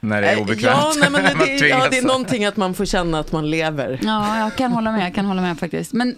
när 0.00 0.22
det 0.22 0.28
är 0.28 0.36
Eh, 0.36 0.42
obekvämt. 0.42 0.76
Ja, 0.82 0.92
nej, 1.00 1.10
men 1.10 1.22
Man 1.22 1.38
det, 1.46 1.68
ja, 1.68 1.88
det 1.90 1.98
är 1.98 2.02
någonting 2.02 2.44
att 2.44 2.56
man 2.56 2.74
får 2.74 2.84
känna 2.84 3.18
att 3.18 3.32
man 3.32 3.50
lever. 3.50 4.00
Ja, 4.02 4.38
jag 4.38 4.56
kan 4.56 4.72
hålla 4.72 4.92
med, 4.92 5.06
jag 5.06 5.14
kan 5.14 5.24
hålla 5.26 5.42
med 5.42 5.58
faktiskt. 5.58 5.92
Men 5.92 6.16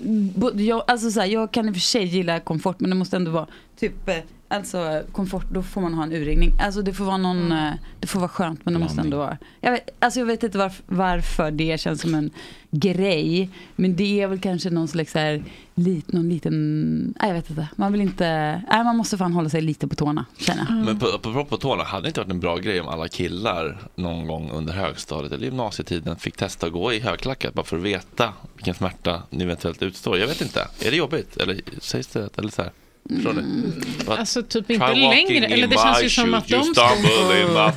jag, 0.55 0.83
alltså 0.87 1.11
så 1.11 1.21
här, 1.21 1.27
jag 1.27 1.53
kan 1.53 1.69
i 1.69 1.71
och 1.71 1.75
för 1.75 1.81
sig 1.81 2.05
gilla 2.05 2.41
komfort, 2.41 2.81
men 2.81 2.91
det 2.91 2.97
måste 2.97 3.17
ändå 3.17 3.31
vara 3.31 3.47
typ, 3.81 4.09
eh, 4.09 4.17
alltså 4.49 5.03
komfort, 5.13 5.47
då 5.53 5.63
får 5.63 5.81
man 5.81 5.95
ha 5.95 6.03
en 6.03 6.13
urringning. 6.13 6.53
Alltså 6.61 6.83
det 6.83 6.93
får 6.93 7.05
vara 7.05 7.17
någon, 7.17 7.53
eh, 7.53 7.73
det 8.01 8.07
får 8.07 8.21
vara 8.21 8.29
skönt, 8.29 8.61
men 8.65 8.75
det 8.75 8.81
måste 8.81 9.01
ändå 9.01 9.17
vara. 9.17 9.39
Jag 9.61 9.73
vet, 9.73 9.91
alltså 9.99 10.19
jag 10.21 10.27
vet 10.27 10.43
inte 10.43 10.59
varf- 10.59 10.83
varför 10.87 11.51
det 11.51 11.81
känns 11.81 12.01
som 12.01 12.15
en 12.15 12.31
grej, 12.71 13.51
men 13.77 13.97
det 13.97 14.21
är 14.21 14.27
väl 14.27 14.39
kanske 14.41 14.71
någon 14.71 14.89
slags 14.89 15.15
här, 15.15 15.45
lit, 15.75 16.13
någon 16.13 16.29
liten, 16.29 17.15
nej 17.21 17.29
jag 17.29 17.35
vet 17.35 17.51
inte. 17.51 17.69
Man 17.77 17.93
vill 17.93 18.01
inte, 18.01 18.27
nej 18.71 18.85
man 18.85 18.97
måste 18.97 19.19
fan 19.19 19.33
hålla 19.33 19.49
sig 19.49 19.61
lite 19.61 19.89
på 19.89 19.95
tårna, 19.95 20.25
känner 20.39 20.67
jag. 20.69 20.85
Men 20.85 20.99
på, 20.99 21.19
på, 21.19 21.45
på 21.45 21.57
tårna, 21.57 21.85
hade 21.85 22.03
det 22.03 22.09
inte 22.09 22.21
varit 22.21 22.31
en 22.31 22.41
bra 22.41 22.57
grej 22.57 22.81
om 22.81 22.89
alla 22.89 23.09
killar 23.09 23.79
någon 23.95 24.27
gång 24.27 24.51
under 24.51 24.73
högstadiet 24.73 25.33
eller 25.33 25.45
gymnasietiden 25.45 26.17
fick 26.17 26.37
testa 26.37 26.67
att 26.67 26.73
gå 26.73 26.93
i 26.93 27.01
högklackat 27.01 27.55
bara 27.55 27.67
för 27.67 27.77
att 27.77 27.83
veta 27.83 28.33
vilken 28.55 28.75
smärta 28.75 29.23
ni 29.31 29.45
eventuellt 29.45 29.83
utstår? 29.83 30.19
Jag 30.19 30.27
vet 30.27 30.41
inte. 30.41 30.61
Är 30.87 30.91
det 30.91 30.97
jobbigt? 30.97 31.37
Eller 31.37 31.61
sägs 31.81 32.07
det? 32.07 32.39
Eller 32.39 32.49
så 32.51 32.63
här? 32.63 32.71
Förstår 33.15 33.33
ni? 33.33 33.73
Vad- 34.07 34.19
Alltså 34.19 34.43
typ 34.43 34.71
inte 34.71 34.95
längre, 34.95 35.47
eller 35.47 35.67
det 35.67 35.77
känns 35.79 36.03
ju 36.05 36.09
som 36.11 36.35
att 36.35 36.49
de 36.49 36.75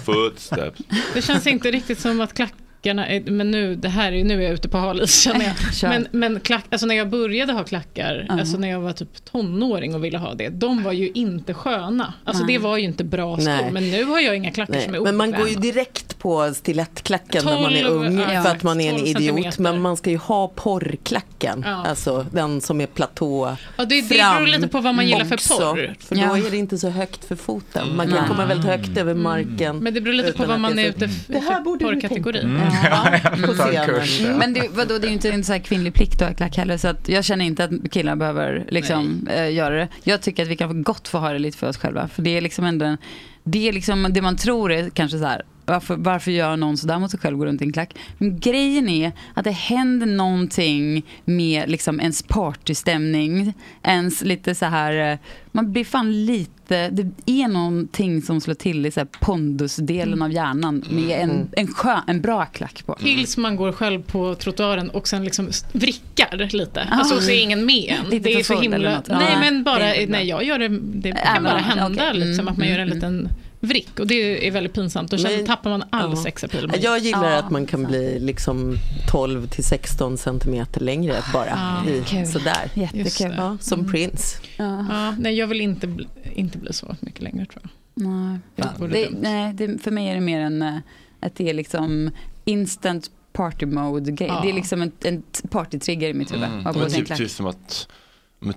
footsteps. 0.05 0.81
Det 1.13 1.21
känns 1.21 1.47
inte 1.47 1.71
riktigt 1.71 1.99
som 1.99 2.21
att 2.21 2.33
klackarna, 2.81 3.07
är, 3.07 3.31
men 3.31 3.51
nu, 3.51 3.75
det 3.75 3.89
här 3.89 4.11
är, 4.11 4.23
nu 4.23 4.37
är 4.39 4.41
jag 4.43 4.53
ute 4.53 4.69
på 4.69 4.77
hal 4.77 5.01
is 5.01 5.21
känner 5.21 5.45
jag. 5.45 5.55
Men, 5.89 6.07
men 6.11 6.39
klack, 6.39 6.65
alltså 6.69 6.85
när 6.87 6.95
jag 6.95 7.09
började 7.09 7.53
ha 7.53 7.63
klackar, 7.63 8.25
Ja. 8.29 8.39
alltså 8.39 8.57
när 8.57 8.69
jag 8.69 8.79
var 8.79 8.91
typ 8.93 9.25
tonåring 9.25 9.95
och 9.95 10.03
ville 10.03 10.17
ha 10.17 10.33
det, 10.33 10.49
de 10.49 10.83
var 10.83 10.91
ju 10.91 11.09
inte 11.13 11.53
sköna. 11.53 12.13
Alltså 12.23 12.43
Nej. 12.43 12.53
det 12.57 12.63
var 12.63 12.77
ju 12.77 12.83
inte 12.83 13.03
bra 13.03 13.35
skor, 13.37 13.45
Nej. 13.45 13.71
men 13.71 13.91
nu 13.91 14.03
har 14.03 14.19
jag 14.19 14.35
inga 14.35 14.51
klackar 14.51 14.73
Nej, 14.73 14.85
som 14.85 14.95
är 14.95 14.99
men 14.99 15.15
man 15.15 15.29
obekväma. 15.29 15.49
går 15.53 15.63
ju 15.65 15.71
direkt 15.71 16.19
på 16.19 16.53
stilettklacken 16.53 17.45
när 17.45 17.61
man 17.61 17.73
är 17.73 17.83
12, 17.83 18.05
ung 18.05 18.19
ja, 18.19 18.43
för 18.43 18.49
att 18.51 18.63
man 18.63 18.81
är 18.81 18.89
en 18.89 18.95
12 18.95 19.07
idiot. 19.07 19.23
centimeter. 19.25 19.61
Men 19.61 19.81
man 19.81 19.97
ska 19.97 20.09
ju 20.09 20.17
ha 20.17 20.47
porrklacken, 20.47 21.63
Ja. 21.65 21.85
alltså 21.87 22.25
den 22.31 22.61
som 22.61 22.81
är 22.81 22.85
platå 22.87 23.55
Ja, 23.77 23.85
det- 23.85 24.01
det 24.01 24.15
fram 24.15 24.35
beror 24.35 24.47
lite 24.47 24.67
på 24.67 24.81
vad 24.81 24.95
man 24.95 25.07
gillar 25.07 25.25
för 25.25 25.35
också, 25.35 25.53
porr. 25.57 25.93
För 25.99 26.15
då 26.15 26.21
är 26.47 26.51
det 26.51 26.57
inte 26.57 26.77
så 26.77 26.89
högt 26.89 27.25
för 27.25 27.35
foten. 27.35 27.95
Man 27.95 28.07
kan 28.07 28.15
Nej. 28.17 28.27
komma 28.27 28.45
väldigt 28.45 28.65
högt 28.67 28.97
över 28.97 29.13
marken. 29.13 29.77
Men 29.77 29.93
det 29.93 30.01
beror 30.01 30.13
lite 30.13 30.33
på 30.33 30.45
vad 30.45 30.59
man 30.59 30.75
det 30.75 30.81
är 30.81 30.89
ute 30.89 31.09
Det 31.27 31.41
för 31.41 31.61
borde 31.61 31.85
du 31.85 31.91
porrkategori. 31.91 32.39
Mm. 32.39 32.68
Ja, 32.83 33.19
jag 33.23 33.45
på 33.45 33.53
tar 33.53 33.67
en 33.67 33.71
scenen. 33.71 33.85
kurs 33.85 34.19
där. 34.19 34.33
Men 34.35 34.53
det, 34.53 34.67
vadå, 34.73 34.97
det 34.97 35.05
är 35.05 35.09
ju 35.09 35.13
inte 35.13 35.31
en 35.31 35.43
så 35.43 35.51
här 35.53 35.59
kvinnlig 35.59 35.93
plikt 35.93 36.21
att 36.21 36.27
ha 36.27 36.35
klack 36.35 36.57
heller, 36.57 36.77
så 36.77 36.87
att 36.87 37.09
jag 37.09 37.25
känner 37.25 37.45
inte 37.45 37.63
att 37.63 37.91
killar 37.91 38.15
behöver 38.15 38.65
liksom, 38.69 39.27
eh, 39.31 39.53
göra 39.53 39.75
det. 39.75 39.87
Jag 40.03 40.21
tycker 40.21 40.43
att 40.43 40.49
vi 40.49 40.55
kan 40.55 40.83
gott 40.83 41.07
få 41.07 41.17
ha 41.17 41.33
det 41.33 41.39
lite 41.39 41.57
för 41.57 41.69
oss 41.69 41.77
själva, 41.77 42.07
för 42.07 42.21
det 42.21 42.37
är 42.37 42.41
liksom 42.41 42.65
ändå 42.65 42.85
en, 42.85 42.97
det 43.43 43.67
är 43.69 43.73
liksom 43.73 44.07
det 44.09 44.21
man 44.21 44.35
tror 44.37 44.71
är 44.71 44.89
kanske 44.89 45.19
så 45.19 45.25
här, 45.25 45.41
varför, 45.65 45.95
varför 45.95 46.31
gör 46.31 46.57
någon 46.57 46.77
sådär 46.77 46.99
mot 46.99 47.11
sig 47.11 47.19
själv, 47.19 47.37
går 47.37 47.45
runt 47.45 47.61
i 47.61 47.65
en 47.65 47.73
klack? 47.73 47.93
Men 48.17 48.39
grejen 48.39 48.89
är 48.89 49.11
att 49.33 49.43
det 49.43 49.51
händer 49.51 50.07
någonting 50.07 51.05
med 51.25 51.69
liksom 51.69 51.99
ens 51.99 52.23
partystämning, 52.23 53.53
ens 53.83 54.21
lite 54.21 54.55
så 54.55 54.65
här, 54.65 55.11
eh, 55.11 55.17
man 55.51 55.71
blir 55.71 55.85
fan 55.85 56.25
lite, 56.25 56.51
det 56.91 57.07
är 57.25 57.47
någonting 57.47 58.21
som 58.21 58.41
slår 58.41 58.53
till 58.53 58.85
i 58.85 58.91
så 58.91 59.05
pondusdelen 59.05 60.21
av 60.21 60.31
hjärnan 60.31 60.83
med 60.89 61.19
en, 61.19 61.49
en, 61.51 61.67
skön, 61.67 62.01
en 62.07 62.21
bra 62.21 62.45
klack 62.45 62.85
på. 62.85 62.93
Tills 62.93 63.37
man 63.37 63.55
går 63.55 63.71
själv 63.71 64.01
på 64.03 64.35
trottoaren 64.35 64.89
och 64.89 65.07
sen 65.07 65.23
liksom 65.23 65.49
vrickar 65.71 66.49
lite. 66.57 66.87
Ah. 66.91 66.95
Alltså 66.95 67.21
så 67.21 67.31
är 67.31 67.41
ingen 67.43 67.65
med. 67.65 67.95
Lite 68.09 68.29
det 68.29 68.33
är 68.33 68.43
för 68.43 68.55
så 68.55 68.61
himla... 68.61 68.77
Nej 68.79 69.01
Ja. 69.07 69.39
men 69.39 69.63
bara, 69.63 69.79
nej 70.07 70.27
jag 70.27 70.43
gör 70.43 70.59
det, 70.59 70.67
det 70.79 71.11
kan 71.11 71.43
bara 71.43 71.57
hända 71.57 72.13
liksom 72.13 72.39
Mm, 72.39 72.47
att 72.47 72.57
man 72.57 72.67
gör 72.67 72.79
en 72.79 72.81
mm, 72.81 72.95
liten 72.95 73.29
vrick 73.59 73.99
och 73.99 74.07
det 74.07 74.47
är 74.47 74.51
väldigt 74.51 74.73
pinsamt 74.73 75.13
och 75.13 75.19
sen 75.19 75.31
Men- 75.37 75.45
tappar 75.45 75.69
man 75.69 75.83
all 75.89 76.09
Ja. 76.09 76.23
sexappeal. 76.23 76.71
Jag 76.81 76.99
gillar 76.99 77.31
Ja. 77.31 77.37
att 77.37 77.51
man 77.51 77.65
kan 77.65 77.83
bli 77.83 78.19
liksom 78.19 78.75
12 79.07 79.47
till 79.47 79.63
16 79.63 80.17
centimeter 80.17 80.81
längre 80.81 81.15
bara. 81.33 81.81
Ja, 81.85 81.91
i, 81.91 82.03
kul. 82.07 82.27
sådär. 82.27 82.71
Jättekul. 82.73 83.33
Ja, 83.37 83.57
som 83.61 83.79
Mm. 83.79 83.91
Prince. 83.91 84.37
Ja, 84.57 85.11
nej 85.19 85.33
jag 85.35 85.47
vill 85.47 85.61
inte 85.61 85.87
bli, 85.87 86.07
inte 86.33 86.57
bli 86.57 86.73
så 86.73 86.95
mycket 86.99 87.21
längre 87.21 87.45
tror 87.45 87.61
jag. 87.63 87.69
Nej, 88.07 88.39
Det 88.55 88.63
ja, 88.79 88.87
det, 88.87 89.09
nej 89.21 89.53
det, 89.53 89.77
för 89.83 89.91
mig 89.91 90.07
är 90.09 90.15
det 90.15 90.21
mer 90.21 90.39
en, 90.41 90.61
eh, 90.61 90.75
att 91.19 91.35
det 91.35 91.49
är 91.49 91.53
liksom 91.53 92.11
instant 92.45 93.11
party 93.33 93.65
mode 93.65 94.11
grej. 94.11 94.27
Ja. 94.27 94.39
Det 94.43 94.49
är 94.49 94.53
liksom 94.53 94.81
en, 94.81 94.91
en 95.03 95.23
partytrigger 95.49 96.09
i 96.09 96.13
mitt 96.13 96.33
huvud. 96.33 96.47
Mm. 96.49 96.89
typ, 96.89 97.17
typ, 97.17 97.29
som 97.31 97.45
att, 97.47 97.87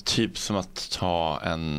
typ 0.04 0.38
som 0.38 0.56
att 0.56 0.88
ta 0.98 1.40
en 1.44 1.78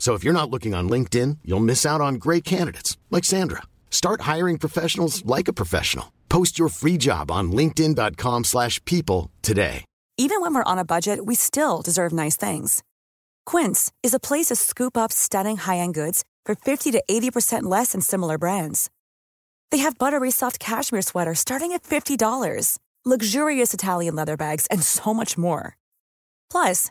So 0.00 0.14
if 0.14 0.24
you're 0.24 0.40
not 0.40 0.50
looking 0.50 0.74
on 0.74 0.88
LinkedIn, 0.88 1.38
you'll 1.44 1.60
miss 1.60 1.86
out 1.86 2.00
on 2.00 2.14
great 2.14 2.42
candidates 2.42 2.96
like 3.10 3.24
Sandra. 3.24 3.62
Start 3.90 4.22
hiring 4.22 4.58
professionals 4.58 5.24
like 5.26 5.46
a 5.46 5.52
professional. 5.52 6.10
Post 6.28 6.58
your 6.58 6.70
free 6.70 6.96
job 6.96 7.30
on 7.30 7.52
linkedin.com/people 7.52 9.30
today. 9.42 9.84
Even 10.16 10.40
when 10.40 10.54
we're 10.54 10.72
on 10.72 10.78
a 10.78 10.84
budget, 10.84 11.24
we 11.24 11.34
still 11.34 11.82
deserve 11.82 12.12
nice 12.12 12.36
things. 12.36 12.82
Quince 13.46 13.90
is 14.02 14.14
a 14.14 14.20
place 14.28 14.48
to 14.48 14.56
scoop 14.56 14.96
up 14.96 15.12
stunning 15.12 15.56
high-end 15.56 15.94
goods 15.94 16.24
for 16.44 16.54
50 16.54 16.90
to 16.92 17.02
80% 17.08 17.62
less 17.62 17.92
than 17.92 18.00
similar 18.00 18.38
brands. 18.38 18.90
They 19.70 19.78
have 19.78 19.98
buttery 19.98 20.30
soft 20.30 20.58
cashmere 20.58 21.02
sweaters 21.02 21.38
starting 21.38 21.72
at 21.72 21.84
$50, 21.84 22.78
luxurious 23.04 23.72
Italian 23.74 24.14
leather 24.14 24.36
bags, 24.36 24.66
and 24.70 24.82
so 24.82 25.14
much 25.14 25.38
more. 25.38 25.76
Plus, 26.50 26.90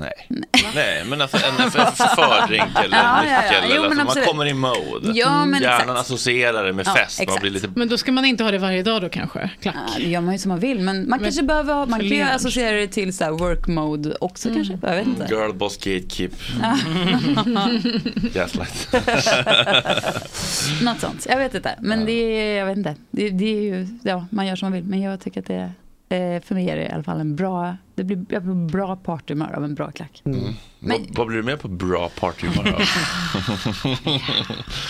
Nej. 0.00 0.44
Nej, 0.74 1.04
men 1.04 1.20
alltså 1.20 1.36
en, 1.36 1.64
en 1.64 1.70
fördrink 1.70 2.78
eller 2.84 2.96
Ja, 2.96 3.24
ja, 3.24 3.42
ja. 3.52 3.58
Jo, 3.68 3.82
eller 3.84 3.94
men 3.94 4.08
så. 4.08 4.14
Man 4.18 4.24
kommer 4.26 4.46
i 4.46 4.54
mode. 4.54 5.12
Ja, 5.14 5.44
men 5.44 5.62
Hjärnan 5.62 5.80
exakt. 5.80 6.00
associerar 6.00 6.64
det 6.64 6.72
med 6.72 6.86
Ja, 6.86 6.94
fest. 6.94 7.18
Man 7.18 7.22
exakt. 7.24 7.40
blir 7.40 7.50
lite... 7.50 7.68
Men 7.74 7.88
då 7.88 7.98
ska 7.98 8.12
man 8.12 8.24
inte 8.24 8.44
ha 8.44 8.50
det 8.50 8.58
varje 8.58 8.82
dag 8.82 9.02
då 9.02 9.08
kanske? 9.08 9.50
Klack? 9.62 9.74
Ja, 9.76 9.94
det 9.96 10.08
gör 10.10 10.20
man 10.20 10.32
ju 10.34 10.38
som 10.38 10.48
man 10.48 10.60
vill, 10.60 10.80
men 10.80 11.08
man 11.08 11.18
kanske 11.18 11.42
behöver 11.42 11.74
ha, 11.74 11.86
man 11.86 12.00
kan 12.00 12.08
ju 12.08 12.22
associera 12.22 12.76
det 12.76 12.86
till 12.86 13.16
så 13.16 13.24
här 13.24 13.30
work 13.30 13.66
mode 13.66 14.14
också 14.20 14.48
Mm. 14.48 14.64
kanske. 14.66 14.86
Jag 14.88 14.96
vet 14.96 15.06
inte. 15.06 15.26
Girl 15.34 15.52
boss 15.52 15.76
gatekeep. 15.76 16.32
Gaslight. 18.34 18.88
Något 20.82 21.00
sånt, 21.00 21.26
jag 21.28 21.36
vet 21.38 21.54
inte. 21.54 21.74
Men 21.80 22.04
det 22.06 22.12
är, 22.12 22.58
jag 22.58 22.66
vet 22.66 22.76
inte. 22.76 22.94
Det, 23.10 23.30
det 23.30 23.44
är 23.58 23.62
ju, 23.62 23.86
ja, 24.02 24.26
man 24.30 24.46
gör 24.46 24.56
som 24.56 24.66
man 24.66 24.72
vill. 24.72 24.84
Men 24.84 25.00
jag 25.02 25.20
tycker 25.20 25.40
att 25.40 25.46
det 25.46 25.54
är, 25.54 25.72
eh, 26.08 26.42
för 26.42 26.54
mig 26.54 26.70
är 26.70 26.76
det 26.76 26.82
i 26.82 26.90
alla 26.90 27.02
fall 27.02 27.20
en 27.20 27.36
bra, 27.36 27.76
det 27.94 28.04
blir, 28.04 28.24
jag 28.28 28.42
blir 28.42 28.54
bra 28.70 28.96
partyhumör 28.96 29.52
av 29.56 29.64
en 29.64 29.74
bra 29.74 29.90
klack. 29.90 30.22
Mm. 30.24 30.38
vad, 30.80 31.00
vad 31.10 31.26
blir 31.26 31.36
du 31.36 31.42
med 31.42 31.60
på 31.60 31.68
bra 31.68 32.08
partyhumör 32.20 32.72
av? 32.74 32.80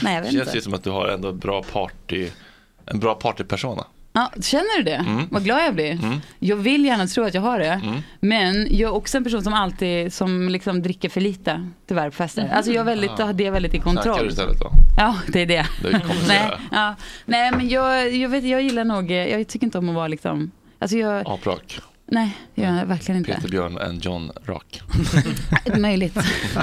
Nej, 0.02 0.14
jag 0.14 0.22
vet 0.22 0.32
Känns 0.32 0.46
inte. 0.46 0.52
det 0.58 0.62
som 0.62 0.74
att 0.74 0.84
du 0.84 0.90
har 0.90 1.08
ändå 1.08 1.32
bra 1.32 1.62
party, 1.62 2.28
en 2.86 3.00
bra 3.00 3.14
partypersona. 3.14 3.84
Ja, 4.12 4.32
känner 4.42 4.76
du 4.78 4.82
det? 4.82 4.94
Mm. 4.94 5.24
Vad 5.30 5.44
glad 5.44 5.60
jag 5.64 5.74
blir. 5.74 5.90
Mm. 5.92 6.18
Jag 6.38 6.56
vill 6.56 6.84
gärna 6.84 7.06
tro 7.06 7.24
att 7.24 7.34
jag 7.34 7.42
har 7.42 7.58
det. 7.58 7.80
Mm. 7.84 8.00
Men 8.20 8.66
jag 8.76 8.88
är 8.90 8.94
också 8.94 9.16
en 9.18 9.24
person 9.24 9.42
som 9.42 9.52
alltid 9.54 10.12
som 10.12 10.48
liksom 10.48 10.82
dricker 10.82 11.08
för 11.08 11.20
lite 11.20 11.70
tyvärr 11.88 12.10
på 12.10 12.16
fester. 12.16 12.42
Mhm. 12.42 12.50
Alltså 12.54 12.72
jag 12.72 12.80
är 12.80 12.84
väldigt, 12.84 13.20
Ah. 13.20 13.32
det 13.32 13.50
väldigt 13.50 13.74
i 13.74 13.80
Snackar 13.80 13.94
kontroll. 14.02 14.24
du 14.24 14.30
istället 14.30 14.60
då? 14.60 14.70
Ja, 14.96 15.16
det 15.28 15.40
är 15.42 15.46
det. 15.46 15.66
Det 15.82 15.90
kompenserar. 15.90 16.48
Nej, 16.48 16.68
ja. 16.70 16.94
Nej, 17.24 17.50
men 17.50 17.68
jag, 17.68 18.12
jag, 18.14 18.28
vet, 18.28 18.44
jag 18.44 18.62
gillar 18.62 18.84
nog, 18.84 19.10
jag 19.10 19.48
tycker 19.48 19.64
inte 19.66 19.78
om 19.78 19.88
att 19.88 19.94
vara 19.94 20.08
liksom, 20.08 20.50
alltså 20.78 20.96
jag, 20.96 21.22
Aprak. 21.26 21.80
Nej, 22.10 22.36
det 22.54 22.62
gör 22.62 22.76
jag 22.76 22.86
verkligen 22.86 23.18
inte. 23.18 23.32
Peter 23.32 23.48
Björn 23.48 23.78
and 23.78 24.04
John 24.04 24.30
rak. 24.46 24.80
Möjligt. 25.78 26.16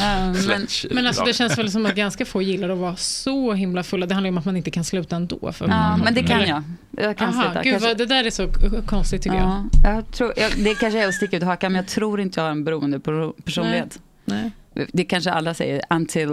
Ehm, 0.00 0.32
men, 0.48 0.66
Men 0.90 1.06
alltså 1.06 1.24
det 1.24 1.32
känns 1.32 1.58
väl 1.58 1.70
som 1.70 1.86
att 1.86 1.94
ganska 1.94 2.24
få 2.24 2.42
gillar 2.42 2.68
att 2.68 2.78
vara 2.78 2.96
så 2.96 3.52
himla 3.52 3.82
fulla. 3.82 4.06
Det 4.06 4.14
handlar 4.14 4.28
ju 4.28 4.32
om 4.34 4.38
att 4.38 4.44
man 4.44 4.56
inte 4.56 4.70
kan 4.70 4.84
sluta 4.84 5.16
ändå. 5.16 5.52
För 5.52 5.68
Ja, 5.68 5.96
men 5.96 6.14
det 6.14 6.22
kan 6.22 6.40
Eller- 6.40 6.48
jag. 6.48 6.62
Jag 6.90 7.16
kan 7.16 7.28
Aha, 7.28 7.42
sluta. 7.42 7.62
Gud, 7.62 7.72
Kanske- 7.72 7.88
vad, 7.88 7.98
det 7.98 8.06
där 8.06 8.24
är 8.24 8.30
så 8.30 8.48
konstigt 8.86 9.22
tycker 9.22 9.36
ja, 9.36 9.64
jag 9.84 10.10
tror, 10.12 10.32
jag, 10.36 10.50
det 10.56 10.74
kanske 10.74 11.02
är 11.04 11.08
att 11.08 11.14
sticka 11.14 11.36
ut 11.36 11.42
hakan, 11.42 11.72
men 11.72 11.80
jag 11.82 11.88
tror 11.88 12.20
inte 12.20 12.40
jag 12.40 12.44
har 12.44 12.50
en 12.50 12.64
beroende 12.64 13.00
per- 13.00 13.42
personlighet. 13.42 13.98
Nej. 14.24 14.50
Det 14.92 15.04
kanske 15.04 15.30
alla 15.32 15.54
säger, 15.54 15.82
until 15.90 16.28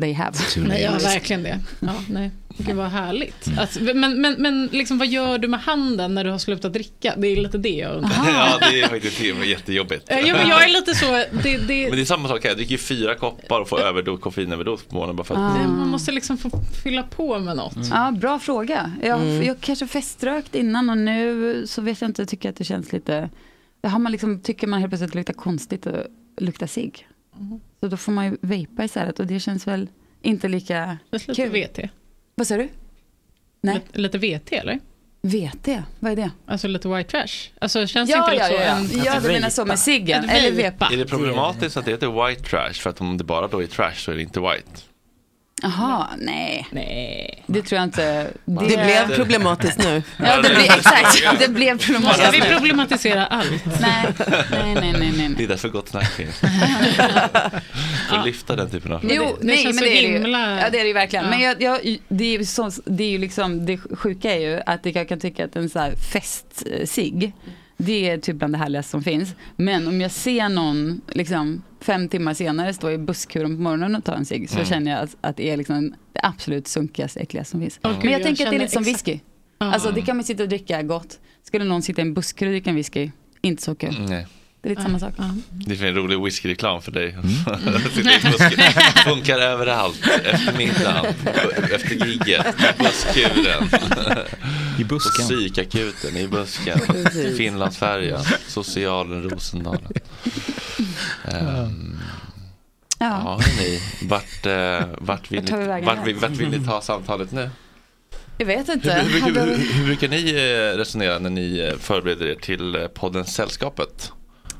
they 0.00 0.12
have. 0.12 0.36
jag. 0.56 0.68
Nej, 0.68 0.82
ja, 0.82 0.92
verkligen 0.92 1.42
det. 1.42 1.58
Ja, 1.80 1.94
nej. 2.08 2.30
Gud 2.58 2.76
vad 2.76 2.86
härligt. 2.90 3.48
Att, 3.58 3.78
men 3.80 4.20
men, 4.20 4.34
men 4.38 4.66
liksom, 4.72 4.98
vad 4.98 5.08
gör 5.08 5.38
du 5.38 5.48
med 5.48 5.60
handen 5.60 6.14
när 6.14 6.24
du 6.24 6.30
har 6.30 6.38
slutat 6.38 6.72
dricka? 6.72 7.14
Det 7.16 7.28
är 7.28 7.36
lite 7.36 7.58
det 7.58 7.68
jag 7.68 7.96
undrar. 7.96 8.12
Ja, 8.26 8.58
det 8.70 8.80
är 8.82 8.88
faktiskt 8.88 9.20
jättejobbigt. 9.46 10.08
Jo, 10.10 10.36
men 10.36 10.48
jag 10.48 10.64
är 10.64 10.68
lite 10.72 10.94
så, 10.94 11.06
det, 11.42 11.56
det, 11.68 11.86
Men 11.88 11.96
det 11.96 12.00
är 12.00 12.04
samma 12.04 12.28
sak 12.28 12.42
här, 12.42 12.50
jag 12.50 12.56
dricker 12.56 12.76
fyra 12.78 13.14
koppar 13.14 13.60
och 13.60 13.68
får 13.68 13.80
överdos, 13.80 14.20
koffeinöverdos 14.20 14.84
på 14.84 14.94
morgonen 14.94 15.16
bara 15.16 15.24
för 15.24 15.34
att 15.34 15.54
det, 15.58 15.68
man 15.68 15.88
måste 15.88 16.12
liksom 16.12 16.38
få 16.38 16.50
fylla 16.82 17.02
på 17.02 17.38
med 17.38 17.56
något. 17.56 17.76
Ja, 17.90 18.10
bra 18.20 18.38
fråga. 18.38 18.92
Jag, 19.02 19.20
Mm. 19.22 19.42
jag 19.46 19.60
kanske 19.60 19.86
feströkt 19.86 20.54
innan 20.54 20.90
och 20.90 20.98
nu 20.98 21.62
så 21.66 21.82
vet 21.82 22.00
jag 22.00 22.10
inte, 22.10 22.26
tycker 22.26 22.48
jag 22.48 22.52
att 22.52 22.58
det 22.58 22.64
känns 22.64 22.92
lite... 22.92 23.30
Har 23.82 23.98
man 23.98 24.12
liksom, 24.12 24.40
tycker 24.40 24.66
man 24.66 24.80
helt 24.80 24.90
plötsligt 24.90 25.14
luktar 25.14 25.34
konstigt 25.34 25.86
och 25.86 25.96
luktar 26.40 26.66
cigg. 26.66 27.08
Mm. 27.40 27.60
Så 27.80 27.88
då 27.88 27.96
får 27.96 28.12
man 28.12 28.24
ju 28.24 28.36
vejpa 28.40 28.84
istället 28.84 29.20
och 29.20 29.26
det 29.26 29.40
känns 29.40 29.66
väl 29.66 29.88
inte 30.22 30.48
lika 30.48 30.98
Lite 31.12 31.34
kul. 31.34 31.50
VT. 31.50 31.78
Vad 32.34 32.46
sa 32.46 32.56
du? 32.56 32.68
Nej. 33.60 33.74
Lite, 33.74 34.18
lite 34.18 34.38
VT 34.38 34.52
eller? 34.52 34.78
VT, 35.22 35.68
vad 36.00 36.12
är 36.12 36.16
det? 36.16 36.30
Alltså 36.46 36.68
lite 36.68 36.88
white 36.88 37.10
trash. 37.10 37.50
Alltså 37.58 37.86
känns 37.86 38.10
Ja, 38.10 38.18
inte 38.32 38.36
ja, 38.36 38.48
lite 38.48 38.58
så? 38.58 38.62
ja. 38.64 38.76
En, 39.00 39.04
Ja, 39.04 39.20
du 39.20 39.28
menar 39.28 39.50
så 39.50 39.64
med 39.64 39.78
ciggen, 39.78 40.28
eller 40.30 40.52
vejpa. 40.52 40.88
Är 40.92 40.96
det 40.96 41.06
problematiskt 41.06 41.76
att 41.76 41.84
det 41.84 41.90
heter 41.90 42.26
white 42.28 42.42
trash? 42.42 42.72
För 42.72 42.90
att 42.90 43.00
om 43.00 43.16
det 43.18 43.24
bara 43.24 43.48
då 43.48 43.62
är 43.62 43.66
trash 43.66 43.94
så 43.94 44.10
är 44.10 44.14
det 44.16 44.22
inte 44.22 44.40
white. 44.40 44.80
Jaha, 45.62 46.08
nej. 46.18 46.66
Nej. 46.70 47.42
Det 47.46 47.62
tror 47.62 47.76
jag 47.76 47.84
inte. 47.86 48.30
Det 48.44 48.66
blev 48.84 49.16
problematiskt 49.16 49.78
nu. 49.78 50.02
Ja, 50.16 50.36
det 50.36 50.48
blev, 50.48 50.58
exakt. 50.62 51.38
Det 51.40 51.48
blev 51.48 51.74
Måste 51.74 51.92
problematiskt. 51.92 52.34
vi 52.34 52.40
problematisera 52.40 53.26
allt? 53.26 53.64
Nej, 53.80 54.04
nej, 54.50 54.74
nej, 54.74 54.92
nej, 54.98 55.12
nej. 55.18 55.34
Det 55.36 55.44
är 55.44 55.48
därför 55.48 55.68
gott 55.68 55.88
snack 55.88 56.10
finns. 56.10 56.38
För 58.08 58.16
att 58.18 58.26
lyfta 58.26 58.56
den 58.56 58.70
typen 58.70 58.92
av 58.92 58.98
frågor. 58.98 59.16
Jo, 59.16 59.36
det 59.40 59.46
nej, 59.46 59.56
känns 59.56 59.74
men 59.80 59.84
det 59.84 59.90
är 59.98 60.02
det 60.02 60.08
ju. 60.08 60.18
himla- 60.18 60.60
Ja, 60.60 60.70
det 60.70 60.78
är 60.78 60.82
det 60.82 60.88
ju 60.88 60.92
verkligen. 60.92 61.24
Ja. 61.24 61.30
Men 61.30 61.40
jag, 61.40 61.62
jag, 61.62 61.98
det, 62.08 62.24
är 62.24 62.38
ju 62.38 62.44
så, 62.44 62.70
det 62.84 63.04
är 63.04 63.08
ju 63.10 63.18
liksom, 63.18 63.66
det 63.66 63.78
sjuka 63.78 64.34
är 64.34 64.40
ju 64.40 64.60
att 64.66 64.86
jag 64.86 65.08
kan 65.08 65.20
tycka 65.20 65.44
att 65.44 65.56
en 65.56 65.68
så 65.70 65.78
här 65.78 65.92
festsig, 66.12 67.32
det 67.84 68.10
är 68.10 68.18
typ 68.18 68.36
bland 68.36 68.54
det 68.54 68.58
härligaste 68.58 68.90
som 68.90 69.02
finns. 69.02 69.34
Men 69.56 69.88
om 69.88 70.00
jag 70.00 70.10
ser 70.10 70.48
någon 70.48 71.00
liksom, 71.08 71.62
fem 71.80 72.08
timmar 72.08 72.34
senare 72.34 72.74
stå 72.74 72.90
i 72.90 72.98
busskuren 72.98 73.56
på 73.56 73.62
morgonen 73.62 73.94
och 73.94 74.04
ta 74.04 74.14
en 74.14 74.24
cigg 74.24 74.48
så 74.50 74.54
Mm. 74.56 74.66
känner 74.66 74.90
jag 74.90 75.00
att, 75.00 75.16
att 75.20 75.36
det 75.36 75.50
är 75.50 75.56
liksom 75.56 75.94
det 76.12 76.20
absolut 76.22 76.68
sunkigaste, 76.68 77.20
äckligaste 77.20 77.50
som 77.50 77.60
finns. 77.60 77.80
Åh, 77.82 77.90
Men 77.90 78.02
jag, 78.04 78.12
jag 78.12 78.22
tänker 78.22 78.44
att 78.44 78.50
det 78.50 78.56
är 78.56 78.60
lite 78.60 78.72
som 78.72 78.82
whisky. 78.82 79.18
Alltså 79.58 79.90
det 79.90 80.02
kan 80.02 80.16
man 80.16 80.24
sitta 80.24 80.42
och 80.42 80.48
dricka 80.48 80.82
gott. 80.82 81.18
Skulle 81.46 81.64
någon 81.64 81.82
sitta 81.82 82.00
i 82.00 82.02
en 82.02 82.14
busskur 82.14 82.46
och 82.46 82.52
dricka 82.52 82.70
en 82.70 82.76
whisky, 82.76 83.10
inte 83.42 83.62
så 83.62 83.74
kul. 83.74 83.96
Nej. 84.08 84.26
Det 84.62 84.68
är 84.68 84.70
lite 84.70 84.82
samma 84.82 84.98
sak. 84.98 85.12
Det 85.50 85.80
är 85.80 85.84
en 85.86 85.94
rolig 85.94 86.20
whiskyreklam 86.24 86.82
för 86.82 86.92
dig. 86.92 87.16
Busken. 87.94 88.72
Funkar 89.04 89.38
överallt. 89.38 90.00
Efter 90.24 90.56
middagen, 90.58 91.04
efter 91.74 92.06
gigget, 92.06 92.46
i 92.46 92.82
busskuren. 92.82 93.68
I 94.78 94.84
busken. 94.84 95.26
På 95.28 95.34
psykakuten, 95.34 96.16
i 96.16 96.28
busken. 96.28 96.78
Finlandsfärjan, 97.36 98.22
socialen 98.48 99.22
Rosendalen. 99.30 99.92
Ehm, 101.24 101.96
Ja. 102.98 103.06
ja, 103.24 103.40
hörni. 103.40 103.80
Vart, 104.08 104.46
eh, 104.46 104.88
vart, 104.98 105.30
vill 105.30 105.42
ni, 105.44 105.82
vart, 105.84 106.06
vill- 106.06 106.16
vart 106.16 106.30
vill 106.30 106.48
ni 106.50 106.66
ta 106.66 106.80
samtalet 106.80 107.32
nu? 107.32 107.50
Jag 108.38 108.46
vet 108.46 108.68
Hur, 108.68 108.74
inte. 108.74 108.92
hur, 108.92 109.20
hur, 109.20 109.40
hur, 109.46 109.56
hur 109.56 109.84
brukar 109.84 110.08
ni 110.08 110.30
eh, 110.30 110.76
resonera 110.78 111.18
när 111.18 111.30
ni 111.30 111.58
eh, 111.58 111.78
förbereder 111.78 112.26
er 112.26 112.34
till 112.34 112.88
podden 112.94 113.24
Sällskapet? 113.24 114.12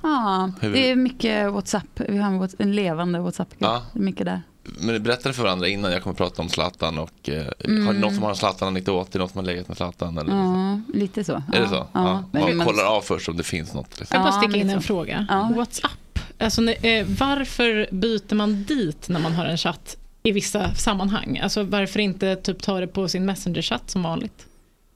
Ja, 0.03 0.53
det 0.61 0.91
är 0.91 0.97
mycket 0.97 1.53
WhatsApp. 1.53 2.01
Vi 2.09 2.19
har 2.19 2.29
en, 2.29 2.49
en 2.59 2.73
levande 2.77 3.19
WhatsApp-grupp. 3.19 3.61
Ja. 3.63 3.87
Det 3.93 3.99
är 3.99 4.03
mycket 4.03 4.27
där. 4.27 4.43
Men 4.65 4.87
ni 4.95 4.99
berättade 5.01 5.35
för 5.35 5.43
varandra 5.43 5.69
innan 5.69 5.93
jag 5.93 6.03
kommer 6.03 6.13
att 6.13 6.19
prata 6.19 6.43
om 6.43 6.49
Zlatan 6.49 6.99
och 6.99 7.29
eh, 7.29 7.37
har 7.45 7.55
ni 7.69 7.75
Mm. 7.81 8.01
någon 8.01 8.15
som 8.15 8.23
har 8.23 8.31
en 8.31 8.37
Zlatan-anekdot? 8.37 9.09
Är 9.09 9.13
det 9.13 9.19
någon 9.19 9.29
som 9.29 9.39
har 9.39 9.45
legat 9.47 9.69
med 9.69 9.77
Zlatan? 9.77 10.19
Eller? 10.19 10.33
Ja, 10.35 10.81
lite 10.95 11.25
så. 11.25 11.33
Är 11.33 11.43
ja. 11.53 11.61
det 11.61 11.69
så? 11.69 11.75
Ja. 11.75 11.87
Ja. 11.93 12.25
Men 12.33 12.43
Man 12.43 12.57
man- 12.57 12.67
kollar 12.67 12.85
av 12.85 13.01
först 13.01 13.29
om 13.29 13.37
det 13.37 13.43
finns 13.43 13.75
något. 13.75 13.99
Liksom. 14.01 14.15
Jag 14.17 14.23
bara 14.25 14.33
sticka 14.33 14.51
men 14.51 14.61
in 14.61 14.63
en 14.63 14.67
liksom. 14.67 14.83
fråga. 14.83 15.27
Ja. 15.31 15.51
WhatsApp. 15.57 16.19
Alltså, 16.39 16.63
eh, 16.71 17.07
varför 17.19 17.89
byter 17.93 18.35
man 18.35 18.65
dit 18.65 19.09
när 19.09 19.21
man 19.21 19.33
har 19.33 19.45
en 19.45 19.59
chatt 19.59 19.97
i 20.23 20.33
vissa 20.33 20.75
sammanhang? 20.75 21.39
Alltså 21.43 21.63
varför 21.63 22.01
inte 22.01 22.37
typ 22.37 22.63
ta 22.63 22.81
det 22.81 22.87
på 22.87 23.09
sin 23.09 23.25
Messenger-chatt 23.25 23.91
som 23.91 24.03
vanligt? 24.03 24.47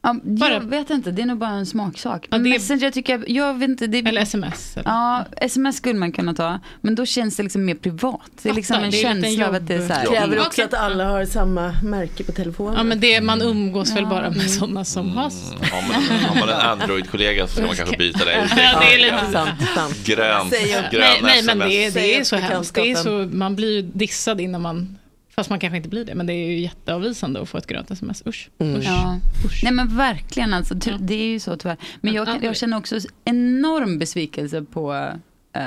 Ja, 0.06 0.16
Bara- 0.22 0.52
jag 0.52 0.60
vet 0.60 0.90
inte, 0.90 1.10
det 1.10 1.22
är 1.22 1.26
nog 1.26 1.38
bara 1.38 1.50
en 1.50 1.66
smaksak. 1.66 2.22
Ja, 2.22 2.28
Men 2.30 2.42
det 2.42 2.50
Messenger 2.50 2.90
tycker 2.90 3.12
jag, 3.12 3.28
jag 3.28 3.54
vet 3.54 3.68
inte. 3.68 3.86
Det, 3.86 3.98
Eller 3.98 4.20
sms? 4.22 4.76
Eller? 4.76 4.90
Ja, 4.90 5.24
sms 5.36 5.76
skulle 5.76 5.98
man 5.98 6.12
kunna 6.12 6.34
ta. 6.34 6.60
Men 6.80 6.94
då 6.94 7.06
känns 7.06 7.36
det 7.36 7.42
liksom 7.42 7.64
mer 7.64 7.74
privat. 7.74 8.20
Det 8.42 8.48
är 8.48 8.54
liksom 8.54 8.76
en 8.76 8.90
det 8.90 8.96
är 8.96 9.02
känsla 9.02 9.48
av 9.48 9.54
att 9.54 9.66
det 9.68 9.74
är 9.74 9.88
så 9.88 9.92
här. 9.94 10.04
jobb- 10.04 10.14
Kräver 10.14 10.36
Ja. 10.36 10.46
också 10.46 10.62
att 10.62 10.74
alla 10.74 11.04
har 11.04 11.24
samma 11.24 11.74
märke 11.82 12.24
på 12.24 12.32
telefonen. 12.32 12.74
Ja 12.76 12.82
men 12.82 13.00
det, 13.00 13.20
man 13.20 13.42
umgås 13.42 13.90
väl 13.96 14.02
Ja. 14.02 14.08
bara 14.10 14.30
med 14.30 14.50
sådana 14.50 14.84
som 14.84 15.10
har... 15.16 15.22
Har 15.72 15.82
man, 15.92 16.02
har 16.28 16.46
man 16.46 16.48
en 16.48 16.60
Android-kollega 16.80 17.46
så 17.46 17.52
ska 17.56 17.66
man 17.66 17.76
kanske 17.76 17.96
byta 17.96 18.24
det. 18.24 18.32
Ja, 18.56 18.80
det 18.80 18.94
är 18.94 18.98
lite 18.98 19.32
sant, 19.32 19.50
sant. 19.74 20.04
Grönt, 20.06 20.50
grön 20.90 21.02
Nej, 21.02 21.20
nej 21.22 21.42
men 21.44 21.58
det, 21.58 21.84
är- 21.84 21.90
det 21.90 22.16
är 22.16 22.24
så 22.24 22.36
hemskt. 22.36 22.74
Det 22.74 22.80
är 22.80 22.84
bekantskapen. 22.84 23.30
så, 23.30 23.36
man 23.36 23.56
blir 23.56 23.72
ju 23.76 23.82
dissad 23.82 24.40
innan 24.40 24.62
man... 24.62 24.98
Fast 25.36 25.50
man 25.50 25.58
kanske 25.60 25.76
inte 25.76 25.88
blir 25.88 26.04
det, 26.04 26.14
men 26.14 26.26
det 26.26 26.32
är 26.32 26.46
ju 26.50 26.58
jätteavvisande 26.60 27.40
att 27.42 27.48
få 27.48 27.58
ett 27.58 27.66
grönt 27.66 27.90
sms. 27.90 28.22
Usch. 28.26 28.50
Mm. 28.58 28.76
usch. 28.76 28.84
Ja. 28.86 29.20
Nej 29.62 29.72
men 29.72 29.96
verkligen 29.96 30.54
alltså, 30.54 30.74
ty- 30.80 30.90
Ja. 30.90 30.96
det 31.00 31.14
är 31.14 31.26
ju 31.28 31.40
så 31.40 31.56
tyvärr. 31.56 31.76
Men 32.00 32.14
jag, 32.14 32.44
jag 32.44 32.56
känner 32.56 32.76
också 32.76 32.98
enorm 33.24 33.98
besvikelse 33.98 34.62
på 34.62 34.94
eh, 35.52 35.62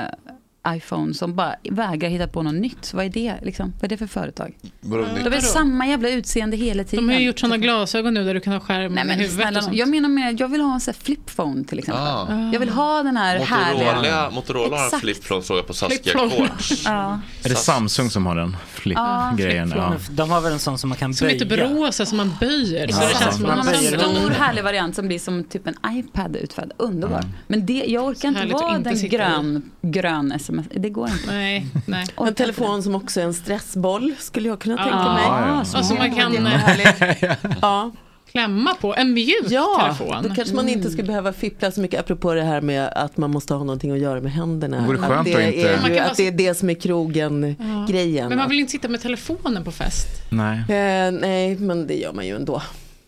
iPhone 0.76 1.14
som 1.14 1.34
bara 1.36 1.54
vägrar 1.70 2.08
hitta 2.08 2.26
på 2.26 2.42
något 2.42 2.54
nytt. 2.54 2.94
Vad 2.94 3.04
är 3.04 3.08
det 3.08 3.34
liksom? 3.42 3.72
Vad 3.80 3.84
är 3.84 3.88
det 3.88 3.96
för 3.96 4.06
företag? 4.06 4.54
Vadå, 4.80 5.06
De 5.24 5.32
är 5.32 5.40
samma 5.40 5.86
jävla 5.86 6.08
utseende 6.08 6.56
hela 6.56 6.84
tiden. 6.84 7.06
De 7.06 7.12
har 7.12 7.20
ju 7.20 7.26
gjort 7.26 7.38
sådana 7.38 7.56
glasögon 7.56 8.14
nu 8.14 8.24
där 8.24 8.34
du 8.34 8.40
kan 8.40 8.52
ha 8.52 8.60
skärm 8.60 8.78
Nej 8.80 8.88
med 8.90 9.06
men 9.06 9.16
huvudet 9.18 9.34
snälla, 9.42 9.58
och 9.58 9.64
sånt. 9.64 9.76
jag 9.76 9.88
menar 9.88 10.08
mer, 10.08 10.36
jag 10.38 10.48
vill 10.48 10.60
ha 10.60 10.74
en 10.74 10.80
sån 10.80 10.94
här 10.98 11.04
flipphone 11.04 11.64
till 11.64 11.78
exempel. 11.78 12.02
Ah. 12.04 12.50
Jag 12.52 12.60
vill 12.60 12.68
ha 12.68 13.02
den 13.02 13.16
här 13.16 13.38
härliga... 13.38 13.92
Motorola, 13.94 14.30
Motorola 14.30 14.76
har 14.76 14.84
en 14.84 15.00
flip-phone 15.00 15.40
fråga 15.42 15.62
på 15.62 15.74
Saskia. 15.74 16.12
Quartz. 16.12 16.82
Ja. 16.84 17.20
Är 17.44 17.48
det 17.48 17.54
Samsung 17.54 18.10
som 18.10 18.26
har 18.26 18.34
den 18.36 18.56
flip-grejen? 18.72 19.72
Ja. 19.76 19.94
De 20.10 20.30
har 20.30 20.40
väl 20.40 20.52
en 20.52 20.58
sån 20.58 20.78
som 20.78 20.88
man 20.88 20.98
kan 20.98 21.14
Som 21.14 21.26
är 21.28 21.30
böja. 21.46 21.66
typ 21.66 21.72
rosa 21.78 22.06
som 22.06 22.16
man 22.16 22.32
böjer. 22.40 22.88
Så 22.88 23.02
Ja. 23.02 23.08
det 23.08 23.24
känns 23.24 23.34
som 23.36 23.42
Man 23.46 23.56
man 23.58 23.66
har 23.66 23.74
en 23.74 23.80
stor 24.00 24.30
härlig 24.30 24.64
variant 24.64 24.94
som 24.96 25.06
blir 25.06 25.18
som 25.18 25.44
typ 25.44 25.66
en 25.66 25.74
iPad 25.98 26.36
utförd. 26.36 26.72
Underbar. 26.76 27.24
Men 27.46 27.66
det, 27.66 27.84
jag 27.88 28.04
orkar 28.04 28.28
inte 28.28 28.46
vara 28.46 28.78
den 28.78 28.96
i. 28.96 29.08
grön, 29.08 29.70
grön 29.82 30.32
sms. 30.32 30.59
Det 30.74 30.90
går 30.90 31.08
inte. 31.08 31.26
Nej, 31.26 31.66
nej. 31.86 32.06
En 32.26 32.34
telefon 32.34 32.82
som 32.82 32.94
också 32.94 33.20
är 33.20 33.24
en 33.24 33.34
stressboll 33.34 34.14
skulle 34.18 34.48
jag 34.48 34.58
kunna 34.60 34.76
tänka 34.76 34.90
Ja, 34.92 35.12
mig. 35.14 35.22
ja. 35.26 35.64
Alltså 35.78 35.94
man 35.94 36.14
kan 36.14 36.46
eh. 36.46 37.32
Ja, 37.62 37.90
klämma 38.30 38.74
på 38.74 38.94
en 38.94 39.12
mjuk 39.14 39.44
ja 39.48 39.94
telefon. 39.98 40.22
då 40.28 40.34
kanske 40.34 40.54
man 40.54 40.68
inte 40.68 40.90
skulle 40.90 41.06
behöva 41.06 41.32
fippla 41.32 41.70
så 41.70 41.80
mycket 41.80 42.00
apropå 42.00 42.34
det 42.34 42.42
här 42.42 42.60
med 42.60 42.88
att 42.88 43.16
man 43.16 43.30
måste 43.30 43.54
ha 43.54 43.60
någonting 43.64 43.90
att 43.92 43.98
göra 43.98 44.20
med 44.20 44.32
händerna. 44.32 44.80
Det 44.80 44.86
vore 44.86 44.98
skönt 44.98 45.12
att, 45.18 45.24
det 45.24 45.30
inte- 45.56 45.68
är 45.72 45.80
Man 45.82 45.90
ju, 45.92 45.98
att 45.98 46.16
det 46.16 46.26
är 46.26 46.32
det 46.32 46.54
som 46.54 46.70
är 46.70 46.74
krogen-grejen. 46.74 48.28
Men 48.28 48.38
man 48.38 48.48
vill 48.48 48.58
inte 48.60 48.72
sitta 48.72 48.88
med 48.88 49.00
telefonen 49.00 49.64
på 49.64 49.72
fest. 49.72 50.06
Nej. 50.30 50.58
Eh, 50.58 51.12
nej, 51.12 51.56
men 51.56 51.86
det 51.86 51.94
gör 51.94 52.12
man 52.12 52.26
ju 52.26 52.36
ändå. 52.36 52.62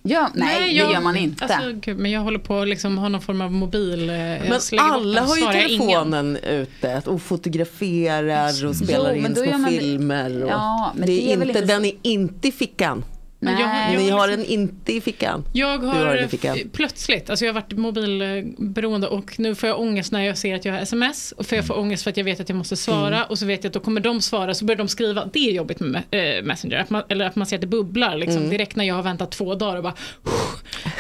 Ja, 0.05 0.31
nej, 0.35 0.77
jag- 0.77 0.89
det 0.89 0.93
gör 0.93 1.01
man 1.01 1.16
inte. 1.16 1.45
Alltså, 1.45 1.73
gud, 1.81 1.99
men 1.99 2.11
jag 2.11 2.20
håller 2.20 2.39
på 2.39 2.59
att 2.61 2.69
liksom 2.69 2.99
ha 2.99 3.09
någon 3.09 3.20
form 3.20 3.41
av 3.41 3.53
mobil. 3.53 4.11
eh, 4.11 4.15
Men 4.16 4.53
alla 4.79 5.20
har 5.23 5.37
ju 5.37 5.43
ingen. 5.43 5.53
telefonen 5.53 6.37
ute 6.37 7.03
och 7.07 7.23
fotograferar 7.23 8.66
och 8.66 8.77
spelar 8.77 9.15
Jo, 9.15 9.23
men 9.23 9.31
in 9.31 9.35
då 9.35 9.45
gör 9.45 9.49
små 9.53 9.59
man 9.59 9.73
det- 9.73 9.79
filmer. 9.79 10.43
Och 10.45 10.51
Ja, 10.51 10.93
men 10.97 11.07
det 11.07 11.12
det 11.12 11.29
är 11.31 11.33
är 11.35 11.37
väl 11.39 11.49
inte, 11.49 11.59
inte 11.61 11.73
så- 11.74 11.81
Den 11.81 11.85
är 11.85 11.93
inte 12.03 12.49
i 12.49 12.53
fickan. 12.53 13.05
Men 13.44 13.59
jag- 13.60 13.69
Nej. 13.69 13.97
Ni 13.97 14.09
jag- 14.09 14.16
har 14.16 14.28
den 14.28 14.44
inte 14.44 14.93
i 14.93 15.01
fickan. 15.01 15.44
Jag 15.52 15.81
Du 15.81 15.86
har, 15.86 15.94
har 15.94 16.06
den 16.06 16.19
i 16.19 16.24
f- 16.24 16.31
fickan. 16.31 16.59
plötsligt, 16.73 17.31
alltså 17.31 17.44
jag 17.44 17.52
har 17.55 17.60
varit 17.60 17.73
mobilberoende 17.73 19.06
och 19.09 19.39
nu 19.40 19.55
får 19.55 19.69
jag 19.69 19.81
ångest 19.81 20.12
när 20.12 20.23
jag 20.24 20.39
ser 20.39 20.55
att 20.55 20.64
jag 20.64 20.73
har 20.73 20.81
sms. 20.81 21.32
Och 21.32 21.47
för 21.47 21.56
jag 21.56 21.66
får 21.66 21.78
ångest 21.78 22.02
för 22.02 22.10
att 22.10 22.16
jag 22.16 22.24
vet 22.24 22.40
att 22.40 22.48
jag 22.48 22.56
måste 22.56 22.77
svara 22.77 23.16
Mm. 23.16 23.28
och 23.31 23.39
så 23.39 23.47
vet 23.47 23.64
jag 23.64 23.70
att 23.70 23.74
då 23.74 23.81
kommer 23.81 24.01
de 24.01 24.20
svara 24.20 24.55
så 24.55 24.64
börjar 24.64 24.78
de 24.78 24.89
skriva. 24.89 25.24
Det 25.32 25.48
är 25.48 25.52
jobbigt 25.52 25.81
med 25.81 26.02
eh, 26.10 26.43
Messenger. 26.44 26.78
Att 26.78 26.90
man, 26.90 27.02
eller 27.09 27.24
att 27.24 27.36
man 27.36 27.47
ser 27.47 27.56
att 27.56 27.60
det 27.60 27.66
bubblar 27.66 28.16
liksom, 28.16 28.36
Mm. 28.39 28.51
direkt 28.51 28.77
när 28.77 28.85
jag 28.85 28.94
har 28.94 29.02
väntat 29.02 29.31
två 29.31 29.55
dagar 29.55 29.77
och 29.77 29.82
bara 29.82 29.94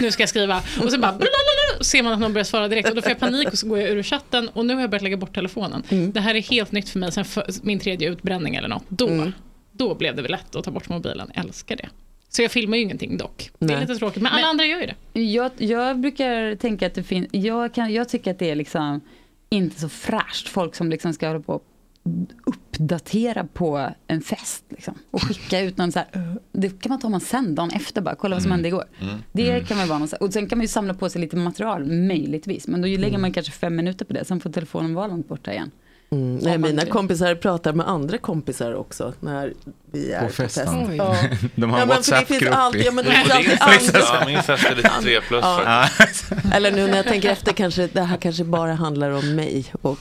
nu 0.00 0.10
ska 0.10 0.22
jag 0.22 0.30
skriva. 0.30 0.62
Och 0.82 0.90
sen 0.90 1.00
bara 1.00 1.18
ser 1.80 2.02
man 2.02 2.12
att 2.12 2.18
någon 2.20 2.32
börjar 2.32 2.44
svara 2.44 2.68
direkt 2.68 2.88
och 2.88 2.94
då 2.96 3.02
får 3.02 3.10
jag 3.10 3.18
panik 3.20 3.48
och 3.52 3.58
så 3.58 3.66
går 3.68 3.78
jag 3.78 3.90
ur 3.90 4.02
chatten 4.02 4.48
och 4.48 4.66
nu 4.66 4.74
har 4.74 4.80
jag 4.80 4.90
börjat 4.90 5.02
lägga 5.02 5.16
bort 5.16 5.34
telefonen. 5.34 5.82
Mm. 5.88 6.12
Det 6.12 6.20
här 6.20 6.34
är 6.34 6.40
helt 6.42 6.72
nytt 6.72 6.88
för 6.88 6.98
mig 6.98 7.12
sen 7.12 7.24
för, 7.24 7.46
min 7.62 7.78
tredje 7.80 8.08
utbränning 8.10 8.54
eller 8.54 8.68
något. 8.68 8.84
Då, 8.88 9.08
Mm. 9.08 9.32
då 9.72 9.94
blev 9.94 10.16
det 10.16 10.22
väl 10.22 10.30
lätt 10.30 10.56
att 10.56 10.64
ta 10.64 10.70
bort 10.70 10.88
mobilen. 10.88 11.30
Jag 11.34 11.44
älskar 11.44 11.76
det. 11.76 11.88
Så 12.36 12.42
jag 12.42 12.50
filmar 12.50 12.76
ju 12.76 12.82
ingenting 12.82 13.16
dock. 13.16 13.50
Det 13.58 13.64
är 13.64 13.68
Nej. 13.68 13.80
lite 13.80 13.94
tråkigt, 13.96 14.22
men 14.22 14.32
alla 14.32 14.46
andra 14.46 14.64
gör 14.64 14.80
ju 14.80 14.86
det. 15.12 15.20
Jag, 15.20 15.50
jag 15.58 16.00
brukar 16.00 16.54
tänka 16.56 16.86
att 16.86 16.94
det 16.94 17.02
finns, 17.02 17.28
jag, 17.32 17.74
kan, 17.74 17.92
jag 17.92 18.08
tycker 18.08 18.30
att 18.30 18.38
det 18.38 18.50
är 18.50 18.54
liksom 18.54 19.00
inte 19.50 19.80
så 19.80 19.88
fräscht. 19.88 20.48
Folk 20.48 20.74
som 20.74 20.90
liksom 20.90 21.12
ska 21.12 21.26
hålla 21.28 21.40
på 21.40 21.52
och 21.54 21.64
uppdatera 22.44 23.44
på 23.52 23.90
en 24.06 24.20
fest. 24.20 24.64
Liksom, 24.68 24.94
och 25.10 25.22
skicka 25.22 25.60
ut 25.60 25.76
någon 25.76 25.92
så 25.92 25.98
här, 25.98 26.36
det 26.52 26.82
kan 26.82 26.90
man 26.90 27.00
ta 27.00 27.08
man 27.08 27.20
sen 27.20 27.54
dagen 27.54 27.70
efter 27.70 28.00
bara, 28.00 28.14
kolla 28.14 28.36
vad 28.36 28.42
som 28.42 28.48
Mm. 28.52 28.56
hände 28.56 28.68
igår. 28.68 28.84
Mm. 29.00 29.14
Det 29.32 29.50
Mm. 29.50 29.64
kan 29.66 29.76
man 29.78 29.88
vara 29.88 29.98
någon, 29.98 30.08
och 30.20 30.32
sen 30.32 30.46
kan 30.48 30.58
man 30.58 30.64
ju 30.64 30.68
samla 30.68 30.94
på 30.94 31.08
sig 31.08 31.20
lite 31.20 31.36
material, 31.36 31.84
möjligtvis. 31.84 32.68
Men 32.68 32.80
då 32.82 32.88
lägger 32.88 33.18
man 33.18 33.32
kanske 33.32 33.52
fem 33.52 33.76
minuter 33.76 34.04
på 34.04 34.12
det, 34.12 34.24
sen 34.24 34.40
får 34.40 34.50
telefonen 34.50 34.94
vara 34.94 35.06
långt 35.06 35.28
borta 35.28 35.52
igen. 35.52 35.70
Mm, 36.12 36.36
nej, 36.36 36.58
mina 36.58 36.86
kompisar 36.86 37.34
pratar 37.34 37.72
med 37.72 37.88
andra 37.88 38.18
kompisar 38.18 38.74
också 38.74 39.12
när 39.20 39.52
vi 39.92 40.12
är 40.12 40.20
På 40.20 40.26
på, 40.26 40.32
fest. 40.32 40.58
Oj. 40.88 40.96
Ja. 40.96 41.16
De 41.54 41.70
har 41.70 41.80
en 41.80 41.88
finns 41.88 42.08
WhatsApp-grupp 42.10 42.54
alltid- 42.54 42.84
Ja, 42.86 42.92
men 42.92 43.04
det 43.04 43.10
finns 43.10 43.28
Ja, 43.28 43.34
alltid 43.60 43.96
andra- 43.96 44.18
ja, 44.20 44.26
min 44.26 44.42
fest 44.42 44.64
är 44.64 44.74
lite 44.76 44.90
tre 45.02 45.20
plus 45.20 45.40
Ja. 45.44 45.88
Eller 46.54 46.72
nu 46.72 46.86
när 46.86 46.96
jag 46.96 47.06
tänker 47.06 47.30
efter 47.30 47.52
kanske 47.52 47.86
det 47.92 48.02
här 48.02 48.16
kanske 48.16 48.44
bara 48.44 48.74
handlar 48.74 49.10
om 49.10 49.34
mig. 49.34 49.64
Och 49.82 49.98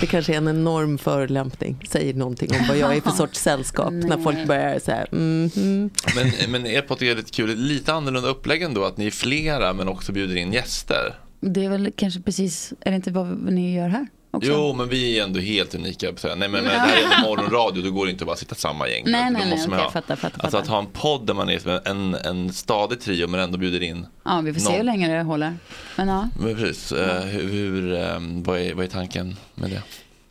det 0.00 0.06
kanske 0.06 0.32
är 0.32 0.36
en 0.36 0.48
enorm 0.48 0.98
förolämpning. 0.98 1.84
Säger 1.88 2.14
någonting 2.14 2.50
om 2.60 2.66
vad 2.68 2.76
jag 2.76 2.96
är 2.96 3.00
för 3.00 3.10
sorts 3.10 3.40
sällskap. 3.40 3.92
när 3.92 4.08
Nej. 4.16 4.22
folk 4.24 4.46
börjar 4.46 4.78
så 4.84 4.90
här. 4.90 5.06
mhm. 5.10 5.90
Men, 6.16 6.50
men 6.52 6.66
er 6.66 6.82
podd 6.82 7.02
är 7.02 7.16
lite 7.16 7.30
kul, 7.30 7.56
lite 7.56 7.92
annorlunda 7.92 8.28
upplägg 8.28 8.62
ändå, 8.62 8.84
att 8.84 8.96
ni 8.96 9.06
är 9.06 9.10
flera 9.10 9.72
men 9.72 9.88
också 9.88 10.12
bjuder 10.12 10.36
in 10.36 10.52
gäster. 10.52 11.14
Det 11.40 11.64
är 11.64 11.68
väl 11.70 11.92
kanske 11.96 12.20
precis, 12.20 12.72
är 12.80 12.90
det 12.90 12.96
inte 12.96 13.10
vad 13.10 13.52
ni 13.52 13.74
gör 13.76 13.88
här? 13.88 14.06
Också? 14.30 14.50
Jo, 14.50 14.72
men 14.72 14.88
vi 14.88 15.18
är 15.18 15.24
ändå 15.24 15.40
helt 15.40 15.74
unika. 15.74 16.06
Nej, 16.22 16.36
men, 16.36 16.50
men 16.50 16.64
det 16.64 16.70
här 16.70 16.96
är 16.96 17.22
morgonradio, 17.22 17.82
då 17.82 17.90
går 17.90 18.06
det 18.06 18.12
inte 18.12 18.24
att 18.24 18.26
bara 18.26 18.36
sitta 18.36 18.54
samma 18.54 18.88
gäng. 18.88 19.02
Nej, 19.06 19.30
nej, 19.30 19.46
nej, 19.50 19.64
okej, 19.66 19.78
ha- 19.78 19.90
fattar, 19.90 20.16
fattar, 20.16 20.42
Alltså 20.42 20.58
att 20.58 20.66
ha 20.66 20.78
en 20.78 20.86
podd 20.86 21.26
där 21.26 21.34
man 21.34 21.48
är 21.48 21.88
en, 21.88 22.14
en 22.14 22.52
stadig 22.52 23.00
trio 23.00 23.28
men 23.28 23.40
ändå 23.40 23.58
bjuder 23.58 23.82
in. 23.82 24.06
Ja, 24.24 24.40
vi 24.40 24.52
får 24.52 24.60
se 24.60 24.68
någon. 24.68 24.76
hur 24.76 24.84
länge 24.84 25.16
det 25.16 25.22
håller. 25.22 25.54
Men 25.96 26.08
ja. 26.08 26.28
Men 26.40 26.56
precis, 26.56 26.92
eh, 26.92 27.20
hur, 27.24 27.48
hur, 27.48 27.92
eh, 27.94 28.18
vad, 28.20 28.58
är, 28.60 28.74
vad 28.74 28.84
är 28.84 28.88
tanken 28.88 29.36
med 29.54 29.70
det? 29.70 29.82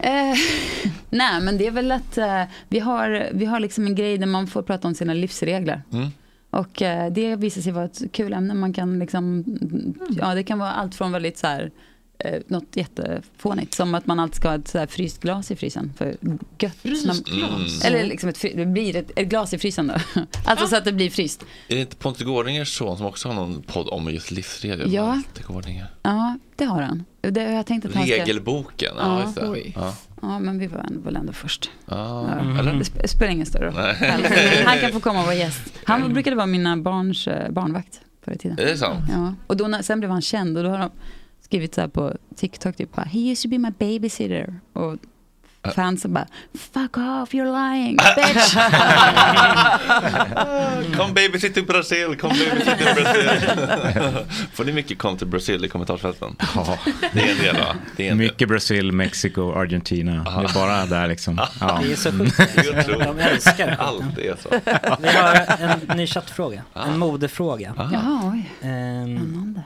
Eh, 0.07 0.36
nej, 1.10 1.41
men 1.41 1.57
det 1.57 1.68
är 1.68 1.72
väl 1.72 1.91
att 1.91 2.18
eh, 2.18 2.44
vi, 2.69 2.80
har, 2.80 3.30
vi 3.34 3.45
har 3.45 3.60
liksom 3.60 3.88
en 3.88 3.95
grej 3.95 4.18
där 4.18 4.28
man 4.28 4.48
får 4.48 4.61
prata 4.61 4.88
om 4.88 4.95
sina 4.95 5.14
livsregler. 5.14 5.82
Mm. 5.94 6.07
Och 6.49 6.82
eh, 6.82 7.11
det 7.11 7.36
visar 7.36 7.61
sig 7.61 7.72
vara 7.72 7.86
ett 7.86 8.02
kul 8.11 8.34
ämne. 8.34 8.53
Man 8.53 8.74
kan 8.74 8.99
liksom, 8.99 9.44
ja 10.22 10.34
det 10.36 10.44
kan 10.44 10.60
vara 10.60 10.72
allt 10.72 10.95
från 10.95 11.11
väldigt 11.11 11.38
så 11.38 11.48
här, 11.48 11.72
eh, 12.19 12.41
något 12.48 12.76
jättefånigt. 12.76 13.73
Som 13.73 13.95
att 13.95 14.07
man 14.07 14.19
alltid 14.19 14.35
ska 14.35 14.48
ha 14.48 14.56
ett 14.56 14.68
så 14.68 14.77
här 14.77 14.88
fryst 14.88 15.22
glas 15.22 15.52
i 15.52 15.56
frysen. 15.56 15.94
För 15.98 16.15
gött. 16.60 16.76
Fryst 16.81 17.26
glas? 17.26 17.85
Eller 17.85 18.03
liksom 18.03 18.30
ett, 18.30 18.41
det 18.41 18.65
blir 18.65 18.95
ett, 18.95 19.11
ett 19.15 19.27
glas 19.27 19.53
i 19.53 19.57
frysen 19.57 19.88
då. 19.88 20.22
alltså 20.45 20.68
så 20.68 20.76
att 20.76 20.85
det 20.85 20.91
blir 20.91 21.10
fryst. 21.10 21.45
Är 21.68 21.76
det 21.76 21.81
inte 21.81 21.95
Pontus 21.95 22.23
Gårdingers 22.23 22.77
son 22.77 22.98
som 22.98 23.06
också 23.06 23.27
har 23.30 23.35
någon 23.35 23.61
podd 23.61 23.88
om 23.89 24.14
just 24.14 24.31
livsregler? 24.31 24.88
Ja. 24.88 25.22
Ja, 26.02 26.38
det 26.56 26.65
har 26.65 26.81
han. 26.81 27.06
Det 27.22 27.44
jag 27.44 27.65
tänkt 27.65 27.85
att 27.85 27.95
han 27.95 28.03
ska... 28.03 28.14
Regelboken, 28.14 28.94
ja, 28.98 29.22
just 29.23 29.35
det. 29.35 29.49
oj. 29.49 29.73
Ja. 29.76 29.94
Ja, 30.22 30.39
men 30.39 30.60
vi 30.60 30.68
var 30.68 30.85
väl 30.89 31.15
ändå 31.15 31.34
först. 31.34 31.69
Ja. 31.85 32.30
eller? 32.60 32.73
Det 32.73 32.84
sp- 32.84 33.07
spelar 33.07 33.31
ingen 33.31 33.45
större 33.45 33.65
roll. 33.65 33.73
Nej. 33.76 34.64
Han, 34.65 34.80
kan 34.80 34.91
få 34.91 34.99
komma 34.99 35.19
och 35.19 35.26
vara 35.26 35.35
gäst. 35.35 35.73
Han 35.84 36.14
brukade 36.14 36.35
vara 36.35 36.45
mina 36.45 36.77
barns 36.77 37.27
eh, 37.27 37.52
barnvakt 37.52 38.02
förr 38.26 38.31
i 38.31 38.38
tiden. 38.38 38.60
Är 38.60 38.65
det 38.65 38.77
sant? 38.77 38.99
Ja. 39.14 39.34
Och 39.48 39.57
då, 39.57 39.80
sen 39.81 39.99
blev 39.99 40.11
han 40.11 40.22
känd 40.22 40.57
och 40.57 40.64
då 40.64 40.69
har 40.69 40.77
de 40.77 40.91
skrivit 41.48 41.76
så 41.76 41.82
här 41.82 41.88
på 41.88 42.14
TikTok 42.36 42.76
typ 42.76 42.95
bara, 42.95 43.06
he 43.06 43.19
used 43.19 43.44
to 43.44 43.49
be 43.49 43.57
my 43.57 43.72
babysitter. 43.80 44.60
Och 44.74 44.95
fansen 45.76 46.14
bara, 46.14 46.28
fuck 46.53 46.98
off, 46.98 47.34
you're 47.34 47.72
lying, 47.72 47.95
bitch. 48.15 48.53
Kom 50.98 51.14
babysit 51.14 51.53
till 51.53 51.65
Brasil, 51.65 52.15
kom 52.15 52.30
babysit 52.30 52.78
till 52.78 53.03
Brasil. 53.03 53.30
Får 54.53 54.65
ni 54.65 54.72
mycket 54.72 54.98
kom 54.98 55.18
till 55.18 55.28
Brasil 55.28 55.65
i 55.65 55.69
kommentarsfälten? 55.69 56.36
Ja. 56.56 56.78
Det 57.14 57.22
är 57.22 57.32
en 57.32 57.38
del 57.38 57.56
va? 57.56 57.76
Det 57.95 58.07
är 58.07 58.11
en 58.11 58.18
del. 58.18 58.28
Mycket 58.28 58.48
Brasil, 58.49 58.91
Mexiko, 58.91 59.53
Argentina. 59.53 60.14
Det 60.24 60.30
är 60.49 60.53
bara 60.53 60.86
där 60.86 61.07
liksom. 61.07 61.41
Ja. 61.60 61.80
Det 61.84 61.91
är 61.91 61.95
så 61.95 62.11
sjukt. 62.11 62.88
De 62.88 63.19
älskar 63.19 63.68
det. 63.68 63.76
Allt 63.76 64.18
är 64.18 64.36
så. 64.41 64.49
Vi 64.99 65.07
har 65.07 65.36
en 65.88 65.98
ny 65.98 66.07
chattfråga, 66.07 66.64
en 66.74 66.99
modefråga. 66.99 67.74
Jaha, 67.78 68.32
oj. 68.34 68.52
Ehm, 68.69 69.60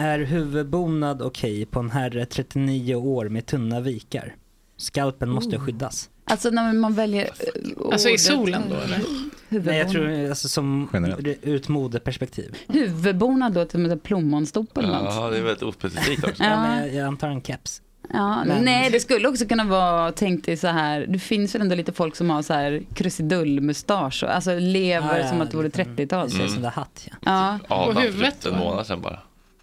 är 0.00 0.18
huvudbonad 0.18 1.22
okej 1.22 1.66
på 1.66 1.80
en 1.80 1.90
herre 1.90 2.26
39 2.26 2.94
år 2.94 3.28
med 3.28 3.46
tunna 3.46 3.80
vikar? 3.80 4.34
Skalpen 4.76 5.30
måste 5.30 5.56
Oh. 5.56 5.60
skyddas. 5.64 6.10
Alltså 6.24 6.50
när 6.50 6.72
man 6.72 6.94
väljer 6.94 7.24
eh, 7.24 7.92
Alltså 7.92 8.08
i 8.08 8.12
ordet- 8.12 8.20
solen 8.20 8.62
då 8.70 8.74
eller? 8.76 9.00
Nej, 9.48 9.78
jag 9.78 9.90
tror 9.90 10.28
alltså 10.28 10.48
som 10.48 10.88
Generellt. 10.92 11.26
ett 11.46 11.68
modeperspektiv. 11.68 12.54
Huvudbonad 12.68 13.52
då 13.52 13.64
till 13.64 13.80
med 13.80 14.02
plommonstop 14.02 14.78
eller 14.78 14.88
något. 14.88 15.14
Ja, 15.14 15.30
det 15.30 15.38
är 15.38 15.42
väldigt 15.42 15.62
ospecifikt 15.62 16.24
också. 16.24 16.42
Ja, 16.42 16.86
jag, 16.86 17.06
antar 17.06 17.28
en 17.28 17.42
keps. 17.42 17.82
Ja, 18.12 18.44
Men- 18.44 18.64
Nej, 18.64 18.90
det 18.90 19.00
skulle 19.00 19.28
också 19.28 19.46
kunna 19.46 19.64
vara, 19.64 20.12
tänk 20.12 20.44
dig 20.44 20.56
så 20.56 20.66
här, 20.66 21.06
det 21.08 21.18
finns 21.18 21.54
väl 21.54 21.62
ändå 21.62 21.74
lite 21.74 21.92
folk 21.92 22.16
som 22.16 22.30
har 22.30 22.42
så 22.42 22.52
här 22.52 22.82
krusidullmustasch, 22.94 24.24
alltså 24.24 24.58
lever 24.58 25.18
Ja, 25.18 25.24
ja, 25.24 25.28
som 25.28 25.40
att 25.40 25.50
det 25.50 25.56
vore 25.56 25.68
30-tal. 25.68 26.30
Ser 26.30 26.44
ut 26.44 26.50
som 26.50 26.62
det 26.62 26.68
hatt 26.68 27.08
ja. 27.10 27.16
Ja. 27.24 27.58
Adam 27.68 28.02
huvudet, 28.02 28.40
typ 28.40 28.52
en 28.52 28.58
månad 28.58 28.86
sedan 28.86 29.00
bara. 29.00 29.18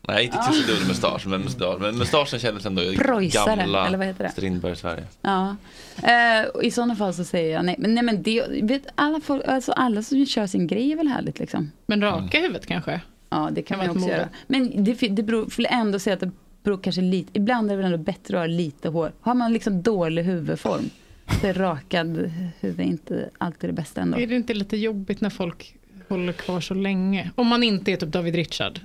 Nej, 0.08 0.26
inte 0.26 0.38
Ja. 0.38 0.44
krusidullmustasch, 0.52 1.28
men 1.28 1.42
mustasch. 1.42 1.82
Men 1.82 1.98
mustaschen 1.98 2.40
kändes 2.40 2.66
ändå 2.66 2.82
Preussare, 2.98 3.56
gamla 3.56 3.88
eller 3.88 3.98
vad 3.98 4.08
heter 4.08 4.24
det? 4.24 4.30
Strindberg-Sverige. 4.30 5.04
Ja, 5.22 5.56
eh, 6.04 6.66
i 6.68 6.72
sådana 6.72 6.96
fall 6.96 7.14
så 7.14 7.24
säger 7.24 7.54
jag 7.54 7.66
nej. 7.66 7.76
Men, 7.80 7.94
nej, 7.94 8.04
men 8.04 8.24
det, 8.24 8.44
vet, 8.62 8.88
alla, 8.96 9.22
folk, 9.22 9.48
alltså 9.48 9.72
alla 9.72 10.04
som 10.04 10.26
kör 10.26 10.48
sin 10.48 10.68
grej 10.68 10.92
är 10.92 10.96
väl 10.96 11.08
härligt 11.08 11.40
liksom. 11.40 11.72
Men 11.86 12.02
raka 12.02 12.40
huvudet 12.40 12.66
kanske? 12.66 13.02
Ja, 13.30 13.50
det 13.52 13.62
kan 13.62 13.78
Kan 13.80 13.88
man 13.88 13.98
också 13.98 14.10
göra. 14.10 14.30
Men 14.48 14.84
det, 14.84 14.94
det 14.94 15.24
beror, 15.24 15.50
får 15.50 15.64
jag 15.64 15.74
ändå 15.74 16.00
säga 16.00 16.14
att 16.14 16.20
det 16.20 16.32
beror 16.64 16.78
kanske 16.78 17.02
lite, 17.02 17.30
ibland 17.34 17.72
är 17.72 17.76
det 17.78 17.82
väl 17.84 17.94
ändå 17.94 18.04
bättre 18.04 18.38
att 18.38 18.42
ha 18.42 18.48
lite 18.48 18.90
hår. 18.90 19.12
Har 19.22 19.34
man 19.34 19.54
liksom 19.54 19.82
dålig 19.82 20.24
huvudform, 20.24 20.90
så 21.42 21.48
är 21.48 21.54
rakad 21.54 22.32
huvud 22.60 22.86
inte 22.88 23.30
alltid 23.38 23.70
det 23.70 23.74
bästa 23.74 24.02
ändå. 24.02 24.18
Är 24.20 24.28
det 24.28 24.36
inte 24.36 24.54
lite 24.54 24.78
jobbigt 24.78 25.22
när 25.22 25.30
folk 25.30 25.76
håller 26.10 26.34
kvar 26.34 26.62
så 26.62 26.74
länge? 26.74 27.32
Om 27.36 27.48
man 27.48 27.64
inte 27.64 27.92
är 27.92 27.96
typ 27.96 28.10
David 28.10 28.36
Richard. 28.36 28.80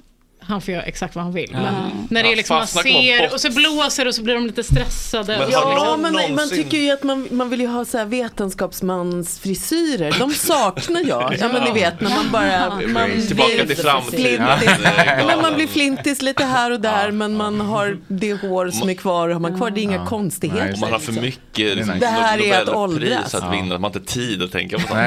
Han 0.46 0.60
får 0.60 0.74
göra 0.74 0.82
exakt 0.82 1.14
vad 1.14 1.24
han 1.24 1.32
vill. 1.34 1.50
Men 1.52 1.74
när 2.10 2.22
det 2.22 2.28
är 2.28 2.30
Ja, 2.30 2.36
liksom 2.36 2.56
man 2.56 2.66
ser 2.66 3.32
och 3.34 3.40
så 3.40 3.50
blåser 3.52 4.08
och 4.08 4.14
så 4.14 4.22
blir 4.22 4.34
de 4.34 4.46
lite 4.46 4.64
stressade. 4.64 5.32
Men 5.32 5.40
Och 5.40 5.46
liksom- 5.48 5.70
Ja, 5.70 5.84
någon 5.84 6.00
men 6.02 6.12
man, 6.12 6.22
man 6.22 6.30
någonsin- 6.30 6.56
tycker 6.56 6.78
ju 6.78 6.90
att 6.90 7.02
man, 7.02 7.28
man 7.30 7.50
vill 7.50 7.60
ju 7.60 7.66
ha 7.66 7.84
så 7.84 7.98
här 7.98 8.04
vetenskapsmansfrisyrer. 8.04 10.14
De 10.18 10.30
saknar 10.34 11.00
jag. 11.08 11.36
Ja, 11.40 11.48
men 11.52 11.62
ni 11.64 11.72
vet 11.80 12.00
när 12.00 12.10
man 12.10 12.30
bara... 12.32 12.80
Man 12.88 13.26
Tillbaka 13.26 13.66
till 13.66 13.76
framtiden. 13.76 14.58
flintis. 14.58 14.78
Ja. 14.96 15.26
Men 15.26 15.42
man 15.42 15.54
blir 15.54 15.66
flintis 15.66 16.22
lite 16.22 16.44
här 16.44 16.70
och 16.70 16.80
där, 16.80 17.10
men 17.10 17.36
man 17.36 17.60
har 17.60 17.98
det 18.08 18.32
hår 18.32 18.70
som 18.70 18.88
är 18.90 18.94
kvar, 18.94 19.28
har 19.28 19.40
man 19.40 19.56
kvar, 19.56 19.70
det 19.70 19.80
är 19.80 19.82
inga 19.82 20.06
konstigheter. 20.06 20.74
Om 20.74 20.80
man 20.80 20.92
har 20.92 20.98
för 20.98 21.12
mycket 21.12 21.76
liksom, 21.76 21.98
Det 21.98 22.06
här 22.06 22.38
är 22.38 22.62
att 22.62 22.68
åldras. 22.68 23.34
att 23.34 23.52
vinna, 23.54 23.74
att 23.74 23.80
man 23.80 23.88
inte 23.88 23.98
har 23.98 24.06
tid 24.06 24.42
att 24.42 24.52
tänka 24.52 24.76
på 24.78 24.82
sånt. 24.88 25.00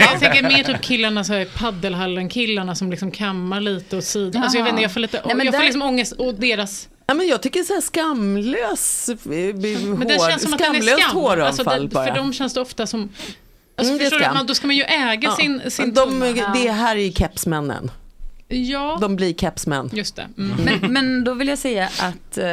Jag 0.00 0.20
tänker 0.20 0.42
mer 0.42 0.62
typ 0.64 0.80
killarna 0.80 1.24
så 1.24 1.32
här, 1.32 1.44
paddelhallen, 1.56 2.28
killarna 2.28 2.74
som 2.74 2.90
liksom 2.90 3.10
kammar 3.10 3.60
lite 3.60 3.96
åt 3.96 4.04
sidan. 4.04 4.42
Alltså 4.56 4.58
jag 4.58 4.64
vet 4.64 4.70
inte, 4.72 4.82
jag 4.82 4.92
får 4.92 5.00
lite, 5.00 5.22
Nej, 5.26 5.36
men 5.36 5.46
jag 5.46 5.54
får 5.54 5.58
där- 5.58 5.64
liksom 5.66 5.82
ångest 5.82 6.12
och 6.12 6.34
deras 6.34 6.88
Ja, 7.06 7.14
men 7.14 7.28
jag 7.28 7.42
tycker 7.42 7.62
så 7.62 7.74
här 7.74 7.80
skamlös 7.80 9.08
eh, 9.08 9.16
Men 9.24 10.08
det 10.08 10.14
hår, 10.14 10.30
känns 10.30 10.42
som 10.42 10.52
att 10.52 10.58
den 10.58 10.68
är 10.74 10.80
skamlöst 10.80 11.02
skam. 11.02 11.16
håravfall 11.16 11.46
Alltså 11.46 11.64
det, 11.64 11.88
bara. 11.88 12.06
för 12.06 12.14
dem 12.14 12.32
känns 12.32 12.54
det 12.54 12.60
ofta 12.60 12.86
som, 12.86 13.08
alltså 13.76 13.92
Mm, 13.94 14.00
förstår 14.10 14.18
du, 14.28 14.34
man, 14.34 14.46
då 14.46 14.54
ska 14.54 14.66
man 14.66 14.76
ju 14.76 14.82
äga 14.82 15.30
sin, 15.32 15.70
sin 15.70 15.94
de, 15.94 16.06
tunna. 16.20 16.52
Det 16.54 16.70
här 16.70 16.96
är 16.96 17.10
kepsmännen. 17.12 17.90
Ja, 18.48 18.98
De 19.00 19.16
blir 19.16 19.34
kepsmän. 19.34 19.90
just 19.92 20.16
det. 20.16 20.28
Mm. 20.38 20.56
Men, 20.64 20.92
men 20.92 21.24
då 21.24 21.34
vill 21.34 21.48
jag 21.48 21.58
säga 21.58 21.88
att 22.00 22.38
eh, 22.38 22.46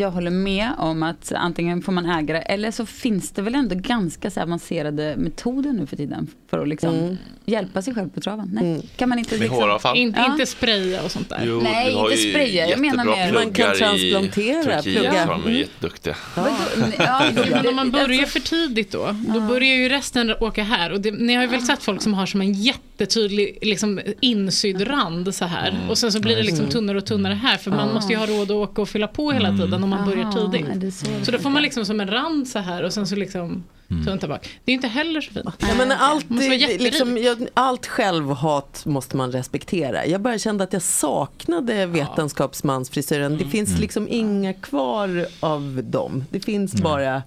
jag 0.00 0.10
håller 0.10 0.30
med 0.30 0.68
om 0.78 1.02
att 1.02 1.32
antingen 1.36 1.82
får 1.82 1.92
man 1.92 2.06
äga 2.06 2.34
det 2.34 2.40
eller 2.40 2.70
så 2.70 2.86
finns 2.86 3.30
det 3.30 3.42
väl 3.42 3.54
ändå 3.54 3.74
ganska 3.74 4.30
så 4.30 4.40
avancerade 4.40 5.14
metoder 5.16 5.72
nu 5.72 5.86
för 5.86 5.96
tiden 5.96 6.26
för 6.50 6.58
att 6.58 6.68
liksom 6.68 6.94
Mm. 6.94 7.16
hjälpa 7.44 7.82
sig 7.82 7.94
själv 7.94 8.08
på 8.08 8.20
traven. 8.20 8.50
Nej, 8.52 8.82
kan 8.96 9.08
man 9.08 9.18
inte 9.18 9.34
Med 9.34 9.40
liksom... 9.40 9.58
håravfall? 9.58 9.96
Inte, 9.96 10.20
Ja. 10.20 10.32
inte 10.32 10.46
spraya 10.46 11.02
och 11.02 11.10
sånt 11.10 11.28
där. 11.28 11.42
Jo, 11.46 11.60
Nej, 11.62 11.92
inte 11.92 12.16
spraya. 12.16 12.68
Jag 12.68 12.80
menar 12.80 13.04
mer- 13.04 13.32
Man 13.32 13.52
kan 13.52 13.76
transplantera, 13.76 14.60
I 14.60 14.82
Turkiet 14.82 14.84
så 14.84 14.90
är 15.14 15.26
de 15.26 15.42
Mm. 15.42 15.56
jätteduktiga. 15.56 16.16
Ja, 16.98 17.22
Men 17.50 17.66
om 17.68 17.76
man 17.76 17.90
börjar 17.90 18.26
för 18.26 18.40
tidigt 18.40 18.92
då, 18.92 19.16
då 19.34 19.40
börjar 19.40 19.74
ju 19.76 19.88
resten 19.88 20.34
åka 20.40 20.62
här. 20.62 20.92
Och 20.92 21.00
det, 21.00 21.10
ni 21.10 21.34
har 21.34 21.42
ju 21.42 21.48
väl 21.48 21.62
sett 21.62 21.82
folk 21.82 22.02
som 22.02 22.14
har 22.14 22.26
som 22.26 22.40
en 22.40 22.52
jättetydlig 22.52 23.58
liksom, 23.62 24.00
insydd 24.20 24.90
rand 24.90 25.09
så 25.32 25.44
här. 25.44 25.68
Mm. 25.68 25.90
Och 25.90 25.98
sen 25.98 26.12
så 26.12 26.20
blir 26.20 26.36
det 26.36 26.42
liksom 26.42 26.68
tunnare 26.68 26.98
och 26.98 27.06
tunnare 27.06 27.34
här. 27.34 27.56
För 27.56 27.70
man 27.70 27.94
måste 27.94 28.12
ju 28.12 28.18
ha 28.18 28.26
råd 28.26 28.42
att 28.42 28.50
åka 28.50 28.82
och 28.82 28.88
fylla 28.88 29.06
på 29.06 29.32
hela 29.32 29.56
tiden 29.56 29.84
om 29.84 29.90
man 29.90 30.04
börjar 30.04 30.32
tidigt. 30.32 30.94
så 30.94 31.06
Så 31.24 31.30
då 31.30 31.38
får 31.38 31.50
man 31.50 31.62
liksom 31.62 31.84
som 31.84 32.00
en 32.00 32.10
rand 32.10 32.48
så 32.48 32.58
här 32.58 32.82
och 32.82 32.92
sen 32.92 33.06
så 33.06 33.16
liksom 33.16 33.64
tunt 34.06 34.20
tillbaka. 34.20 34.48
Det 34.64 34.72
är 34.72 34.74
inte 34.74 34.88
heller 34.88 35.20
så 35.20 35.32
fint. 35.32 35.46
Ja, 35.58 35.66
men 35.78 35.92
allt, 35.92 36.30
liksom, 36.78 37.18
jag, 37.18 37.46
allt 37.54 37.86
självhat 37.86 38.82
måste 38.86 39.16
man 39.16 39.32
respektera. 39.32 40.06
Jag 40.06 40.20
bara 40.20 40.38
kände 40.38 40.64
att 40.64 40.72
jag 40.72 40.82
saknade 40.82 41.86
vetenskapsmansfrisyren. 41.86 43.38
Det 43.38 43.44
finns 43.44 43.78
liksom 43.78 44.08
inga 44.08 44.52
kvar 44.52 45.26
av 45.40 45.80
dem. 45.84 46.24
Det 46.30 46.40
finns 46.40 46.74
bara 46.74 47.22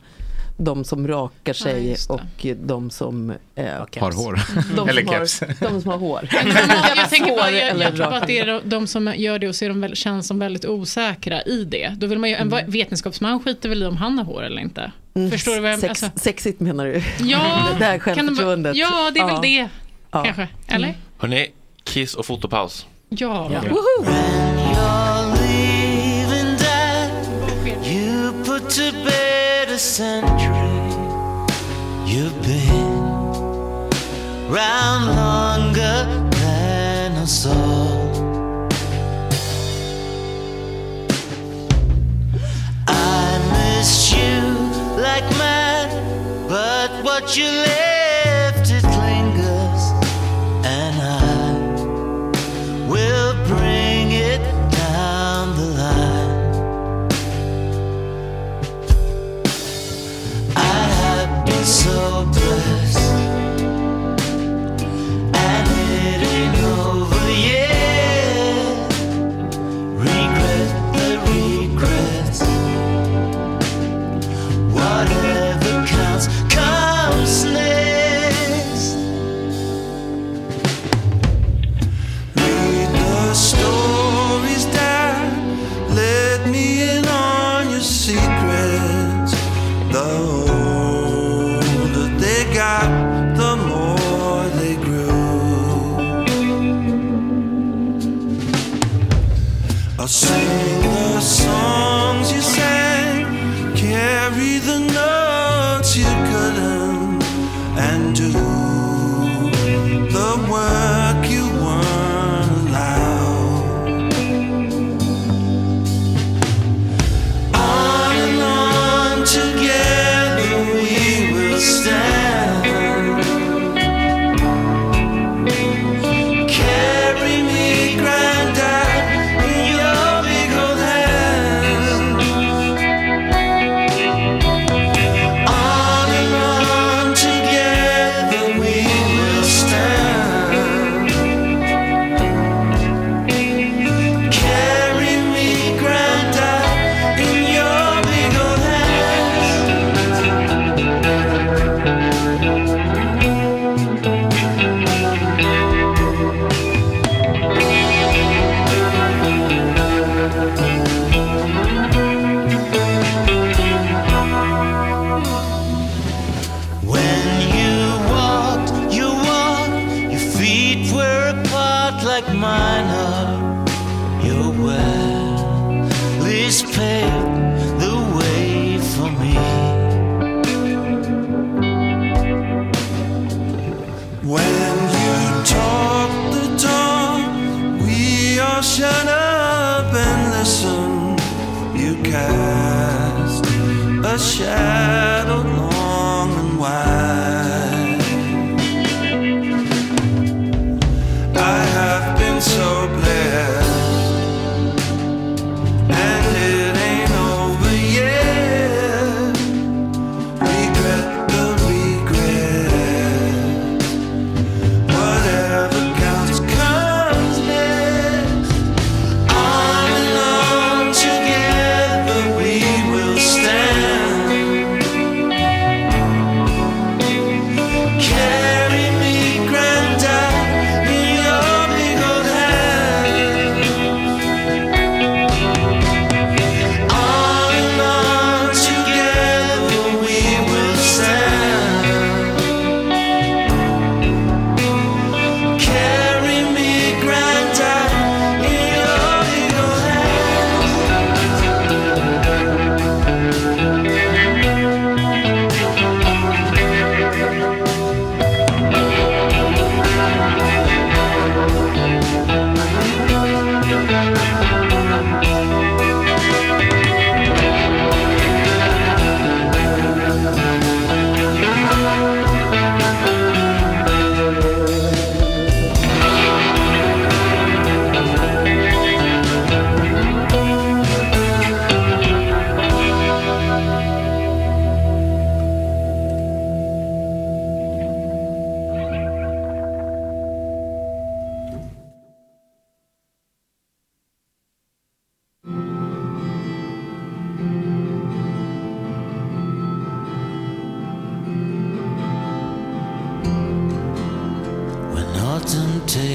de 0.58 0.84
som 0.84 1.08
rakar 1.08 1.54
sig 1.54 1.84
det. 1.84 2.10
och 2.14 2.46
de 2.56 2.90
som 2.90 3.30
eh, 3.56 3.66
Har 4.00 4.12
hår. 4.12 4.40
De 4.76 4.90
Eller 4.90 5.02
som 5.02 5.10
har, 5.14 5.20
keps. 5.26 5.40
de 5.60 5.82
som 5.82 5.92
har 5.92 5.98
hår. 5.98 6.30
jag 6.96 7.10
tänker 7.10 7.36
bara, 7.38 7.52
jag, 7.52 7.68
eller 7.70 7.86
jag 7.86 7.96
tror 7.96 8.06
bara 8.06 8.18
att 8.18 8.28
det 8.28 8.40
är 8.40 8.46
de, 8.46 8.62
de 8.64 8.88
som 8.88 9.14
gör 9.16 9.40
det 9.40 9.48
och 9.48 9.56
ser 9.56 9.70
de 9.70 9.82
väl, 9.82 9.96
känns 9.96 10.28
som 10.28 10.40
väldigt 10.40 10.66
osäkra 10.66 11.42
i 11.42 11.64
det. 11.64 11.90
Då 11.98 12.08
vill 12.08 12.20
man 12.20 12.30
ju, 12.30 12.36
en 12.36 12.54
Mm. 12.54 12.72
vetenskapsman 12.72 13.44
skiter 13.44 13.70
väl 13.70 13.84
i 13.84 13.86
om 13.86 13.98
han 13.98 14.18
har 14.18 14.26
hår 14.26 14.44
eller 14.44 14.62
inte. 14.62 14.92
Förstår 15.32 15.56
du 15.56 15.60
vad 15.60 15.72
jag 15.72 15.80
Sex, 15.80 16.04
alltså, 16.04 16.20
Sexigt 16.20 16.60
menar 16.60 16.86
du? 16.86 17.04
Ja, 17.30 17.68
det 17.80 17.86
här 17.86 18.00
självförtroendet. 18.00 18.76
ja, 18.76 19.12
det 19.14 19.20
är 19.20 19.26
väl 19.26 19.42
det. 19.42 19.70
Ja. 20.12 20.24
Kanske. 20.24 20.48
Eller? 20.68 20.96
Hörni, 21.18 21.48
Kiss 21.84 22.16
och 22.16 22.26
fotopaus. 22.26 22.86
Ja. 23.10 23.50
leaving 25.36 26.58
that 26.58 27.12
a 29.74 29.80
century 29.80 30.54
you've 32.06 32.40
been 32.44 33.90
round 34.48 35.08
longer 35.08 35.98
than 36.30 37.14
us 37.14 37.48
all. 37.48 38.08
I 42.88 43.40
miss 43.54 44.14
you 44.14 44.42
like 45.02 45.28
mad 45.40 45.90
but 46.48 46.92
what 47.04 47.36
you 47.36 47.46
left 47.46 47.83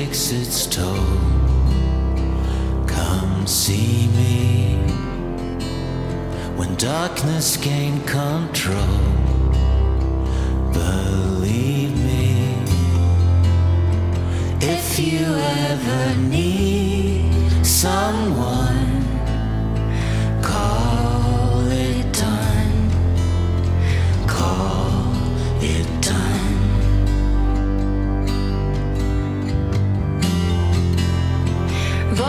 takes 0.08 0.32
its 0.32 0.66
toll. 0.66 1.04
Come 2.86 3.46
see 3.46 4.08
me 4.16 4.76
when 6.56 6.74
darkness 6.76 7.58
gain 7.58 8.00
control. 8.06 9.00
Believe 10.72 11.94
me, 12.08 12.54
if 14.62 14.98
you 14.98 15.26
ever 15.66 16.16
need 16.16 17.66
someone, 17.66 18.67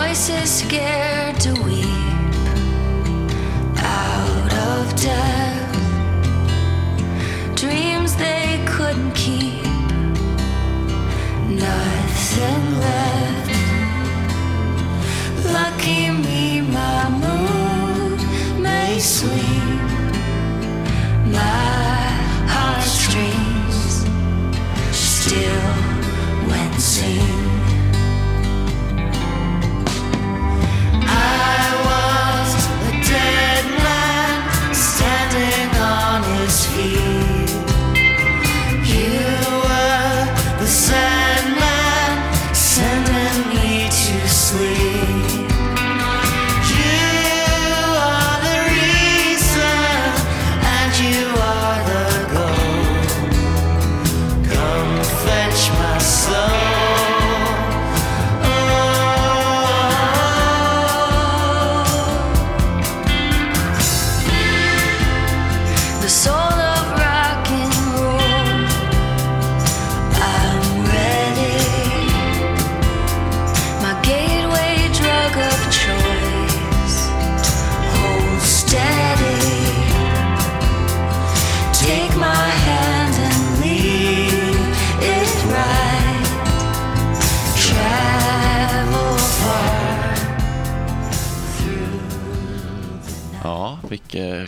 Voices 0.10 0.50
scared 0.66 1.40
to 1.40 1.54
weep 1.62 1.86
out 3.78 4.54
of 4.54 4.96
death. 4.96 5.76
Dreams 7.56 8.16
they 8.16 8.60
couldn't 8.66 9.12
keep. 9.12 9.64
Nothing 11.48 12.80
left. 12.80 13.09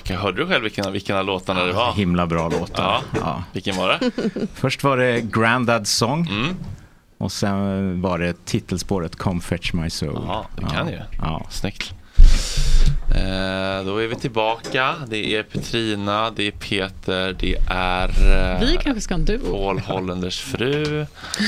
Vilka, 0.03 0.21
hörde 0.21 0.41
du 0.41 0.47
själv 0.47 0.63
vilken, 0.63 0.91
vilken 0.91 1.17
av 1.17 1.25
låtarna 1.25 1.63
det 1.63 1.73
var? 1.73 1.93
Himla 1.93 2.27
bra 2.27 2.49
låtar. 2.49 2.83
Ja. 2.83 3.01
Ja. 3.19 3.43
Vilken 3.53 3.75
var 3.75 3.87
det? 3.89 4.11
Först 4.53 4.83
var 4.83 4.97
det 4.97 5.21
Grandad's 5.21 5.85
Song. 5.85 6.27
Mm. 6.31 6.55
Och 7.17 7.31
sen 7.31 8.01
var 8.01 8.19
det 8.19 8.45
titelspåret 8.45 9.15
Come 9.15 9.41
Fetch 9.41 9.73
My 9.73 9.89
Soul. 9.89 10.21
Ja, 10.27 10.45
det 10.55 10.65
kan 10.65 10.87
ju. 10.87 10.99
Ja. 11.21 11.45
Snyggt. 11.49 11.93
Eh, 13.15 13.85
då 13.85 13.97
är 13.97 14.07
vi 14.07 14.15
tillbaka. 14.15 14.95
Det 15.07 15.35
är 15.35 15.43
Petrina, 15.43 16.31
det 16.31 16.47
är 16.47 16.51
Peter, 16.51 17.35
det 17.39 17.55
är 17.69 18.07
eh, 18.07 18.59
Vi 18.59 18.77
kanske 18.83 19.01
ska 19.01 19.13
ha 19.13 19.19
en 19.19 19.25
duo. 19.25 19.51
Paul 19.51 19.79
Hollanders 19.79 20.41
fru. 20.41 21.05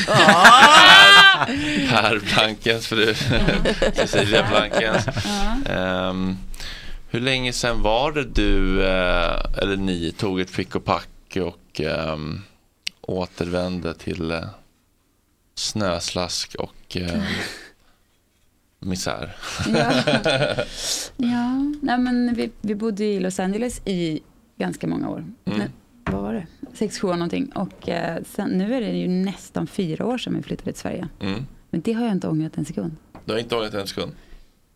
Ah! 0.08 1.46
Per 1.90 2.36
Blankens 2.36 2.88
fru. 2.88 3.14
Cecilia 3.96 4.46
Blankens. 4.50 5.08
Ehm, 5.70 6.38
hur 7.14 7.20
länge 7.20 7.54
sedan 7.54 7.82
var 7.82 8.12
det 8.12 8.24
du, 8.24 8.84
eh, 8.84 9.46
eller 9.62 9.78
ni, 9.78 10.12
tog 10.12 10.40
ett 10.40 10.54
pick 10.54 10.76
och 10.76 10.86
pack 10.86 11.38
och 11.42 11.82
ehm, 11.82 12.42
återvände 13.02 13.94
till 13.94 14.32
eh, 14.32 14.46
snöslask 15.56 16.56
och 16.56 16.98
eh, 16.98 17.22
misär? 18.80 19.36
Ja. 19.68 19.92
Ja, 21.18 21.74
nej 21.82 21.98
men 21.98 22.34
vi, 22.34 22.52
vi 22.62 22.76
bodde 22.76 23.06
i 23.06 23.20
Los 23.20 23.40
Angeles 23.40 23.82
i 23.86 24.20
ganska 24.58 24.88
många 24.88 25.10
år. 25.10 25.20
Mm. 25.46 25.60
Nej, 25.60 25.70
vad 26.04 26.22
var 26.22 26.34
det? 26.34 26.48
Sex, 26.74 27.00
sju 27.00 27.08
år 27.08 27.14
någonting. 27.14 27.52
Och 27.56 27.90
eh, 27.90 28.24
sen, 28.36 28.50
nu 28.50 28.76
är 28.76 28.82
det 28.82 28.98
ju 28.98 29.08
nästan 29.08 29.68
fyra 29.68 30.06
år 30.06 30.18
sedan 30.18 30.36
vi 30.38 30.44
flyttade 30.44 30.72
till 30.72 30.82
Sverige. 30.82 31.08
Mm. 31.20 31.46
Men 31.70 31.82
det 31.82 31.94
har 31.94 32.04
jag 32.04 32.12
inte 32.12 32.28
ångrat 32.28 32.58
en 32.58 32.66
sekund. 32.66 32.96
Du 33.26 33.34
har 33.34 33.40
inte 33.40 33.56
ångrat 33.56 33.74
en 33.74 33.88
sekund? 33.88 34.12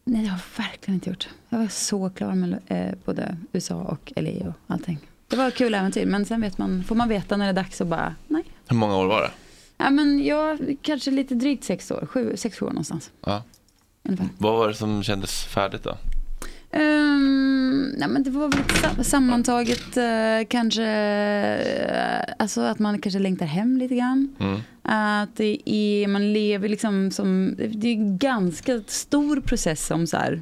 Nej, 0.09 0.21
det 0.21 0.27
har 0.27 0.39
jag 0.57 0.63
verkligen 0.65 0.95
inte 0.95 1.09
gjort. 1.09 1.27
Jag 1.49 1.59
var 1.59 1.67
så 1.67 2.09
klar 2.09 2.35
med 2.35 2.59
eh, 2.67 2.93
både 3.05 3.38
USA 3.51 3.75
och 3.75 4.13
LA 4.15 4.47
och 4.47 4.53
allting. 4.67 4.99
Det 5.27 5.35
var 5.35 5.51
kul 5.51 5.73
äventyr, 5.73 6.05
men 6.05 6.25
sen 6.25 6.41
vet 6.41 6.57
man, 6.57 6.84
får 6.84 6.95
man 6.95 7.09
veta 7.09 7.38
när 7.38 7.45
det 7.45 7.49
är 7.49 7.63
dags 7.63 7.81
och 7.81 7.88
bara, 7.88 8.15
nej. 8.27 8.43
Hur 8.67 8.75
många 8.75 8.97
år 8.97 9.05
var 9.05 9.21
det? 9.21 9.31
Ja, 9.77 9.89
men 9.89 10.25
jag, 10.25 10.75
kanske 10.81 11.11
lite 11.11 11.35
drygt 11.35 11.63
sex 11.63 11.91
år, 11.91 12.07
sju, 12.11 12.38
sex, 12.38 12.57
sju 12.59 12.65
år 12.65 12.69
någonstans. 12.69 13.11
Ja. 13.25 13.43
Ungefär. 14.03 14.29
Vad 14.38 14.53
var 14.57 14.67
det 14.67 14.73
som 14.73 15.03
kändes 15.03 15.43
färdigt 15.43 15.84
då? 15.84 15.97
Um, 16.72 17.94
nej, 17.98 18.10
men 18.10 18.23
det 18.23 18.30
var 18.30 18.48
väl 18.52 18.64
sa- 18.81 19.03
sammantaget 19.03 19.98
eh, 19.98 20.48
kanske, 20.49 20.85
eh, 20.85 22.34
alltså 22.39 22.61
att 22.61 22.80
man 22.80 23.02
kanske 23.02 23.19
längtar 23.19 23.45
hem 23.45 23.77
lite 23.77 23.95
grann. 23.95 24.35
Mm. 24.39 24.60
Att 24.81 25.35
det 25.35 25.69
är, 25.69 26.07
man 26.07 26.34
lever 26.34 26.69
liksom 26.69 27.11
som, 27.11 27.56
det 27.57 27.88
är 27.88 27.91
en 27.94 28.18
ganska 28.18 28.81
stor 28.88 29.41
process 29.41 29.88
som 29.88 30.07
så 30.07 30.18
här, 30.18 30.41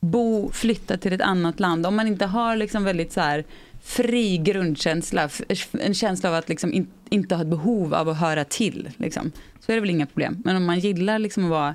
bo, 0.00 0.50
flytta 0.52 0.96
till 0.96 1.12
ett 1.12 1.20
annat 1.20 1.60
land. 1.60 1.86
Om 1.86 1.96
man 1.96 2.06
inte 2.06 2.26
har 2.26 2.56
liksom 2.56 2.84
väldigt 2.84 3.12
så 3.12 3.20
här 3.20 3.44
fri 3.82 4.38
grundkänsla, 4.38 5.28
en 5.72 5.94
känsla 5.94 6.28
av 6.28 6.34
att 6.34 6.48
liksom 6.48 6.72
in, 6.72 6.86
inte 7.08 7.34
ha 7.34 7.42
ett 7.42 7.48
behov 7.48 7.94
av 7.94 8.08
att 8.08 8.20
höra 8.20 8.44
till. 8.44 8.90
Liksom. 8.96 9.32
Så 9.60 9.72
är 9.72 9.76
det 9.76 9.80
väl 9.80 9.90
inga 9.90 10.06
problem. 10.06 10.42
Men 10.44 10.56
om 10.56 10.64
man 10.64 10.78
gillar 10.78 11.18
liksom 11.18 11.44
att 11.44 11.50
vara 11.50 11.74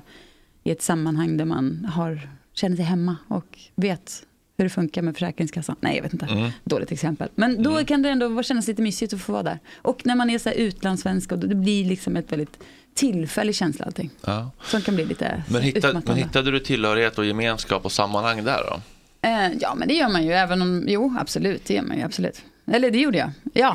i 0.64 0.70
ett 0.70 0.82
sammanhang 0.82 1.36
där 1.36 1.44
man 1.44 1.84
har, 1.94 2.28
känner 2.54 2.76
sig 2.76 2.84
hemma 2.84 3.16
och 3.28 3.58
vet 3.74 4.22
hur 4.56 4.64
det 4.64 4.70
funkar 4.70 5.02
med 5.02 5.14
Försäkringskassan. 5.14 5.76
Nej, 5.80 5.96
jag 5.96 6.02
vet 6.02 6.12
inte. 6.12 6.26
Mm. 6.26 6.50
Dåligt 6.64 6.92
exempel. 6.92 7.28
Men 7.34 7.62
då 7.62 7.84
kan 7.84 8.02
det 8.02 8.08
ändå 8.08 8.42
kännas 8.42 8.68
lite 8.68 8.82
mysigt 8.82 9.12
att 9.12 9.20
få 9.20 9.32
vara 9.32 9.42
där. 9.42 9.58
Och 9.76 10.06
när 10.06 10.14
man 10.14 10.30
är 10.30 10.38
så 10.38 10.48
här 10.48 10.56
utlandssvensk, 10.56 11.32
och 11.32 11.38
det 11.38 11.54
blir 11.54 11.84
liksom 11.84 12.16
ett 12.16 12.32
väldigt 12.32 12.58
tillfällig 12.94 13.54
känsla 13.54 13.84
allting. 13.84 14.10
Ja. 14.24 14.50
Som 14.62 14.80
kan 14.80 14.94
bli 14.94 15.04
lite 15.04 15.42
Men, 15.48 15.62
hittade, 15.62 16.02
men 16.06 16.16
hittade 16.16 16.50
du 16.50 16.60
tillhörighet 16.60 17.18
och 17.18 17.24
gemenskap 17.24 17.84
och 17.84 17.92
sammanhang 17.92 18.44
där 18.44 18.60
då? 18.70 18.80
Eh, 19.28 19.52
ja, 19.60 19.74
men 19.74 19.88
det 19.88 19.94
gör 19.94 20.08
man 20.08 20.24
ju. 20.24 20.32
Även 20.32 20.62
om, 20.62 20.84
jo, 20.88 21.14
absolut, 21.18 21.64
det 21.64 21.74
gör 21.74 21.82
man 21.82 21.96
ju. 21.96 22.02
Absolut. 22.02 22.42
Eller 22.66 22.90
det 22.90 22.98
gjorde 22.98 23.18
jag. 23.18 23.30
Ja. 23.52 23.70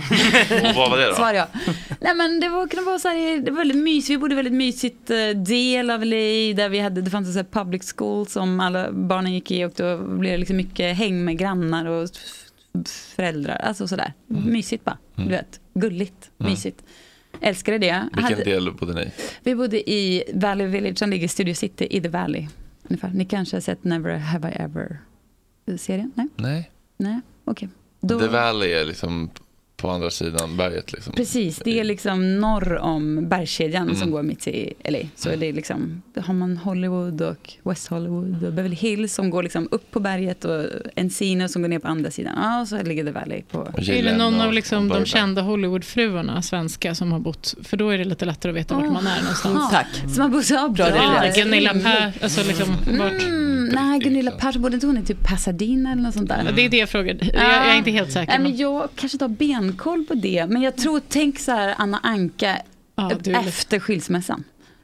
Och 0.69 0.75
vad 0.75 0.89
var 0.89 0.97
det 0.97 1.07
då? 1.07 1.13
Svar 1.15 1.33
ja. 1.33 1.47
Nej 2.01 2.15
men 2.15 2.39
det 2.39 2.49
var, 2.49 2.67
kunde 2.67 2.85
vara 2.85 2.99
så 2.99 3.07
här, 3.07 3.37
det 3.39 3.51
var 3.51 3.57
väldigt 3.57 3.77
mysigt. 3.83 4.09
Vi 4.09 4.17
bodde 4.17 4.33
i 4.33 4.35
väldigt 4.35 4.53
mysigt 4.53 5.09
eh, 5.09 5.17
del 5.29 5.89
av 5.89 6.05
LA 6.05 6.15
där 6.55 6.69
vi 6.69 6.79
hade, 6.79 7.01
det 7.01 7.09
fanns 7.11 7.27
en 7.27 7.33
så 7.33 7.39
här 7.39 7.63
public 7.63 7.93
school 7.97 8.27
som 8.27 8.59
alla 8.59 8.91
barnen 8.91 9.33
gick 9.33 9.51
i 9.51 9.65
och 9.65 9.71
då 9.75 9.97
blev 9.97 10.31
det 10.31 10.37
liksom 10.37 10.57
mycket 10.57 10.97
häng 10.97 11.25
med 11.25 11.37
grannar 11.37 11.85
och 11.85 12.09
föräldrar. 13.15 13.55
Alltså 13.55 13.87
sådär. 13.87 14.13
Mysigt 14.27 14.85
bara. 14.85 14.97
Du 15.15 15.29
vet, 15.29 15.59
gulligt, 15.73 16.31
Mm. 16.39 16.51
mysigt. 16.51 16.83
Älskade 17.41 17.77
det. 17.77 18.09
Vilken 18.13 18.23
Hade- 18.23 18.43
del 18.43 18.71
bodde 18.73 18.93
ni? 18.93 19.11
vi 19.43 19.55
bodde 19.55 19.89
i 19.91 20.23
Valley 20.33 20.67
Village 20.67 20.97
som 20.97 21.09
ligger 21.09 21.25
i 21.25 21.27
Studio 21.27 21.53
City 21.53 21.87
i 21.91 22.01
The 22.01 22.09
Valley. 22.09 22.47
Ungefär. 22.83 23.09
Ni 23.13 23.25
kanske 23.25 23.55
har 23.55 23.61
sett 23.61 23.83
Never 23.83 24.17
Have 24.17 24.49
I 24.51 24.55
Ever 24.61 24.97
serien? 25.77 26.11
Nej? 26.15 26.27
Nej. 26.35 26.71
Nej, 26.97 27.19
okej. 27.45 27.69
Då- 27.99 28.19
The 28.19 28.27
Valley 28.27 28.71
är 28.71 28.85
liksom 28.85 29.29
på 29.81 29.89
andra 29.89 30.09
sidan 30.09 30.57
berget. 30.57 30.91
Liksom. 30.93 31.13
Precis, 31.13 31.61
det 31.65 31.79
är 31.79 31.83
liksom 31.83 32.39
norr 32.39 32.77
om 32.77 33.29
bergskedjan 33.29 33.83
Mm. 33.83 33.95
som 33.95 34.11
går 34.11 34.23
mitt 34.23 34.47
i 34.47 34.73
LA. 34.83 34.99
Så 35.15 35.29
det 35.35 35.45
är 35.45 35.53
liksom, 35.53 36.01
har 36.25 36.33
man 36.33 36.57
Hollywood 36.57 37.21
och 37.21 37.53
West 37.63 37.87
Hollywood 37.87 38.43
och 38.43 38.53
Beverly 38.53 38.75
Hills 38.75 39.13
som 39.13 39.29
går 39.29 39.43
liksom 39.43 39.67
upp 39.71 39.91
på 39.91 39.99
berget 39.99 40.45
och 40.45 40.65
Encino 40.95 41.47
som 41.47 41.61
går 41.61 41.69
ner 41.69 41.79
på 41.79 41.87
andra 41.87 42.11
sidan. 42.11 42.33
Ja, 42.37 42.61
och 42.61 42.67
så 42.67 42.81
ligger 42.83 43.03
The 43.05 43.11
Valley 43.11 43.41
på... 43.41 43.67
Är 43.77 44.03
det 44.03 44.17
någon 44.17 44.41
av 44.41 44.53
liksom 44.53 44.87
de 44.89 45.05
kända 45.05 45.41
Hollywoodfruarna, 45.41 46.41
svenska, 46.41 46.95
som 46.95 47.11
har 47.11 47.19
bott, 47.19 47.55
för 47.63 47.77
då 47.77 47.89
är 47.89 47.97
det 47.97 48.03
lite 48.05 48.25
lättare 48.25 48.49
att 48.51 48.55
veta 48.57 48.75
vart 48.75 48.91
man 48.91 49.07
är 49.07 49.21
någonstans. 49.21 49.71
Tack. 49.71 49.87
Som 50.13 50.21
har 50.21 50.29
bott 50.29 50.45
så 50.45 50.69
bra. 50.69 50.85
Det 50.85 50.91
är 50.97 51.35
Gunilla 51.43 51.69
rimligt. 51.69 51.85
Per, 51.85 52.13
alltså 52.21 52.43
liksom, 52.47 52.75
vart? 52.99 53.21
Mm, 53.21 53.65
nej, 53.73 53.99
Gunilla 53.99 54.31
Persson, 54.31 54.61
bodde 54.61 54.73
inte 54.75 54.87
hon 54.87 54.97
i 54.97 55.03
typ 55.03 55.23
Pasadena 55.27 55.91
eller 55.91 56.01
något 56.01 56.13
sånt 56.13 56.29
där? 56.29 56.43
Ja, 56.45 56.51
det 56.51 56.65
är 56.65 56.69
det 56.69 56.77
jag 56.77 56.89
frågade. 56.89 57.25
Jag, 57.25 57.35
jag 57.35 57.73
är 57.73 57.77
inte 57.77 57.91
helt 57.91 58.11
säker. 58.11 58.31
Nej, 58.31 58.39
men- 58.39 58.57
jag 58.57 58.89
kanske 58.95 59.15
inte 59.15 59.23
har 59.25 59.29
benkoll 59.69 60.05
på 60.05 60.13
det. 60.13 60.45
Men 60.49 60.61
jag 60.61 60.77
tror, 60.77 61.01
tänk 61.09 61.39
så 61.39 61.51
här 61.51 61.75
Anna 61.77 61.99
Anka 62.03 62.61
är 62.95 63.47
efter 63.47 63.79
skilsmässan. 63.79 64.43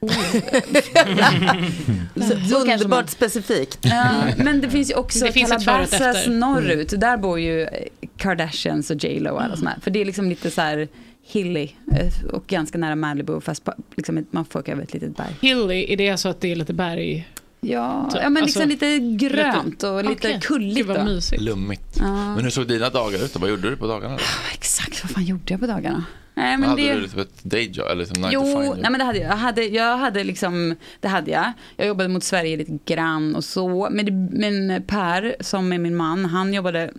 Så 2.50 2.56
underbart 2.60 3.10
specifikt. 3.10 3.78
Ja, 3.82 4.12
men 4.36 4.60
det 4.60 4.70
finns 4.70 4.90
ju 4.90 4.94
också 4.94 5.24
Det 5.24 5.32
Calabasas 5.32 6.26
norrut. 6.26 7.00
Där 7.00 7.16
bor 7.16 7.40
ju 7.40 7.68
Kardashians 8.16 8.90
och 8.90 9.04
J 9.04 9.20
Lo 9.20 9.30
och 9.30 9.42
alla 9.42 9.56
såna 9.56 9.70
här. 9.70 9.80
För 9.80 9.90
det 9.90 10.00
är 10.00 10.04
liksom 10.04 10.28
lite 10.28 10.50
så 10.50 10.60
här 10.60 10.88
hilly 11.26 11.68
eh, 11.92 12.30
och 12.32 12.46
ganska 12.46 12.78
nära 12.78 12.96
Malibu. 12.96 13.40
Fast 13.40 13.64
på, 13.64 13.74
liksom, 13.94 14.26
man 14.30 14.44
får 14.44 14.60
åka 14.60 14.72
över 14.72 14.82
ett 14.82 14.92
litet 14.92 15.16
berg. 15.16 15.36
Hilly, 15.40 15.86
är 15.88 15.96
det 15.96 16.16
så 16.16 16.28
att 16.28 16.40
det 16.40 16.52
är 16.52 16.56
lite 16.56 16.72
berg? 16.72 17.28
Ja, 17.68 18.10
ja 18.14 18.28
men 18.30 18.42
liksom 18.44 18.62
alltså, 18.62 18.86
lite 18.86 18.98
grönt 19.26 19.82
och 19.82 20.04
lite 20.04 20.28
Okej. 20.28 20.40
kulligt. 20.42 20.86
Gud, 20.86 21.04
mysigt. 21.04 21.42
Lummigt. 21.42 21.96
Ja. 21.98 22.34
Men 22.34 22.44
hur 22.44 22.50
såg 22.50 22.68
dina 22.68 22.90
dagar 22.90 23.24
ut? 23.24 23.36
Vad 23.36 23.50
gjorde 23.50 23.70
du 23.70 23.76
på 23.76 23.86
dagarna? 23.86 24.16
Då? 24.16 24.22
Exakt, 24.52 25.04
vad 25.04 25.10
fan 25.10 25.24
gjorde 25.24 25.42
jag 25.46 25.60
på 25.60 25.66
dagarna? 25.66 26.04
Nej, 26.34 26.56
men 26.58 26.68
hade 26.70 26.82
det... 26.82 26.94
du 26.94 27.00
liksom 27.00 27.20
ett 27.20 27.44
dayjob 27.44 27.86
eller 27.86 28.00
liksom 28.04 28.22
9 28.22 28.30
to 28.30 28.32
Jo, 28.32 28.72
5? 28.72 28.80
nej 28.82 28.90
men 28.90 28.98
det 28.98 29.04
hade 29.04 29.18
jag. 29.18 29.30
Jag 29.30 29.36
hade, 29.36 29.64
jag 29.64 29.96
hade 29.96 30.24
liksom, 30.24 30.74
det 31.00 31.08
hade 31.08 31.30
jag. 31.30 31.52
Jag 31.76 31.86
jobbade 31.86 32.08
mot 32.08 32.24
Sverige 32.24 32.56
lite 32.56 32.78
grann 32.84 33.34
och 33.36 33.44
så. 33.44 33.88
Men, 33.90 34.06
det, 34.06 34.12
men 34.38 34.82
Per, 34.82 35.36
som 35.40 35.72
är 35.72 35.78
min 35.78 35.96
man, 35.96 36.24
han 36.24 36.54
jobbade 36.54 36.90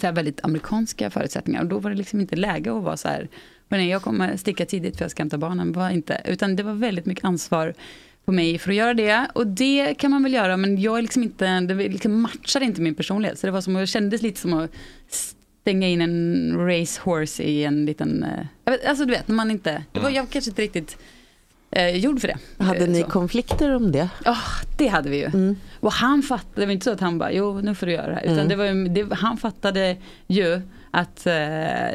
så 0.00 0.06
här 0.06 0.12
väldigt 0.12 0.44
amerikanska 0.44 1.10
förutsättningar. 1.10 1.60
Och 1.60 1.66
då 1.66 1.78
var 1.78 1.90
det 1.90 1.96
liksom 1.96 2.20
inte 2.20 2.36
läge 2.36 2.76
att 2.76 2.82
vara 2.82 2.96
så 2.96 3.08
här, 3.08 3.28
"Hörni, 3.70 3.90
jag 3.90 4.02
kommer 4.02 4.36
sticka 4.36 4.66
tidigt 4.66 4.96
för 4.96 5.04
jag 5.04 5.10
ska 5.10 5.22
hämta 5.22 5.38
barnen. 5.38 5.72
Var 5.72 5.90
inte, 5.90 6.20
utan 6.24 6.56
det 6.56 6.62
var 6.62 6.74
väldigt 6.74 7.06
mycket 7.06 7.24
ansvar 7.24 7.74
på 8.26 8.32
mig 8.32 8.58
för 8.58 8.70
att 8.70 8.76
göra 8.76 8.94
det. 8.94 9.26
Och 9.34 9.46
det 9.46 9.94
kan 9.94 10.10
man 10.10 10.22
väl 10.22 10.32
göra, 10.34 10.56
men 10.56 10.80
jag 10.80 10.98
är 10.98 11.02
liksom 11.02 11.22
inte, 11.22 11.60
det 11.60 11.74
liksom 11.74 12.20
matchade 12.20 12.64
inte 12.64 12.80
min 12.80 12.94
personlighet. 12.94 13.38
Så 13.38 13.46
det 13.46 13.50
var 13.50 13.60
som, 13.60 13.74
det 13.74 13.86
kändes 13.86 14.22
lite 14.22 14.40
som 14.40 14.52
att 14.52 14.70
stänga 15.62 15.88
in 15.88 16.00
en 16.00 16.54
racehorse 16.58 17.42
i 17.42 17.64
en 17.64 17.86
liten, 17.86 18.22
eh, 18.22 18.46
jag 18.64 18.72
vet, 18.72 18.86
alltså 18.86 19.04
du 19.04 19.10
vet, 19.10 19.28
när 19.28 19.34
man 19.34 19.50
inte, 19.50 19.82
det 19.92 20.00
var, 20.00 20.10
jag 20.10 20.22
var 20.22 20.30
kanske 20.30 20.50
inte 20.50 20.62
riktigt 20.62 20.96
eh, 21.70 21.88
gjord 21.96 22.20
för 22.20 22.28
det. 22.28 22.64
Hade 22.64 22.78
Eh, 22.84 22.88
ni 22.88 23.00
så. 23.00 23.06
konflikter 23.06 23.74
om 23.74 23.92
det? 23.92 24.08
Ja, 24.24 24.36
det 24.78 24.86
hade 24.86 25.10
vi 25.10 25.16
ju. 25.18 25.54
Och 25.80 25.92
han 25.92 26.22
fattade, 26.22 26.60
det 26.60 26.66
var 26.66 26.72
inte 26.72 26.84
så 26.84 26.90
att 26.90 27.00
han 27.00 27.18
bara, 27.18 27.32
jo 27.32 27.60
nu 27.60 27.74
får 27.74 27.86
du 27.86 27.92
göra 27.92 28.06
det 28.08 28.14
här. 28.14 28.22
Utan 28.22 28.38
Mm. 28.38 28.48
det 28.48 28.56
var, 28.56 28.88
det, 29.08 29.14
han 29.14 29.36
fattade 29.36 29.96
ju 30.26 30.60
att 30.90 31.26
eh, 31.26 31.32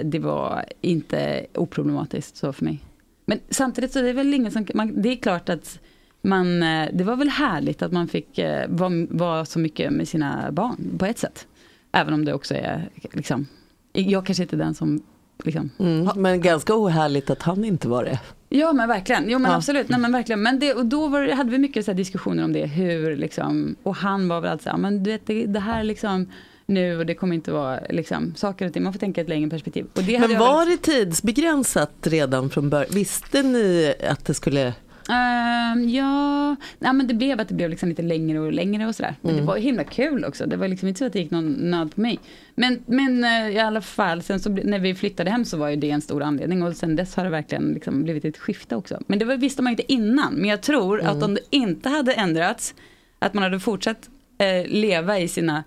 det 0.04 0.20
var 0.20 0.66
inte 0.82 1.46
oproblematiskt 1.56 2.38
så 2.38 2.54
för 2.54 2.66
mig. 2.66 2.80
Men 3.26 3.40
samtidigt 3.50 3.92
så 3.92 4.00
är 4.00 4.04
det 4.04 4.14
väl 4.14 4.34
ingen 4.34 4.52
som, 4.52 4.68
man, 4.74 5.02
det 5.02 5.10
är 5.10 5.16
klart 5.16 5.50
att 5.50 5.80
man, 6.22 6.64
eh, 6.64 6.90
det 6.94 7.04
var 7.04 7.16
väl 7.16 7.30
härligt 7.30 7.82
att 7.82 7.92
man 7.92 8.08
fick 8.08 8.38
eh, 8.38 8.66
vara 8.70 9.08
vara 9.10 9.46
så 9.46 9.60
mycket 9.60 9.94
med 9.94 10.08
sina 10.08 10.52
barn 10.52 10.96
på 10.98 11.06
ett 11.06 11.18
sätt. 11.18 11.48
Även 11.92 12.14
om 12.14 12.26
det 12.26 12.34
också 12.34 12.56
är, 12.56 12.90
liksom, 13.14 13.48
jag 13.94 14.26
kanske 14.26 14.44
inte 14.44 14.56
är 14.56 14.58
den 14.58 14.74
som, 14.74 15.02
liksom, 15.44 15.70
Mm, 15.80 16.10
men 16.16 16.42
ganska 16.42 16.76
ohärligt 16.76 17.30
att 17.30 17.42
han 17.42 17.66
inte 17.66 17.88
var 17.88 18.04
det. 18.04 18.20
Ja 18.50 18.74
men 18.74 18.90
verkligen, 18.90 19.30
jo 19.30 19.40
men 19.40 19.52
Ja. 19.52 19.58
absolut, 19.58 19.90
nej 19.90 20.00
men 20.00 20.12
verkligen. 20.12 20.42
Men 20.42 20.60
det, 20.60 20.74
och 20.74 20.86
då 20.86 21.08
var, 21.08 21.32
hade 21.32 21.50
vi 21.52 21.58
mycket 21.58 21.86
så 21.86 21.94
diskussioner 21.94 22.44
om 22.44 22.54
det, 22.54 22.66
hur 22.66 23.16
liksom, 23.16 23.76
och 23.84 23.96
han 23.96 24.28
var 24.28 24.42
väl 24.42 24.52
alltid 24.52 24.64
så 24.64 24.70
här, 24.70 24.78
men 24.78 25.04
du 25.04 25.12
vet 25.12 25.26
det, 25.26 25.46
det 25.46 25.60
här 25.60 25.84
liksom 25.84 26.28
nu 26.66 26.98
och 26.98 27.06
det 27.06 27.14
kommer 27.16 27.36
inte 27.36 27.52
vara 27.52 27.80
liksom 27.90 28.34
saker 28.36 28.66
och 28.66 28.74
ting, 28.74 28.84
man 28.84 28.94
får 28.94 29.00
tänka 29.00 29.22
ett 29.22 29.30
längre 29.30 29.50
perspektiv. 29.50 29.86
Men 29.96 30.40
var 30.40 30.66
det 30.72 30.78
tidsbegränsat 30.78 31.92
redan 32.02 32.50
från 32.50 32.70
början? 32.70 32.90
Visste 32.94 33.44
ni 33.44 33.94
att 34.10 34.26
det 34.26 34.34
skulle... 34.34 34.74
Ehm, 35.12 35.90
ja, 35.90 36.56
nej, 36.80 36.94
men 36.94 37.08
det 37.08 37.14
blev 37.14 37.40
att 37.40 37.48
det 37.48 37.54
blev 37.54 37.70
liksom 37.70 37.90
lite 37.90 38.02
längre 38.02 38.40
och 38.40 38.54
längre 38.54 38.88
och 38.88 38.96
sådär. 38.96 39.16
Men 39.22 39.32
Mm. 39.32 39.42
det 39.42 39.48
var 39.48 39.56
ju 39.58 39.62
himla 39.64 39.84
kul 39.84 40.26
också. 40.26 40.46
Det 40.46 40.56
var 40.58 40.68
liksom 40.68 40.88
inte 40.88 41.00
så 41.00 41.06
att 41.06 41.14
det 41.14 41.20
gick 41.20 41.32
någon 41.32 41.52
nöd 41.52 41.96
på 41.96 42.02
mig. 42.02 42.20
Men, 42.56 42.80
men 42.86 43.24
eh, 43.24 43.50
i 43.50 43.60
alla 43.60 43.82
fall, 43.82 44.22
sen 44.24 44.40
så, 44.40 44.50
när 44.50 44.80
vi 44.80 44.96
flyttade 44.96 45.30
hem 45.30 45.46
så 45.46 45.58
var 45.58 45.70
ju 45.70 45.76
det 45.76 45.90
en 45.92 46.02
stor 46.02 46.24
anledning. 46.24 46.64
Och 46.64 46.76
sen 46.76 46.96
dess 46.96 47.16
har 47.16 47.24
det 47.24 47.30
verkligen 47.30 47.74
liksom 47.74 48.04
blivit 48.04 48.26
ett 48.26 48.38
skifte 48.38 48.76
också. 48.76 49.00
Men 49.08 49.20
det 49.20 49.26
var, 49.26 49.36
visste 49.38 49.62
man 49.62 49.72
inte 49.72 49.94
innan. 49.94 50.34
Men 50.34 50.50
jag 50.50 50.62
tror 50.62 51.00
att 51.02 51.12
Mm. 51.12 51.24
om 51.24 51.34
det 51.34 51.42
inte 51.50 51.90
hade 51.90 52.14
ändrats, 52.14 52.74
att 53.20 53.34
man 53.34 53.44
hade 53.44 53.60
fortsatt 53.60 54.10
eh, 54.38 54.68
leva 54.72 55.20
i 55.20 55.28
sina 55.28 55.64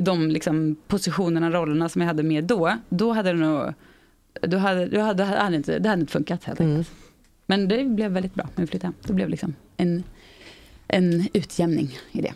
de 0.00 0.28
liksom, 0.30 0.76
positionerna, 0.88 1.50
rollerna 1.50 1.88
som 1.88 2.00
jag 2.00 2.06
hade 2.08 2.22
med 2.22 2.44
då, 2.44 2.76
då 2.88 3.12
hade 3.12 3.32
det 3.32 3.38
nog, 3.38 3.72
då 4.42 4.56
hade, 4.56 4.86
då 4.86 5.00
hade, 5.00 5.24
det, 5.24 5.30
hade 5.36 5.56
inte, 5.56 5.78
det 5.78 5.88
hade 5.88 6.00
inte 6.00 6.12
funkat 6.12 6.44
helt 6.44 6.60
enkelt. 6.60 6.90
Men 7.46 7.68
det 7.68 7.84
blev 7.84 8.10
väldigt 8.12 8.34
bra 8.34 8.48
när 8.54 8.64
vi 8.64 8.66
flyttade 8.70 8.86
hem. 8.86 8.94
Det 9.06 9.12
blev 9.12 9.28
liksom 9.28 9.54
en, 9.76 10.04
en 10.88 11.28
utjämning 11.32 11.98
i 12.12 12.20
det. 12.20 12.32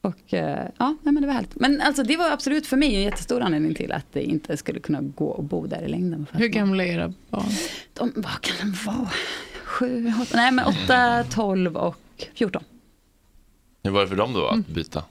Och 0.00 0.34
eh, 0.34 0.68
ja, 0.78 0.96
nej, 1.02 1.12
men 1.14 1.20
det 1.20 1.26
var 1.26 1.34
härligt. 1.34 1.54
Men 1.60 1.80
alltså 1.80 2.02
det 2.02 2.16
var 2.16 2.30
absolut 2.30 2.66
för 2.66 2.76
mig 2.76 2.96
en 2.96 3.02
jättestor 3.02 3.40
anledning 3.40 3.74
till 3.74 3.92
att 3.92 4.06
det 4.12 4.22
inte 4.22 4.56
skulle 4.56 4.80
kunna 4.80 5.00
gå 5.00 5.26
och 5.28 5.44
bo 5.44 5.66
där 5.66 5.82
i 5.82 5.88
längden. 5.88 6.26
Hur 6.32 6.48
gamla 6.48 6.84
är 6.84 6.92
era 6.92 7.12
barn? 7.30 7.44
De, 7.94 8.12
vad 8.16 8.40
kan 8.40 8.70
de 8.72 8.76
vara? 8.86 9.10
Sju, 9.64 10.12
åtta, 10.22 10.36
nej 10.36 10.52
men 10.52 10.64
åtta, 10.66 11.24
tolv 11.24 11.76
och 11.76 11.96
fjorton. 12.34 12.62
Hur 13.82 13.90
var 13.90 14.00
det 14.00 14.08
för 14.08 14.16
dem 14.16 14.32
då 14.32 14.48
Mm. 14.48 14.60
att 14.60 14.66
byta? 14.74 15.04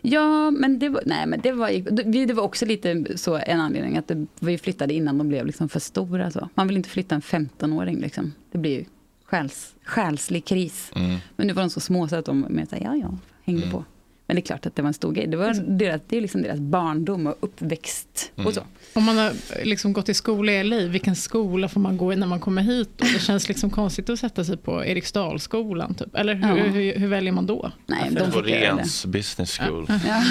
Ja, 0.00 0.50
men 0.50 0.78
det 0.78 0.88
var, 0.88 1.02
nej, 1.06 1.26
men 1.26 1.40
det 1.40 1.52
var, 1.52 2.26
det 2.26 2.34
var 2.34 2.42
också 2.42 2.66
lite 2.66 3.18
så 3.18 3.36
en 3.46 3.60
anledning 3.60 3.96
att 3.96 4.08
det, 4.08 4.26
vi 4.40 4.58
flyttade 4.58 4.94
innan 4.94 5.18
de 5.18 5.28
blev 5.28 5.46
liksom 5.46 5.68
för 5.68 5.80
stora. 5.80 6.30
Så. 6.30 6.48
Man 6.54 6.68
vill 6.68 6.76
inte 6.76 6.88
flytta 6.88 7.14
en 7.14 7.20
15-åring. 7.20 8.00
Liksom. 8.00 8.32
Det 8.52 8.58
blir 8.58 8.78
ju 8.78 8.84
själs, 9.24 9.74
själslig 9.84 10.44
kris. 10.44 10.90
Mm. 10.94 11.16
Men 11.36 11.46
nu 11.46 11.52
var 11.52 11.62
de 11.62 11.70
så 11.70 11.80
små 11.80 12.08
så 12.08 12.16
att 12.16 12.24
de 12.24 12.40
med 12.40 12.68
ja, 12.70 12.96
ja, 12.96 13.18
hängde 13.44 13.70
på. 13.70 13.84
Men 14.28 14.34
det 14.36 14.40
är 14.40 14.46
klart 14.46 14.66
att 14.66 14.76
det 14.76 14.82
var 14.82 14.88
en 14.88 14.94
stor 14.94 15.12
grej. 15.12 15.26
Det, 15.26 15.36
var 15.36 15.54
deras, 15.78 16.00
det 16.08 16.16
är 16.16 16.20
liksom 16.20 16.42
deras 16.42 16.58
barndom 16.60 17.26
och 17.26 17.36
uppväxt 17.40 18.32
och 18.34 18.54
så. 18.54 18.60
Om 18.92 19.04
man 19.04 19.18
har 19.18 19.32
liksom 19.64 19.92
gått 19.92 20.08
i 20.08 20.14
skola 20.14 20.52
i 20.52 20.64
LA, 20.64 20.76
vilken 20.86 21.16
skola 21.16 21.68
får 21.68 21.80
man 21.80 21.96
gå 21.96 22.12
i 22.12 22.16
när 22.16 22.26
man 22.26 22.40
kommer 22.40 22.62
hit? 22.62 22.88
Och 23.00 23.06
det 23.14 23.18
känns 23.20 23.48
liksom 23.48 23.70
konstigt 23.70 24.10
att 24.10 24.18
sätta 24.18 24.44
sig 24.44 24.56
på 24.56 24.84
Eriksdalsskolan, 24.84 25.94
typ. 25.94 26.14
Eller 26.14 26.34
hur, 26.34 26.56
Ja. 26.56 26.64
hur, 26.64 26.98
hur 26.98 27.08
väljer 27.08 27.32
man 27.32 27.46
då? 27.46 27.72
Nej, 27.86 28.10
de. 28.10 28.38
Åhléns 28.38 29.06
business 29.06 29.58
school. 29.58 29.86
Ja, 30.06 30.24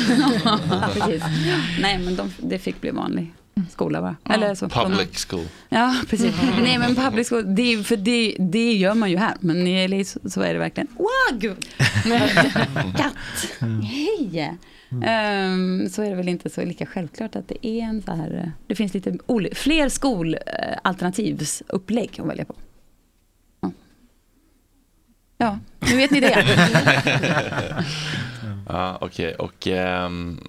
precis. 0.93 1.23
Nej, 1.81 1.97
men 1.99 2.15
de, 2.15 2.33
det 2.37 2.59
fick 2.59 2.81
bli 2.81 2.91
vanlig 2.91 3.33
skola 3.71 4.01
va? 4.01 4.15
Eller 4.29 4.55
så. 4.55 4.69
Public 4.69 5.25
school. 5.29 5.45
Ja, 5.69 5.95
precis. 6.09 6.35
Nej, 6.61 6.77
men 6.77 6.95
public 6.95 7.29
school, 7.29 7.55
det, 7.55 7.83
för 7.83 7.97
det, 7.97 8.35
det 8.39 8.73
gör 8.73 8.93
man 8.93 9.11
ju 9.11 9.17
här. 9.17 9.33
Men 9.39 9.67
i 9.67 9.87
LA 9.87 10.03
så, 10.03 10.19
så 10.29 10.41
är 10.41 10.53
det 10.53 10.59
verkligen, 10.59 10.87
wow, 10.97 11.39
gud. 11.39 11.65
Katt, 12.97 13.13
hej. 13.83 14.57
Ehm, 15.03 15.89
så 15.89 16.01
är 16.01 16.09
det 16.09 16.15
väl 16.15 16.29
inte 16.29 16.49
så 16.49 16.65
lika 16.65 16.85
självklart 16.85 17.35
att 17.35 17.47
det 17.47 17.67
är 17.67 17.83
en 17.83 18.01
så 18.01 18.11
här, 18.11 18.43
eh, 18.43 18.49
det 18.67 18.75
finns 18.75 18.93
lite 18.93 19.17
fler 19.53 19.89
skolalternativsupplägg 19.89 22.19
att 22.19 22.27
välja 22.27 22.45
på. 22.45 22.55
Ja. 25.37 25.59
Nu 25.79 25.97
vet 25.97 26.11
ni 26.11 26.19
det. 26.19 26.37
ja, 28.67 28.97
okej. 29.01 29.35
Och 29.35 29.67
ehm, 29.67 30.39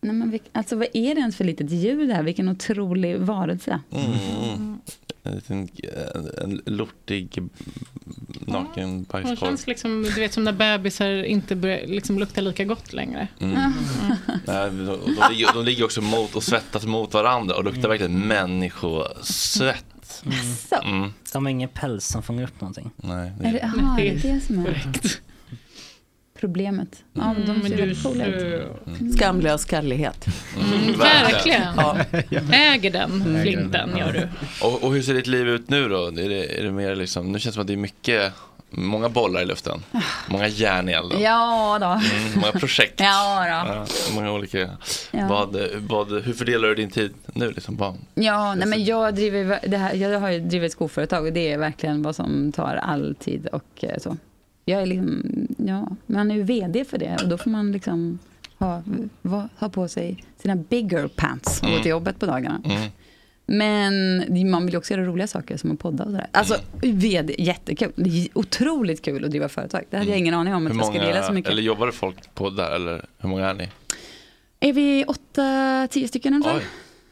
Nej, 0.00 0.14
men 0.14 0.30
vilk, 0.30 0.42
alltså 0.52 0.76
vad 0.76 0.88
är 0.92 1.14
det 1.14 1.20
ens 1.20 1.36
för 1.36 1.44
litet 1.44 1.70
djur 1.70 2.06
det 2.06 2.14
här? 2.14 2.22
Vilken 2.22 2.48
otrolig 2.48 3.18
varelse. 3.18 3.80
mm, 3.90 4.78
en 5.22 5.34
liten 5.34 5.68
en, 6.14 6.30
en 6.44 6.62
lortig 6.66 7.38
naken 8.40 8.88
Hon 8.88 9.02
bajskorv. 9.04 9.36
känns 9.36 9.66
liksom, 9.66 10.02
du 10.02 10.20
vet 10.20 10.32
som 10.32 10.44
när 10.44 10.52
bebisar 10.52 11.24
inte 11.24 11.56
börjar 11.56 11.86
liksom 11.86 12.18
lukta 12.18 12.40
lika 12.40 12.64
gott 12.64 12.92
längre. 12.92 13.28
Mm. 13.38 13.72
Nej, 14.46 14.70
de, 14.70 14.84
de, 14.86 14.96
ligger, 15.30 15.54
de 15.54 15.64
ligger 15.64 15.84
också 15.84 16.00
mot 16.00 16.36
och 16.36 16.42
svettas 16.42 16.86
mot 16.86 17.14
varandra 17.14 17.56
och 17.56 17.64
luktar 17.64 17.88
verkligen 17.88 18.18
människosvett. 18.26 19.84
Mm. 20.84 21.12
De 21.32 21.44
har 21.44 21.50
ingen 21.50 21.68
päls 21.68 22.06
som 22.06 22.22
fångar 22.22 22.42
upp 22.42 22.60
någonting. 22.60 22.90
Nej, 22.96 23.32
Är 23.42 23.52
det, 23.52 23.62
aha, 23.62 23.96
det 23.96 24.08
är 24.08 24.14
det 24.34 24.40
som 24.40 24.66
är 24.66 24.84
problemet. 26.40 27.02
Ja, 27.12 27.32
men 27.32 27.46
de 27.46 27.50
Mm, 27.50 27.68
ser 27.68 27.76
väldigt 27.76 28.02
coola 28.02 28.24
ut. 28.26 28.62
Skamlös 29.16 29.70
kärlighet. 29.70 30.26
Mm, 30.56 30.98
verkligen. 30.98 31.62
Ja. 31.76 31.96
Äger 32.52 32.90
den 32.90 33.38
flinten, 33.42 33.90
gör 33.98 34.12
du. 34.12 34.28
Och, 34.66 34.84
och 34.84 34.94
hur 34.94 35.02
ser 35.02 35.14
ditt 35.14 35.26
liv 35.26 35.48
ut 35.48 35.68
nu 35.68 35.88
då? 35.88 36.06
Är 36.06 36.28
det, 36.28 36.60
är 36.60 36.64
det 36.64 36.70
mer 36.72 36.94
liksom, 36.94 37.32
nu 37.32 37.38
känns 37.38 37.44
det 37.44 37.52
som 37.52 37.60
att 37.60 37.66
det 37.66 37.72
är 37.72 37.76
mycket 37.76 38.32
Många 38.72 39.08
bollar 39.08 39.42
i 39.42 39.44
luften. 39.44 39.82
Många 40.28 40.48
järn 40.48 40.88
i 40.88 40.92
elden. 40.92 41.20
Ja 41.22 41.78
då. 41.80 41.86
Mm, 41.86 42.34
många 42.34 42.52
projekt. 42.52 43.00
Ja 43.00 43.64
då. 43.66 43.74
Ja, 43.74 43.86
många 44.14 44.32
olika. 44.32 44.58
Ja. 45.10 45.26
Vad, 45.28 45.56
vad, 45.76 46.22
hur 46.22 46.32
fördelar 46.32 46.68
du 46.68 46.74
din 46.74 46.90
tid 46.90 47.14
nu? 47.26 47.50
Liksom? 47.50 47.96
Ja, 48.14 48.54
nej, 48.54 48.68
men 48.68 48.84
jag, 48.84 49.14
driver, 49.14 49.60
det 49.66 49.76
här, 49.76 49.94
jag 49.94 50.20
har 50.20 50.30
ju 50.30 50.40
drivit 50.40 50.66
ett 50.66 50.72
skoföretag 50.72 51.26
och 51.26 51.32
det 51.32 51.52
är 51.52 51.58
verkligen 51.58 52.02
vad 52.02 52.16
som 52.16 52.52
tar 52.52 52.76
all 52.76 53.14
tid 53.20 53.46
och 53.52 53.84
eh, 53.84 53.98
så. 53.98 54.16
Jag 54.64 54.82
är 54.82 54.86
liksom, 54.86 55.22
ja, 55.58 55.88
man 56.06 56.30
är 56.30 56.34
ju 56.34 56.42
vd 56.42 56.84
för 56.84 56.98
det 56.98 57.16
och 57.22 57.28
då 57.28 57.38
får 57.38 57.50
man 57.50 57.72
liksom 57.72 58.18
ha, 58.58 58.82
ha 59.58 59.68
på 59.68 59.88
sig 59.88 60.24
sina 60.42 60.56
bigger 60.56 61.08
pants 61.08 61.60
och 61.60 61.66
gå 61.66 61.70
Mm. 61.70 61.82
till 61.82 61.90
jobbet 61.90 62.18
på 62.18 62.26
dagarna. 62.26 62.62
Mm. 62.64 62.90
Men 63.46 64.50
man 64.50 64.66
vill 64.66 64.76
också 64.76 64.94
göra 64.94 65.04
roliga 65.04 65.26
saker 65.26 65.56
som 65.56 65.72
att 65.72 65.78
podda 65.78 66.04
och 66.04 66.10
sådär. 66.10 66.26
Alltså, 66.32 66.56
Mm. 66.82 66.98
vd, 66.98 67.34
jättekul. 67.38 67.92
Det 67.96 68.10
är 68.10 68.28
otroligt 68.34 69.02
kul 69.02 69.24
att 69.24 69.30
driva 69.30 69.48
företag. 69.48 69.84
Det 69.90 69.96
hade 69.96 70.10
jag 70.10 70.18
ingen 70.18 70.34
aning 70.34 70.54
om 70.54 70.66
att 70.66 70.72
Hur 70.72 70.78
jag 70.78 70.86
skulle 70.86 71.06
gilla 71.06 71.22
så 71.22 71.32
mycket. 71.32 71.52
eller 71.52 71.62
jobbar 71.62 71.86
det 71.86 71.92
folk 71.92 72.34
på 72.34 72.50
där 72.50 72.70
eller 72.74 73.04
hur 73.18 73.28
många 73.28 73.46
är 73.50 73.54
ni? 73.54 73.68
Är 74.60 74.72
vi 74.72 75.04
åtta, 75.04 75.88
tio 75.90 76.08
stycken 76.08 76.34
ungefär? 76.34 76.62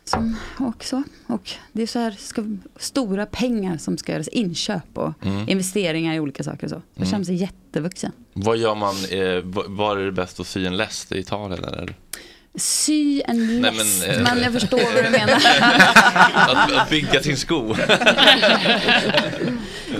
Som, 0.08 0.36
och 0.58 0.84
så. 0.84 1.02
Och 1.26 1.50
det 1.72 1.82
är 1.82 1.86
så 1.86 1.98
här 1.98 2.10
ska, 2.10 2.44
stora 2.76 3.26
pengar 3.26 3.78
som 3.78 3.98
ska 3.98 4.12
göras, 4.12 4.28
inköp 4.28 4.98
och 4.98 5.12
Mm. 5.26 5.48
investeringar 5.48 6.14
i 6.14 6.20
olika 6.20 6.44
saker 6.44 6.64
och 6.66 6.70
så. 6.70 6.82
Jag 6.94 7.00
Mm. 7.02 7.10
känner 7.10 7.24
sig 7.24 7.34
jättevuxen. 7.34 8.12
Vad 8.32 8.56
gör 8.56 8.74
man, 8.74 8.94
eh, 9.10 9.42
var 9.68 9.96
är 9.96 10.04
det 10.04 10.12
bäst 10.12 10.40
att 10.40 10.46
sy 10.46 10.66
en 10.66 10.76
läst 10.76 11.12
i 11.12 11.18
Italien 11.18 11.64
eller? 11.64 11.94
Sy 12.54 13.22
en 13.26 13.60
Nej, 13.60 13.72
läst, 13.76 14.06
men, 14.08 14.22
men, 14.22 14.38
eh, 14.38 14.44
jag 14.44 14.52
förstår 14.52 14.94
vad 14.94 15.04
du 15.04 15.10
menar. 15.18 15.34
att, 16.34 16.72
att 16.72 16.90
bygga 16.90 17.22
sin 17.22 17.36
sko. 17.36 17.74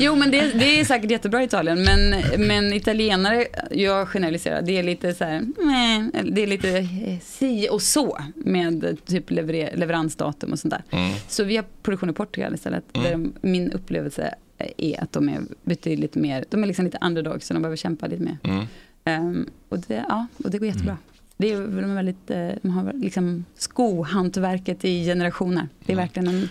Jo, 0.00 0.16
men 0.16 0.30
det, 0.30 0.52
det 0.52 0.80
är 0.80 0.84
säkert 0.84 1.10
jättebra 1.10 1.42
i 1.42 1.44
Italien. 1.44 1.82
Men, 1.84 2.22
men 2.46 2.72
italienare, 2.72 3.46
jag 3.70 4.08
generaliserar, 4.08 4.62
det 4.62 4.78
är 4.78 4.82
lite 4.82 5.14
så 5.14 5.24
här, 5.24 5.42
nej, 5.58 6.10
det 6.32 6.42
är 6.42 6.46
lite 6.46 6.78
eh, 6.78 7.18
si 7.22 7.68
och 7.70 7.82
så 7.82 8.18
med 8.34 8.98
typ 9.06 9.30
lever, 9.30 9.76
leveransdatum 9.76 10.52
och 10.52 10.58
sånt 10.58 10.74
där. 10.74 10.98
Mm. 10.98 11.16
Så 11.28 11.44
vi 11.44 11.56
har 11.56 11.64
produktion 11.82 12.10
i 12.10 12.12
Portugal 12.12 12.54
istället. 12.54 12.84
Mm. 12.92 13.04
Där 13.04 13.12
de, 13.12 13.48
min 13.48 13.72
upplevelse 13.72 14.34
är 14.76 15.02
att 15.02 15.12
de 15.12 15.28
är 15.28 15.40
betydligt 15.62 16.14
mer, 16.14 16.44
de 16.50 16.62
är 16.62 16.66
liksom 16.66 16.84
lite 16.84 16.98
underdogs 17.00 17.46
så 17.46 17.54
de 17.54 17.62
behöver 17.62 17.76
kämpa 17.76 18.06
lite 18.06 18.22
mer. 18.22 18.38
Mm. 18.42 18.66
Ehm, 19.04 19.50
och, 19.68 19.78
det, 19.78 20.04
ja, 20.08 20.26
och 20.44 20.50
det 20.50 20.58
går 20.58 20.68
jättebra. 20.68 20.96
Det 21.40 21.52
är, 21.52 21.60
de, 21.60 21.90
är 21.90 21.94
väldigt, 21.94 22.31
eh, 22.31 22.48
de 22.62 22.70
har 22.70 22.93
liksom 22.94 23.44
skohantverket 23.56 24.85
i 24.85 25.05
generationer. 25.05 25.69
Det 25.86 25.93
är 25.93 25.97
verkligen 25.97 26.28
en 26.28 26.48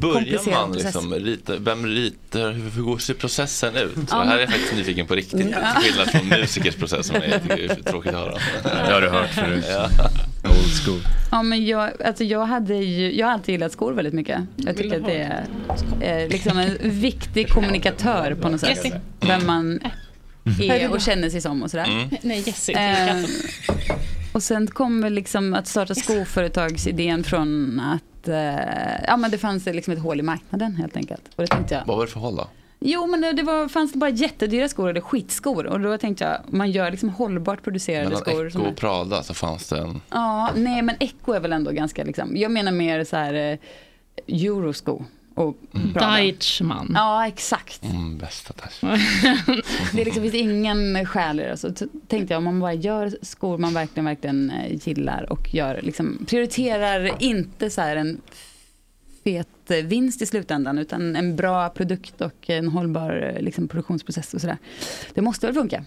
börjar 0.00 0.14
komplicerad 0.14 0.60
man 0.60 0.72
process. 0.72 0.94
liksom 0.94 1.14
rita, 1.14 1.56
vem 1.58 1.86
ritar, 1.86 2.52
hur, 2.52 2.82
går 2.82 2.98
sig 2.98 3.14
processen 3.14 3.76
ut? 3.76 3.94
Så 3.94 4.00
Ja, 4.10 4.18
det 4.18 4.28
här 4.28 4.36
är 4.36 4.40
jag 4.40 4.50
faktiskt 4.50 4.76
nyfiken 4.76 5.06
på 5.06 5.14
riktigt. 5.14 5.40
Ja. 5.40 5.46
Till 5.46 5.92
skillnad 5.92 6.08
från 6.10 6.40
musikers 6.40 6.74
process 6.76 7.06
som 7.06 7.16
jag 7.30 7.42
tycker 7.42 7.58
är 7.58 7.74
tråkigt 7.74 8.14
att 8.14 8.20
höra. 8.20 8.34
Det 8.62 8.92
har 8.92 9.00
du 9.00 9.08
hört 9.08 9.30
förut. 9.30 9.64
Ja. 9.68 9.88
Old 10.44 10.84
school. 10.84 11.00
Ja, 11.30 11.42
men 11.42 11.66
jag, 11.66 11.90
alltså 12.04 12.24
jag, 12.24 12.46
hade 12.46 12.74
ju, 12.74 13.18
jag 13.18 13.26
har 13.26 13.32
alltid 13.32 13.52
gillat 13.52 13.72
skor 13.72 13.92
väldigt 13.92 14.14
mycket. 14.14 14.40
Jag 14.56 14.76
tycker 14.76 14.96
att 15.00 15.06
det 15.06 15.44
är 16.00 16.22
eh, 16.22 16.28
liksom 16.28 16.58
en 16.58 16.76
viktig 16.82 17.48
kommunikatör 17.48 18.34
på 18.34 18.48
något 18.48 18.60
sätt. 18.60 18.92
Vem 19.20 19.46
man 19.46 19.80
är 20.60 20.92
och 20.92 21.00
känner 21.00 21.30
sig 21.30 21.40
som 21.40 21.62
och 21.62 21.70
sådär. 21.70 21.84
Mm. 21.84 22.08
Nej, 22.22 22.42
Jessie. 22.46 22.76
Eh, 22.76 23.24
och 24.32 24.42
sen 24.42 24.66
kom 24.66 25.00
väl 25.02 25.12
liksom 25.12 25.54
att 25.54 25.66
starta 25.66 25.94
skoföretagsidén 25.94 27.24
från 27.24 27.80
att 27.80 28.28
eh, 28.28 29.04
ja, 29.06 29.16
men 29.16 29.30
det 29.30 29.38
fanns 29.38 29.66
liksom 29.66 29.92
ett 29.92 30.02
hål 30.02 30.20
i 30.20 30.22
marknaden 30.22 30.76
helt 30.76 30.96
enkelt. 30.96 31.22
Och 31.36 31.50
tänkte 31.50 31.74
jag, 31.74 31.86
Vad 31.86 31.96
var 31.96 32.06
det 32.06 32.12
för 32.12 32.20
håll 32.20 32.36
då? 32.36 32.48
Jo, 32.82 33.06
men 33.06 33.20
det, 33.20 33.32
det 33.32 33.42
var, 33.42 33.68
fanns 33.68 33.92
det 33.92 33.98
bara 33.98 34.10
jättedyra 34.10 34.68
skor 34.68 34.90
eller 34.90 35.00
skitskor. 35.00 35.66
Och 35.66 35.80
då 35.80 35.98
tänkte 35.98 36.24
jag, 36.24 36.54
man 36.54 36.70
gör 36.70 36.90
liksom 36.90 37.08
hållbart 37.08 37.62
producerade 37.62 38.04
Mellan 38.04 38.20
skor. 38.20 38.46
Echo 38.46 38.50
Som 38.50 38.64
är, 38.64 38.70
och 38.70 38.76
Prada 38.76 39.22
så 39.22 39.34
fanns 39.34 39.68
det 39.68 39.78
en... 39.78 40.00
ja, 40.10 40.50
nej, 40.56 40.82
men 40.82 40.96
Echo 41.00 41.32
är 41.32 41.40
väl 41.40 41.52
ändå 41.52 41.70
ganska, 41.70 42.04
liksom, 42.04 42.36
jag 42.36 42.50
menar 42.50 42.72
mer 42.72 43.04
så 43.04 43.16
här 43.16 43.34
eh, 43.34 43.58
eurosko. 44.26 45.04
Och 45.40 45.56
Prada. 45.92 46.10
Deichmann. 46.10 46.92
Ja, 46.94 47.26
exakt. 47.26 47.84
Mm, 47.84 48.18
bästa. 48.18 48.54
Det 49.92 50.00
är 50.00 50.04
liksom, 50.04 50.22
finns 50.22 50.34
ingen 50.34 51.06
själ 51.06 51.40
i 51.40 51.42
det. 51.42 51.56
Så 51.56 51.72
tänkte 52.08 52.34
jag, 52.34 52.38
om 52.38 52.44
man 52.44 52.60
bara 52.60 52.74
gör 52.74 53.16
skor 53.22 53.58
man 53.58 53.74
verkligen, 53.74 54.04
verkligen 54.04 54.50
eh, 54.50 54.88
gillar 54.88 55.32
och 55.32 55.54
gör, 55.54 55.80
liksom, 55.82 56.26
prioriterar 56.28 57.22
inte 57.22 57.70
så 57.70 57.80
här 57.80 57.96
en 57.96 58.20
fet 59.24 59.70
vinst 59.84 60.22
i 60.22 60.26
slutändan, 60.26 60.78
utan 60.78 61.16
en 61.16 61.36
bra 61.36 61.68
produkt 61.68 62.20
och 62.20 62.50
en 62.50 62.68
hållbar 62.68 63.32
eh, 63.36 63.42
liksom, 63.42 63.68
produktionsprocess 63.68 64.34
och 64.34 64.40
sådär. 64.40 64.58
Det 65.14 65.20
måste 65.20 65.46
väl 65.46 65.54
funka. 65.54 65.84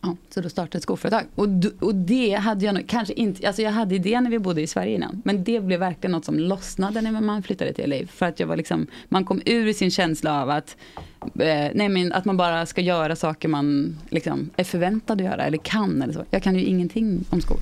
Ja, 0.00 0.16
så 0.28 0.40
då 0.40 0.48
startade 0.48 0.78
ett 0.78 0.82
skoföretag. 0.82 1.24
Och, 1.34 1.46
och 1.80 1.94
det 1.94 2.34
hade 2.34 2.64
jag 2.64 2.74
nog 2.74 2.88
kanske 2.88 3.14
inte, 3.14 3.46
alltså 3.46 3.62
jag 3.62 3.70
hade 3.70 3.94
idén 3.94 4.24
när 4.24 4.30
vi 4.30 4.38
bodde 4.38 4.62
i 4.62 4.66
Sverige 4.66 4.94
innan. 4.94 5.22
Men 5.24 5.44
det 5.44 5.60
blev 5.60 5.80
verkligen 5.80 6.12
något 6.12 6.24
som 6.24 6.38
lossnade 6.38 7.00
när 7.00 7.20
man 7.20 7.42
flyttade 7.42 7.72
till 7.72 7.90
LA. 7.90 8.06
För 8.06 8.26
att 8.26 8.40
jag 8.40 8.46
var 8.46 8.56
liksom, 8.56 8.86
man 9.08 9.24
kom 9.24 9.42
ur 9.46 9.72
sin 9.72 9.90
känsla 9.90 10.42
av 10.42 10.50
att, 10.50 10.76
eh, 11.20 11.70
nej 11.74 11.88
men 11.88 12.12
att 12.12 12.24
man 12.24 12.36
bara 12.36 12.66
ska 12.66 12.80
göra 12.80 13.16
saker 13.16 13.48
man 13.48 13.98
liksom 14.10 14.50
är 14.56 14.64
förväntad 14.64 15.20
att 15.20 15.26
göra 15.26 15.44
eller 15.44 15.58
kan 15.58 16.02
eller 16.02 16.12
så. 16.12 16.24
Jag 16.30 16.42
kan 16.42 16.56
ju 16.56 16.64
ingenting 16.64 17.24
om 17.30 17.40
skor. 17.40 17.60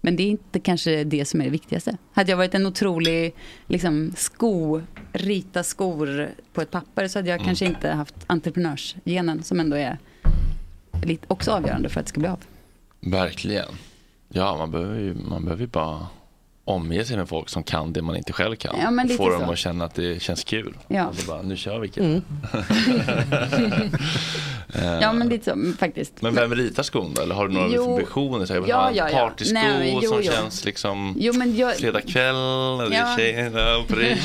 Men 0.00 0.16
det 0.16 0.22
är 0.22 0.30
inte 0.30 0.60
kanske 0.60 1.04
det 1.04 1.24
som 1.24 1.40
är 1.40 1.44
det 1.44 1.50
viktigaste. 1.50 1.96
Hade 2.12 2.30
jag 2.30 2.36
varit 2.36 2.54
en 2.54 2.66
otrolig 2.66 3.34
liksom, 3.66 4.12
sko, 4.16 4.80
rita 5.12 5.62
skor 5.62 6.28
på 6.52 6.60
ett 6.60 6.70
papper 6.70 7.08
så 7.08 7.18
hade 7.18 7.30
jag 7.30 7.40
kanske 7.40 7.64
inte 7.64 7.90
haft 7.90 8.14
entreprenörsgenen 8.26 9.42
som 9.42 9.60
ändå 9.60 9.76
är 9.76 9.98
också 11.28 11.52
avgörande 11.52 11.88
för 11.88 12.00
att 12.00 12.06
det 12.06 12.10
ska 12.10 12.20
bli 12.20 12.28
av. 12.28 12.40
Verkligen. 13.00 13.68
Ja, 14.28 14.56
man 14.56 14.70
behöver 14.70 14.98
ju 14.98 15.14
man 15.14 15.44
behöver 15.44 15.62
ju 15.62 15.68
bara 15.68 16.06
omge 16.68 17.04
sig 17.04 17.16
med 17.16 17.28
folk 17.28 17.48
som 17.48 17.62
kan 17.62 17.92
det 17.92 18.02
man 18.02 18.16
inte 18.16 18.32
själv 18.32 18.56
kan. 18.56 18.74
Ja, 18.82 18.90
men 18.90 19.10
och 19.10 19.16
få 19.16 19.28
dem 19.30 19.42
så. 19.46 19.52
att 19.52 19.58
känna 19.58 19.84
att 19.84 19.94
det 19.94 20.22
känns 20.22 20.44
kul. 20.44 20.74
Ja. 20.88 21.06
Och 21.06 21.14
bara, 21.26 21.42
nu 21.42 21.56
kör 21.56 21.78
vi 21.78 21.88
killar. 21.88 22.20
Eh, 24.74 24.98
Ja, 25.00 25.12
men 25.12 25.28
lite 25.28 25.44
så, 25.44 25.72
faktiskt. 25.78 26.22
Men 26.22 26.34
vem 26.34 26.54
ritar 26.54 26.82
skon 26.82 27.12
då? 27.14 27.22
Eller 27.22 27.34
har 27.34 27.48
du 27.48 27.54
några 27.54 27.68
Jo. 27.74 27.98
visioner? 27.98 28.46
Så 28.46 28.52
jag 28.54 28.60
vill 28.60 28.70
Ja, 28.70 28.76
ha 28.76 28.88
en 28.88 28.94
ja, 28.94 29.08
ja. 29.10 29.18
partysko 29.18 29.54
Nej, 29.54 29.78
men 29.78 29.94
jo, 30.02 30.08
som 30.08 30.22
jo. 30.22 30.32
känns 30.32 30.64
liksom 30.64 31.14
Jo, 31.18 31.32
men 31.32 31.56
jag- 31.56 31.76
fredag 31.76 32.00
kväll 32.00 32.34
eller 32.80 32.96
Ja. 32.96 33.16
tjejerna 33.18 33.76
och 33.76 33.88
pris. 33.96 34.18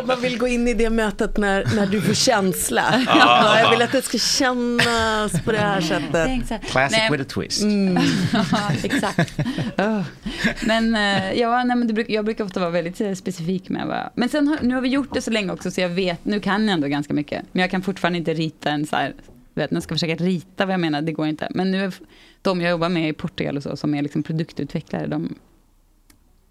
Och 0.00 0.06
man 0.06 0.20
vill 0.20 0.38
gå 0.38 0.46
in 0.48 0.68
i 0.68 0.74
det 0.74 0.90
mötet 0.90 1.36
när, 1.36 1.64
när 1.76 1.86
du 1.86 2.00
får 2.00 2.14
känsla. 2.14 2.84
Ja. 3.06 3.14
Ja, 3.18 3.60
jag 3.60 3.70
vill 3.70 3.82
att 3.82 3.92
det 3.92 4.02
ska 4.02 4.18
kännas 4.18 5.32
på 5.44 5.52
det 5.52 5.58
här 5.58 5.80
sättet. 5.80 6.50
Här. 6.50 6.58
Classic 6.70 6.98
Nej. 6.98 7.10
with 7.10 7.22
a 7.22 7.26
twist. 7.34 7.62
Mm. 7.62 8.02
Ja, 8.32 8.70
exakt. 8.82 9.38
Oh. 9.78 10.02
Men, 10.66 10.94
eh, 10.94 11.17
Eh, 11.18 11.32
ja, 11.32 11.64
nej, 11.64 11.76
men 11.76 11.86
det 11.86 11.94
bruk, 11.94 12.10
jag 12.10 12.24
brukar 12.24 12.44
ofta 12.44 12.60
vara 12.60 12.70
väldigt 12.70 13.00
eh, 13.00 13.12
specifik 13.12 13.68
med 13.68 13.86
vad 13.86 14.10
Men 14.14 14.28
sen 14.28 14.48
har, 14.48 14.58
nu 14.62 14.74
har 14.74 14.82
vi 14.82 14.88
gjort 14.88 15.14
det 15.14 15.22
så 15.22 15.30
länge 15.30 15.52
också 15.52 15.70
så 15.70 15.80
jag 15.80 15.88
vet, 15.88 16.24
nu 16.24 16.40
kan 16.40 16.66
jag 16.66 16.74
ändå 16.74 16.88
ganska 16.88 17.14
mycket. 17.14 17.44
Men 17.52 17.60
jag 17.60 17.70
kan 17.70 17.82
fortfarande 17.82 18.18
inte 18.18 18.34
rita 18.34 18.70
en 18.70 18.86
så 18.86 18.96
här, 18.96 19.14
du 19.54 19.60
vet, 19.60 19.72
jag 19.72 19.82
ska 19.82 19.94
försöka 19.94 20.14
rita 20.14 20.66
vad 20.66 20.72
jag 20.72 20.80
menar, 20.80 21.02
det 21.02 21.12
går 21.12 21.26
inte. 21.26 21.48
Men 21.50 21.70
nu 21.70 21.84
är 21.84 21.94
de 22.42 22.60
jag 22.60 22.70
jobbar 22.70 22.88
med 22.88 23.08
i 23.08 23.12
Portugal 23.12 23.56
och 23.56 23.62
så, 23.62 23.76
som 23.76 23.94
är 23.94 24.02
liksom 24.02 24.22
produktutvecklare, 24.22 25.06
de, 25.06 25.34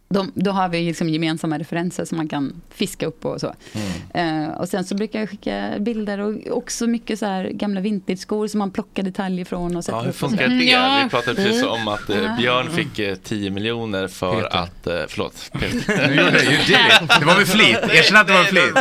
de, 0.10 0.32
då 0.36 0.52
har 0.52 0.70
vi 0.70 0.86
liksom 0.86 1.10
gemensamma 1.10 1.58
referenser 1.60 2.06
som 2.06 2.18
man 2.18 2.28
kan 2.28 2.62
fiska 2.70 3.06
upp 3.06 3.20
på 3.22 3.30
och 3.30 3.42
så. 3.42 3.54
Eh, 4.14 4.48
och 4.60 4.70
sen 4.70 4.86
så 4.86 4.96
brukar 4.96 5.20
jag 5.20 5.30
skicka 5.30 5.74
bilder 5.80 6.20
och 6.20 6.58
också 6.58 6.88
mycket 6.88 7.20
så 7.20 7.26
här 7.26 7.44
gamla 7.50 7.82
vintage-skor 7.82 8.48
som 8.48 8.58
man 8.60 8.72
plockar 8.72 9.04
detaljer 9.04 9.46
från 9.46 9.76
och 9.78 9.84
Ja, 9.88 10.02
hur 10.02 10.12
funkar 10.12 10.48
det? 10.48 10.56
Vi 11.04 11.10
pratade 11.10 11.36
precis 11.36 11.62
Mm. 11.64 11.74
om 11.74 11.88
att 11.88 12.10
eh, 12.10 12.18
Ja. 12.24 12.36
Björn 12.40 12.70
fick 12.72 13.00
eh, 13.00 13.16
10 13.16 13.50
miljoner 13.50 14.08
för 14.08 14.42
Peter. 14.42 14.58
att, 14.58 14.88
eh, 14.88 14.94
förlåt. 15.08 15.52
Gjorde 15.54 15.70
det, 17.20 17.26
var 17.26 17.38
med 17.38 17.48
flit. 17.48 17.78
Erkänn 17.78 18.18
att 18.18 18.28
det 18.28 18.34
var 18.34 18.40
med 18.40 18.50
flit. 18.50 18.74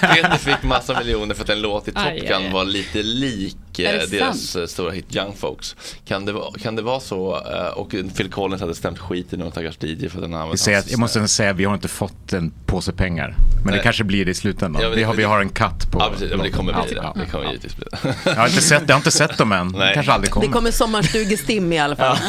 Peter 0.00 0.38
fick 0.38 0.62
massa 0.62 0.98
miljoner 0.98 1.34
för 1.34 1.42
att 1.42 1.50
en 1.50 1.60
låt 1.60 1.88
i 1.88 1.92
Top 1.92 2.02
Gun 2.04 2.12
aj, 2.12 2.32
aj. 2.46 2.52
var 2.52 2.64
lite 2.64 3.02
lik 3.02 3.56
deras 3.76 4.40
sant? 4.50 4.70
stora 4.70 4.90
hit 4.92 5.16
Young 5.16 5.32
Folks. 5.36 5.76
Kan 6.04 6.24
det, 6.24 6.32
vara- 6.32 6.52
kan 6.62 6.76
det 6.76 6.82
vara 6.82 7.00
så? 7.00 7.40
Och 7.76 7.90
Phil 8.16 8.30
Collins 8.30 8.60
hade 8.60 8.74
stämt 8.74 8.98
skit 8.98 9.32
i 9.32 9.36
någon 9.36 9.50
stackars 9.50 9.78
DJ 9.82 9.97
för 10.08 10.18
att 10.18 10.22
den 10.22 10.32
Jag, 10.32 10.58
säger 10.58 10.96
måste 10.98 11.28
säga 11.28 11.50
att 11.50 11.56
vi 11.56 11.64
har 11.64 11.74
inte 11.74 11.88
fått 11.88 12.32
en 12.32 12.52
påse 12.66 12.92
pengar. 12.92 13.34
Men 13.56 13.66
det 13.66 13.70
Nej. 13.70 13.80
kanske 13.82 14.04
blir 14.04 14.24
det 14.24 14.30
i 14.30 14.34
slutändan. 14.34 14.82
Ja, 14.82 14.88
men 14.88 14.96
vi, 14.96 15.02
det- 15.02 15.06
har, 15.06 15.14
vi 15.14 15.22
har 15.22 15.40
en 15.40 15.48
katt 15.48 15.90
på 15.92 15.98
Ja, 16.00 16.10
precis. 16.12 16.28
Ja, 16.30 16.36
men 16.36 16.44
det 16.46 16.52
kommer 16.52 16.72
bli 16.72 16.82
Ja, 16.94 17.00
det. 17.02 17.06
ja. 17.14 17.24
Det 17.24 17.30
kommer 17.30 17.46
givetvis 17.46 17.76
bli 17.76 17.84
det. 17.92 17.98
Jag 18.24 18.34
har 18.34 18.46
inte 18.48 18.60
sett, 18.62 18.82
jag 18.86 18.94
har 18.94 18.98
inte 19.00 19.10
sett 19.10 19.38
dem 19.38 19.52
än. 19.52 19.68
Nej. 19.68 19.94
kanske 19.94 20.12
aldrig 20.12 20.30
kommer. 20.30 20.46
Det 20.46 20.52
kommer 20.52 20.70
sommarstugestim 20.70 21.72
i 21.72 21.78
alla 21.78 21.96
fall. 21.96 22.16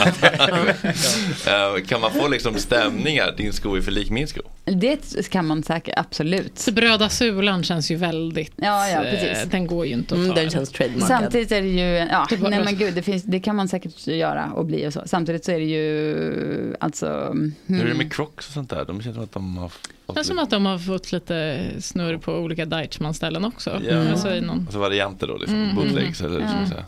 Eh, 1.47 1.83
Kan 1.87 2.01
man 2.01 2.11
få 2.11 2.27
liksom 2.27 2.55
stämningar? 2.55 3.33
Din 3.37 3.53
sko 3.53 3.75
är 3.75 3.81
för 3.81 3.91
lik 3.91 4.09
min 4.09 4.27
sko. 4.27 4.41
Det 4.65 5.29
kan 5.29 5.47
man 5.47 5.63
säkert, 5.63 5.93
absolut. 5.97 6.59
Så 6.59 6.71
Bröda 6.71 7.09
Sulan 7.09 7.63
känns 7.63 7.91
ju 7.91 7.95
väldigt... 7.95 8.53
Ja, 8.55 8.87
ja, 8.89 9.03
eh, 9.03 9.11
precis. 9.11 9.51
Den 9.51 9.67
går 9.67 9.85
ju 9.85 9.93
inte 9.93 10.13
att 10.15 10.19
Mm, 10.19 10.29
ta. 10.35 10.41
den 10.41 10.49
känns 10.49 10.69
trademarkad. 10.69 11.07
Samtidigt 11.07 11.51
är 11.51 11.61
det 11.61 11.67
ju, 11.67 12.07
ja, 12.11 12.25
Det 12.29 12.37
nej 12.49 12.63
men 12.63 12.77
gud, 12.77 12.93
det, 12.93 13.01
finns, 13.01 13.23
det 13.23 13.39
kan 13.39 13.55
man 13.55 13.67
säkert 13.67 14.07
göra 14.07 14.51
och 14.55 14.65
bli 14.65 14.87
och 14.87 14.93
så. 14.93 15.01
Samtidigt 15.05 15.45
så 15.45 15.51
är 15.51 15.59
det 15.59 15.65
ju, 15.65 16.75
alltså, 16.79 17.35
Hur 17.67 17.75
är 17.75 17.79
det 17.79 17.85
Mm. 17.85 17.97
med 17.97 18.13
Crocs 18.13 18.47
och 18.47 18.53
sånt 18.53 18.69
där? 18.69 18.85
De 18.85 19.01
känns 19.01 19.15
som 19.15 19.23
att 19.23 19.31
de 19.31 19.57
har 19.57 19.69
fått 19.69 19.89
Det 20.13 20.19
är 20.19 20.23
som 20.23 20.39
att 20.39 20.49
de 20.49 20.65
har 20.65 20.77
fått 20.79 21.11
lite 21.11 21.65
snurr 21.79 22.17
på 22.17 22.33
olika 22.33 22.65
Deichmann-ställen 22.65 23.45
också. 23.45 23.81
Ja. 23.89 24.09
Alltså 24.11 24.35
i 24.35 24.41
någon... 24.41 24.59
Alltså 24.59 24.79
varianter 24.79 25.27
då, 25.27 25.37
liksom. 25.37 25.63
Mm. 25.63 25.75
bootlegs 25.75 26.21
eller 26.21 26.39
man 26.39 26.61
Ja. 26.63 26.69
säga. 26.69 26.85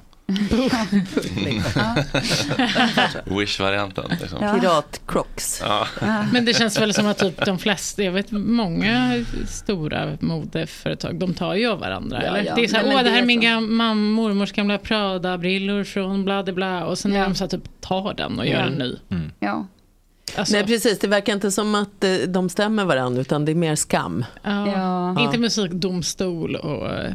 Ja. 1.76 1.96
Wish-varianten. 3.40 4.06
Liksom. 4.22 4.40
Pirat-crocs. 4.40 5.62
Ja. 5.66 5.88
Men 6.34 6.46
det 6.46 6.54
känns 6.54 6.80
väl 6.82 6.94
som 6.94 7.08
att 7.08 7.18
typ 7.18 7.46
de 7.46 7.60
flesta, 7.60 8.04
jag 8.04 8.12
vet 8.12 8.32
många 8.32 9.26
stora 9.48 10.18
modeföretag, 10.20 11.20
de 11.20 11.34
tar 11.34 11.54
ju 11.56 11.68
av 11.68 11.80
varandra. 11.80 12.22
Ja, 12.24 12.28
eller? 12.38 12.44
ja. 12.50 12.56
Det 12.56 12.64
är 12.64 12.68
så 12.68 12.76
här, 12.78 12.84
åh 12.88 13.04
det 13.04 13.10
här 13.10 13.22
är 13.22 13.26
min 13.26 13.40
så. 13.42 13.46
gamla 13.48 13.94
mormors 13.94 14.52
gamla 14.52 14.78
Prada-brillor 14.78 15.84
från 15.84 16.26
bla 16.26 16.44
bla 16.44 16.54
bla 16.54 16.86
och 16.86 16.98
sen 16.98 17.14
är 17.14 17.24
de 17.24 17.36
så 17.36 17.44
här, 17.44 17.50
typ 17.50 17.82
tar 17.82 18.14
den 18.14 18.40
och 18.40 18.48
gör 18.48 18.60
Ja. 18.60 18.66
en 18.66 18.74
ny. 18.74 18.98
Ja. 19.40 19.68
Alltså, 20.36 20.56
Nej 20.56 20.66
precis, 20.66 21.00
det 21.00 21.08
verkar 21.08 21.34
inte 21.34 21.52
som 21.52 21.76
att 21.76 22.04
eh, 22.04 22.14
de 22.28 22.50
stämmer 22.50 22.86
varandra 22.86 23.22
utan 23.22 23.46
det 23.46 23.52
är 23.52 23.56
mer 23.56 23.76
skam. 23.76 24.26
ja, 24.44 24.68
Ja. 24.68 25.26
Inte 25.26 25.38
musikdomstol 25.38 26.56
och 26.56 26.90
eh, 26.90 27.14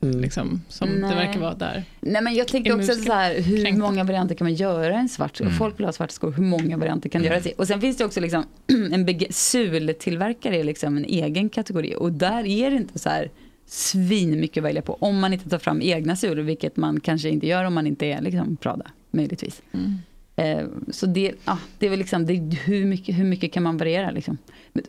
liksom, 0.00 0.62
som 0.68 0.88
det 0.88 0.94
Nej. 0.98 1.14
verkar 1.14 1.40
vara 1.40 1.54
där. 1.54 1.84
Nej 2.00 2.22
men 2.22 2.34
jag 2.34 2.48
tänker 2.48 2.70
Är 2.70 2.76
också 2.78 2.94
så 2.94 3.12
här, 3.12 3.40
hur 3.40 3.64
kränkta? 3.64 3.82
många 3.82 4.04
varianter 4.04 4.34
kan 4.34 4.44
man 4.44 4.54
göra 4.54 4.94
en 4.94 5.08
svart 5.08 5.36
skor? 5.36 5.44
Mm. 5.46 5.58
Folk 5.58 5.78
vill 5.78 5.86
ha 5.86 5.92
svarta 5.92 6.12
skor, 6.12 6.32
hur 6.32 6.42
många 6.42 6.76
varianter 6.76 7.08
kan 7.08 7.22
det 7.22 7.28
göras? 7.28 7.46
Och 7.58 7.66
sen 7.66 7.80
finns 7.80 7.96
det 7.96 8.04
också 8.04 8.20
liksom 8.20 8.44
en 8.92 9.06
sultillverkare 9.30 10.56
är 10.56 10.64
liksom 10.64 10.96
en 10.96 11.04
egen 11.04 11.48
kategori 11.48 11.94
och 11.98 12.12
där 12.12 12.46
är 12.46 12.70
det 12.70 12.76
inte 12.76 12.98
så 12.98 13.08
här 13.08 13.30
svin 13.66 14.40
mycket 14.40 14.60
att 14.60 14.64
välja 14.64 14.82
på 14.82 14.94
om 15.00 15.18
man 15.20 15.32
inte 15.32 15.48
tar 15.48 15.58
fram 15.58 15.82
egna 15.82 16.16
sulor, 16.16 16.42
vilket 16.42 16.76
man 16.76 17.00
kanske 17.00 17.28
inte 17.28 17.46
gör 17.46 17.64
om 17.64 17.74
man 17.74 17.86
inte 17.86 18.06
är 18.06 18.20
liksom 18.20 18.56
Prada, 18.56 18.86
möjligtvis. 19.10 19.62
Mm. 19.72 19.98
Eh, 20.36 20.66
så 20.90 21.06
det, 21.06 21.32
ja, 21.44 21.58
det 21.78 21.86
är 21.86 21.90
väl 21.90 21.98
liksom, 21.98 22.26
det, 22.26 22.32
är 22.32 22.56
hur, 22.64 22.84
mycket, 22.84 23.18
hur 23.18 23.24
mycket 23.24 23.52
kan 23.52 23.62
man 23.62 23.76
variera 23.76 24.10
liksom? 24.10 24.38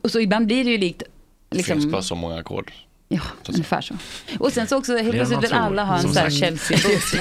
Och 0.01 0.11
så 0.11 0.19
ibland 0.19 0.45
blir 0.45 0.63
det 0.63 0.69
ju 0.69 0.77
likt, 0.77 1.03
Liksom, 1.49 1.75
Det 1.75 1.81
finns 1.81 1.91
bara 1.91 2.01
så 2.01 2.15
många 2.15 2.35
ackord. 2.35 2.71
Ja, 3.09 3.21
ungefär 3.49 3.81
så. 3.81 3.93
Och 4.39 4.53
sen 4.53 4.67
så 4.67 4.77
också, 4.77 4.97
helt 4.97 5.11
plötsligt 5.11 5.43
vill 5.43 5.53
alla 5.53 5.84
ha 5.84 5.95
en 5.97 6.01
sån 6.01 6.17
här. 6.17 6.29
Chelsea-buss. 6.29 7.11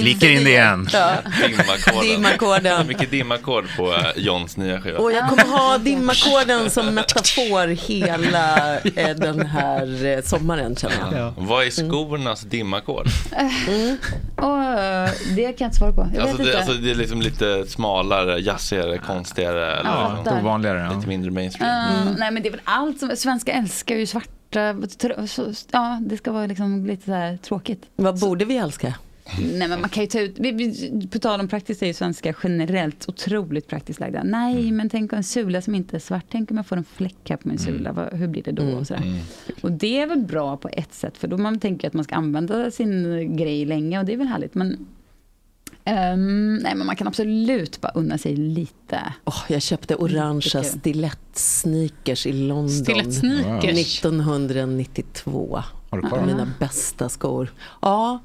Flikar 0.00 0.28
in 0.28 0.44
det 0.44 0.50
igen. 0.50 0.88
Ja. 0.92 1.12
Dimackorden. 2.02 2.86
Mycket 2.86 3.10
dimackord 3.10 3.64
på 3.76 3.92
eh, 3.92 4.06
Johns 4.16 4.56
nya 4.56 4.80
skiva. 4.80 4.98
Och 4.98 5.12
jag 5.12 5.28
kommer 5.28 5.44
ha 5.58 5.78
dimmackorden 5.78 6.70
som 6.70 6.94
metafor 6.94 7.66
hela 7.66 8.76
eh, 8.80 9.16
den 9.16 9.46
här 9.46 10.04
eh, 10.04 10.22
sommaren 10.22 10.76
känner 10.76 11.18
jag. 11.18 11.32
Vad 11.36 11.66
är 11.66 11.70
skornas? 11.70 12.46
Mm. 13.68 13.96
Och, 14.36 14.64
eh, 14.64 15.10
det 15.36 15.42
kan 15.42 15.54
jag 15.58 15.66
inte 15.68 15.76
svara 15.78 15.92
på. 15.92 16.08
Jag 16.14 16.22
Alltså 16.22 16.36
vet 16.36 16.46
det, 16.46 16.50
inte. 16.52 16.58
alltså 16.58 16.72
det 16.72 16.90
är 16.90 16.94
liksom 16.94 17.22
lite 17.22 17.64
smalare, 17.66 18.38
jazzigare, 18.40 18.98
konstigare. 18.98 19.72
Eller 19.76 19.90
Ja, 19.90 20.18
där. 20.24 20.38
Ovanligare. 20.40 20.94
Lite 20.96 21.08
mindre 21.08 21.30
mainstream. 21.30 21.70
Eh, 22.08 22.14
nej 22.18 22.30
men 22.30 22.42
det 22.42 22.48
är 22.48 22.50
väl 22.50 22.60
allt 22.64 23.00
som, 23.00 23.16
svenska 23.16 23.52
älskar 23.52 23.94
ju 23.96 24.06
svarta, 24.52 25.52
ja 25.72 25.98
det 26.06 26.16
ska 26.16 26.32
vara 26.32 26.46
liksom 26.46 26.86
lite 26.86 27.04
så 27.04 27.12
här 27.12 27.36
tråkigt. 27.36 27.86
Vad 27.96 28.20
borde 28.20 28.44
vi 28.44 28.56
älska? 28.56 28.94
Nej 29.58 29.68
men 29.68 29.80
man 29.80 29.90
kan 29.90 30.02
ju 30.02 30.06
ta 30.08 30.20
ut, 30.20 30.34
vi, 30.38 30.52
vi, 30.52 31.06
på 31.06 31.18
tal 31.18 31.40
om 31.40 31.48
praktiskt 31.48 31.82
är 31.82 31.86
ju 31.86 31.94
svenska 31.94 32.34
generellt 32.42 33.08
otroligt 33.08 33.66
praktiskt 33.68 34.00
lagda. 34.00 34.22
Nej 34.22 34.60
Mm. 34.62 34.76
men 34.76 34.88
tänk 34.88 35.12
en 35.12 35.24
sula 35.24 35.62
som 35.62 35.74
inte 35.74 35.96
är 35.96 36.00
svart, 36.00 36.24
tänk 36.30 36.50
om 36.50 36.56
jag 36.56 36.66
får 36.66 36.76
en 36.76 36.84
fläck 36.84 37.30
här 37.30 37.36
på 37.36 37.48
min 37.48 37.58
sula, 37.58 37.92
Vad, 37.92 38.12
hur 38.12 38.28
blir 38.28 38.42
det 38.42 38.52
då? 38.52 38.62
Och, 38.62 38.86
sådär. 38.86 39.02
Mm. 39.02 39.18
och 39.62 39.72
det 39.72 39.98
är 40.00 40.06
väl 40.06 40.18
bra 40.20 40.56
på 40.56 40.68
ett 40.72 40.94
sätt, 40.94 41.18
för 41.18 41.28
då 41.28 41.38
man 41.38 41.60
tänker 41.60 41.88
att 41.88 41.94
man 41.94 42.04
ska 42.04 42.14
använda 42.14 42.70
sin 42.70 43.36
grej 43.36 43.64
länge 43.64 43.98
och 43.98 44.04
det 44.04 44.12
är 44.12 44.16
väl 44.16 44.26
härligt. 44.26 44.54
Men, 44.54 44.86
ehm, 45.84 46.54
nej 46.54 46.74
men 46.74 46.86
man 46.86 46.96
kan 46.96 47.06
absolut 47.06 47.80
bara 47.80 47.92
unna 47.92 48.18
sig 48.18 48.36
lite. 48.36 49.12
Åh, 49.24 49.42
jag 49.48 49.62
köpte 49.62 49.94
orangea 49.94 50.62
stilett-sneakers 50.64 52.26
i 52.26 52.32
London. 52.32 52.68
Stilett-sneakers? 52.70 53.78
1992. 53.80 55.62
Har 55.90 56.00
du 56.00 56.08
kvar? 56.08 56.26
Mina 56.26 56.52
bästa 56.58 57.08
skor. 57.08 57.52
Ja, 57.80 58.22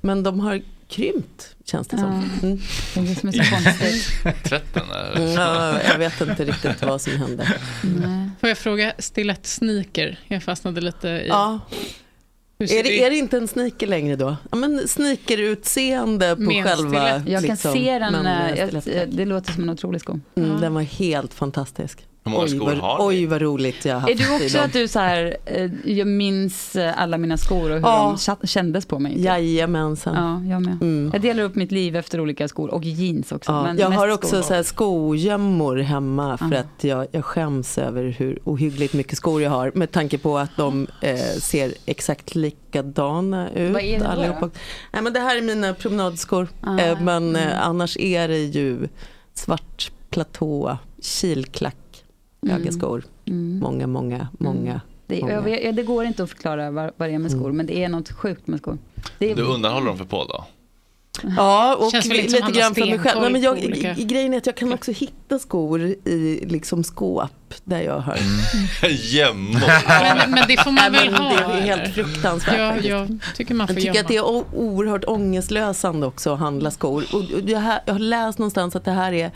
men 0.00 0.22
de 0.22 0.40
har 0.40 0.62
krympt 0.90 1.56
känns 1.64 1.88
det 1.88 1.98
som. 1.98 2.30
Mm. 2.42 2.58
Det 2.94 3.00
är 3.00 3.14
som 3.14 3.28
är 3.28 3.32
så 3.32 3.54
konstigt. 3.54 4.44
Tvätten 4.48 4.90
är... 4.90 5.16
Mm, 5.16 5.32
ja, 5.32 5.82
jag 5.82 5.98
vet 5.98 6.20
inte 6.20 6.44
riktigt 6.44 6.82
vad 6.82 7.00
som 7.00 7.12
hände. 7.12 7.46
Får 8.40 8.48
jag 8.48 8.58
fråga, 8.58 8.92
stilett 8.98 9.46
sneaker? 9.46 10.18
Jag 10.28 10.42
fastnade 10.42 10.80
lite 10.80 11.08
i... 11.08 11.26
Ja. 11.28 11.60
Är 12.60 12.82
det, 12.82 13.04
är 13.04 13.10
det 13.10 13.16
inte 13.16 13.36
en 13.36 13.48
sneaker 13.48 13.86
längre 13.86 14.16
då? 14.16 14.36
Ja, 14.50 14.56
men 14.56 14.88
sneakerutseende 14.88 16.36
på 16.36 16.42
Med 16.42 16.64
själva... 16.64 17.22
Jag 17.26 17.40
kan 17.42 17.42
liksom, 17.42 17.72
se 17.72 17.98
den, 17.98 18.12
men, 18.12 18.26
eh, 18.26 18.50
eh, 18.52 18.96
jag, 18.96 19.08
det 19.08 19.24
låter 19.24 19.52
som 19.52 19.62
en 19.62 19.70
otrolig 19.70 20.00
sko. 20.00 20.20
Mm, 20.36 20.60
Den 20.60 20.74
var 20.74 20.82
helt 20.82 21.34
fantastisk. 21.34 22.06
Hur 22.24 22.30
många 22.32 22.44
oj, 22.44 22.48
skor 22.50 22.66
vad, 22.66 22.76
har 22.78 22.98
ni? 22.98 23.04
Oj 23.04 23.26
vad 23.26 23.42
roligt 23.42 23.84
jag 23.84 23.94
har 23.94 24.00
haft 24.00 24.12
Är 24.12 24.38
du 24.38 24.44
också 24.44 24.58
att 24.58 24.72
du 24.72 24.88
så 24.88 24.98
här, 24.98 25.36
eh, 25.46 25.70
jag 25.84 26.06
minns 26.06 26.76
eh, 26.76 27.02
alla 27.02 27.18
mina 27.18 27.36
skor 27.36 27.70
och 27.70 27.76
hur 27.76 27.82
Ja. 27.82 28.16
de 28.40 28.46
kändes 28.46 28.86
på 28.86 28.98
mig? 28.98 29.14
typ? 29.14 29.24
Jajamensan. 29.24 30.14
Ja, 30.44 30.52
jag 30.54 30.62
med. 30.62 30.72
Mm. 30.82 31.10
Jag 31.12 31.22
delar 31.22 31.42
upp 31.42 31.54
mitt 31.54 31.72
liv 31.72 31.96
efter 31.96 32.20
olika 32.20 32.48
skor 32.48 32.74
och 32.74 32.84
jeans 32.84 33.32
också. 33.32 33.52
Ja, 33.52 33.62
men 33.62 33.78
jag 33.78 33.90
har 33.90 34.08
också 34.08 34.28
skor. 34.28 34.42
så 34.42 34.54
här 34.54 34.62
skogömmor 34.62 35.76
hemma 35.76 36.38
för 36.38 36.52
Ja. 36.52 36.58
att 36.60 36.84
jag, 36.84 37.06
jag 37.10 37.24
skäms 37.24 37.78
över 37.78 38.04
hur 38.04 38.38
ohyggligt 38.44 38.94
mycket 38.94 39.16
skor 39.18 39.42
jag 39.42 39.50
har 39.50 39.72
med 39.74 39.90
tanke 39.92 40.18
på 40.18 40.38
att 40.38 40.56
de 40.56 40.86
eh, 41.02 41.16
ser 41.40 41.74
exakt 41.86 42.34
likadana 42.34 43.50
ut. 43.50 43.72
Vad 43.72 43.82
är 43.82 43.98
det 43.98 44.08
allihopa. 44.08 44.40
då? 44.40 44.50
Nej, 44.92 45.02
men 45.02 45.12
det 45.12 45.20
här 45.20 45.36
är 45.36 45.42
mina 45.42 45.74
promenadskor 45.74 46.48
Ah, 46.60 46.78
eh, 46.78 47.00
men 47.00 47.28
mm. 47.28 47.48
eh, 47.48 47.66
annars 47.66 47.96
är 47.96 48.28
det 48.28 48.38
ju 48.38 48.88
svart 49.34 49.92
platå, 50.10 50.78
kilklack. 51.02 51.76
Höga 52.48 52.72
skor. 52.72 53.02
Många, 53.60 53.86
många, 53.86 54.28
många. 54.38 54.80
Det, 55.06 55.20
många. 55.20 55.32
jag 55.32 55.42
vet, 55.42 55.64
ja, 55.64 55.72
det 55.72 55.82
går 55.82 56.04
inte 56.04 56.22
att 56.22 56.30
förklara 56.30 56.70
vad, 56.70 56.90
vad 56.96 57.08
det 57.08 57.14
är 57.14 57.18
med 57.18 57.30
skor, 57.30 57.44
Mm. 57.44 57.56
men 57.56 57.66
det 57.66 57.84
är 57.84 57.88
något 57.88 58.10
sjukt 58.12 58.46
med 58.46 58.58
skor. 58.60 58.78
Det 59.18 59.30
är, 59.30 59.36
Du 59.36 59.42
undanhåller 59.42 59.86
dem 59.86 59.98
för 59.98 60.04
Paul 60.04 60.26
då? 60.28 60.44
Ja, 61.36 61.76
och 61.76 61.90
Känns 61.90 62.06
lite 62.06 62.42
har 62.42 62.50
grann 62.50 62.74
för 62.74 62.80
mig 62.80 62.98
själv. 62.98 63.20
Nej, 63.20 63.32
men 63.32 63.40
jag, 63.40 63.58
i- 63.58 64.04
Grejen 64.04 64.34
är 64.34 64.38
att 64.38 64.46
jag 64.46 64.56
kan 64.56 64.72
också 64.72 64.92
hitta 64.92 65.38
skor 65.38 65.80
i 65.82 66.44
liksom 66.48 66.84
skåp 66.84 67.30
där 67.64 67.80
jag 67.80 67.98
har 67.98 68.16
Gömmor. 68.88 69.60
Men, 70.16 70.30
men 70.30 70.44
det 70.48 70.56
får 70.64 70.70
man 70.70 70.92
Nej, 70.92 71.08
väl 71.08 71.14
ha? 71.14 71.28
Det 71.28 71.34
är 71.42 71.50
eller? 71.50 71.60
helt 71.62 71.94
fruktansvärt 71.94 72.58
Ja, 72.58 72.88
jag 72.88 73.18
tycker 73.36 73.54
man 73.54 73.66
får 73.66 73.74
Jag 73.76 73.82
tycker 73.82 73.94
gömma. 73.94 74.00
att 74.00 74.08
det 74.08 74.16
är 74.56 74.56
oerhört 74.60 75.04
ångestlösande 75.06 76.06
också 76.06 76.32
att 76.32 76.38
handla 76.40 76.70
skor. 76.70 77.04
Och 77.12 77.22
jag, 77.46 77.62
jag 77.86 77.94
har 77.94 77.98
läst 77.98 78.38
någonstans 78.38 78.76
att 78.76 78.84
det 78.84 78.90
här 78.90 79.12
är 79.12 79.30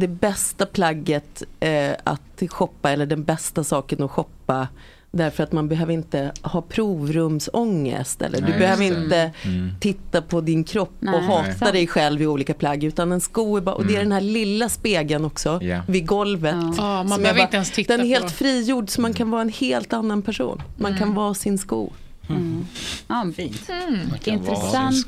det 0.00 0.08
bästa 0.08 0.66
plagget 0.66 1.42
eh, 1.60 1.92
att 2.04 2.42
shoppa 2.50 2.90
eller 2.90 3.06
den 3.06 3.24
bästa 3.24 3.64
saken 3.64 4.02
att 4.02 4.10
shoppa. 4.10 4.68
Därför 5.12 5.42
att 5.42 5.52
man 5.52 5.68
behöver 5.68 5.92
inte 5.92 6.32
ha 6.42 6.62
provrumsångest 6.62 8.22
eller 8.22 8.40
du 8.40 8.48
Nej, 8.48 8.58
behöver 8.58 8.84
just 8.84 8.96
det. 8.98 9.04
inte 9.04 9.32
Mm. 9.44 9.70
titta 9.80 10.22
på 10.22 10.40
din 10.40 10.64
kropp 10.64 10.92
Nej, 10.98 11.14
och 11.14 11.22
hata 11.22 11.52
sant. 11.52 11.72
dig 11.72 11.86
själv 11.86 12.22
i 12.22 12.26
olika 12.26 12.54
plagg. 12.54 12.84
Utan 12.84 13.12
en 13.12 13.20
sko 13.20 13.56
är 13.56 13.60
bara, 13.60 13.74
och 13.74 13.86
det 13.86 13.92
är 13.92 13.96
Mm. 13.96 14.08
den 14.08 14.12
här 14.12 14.20
lilla 14.20 14.68
spegeln 14.68 15.24
också 15.24 15.58
Ja. 15.62 15.80
vid 15.88 16.06
golvet. 16.06 16.54
Ja, 16.54 16.62
man 16.82 17.08
som 17.08 17.10
jag 17.10 17.20
behöver 17.20 17.38
bara- 17.38 17.44
inte 17.44 17.56
ens 17.56 17.70
titta 17.70 17.96
Den 17.96 18.06
är 18.06 18.14
på. 18.14 18.20
helt 18.20 18.32
frigjord 18.34 18.90
så 18.90 19.00
man 19.00 19.14
kan 19.14 19.30
vara 19.30 19.42
en 19.42 19.48
helt 19.48 19.92
annan 19.92 20.22
person. 20.22 20.62
Man 20.76 20.98
kan 20.98 21.14
vara 21.14 21.34
sin 21.34 21.58
sko. 21.58 21.92
Mm. 22.36 22.66
ja, 23.08 23.32
Fint. 23.36 23.68
Vara 23.68 24.34
intressant 24.36 25.06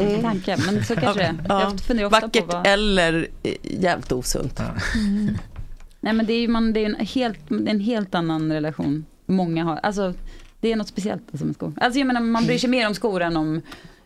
eh, 0.00 0.20
tanke, 0.20 0.56
men 0.66 0.84
så 0.84 0.94
kanske 0.96 1.20
det 1.20 1.26
är. 1.26 1.34
Ja, 1.48 1.62
Jag 1.62 1.80
funderar 1.80 2.06
ofta 2.06 2.20
Vackert 2.20 2.46
på 2.46 2.56
vad... 2.56 2.66
eller 2.66 3.28
eh, 3.42 3.54
jävligt 3.62 4.12
osunt. 4.12 4.60
Nej 6.00 6.12
men 6.14 6.26
det 6.26 6.32
är 6.32 6.40
ju 6.40 6.48
man, 6.48 6.72
det 6.72 6.80
är 6.80 6.86
en, 6.86 7.06
helt, 7.06 7.38
det 7.48 7.54
är 7.54 7.70
en 7.70 7.80
helt 7.80 8.14
annan 8.14 8.52
relation 8.52 9.04
många 9.26 9.64
har. 9.64 9.80
Alltså 9.82 10.14
det 10.60 10.72
är 10.72 10.76
något 10.76 10.88
speciellt 10.88 11.22
alltså, 11.30 11.46
med 11.46 11.54
skor. 11.54 11.72
Alltså 11.76 11.98
jag 11.98 12.06
menar 12.06 12.20
man 12.20 12.46
bryr 12.46 12.58
sig 12.58 12.70
mer 12.70 12.86
om 12.86 12.94
skor 12.94 13.22
än 13.22 13.36
om 13.36 13.60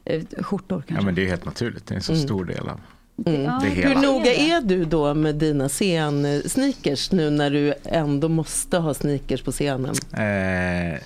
eh, 0.05 0.23
skjortor 0.40 0.77
kanske. 0.77 0.94
Ja 0.94 1.01
men 1.02 1.14
det 1.14 1.23
är 1.24 1.28
helt 1.28 1.44
naturligt, 1.44 1.86
det 1.86 1.94
är 1.94 1.97
en 1.97 2.02
så 2.02 2.12
Mm. 2.12 2.24
stor 2.24 2.44
del 2.44 2.68
av 2.68 2.81
Mm. 3.27 3.43
Ja, 3.43 3.60
det 3.62 3.68
Hur 3.68 3.94
noga 3.94 4.35
är 4.35 4.60
du 4.60 4.85
då 4.85 5.14
med 5.14 5.35
dina 5.35 5.68
scensneakers 5.68 7.12
nu 7.12 7.31
när 7.31 7.51
du 7.51 7.74
ändå 7.85 8.28
måste 8.28 8.78
ha 8.78 8.94
sneakers 8.94 9.43
på 9.43 9.52
scenen? 9.52 9.94
Eh, 10.12 11.01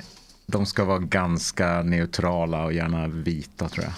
de 0.50 0.66
ska 0.66 0.84
vara 0.84 0.98
ganska 0.98 1.82
neutrala 1.82 2.64
och 2.64 2.72
gärna 2.72 3.08
vita 3.08 3.68
tror 3.68 3.84
jag. 3.84 3.92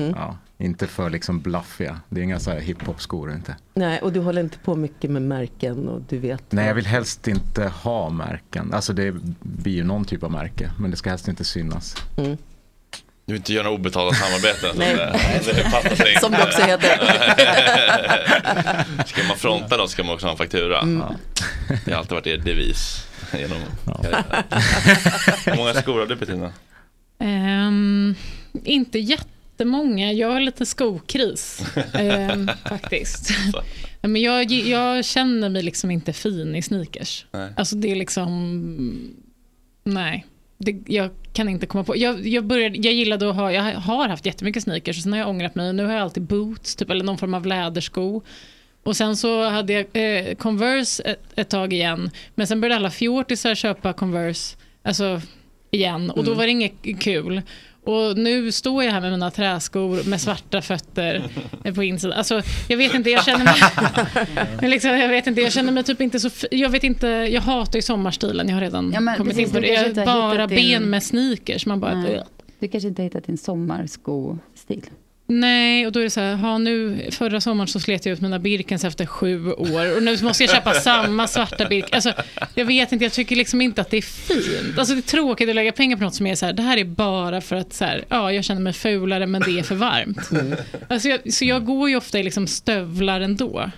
Mm. 0.00 0.14
Ja, 0.18 0.36
inte 0.58 0.86
för 0.86 1.10
liksom 1.10 1.40
bluffiga. 1.40 2.00
Det 2.08 2.20
är 2.20 2.24
inga 2.24 2.40
så 2.40 2.50
här 2.50 2.60
hiphop-skor 2.60 3.32
inte. 3.32 3.56
Nej, 3.74 4.00
och 4.00 4.12
du 4.12 4.20
håller 4.20 4.40
inte 4.42 4.58
på 4.58 4.76
mycket 4.76 5.10
med 5.10 5.22
märken 5.22 5.88
och 5.88 6.00
du 6.08 6.18
vet. 6.18 6.42
Nej, 6.52 6.66
jag 6.66 6.74
vill 6.74 6.86
helst 6.86 7.28
inte 7.28 7.64
ha 7.68 8.10
märken. 8.10 8.74
Alltså 8.74 8.92
det 8.92 9.14
blir 9.40 9.72
ju 9.72 9.84
någon 9.84 10.04
typ 10.04 10.22
av 10.22 10.30
märke, 10.30 10.70
men 10.78 10.90
det 10.90 10.96
ska 10.96 11.10
helst 11.10 11.28
inte 11.28 11.44
synas. 11.44 11.96
Mm. 12.16 12.36
Du 13.26 13.32
vill 13.32 13.36
inte 13.40 13.52
göra 13.52 13.64
några 13.64 13.76
obetalda 13.78 14.14
samarbeten. 14.14 14.70
som 14.70 14.78
Nej. 14.78 15.40
det- 15.44 15.52
det 16.04 16.20
Som 16.20 16.32
det 16.32 16.42
också 16.42 16.62
heter. 16.62 16.98
ska 19.06 19.22
man 19.28 19.36
fronta 19.36 19.76
då 19.76 19.86
ska 19.88 20.04
man 20.04 20.14
också 20.14 20.26
ha 20.26 20.30
en 20.32 20.38
faktura. 20.38 20.80
Mm. 20.80 21.02
Det 21.84 21.90
har 21.92 21.98
alltid 21.98 22.12
varit 22.12 22.26
er 22.26 22.36
devis. 22.38 23.06
Genom 23.38 23.58
Hur 25.46 25.56
många 25.56 25.74
skor 25.74 25.98
har 25.98 26.06
du 26.06 26.16
Bettina? 26.16 26.52
Ehm, 27.18 28.14
inte 28.64 28.98
jättemånga. 28.98 30.12
Jag 30.12 30.32
har 30.32 30.40
lite 30.40 30.66
skokris, 30.66 31.62
ehm, 31.92 32.50
faktiskt. 32.68 33.30
Ja, 34.00 34.08
Men 34.08 34.22
jag, 34.22 34.50
jag 34.50 35.04
känner 35.04 35.48
mig 35.48 35.62
liksom 35.62 35.90
inte 35.90 36.12
fin 36.12 36.54
i 36.56 36.62
sneakers. 36.62 37.26
Nej. 37.30 37.52
Alltså 37.56 37.76
det 37.76 37.90
är 37.90 37.96
liksom... 37.96 39.14
Nej. 39.84 40.26
Det, 40.58 40.82
jag 40.86 41.10
kan 41.32 41.48
inte 41.48 41.66
komma 41.66 41.84
på. 41.84 41.96
Jag, 41.96 42.26
jag, 42.26 42.44
började, 42.44 42.76
jag 42.78 42.94
gillade 42.94 43.30
att 43.30 43.36
ha, 43.36 43.52
jag 43.52 43.62
har 43.62 44.08
haft 44.08 44.26
jättemycket 44.26 44.62
sneakers 44.62 44.96
och 44.96 45.02
sen 45.02 45.12
har 45.12 45.18
jag 45.18 45.28
ångrat 45.28 45.54
mig. 45.54 45.72
Nu 45.72 45.84
har 45.84 45.92
jag 45.92 46.02
alltid 46.02 46.22
boots 46.22 46.76
typ, 46.76 46.90
eller 46.90 47.04
någon 47.04 47.18
form 47.18 47.34
av 47.34 47.46
lädersko. 47.46 48.22
Och 48.84 48.96
sen 48.96 49.16
så 49.16 49.48
hade 49.48 49.72
jag 49.72 49.86
eh, 49.92 50.34
Converse 50.34 51.02
ett, 51.02 51.22
ett 51.36 51.48
tag 51.50 51.72
igen. 51.72 52.10
Men 52.34 52.46
sen 52.46 52.60
började 52.60 52.76
alla 52.76 52.90
fjortisar 52.90 53.54
köpa 53.54 53.92
Converse 53.92 54.56
alltså, 54.82 55.20
igen. 55.70 56.10
Och 56.10 56.24
då 56.24 56.30
Mm. 56.30 56.38
var 56.38 56.44
det 56.44 56.50
inget 56.50 57.00
kul. 57.00 57.42
Och 57.86 58.18
nu 58.18 58.52
står 58.52 58.84
jag 58.84 58.92
här 58.92 59.00
med 59.00 59.10
mina 59.10 59.30
träskor 59.30 60.08
med 60.10 60.20
svarta 60.20 60.62
fötter 60.62 61.22
på 61.74 61.82
insidan. 61.84 62.18
Alltså, 62.18 62.42
jag 62.68 62.76
vet 62.76 62.94
inte, 62.94 63.10
jag 63.10 63.24
känner 63.24 63.44
mig... 63.44 63.54
Men 64.60 64.70
liksom, 64.70 64.90
jag 64.90 65.08
vet 65.08 65.26
inte, 65.26 65.40
jag 65.40 65.52
känner 65.52 65.72
mig 65.72 65.84
typ 65.84 66.00
inte 66.00 66.20
så... 66.20 66.30
Jag 66.50 66.68
vet 66.70 66.84
inte, 66.84 67.06
jag 67.06 67.40
hatar 67.40 67.76
ju 67.78 67.82
sommarstilen. 67.82 68.48
Jag 68.48 68.54
har 68.56 68.60
redan 68.60 68.92
Ja, 68.94 69.00
men 69.00 69.16
kommit 69.16 69.36
precis, 69.36 69.48
in 69.48 69.54
på 69.54 69.60
det. 69.60 69.68
Jag 69.96 70.06
bara 70.06 70.32
hittat 70.32 70.48
din- 70.48 70.80
ben 70.80 70.90
med 70.90 71.02
sneakers. 71.02 71.66
Man 71.66 71.80
bara... 71.80 71.94
Nej. 71.94 72.22
Du 72.58 72.68
kanske 72.68 72.88
inte 72.88 73.02
har 73.02 73.04
hittat 73.04 73.24
din 73.26 73.38
sommarskostil. 73.38 74.82
Nej, 75.26 75.86
och 75.86 75.92
då 75.92 76.00
är 76.00 76.04
det 76.04 76.10
så 76.10 76.20
här, 76.20 76.34
ha, 76.36 76.58
nu, 76.58 77.06
förra 77.10 77.40
sommaren 77.40 77.68
så 77.68 77.80
slet 77.80 78.06
jag 78.06 78.12
ut 78.12 78.20
mina 78.20 78.38
Birkens 78.38 78.84
efter 78.84 79.06
sju 79.06 79.52
år 79.52 79.96
och 79.96 80.02
nu 80.02 80.22
måste 80.22 80.42
jag 80.42 80.50
köpa 80.50 80.74
samma 80.74 81.26
svarta 81.28 81.68
Birk. 81.68 81.94
Alltså, 81.94 82.12
jag 82.54 82.64
vet 82.64 82.92
inte, 82.92 83.04
jag 83.04 83.12
tycker 83.12 83.36
liksom 83.36 83.60
inte 83.60 83.80
att 83.80 83.90
det 83.90 83.96
är 83.96 84.02
fint. 84.02 84.78
Alltså, 84.78 84.94
det 84.94 85.00
är 85.00 85.02
tråkigt 85.02 85.48
att 85.48 85.54
lägga 85.54 85.72
pengar 85.72 85.96
på 85.96 86.02
något 86.04 86.14
som 86.14 86.26
är 86.26 86.34
så 86.34 86.46
här, 86.46 86.52
det 86.52 86.62
här 86.62 86.76
är 86.76 86.84
bara 86.84 87.40
för 87.40 87.56
att 87.56 87.72
så 87.72 87.84
här, 87.84 88.04
ja, 88.08 88.32
jag 88.32 88.44
känner 88.44 88.60
mig 88.60 88.72
fulare 88.72 89.26
men 89.26 89.42
det 89.42 89.58
är 89.58 89.62
för 89.62 89.74
varmt. 89.74 90.30
Alltså, 90.88 91.08
jag, 91.08 91.32
så 91.32 91.44
jag 91.44 91.64
går 91.64 91.88
ju 91.90 91.96
ofta 91.96 92.18
i 92.18 92.22
liksom 92.22 92.46
stövlar 92.46 93.20
ändå. 93.20 93.70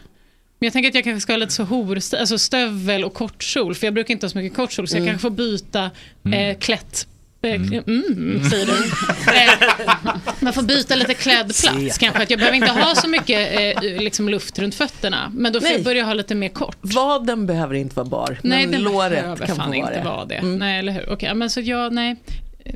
Men 0.58 0.66
jag 0.66 0.72
tänker 0.72 0.88
att 0.88 0.94
jag 0.94 1.04
kanske 1.04 1.20
ska 1.20 1.32
ha 1.32 1.38
lite 1.38 1.52
så 1.52 1.62
hor, 1.64 1.96
alltså 1.96 2.38
stövel 2.38 3.04
och 3.04 3.14
kortkjol, 3.14 3.74
för 3.74 3.86
jag 3.86 3.94
brukar 3.94 4.12
inte 4.14 4.26
ha 4.26 4.30
så 4.30 4.38
mycket 4.38 4.56
kortkjol, 4.56 4.88
så 4.88 4.96
jag 4.96 5.02
Mm. 5.02 5.12
kanske 5.12 5.22
får 5.22 5.30
byta 5.30 5.90
eh, 6.32 6.58
klätt 6.58 7.06
Eh, 7.46 7.82
Mm, 7.86 8.50
säger 8.50 8.66
du. 8.66 8.72
Eh, 8.72 10.16
Man 10.40 10.52
får 10.52 10.62
byta 10.62 10.94
lite 10.94 11.14
klädplats 11.14 11.58
Se. 11.60 11.68
kanske. 12.00 12.22
Att 12.22 12.30
jag 12.30 12.38
behöver 12.38 12.56
inte 12.56 12.70
ha 12.72 12.94
så 12.94 13.08
mycket 13.08 13.60
eh, 13.82 13.82
liksom 14.02 14.28
luft 14.28 14.58
runt 14.58 14.74
fötterna. 14.74 15.32
Men 15.34 15.52
då 15.52 15.60
får 15.60 15.66
Nej. 15.66 15.76
jag 15.76 15.84
börja 15.84 16.04
ha 16.04 16.14
lite 16.14 16.34
mer 16.34 16.48
kort. 16.48 16.76
Vaden 16.80 17.46
behöver 17.46 17.74
inte 17.74 17.96
vara 17.96 18.06
bar, 18.06 18.38
Nej, 18.42 18.62
men 18.66 18.72
det 18.72 18.78
låret 18.78 19.24
kan 19.46 19.56
fan 19.56 19.66
vara 19.68 19.76
inte 19.76 19.98
det. 19.98 20.04
vara 20.04 20.24
det. 20.24 20.34
Mm. 20.34 20.58
Nej, 20.58 20.78
eller 20.78 20.92
hur? 20.92 21.10
Okej, 21.12 21.34
men 21.34 21.50
så 21.50 21.60
jag, 21.60 21.92
nej. 21.92 22.16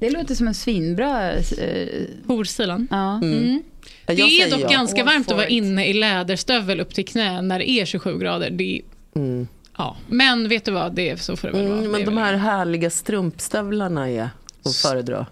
Det 0.01 0.11
låter 0.11 0.35
som 0.35 0.49
en 0.49 0.55
svinbra... 0.55 1.33
Eh, 1.33 1.87
Horstilen? 2.27 2.89
Ja. 2.91 3.15
Mm. 3.17 3.63
Ja, 4.07 4.15
Det 4.15 4.21
jag 4.21 4.33
är 4.33 4.51
dock 4.51 4.61
ja. 4.61 4.69
ganska 4.69 5.01
All 5.01 5.07
varmt 5.07 5.31
att 5.31 5.37
vara 5.37 5.49
inne 5.49 5.87
i 5.87 5.93
läderstövel 5.93 6.81
upp 6.81 6.95
till 6.95 7.07
knä 7.07 7.43
när 7.43 7.59
det 7.59 7.71
är 7.71 7.85
27 7.85 8.19
grader. 8.19 8.51
Det 8.51 8.77
är, 8.77 8.81
Mm. 9.17 9.49
ja. 9.79 9.97
Men 10.09 10.49
vet 10.49 10.65
du 10.65 10.71
vad, 10.73 10.95
det 10.95 11.11
är, 11.11 11.17
så 11.17 11.37
får 11.37 11.49
det 11.49 11.55
väl 11.59 11.69
vara. 11.69 11.79
Mm, 11.79 11.91
men 11.91 12.05
de 12.05 12.15
väl- 12.15 12.25
här 12.25 12.35
härliga 12.35 12.91
strumpstövlarna 12.91 14.11
är 14.11 14.31
att 14.65 14.77
föredra. 14.77 15.27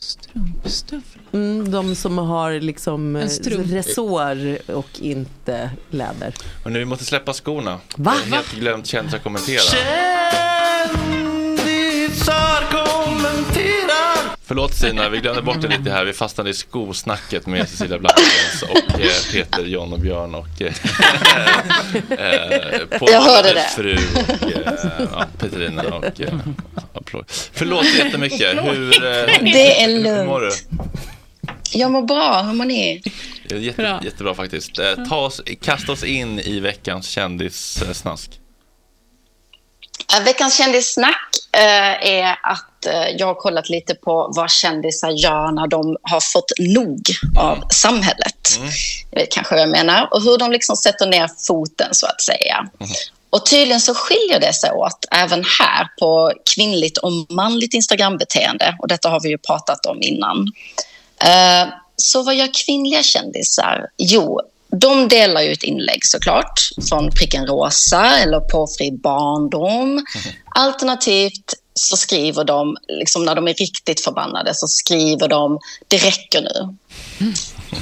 Strumpstövlar? 0.00 1.22
Mm, 1.32 1.70
de 1.70 1.94
som 1.94 2.18
har 2.18 2.60
liksom 2.60 3.16
resår 3.16 4.58
och 4.70 4.88
inte 5.00 5.70
läder. 5.90 6.34
Och 6.64 6.72
nu 6.72 6.78
vi 6.78 6.84
måste 6.84 7.04
släppa 7.04 7.32
skorna. 7.32 7.80
Va? 7.96 8.14
Jag 8.14 8.30
har 8.30 8.36
helt 8.36 8.52
glömt 8.52 8.86
kändisar 8.86 9.18
kommentera. 9.18 9.60
Kändisar 10.80 12.70
kommenterar. 12.70 14.21
Förlåt 14.52 14.74
Stina, 14.74 15.08
vi 15.08 15.18
glömde 15.18 15.42
bort 15.42 15.60
det 15.60 15.68
lite 15.68 15.90
här. 15.90 16.04
Vi 16.04 16.12
fastnade 16.12 16.50
i 16.50 16.54
skosnacket 16.54 17.46
med 17.46 17.68
Cecilia 17.68 17.98
Blankens 17.98 18.62
och 18.70 19.00
eh, 19.00 19.10
Peter, 19.32 19.64
John 19.64 19.92
och 19.92 19.98
Björn 20.00 20.34
och 20.34 20.46
eh, 20.62 20.72
eh, 22.10 22.80
Jag 23.00 23.20
hörde 23.22 23.50
Abels 23.50 23.76
det. 23.76 23.82
fru 23.82 23.96
och 24.16 24.52
eh, 24.52 25.08
ja, 25.12 25.24
Petrina 25.38 25.82
och 25.82 26.20
eh, 26.20 26.34
applåd. 26.94 27.24
Förlåt 27.52 27.94
jättemycket. 27.98 28.64
Hur, 28.64 28.94
eh, 29.04 29.26
Det 29.52 29.82
är 29.82 29.88
hur 29.88 30.24
mår 30.26 30.40
du? 30.40 30.46
lugnt. 30.46 30.62
Jag 31.72 31.90
mår 31.90 32.02
bra, 32.02 32.42
hur 32.42 32.52
mår 32.52 32.64
ni? 32.64 33.02
Jätte, 33.50 34.00
jättebra 34.04 34.34
faktiskt. 34.34 34.78
Eh, 34.78 34.94
Ta 35.08 35.16
oss, 35.16 35.40
kasta 35.62 35.92
oss 35.92 36.04
in 36.04 36.38
i 36.40 36.60
veckans 36.60 37.08
kändissnask. 37.08 38.30
Eh, 40.14 40.22
Veckans 40.24 40.58
kändissnack 40.58 41.28
eh, 41.52 42.08
är 42.08 42.36
att 42.42 42.86
eh, 42.86 43.08
jag 43.18 43.26
har 43.26 43.34
kollat 43.34 43.68
lite 43.68 43.94
på 43.94 44.32
vad 44.36 44.50
kändisar 44.50 45.10
gör 45.10 45.52
när 45.52 45.66
de 45.66 45.96
har 46.02 46.20
fått 46.20 46.52
nog 46.58 47.00
av 47.38 47.64
samhället. 47.70 48.58
Jag 49.10 49.20
vet 49.20 49.32
kanske 49.32 49.54
vad 49.54 49.62
jag 49.62 49.70
menar. 49.70 50.08
Och 50.10 50.22
hur 50.22 50.38
de 50.38 50.52
liksom 50.52 50.76
sätter 50.76 51.06
ner 51.06 51.30
foten 51.46 51.94
så 51.94 52.06
att 52.06 52.22
säga. 52.22 52.66
Och 53.30 53.46
tydligen 53.46 53.80
så 53.80 53.94
skiljer 53.94 54.40
det 54.40 54.52
sig 54.52 54.70
åt 54.70 55.04
även 55.10 55.44
här 55.60 55.88
på 56.00 56.32
kvinnligt 56.54 56.98
och 56.98 57.12
manligt 57.28 57.74
Instagram-beteende. 57.74 58.76
Och 58.78 58.88
detta 58.88 59.08
har 59.08 59.20
vi 59.20 59.28
ju 59.28 59.38
pratat 59.38 59.86
om 59.86 59.98
innan. 60.02 60.52
Så 61.96 62.22
vad 62.22 62.34
gör 62.34 62.48
kvinnliga 62.66 63.02
kändisar? 63.02 63.86
Jo, 63.96 64.40
de 64.76 65.08
delar 65.08 65.42
ju 65.42 65.52
ett 65.52 65.62
inlägg 65.62 66.06
såklart 66.06 66.60
från 66.88 67.10
Pricken 67.10 67.46
Rosa 67.46 68.18
eller 68.18 68.40
Påfri 68.40 68.92
barndom. 68.92 70.04
Alternativt 70.54 71.54
så 71.74 71.96
skriver 71.96 72.44
de, 72.44 72.76
liksom 72.88 73.24
när 73.24 73.34
de 73.34 73.48
är 73.48 73.54
riktigt 73.54 74.00
förbannade, 74.00 74.54
så 74.54 74.68
skriver 74.68 75.28
de 75.28 75.58
“det 75.88 75.96
räcker 75.96 76.40
nu”. 76.40 76.76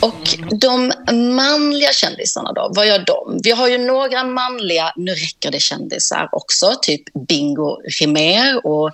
Och 0.00 0.38
de 0.60 0.92
manliga 1.34 1.92
kändisarna 1.92 2.52
då, 2.52 2.72
vad 2.74 2.86
gör 2.86 3.04
de? 3.06 3.40
Vi 3.44 3.50
har 3.50 3.68
ju 3.68 3.78
några 3.78 4.24
manliga 4.24 4.92
“nu 4.96 5.12
räcker 5.12 5.50
det” 5.50 5.60
kändisar 5.60 6.28
också, 6.32 6.74
typ 6.82 7.02
Bingo 7.28 7.80
Rimér 8.00 8.66
och 8.66 8.90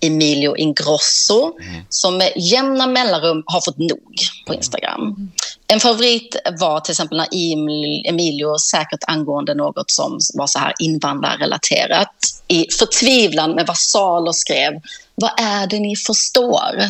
Emilio 0.00 0.56
Ingrosso, 0.56 1.52
som 1.88 2.16
med 2.18 2.32
jämna 2.36 2.86
mellanrum 2.86 3.42
har 3.46 3.60
fått 3.60 3.78
nog 3.78 4.14
på 4.46 4.54
Instagram. 4.54 5.30
En 5.66 5.80
favorit 5.80 6.36
var 6.60 6.80
till 6.80 6.92
exempel 6.92 7.18
när 7.18 7.26
Emil- 7.32 8.02
Emilio, 8.08 8.58
säkert 8.58 9.04
angående 9.06 9.54
något 9.54 9.90
som 9.90 10.18
var 10.34 10.46
så 10.46 10.58
här 10.58 10.72
invandrarrelaterat, 10.78 12.14
i 12.48 12.66
förtvivlan 12.78 13.50
med 13.50 13.66
vad 13.66 13.76
Salo 13.78 14.32
skrev, 14.32 14.72
vad 15.14 15.30
är 15.40 15.66
det 15.66 15.78
ni 15.78 15.96
förstår? 15.96 16.84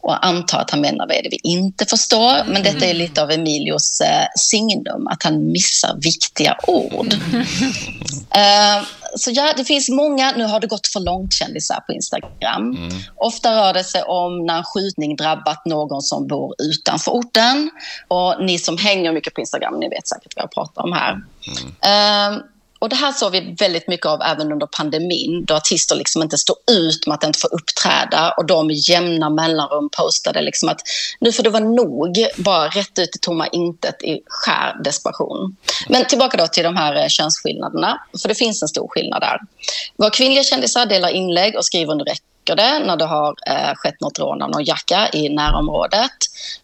Och 0.00 0.26
antar 0.26 0.58
att 0.58 0.70
han 0.70 0.80
menar 0.80 1.06
vad 1.06 1.16
är 1.16 1.22
det 1.22 1.28
vi 1.30 1.40
inte 1.42 1.86
förstår. 1.86 2.44
Men 2.46 2.62
detta 2.62 2.86
är 2.86 2.94
lite 2.94 3.22
av 3.22 3.30
Emilios 3.30 4.00
eh, 4.00 4.26
signum, 4.36 5.06
att 5.06 5.22
han 5.22 5.52
missar 5.52 5.96
viktiga 6.00 6.56
ord. 6.66 7.14
Eh, 8.36 8.84
så 9.16 9.30
ja, 9.30 9.52
det 9.56 9.64
finns 9.64 9.88
många, 9.88 10.32
nu 10.36 10.44
har 10.44 10.60
det 10.60 10.66
gått 10.66 10.86
för 10.86 11.00
långt 11.00 11.32
kändisar 11.32 11.80
på 11.80 11.92
Instagram. 11.92 12.90
Ofta 13.16 13.56
rör 13.56 13.74
det 13.74 13.84
sig 13.84 14.02
om 14.02 14.46
när 14.46 14.56
en 14.56 14.64
skjutning 14.64 15.16
drabbat 15.16 15.66
någon 15.66 16.02
som 16.02 16.26
bor 16.26 16.54
utanför 16.58 17.12
orten. 17.12 17.70
Och 18.08 18.44
ni 18.44 18.58
som 18.58 18.76
hänger 18.76 19.12
mycket 19.12 19.34
på 19.34 19.40
Instagram, 19.40 19.80
ni 19.80 19.88
vet 19.88 20.08
säkert 20.08 20.36
vad 20.36 20.42
jag 20.42 20.50
pratar 20.50 20.82
om 20.82 20.92
här. 20.92 21.12
Eh, 21.82 22.38
och 22.78 22.88
det 22.88 22.96
här 22.96 23.12
såg 23.12 23.32
vi 23.32 23.56
väldigt 23.58 23.88
mycket 23.88 24.06
av 24.06 24.22
även 24.22 24.52
under 24.52 24.66
pandemin, 24.66 25.44
då 25.44 25.54
artister 25.54 25.96
liksom 25.96 26.22
inte 26.22 26.38
står 26.38 26.56
ut 26.70 27.06
med 27.06 27.14
att 27.14 27.24
inte 27.24 27.38
få 27.38 27.46
uppträda 27.46 28.34
och 28.36 28.46
de 28.46 28.66
med 28.66 28.76
jämna 28.76 29.30
mellanrum 29.30 29.88
postade 29.96 30.42
liksom 30.42 30.68
att 30.68 30.80
nu 31.20 31.32
får 31.32 31.42
det 31.42 31.50
vara 31.50 31.64
nog, 31.64 32.26
bara 32.36 32.68
rätt 32.68 32.98
ut 32.98 33.16
i 33.16 33.18
tomma 33.18 33.46
intet 33.46 34.02
i 34.02 34.20
skär 34.26 34.82
desperation. 34.84 35.56
Men 35.88 36.06
tillbaka 36.06 36.36
då 36.36 36.46
till 36.46 36.64
de 36.64 36.76
här 36.76 36.96
eh, 36.96 37.08
könsskillnaderna, 37.08 38.00
för 38.22 38.28
det 38.28 38.34
finns 38.34 38.62
en 38.62 38.68
stor 38.68 38.88
skillnad 38.88 39.20
där. 39.20 39.40
Våra 39.96 40.10
kvinnliga 40.10 40.44
kändisar 40.44 40.86
delar 40.86 41.08
inlägg 41.08 41.56
och 41.56 41.64
skriver 41.64 41.92
under 41.92 42.04
nu 42.04 42.12
räcker 42.48 42.56
det 42.56 42.86
när 42.86 42.96
det 42.96 43.04
har 43.04 43.34
eh, 43.46 43.74
skett 43.74 44.00
något 44.00 44.18
rån 44.18 44.42
av 44.42 44.50
någon 44.50 44.64
jacka 44.64 45.08
i 45.12 45.28
närområdet. 45.28 46.10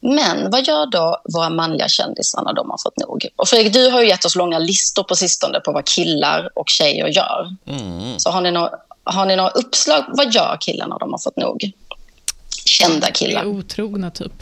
Men 0.01 0.51
vad 0.51 0.67
gör 0.67 0.87
då 0.91 1.21
våra 1.35 1.51
manliga 1.51 1.89
kändisar 1.89 2.43
när 2.45 2.53
de 2.53 2.71
har 2.71 2.79
fått 2.83 2.97
nog? 2.99 3.27
Och 3.37 3.49
Fredrik, 3.49 3.73
du 3.73 3.89
har 3.91 4.01
ju 4.01 4.09
gett 4.09 4.25
oss 4.25 4.37
långa 4.37 4.59
listor 4.59 5.03
på 5.03 5.17
sistone 5.17 5.61
på 5.61 5.73
vad 5.73 5.85
killar 5.85 6.49
och 6.55 6.69
tjejer 6.69 7.07
gör. 7.07 7.57
Så 8.19 8.31
har 8.31 8.41
ni, 8.41 8.51
några, 8.51 8.71
har 9.05 9.27
ni 9.27 9.37
några 9.37 9.51
uppslag? 9.51 10.05
Vad 10.09 10.35
gör 10.35 10.57
killar 10.61 10.87
när 10.87 10.99
de 10.99 11.11
har 11.11 11.19
fått 11.19 11.37
nog? 11.37 11.71
Kända 12.65 13.07
Det 13.07 13.13
killar. 13.13 13.41
är 13.43 13.47
otrogna 13.47 14.11
typ. 14.11 14.33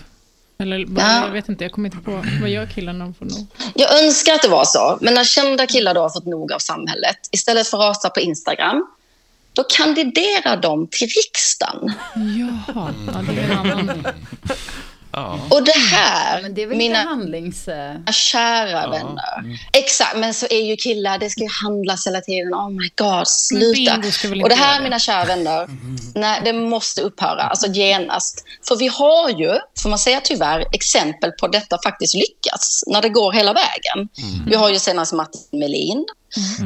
Eller 0.60 0.86
bara, 0.86 1.06
Ja. 1.06 1.24
jag 1.24 1.32
vet 1.32 1.48
inte, 1.48 1.65
jag 1.65 1.73
kommer 1.73 1.89
inte 1.89 2.05
på. 2.05 2.24
Vad 2.40 2.51
gör 2.51 2.66
killarna 2.66 2.98
när 2.98 3.05
de 3.05 3.15
får 3.15 3.24
nog? 3.24 3.47
Jag 3.74 4.05
önskar 4.05 4.35
att 4.35 4.43
det 4.43 4.48
var 4.48 4.65
så, 4.65 4.98
men 5.01 5.15
när 5.15 5.24
kända 5.24 5.66
killar 5.66 5.94
då 5.94 6.01
har 6.01 6.09
fått 6.10 6.27
nog 6.27 6.52
av 6.52 6.59
samhället, 6.59 7.16
istället 7.32 7.66
för 7.69 7.78
att 7.78 7.82
rasa 7.97 8.10
på 8.10 8.20
Instagram, 8.20 8.86
då 9.59 9.64
kandiderar 9.64 10.56
de 10.56 10.89
till 10.90 11.09
riksdagen. 11.09 11.93
Jaha, 12.14 12.94
ja, 13.06 13.22
det 13.32 13.40
är 13.40 13.51
en 13.51 13.59
annan. 13.59 14.06
Ja. 15.12 15.40
Och 15.51 15.64
det 15.64 15.78
här, 15.78 16.43
Men 16.43 16.55
det 16.55 16.62
är 16.62 16.66
väl 16.66 16.76
mina 16.76 16.98
handlings... 16.98 17.68
eh, 17.68 17.94
kära 18.12 18.90
vänner. 18.90 19.59
Exakt, 19.72 20.16
men 20.16 20.35
så 20.35 20.47
är 20.51 20.62
ju 20.62 20.76
killar, 20.76 21.18
det 21.18 21.30
ska 21.30 21.40
ju 21.40 21.51
handlas 21.62 22.06
hela 22.06 22.20
tiden. 22.20 22.55
Oh 22.55 22.70
my 22.70 22.90
god, 22.97 23.28
sluta. 23.28 23.97
Och 24.43 24.48
det 24.48 24.55
här, 24.55 24.78
det. 24.78 24.85
mina 24.85 24.98
kära 24.98 25.24
vänner, 25.24 25.68
nej, 26.14 26.40
det 26.44 26.52
måste 26.52 27.01
upphöra. 27.02 27.43
Alltså 27.43 27.66
genast. 27.66 28.44
För 28.68 28.76
vi 28.76 28.89
har 28.89 29.30
ju, 29.30 29.59
får 29.82 29.89
man 29.89 29.98
säga 29.98 30.20
tyvärr, 30.24 30.64
exempel 30.72 31.30
på 31.32 31.48
detta 31.48 31.78
faktiskt 31.85 32.14
lyckas. 32.14 32.85
När 32.86 33.02
det 33.02 33.09
går 33.09 33.32
hela 33.32 33.52
vägen. 33.52 34.09
Vi 34.47 34.55
har 34.55 34.70
ju 34.70 34.78
senast 34.78 35.12
Martin 35.12 35.60
Melin. 35.60 36.06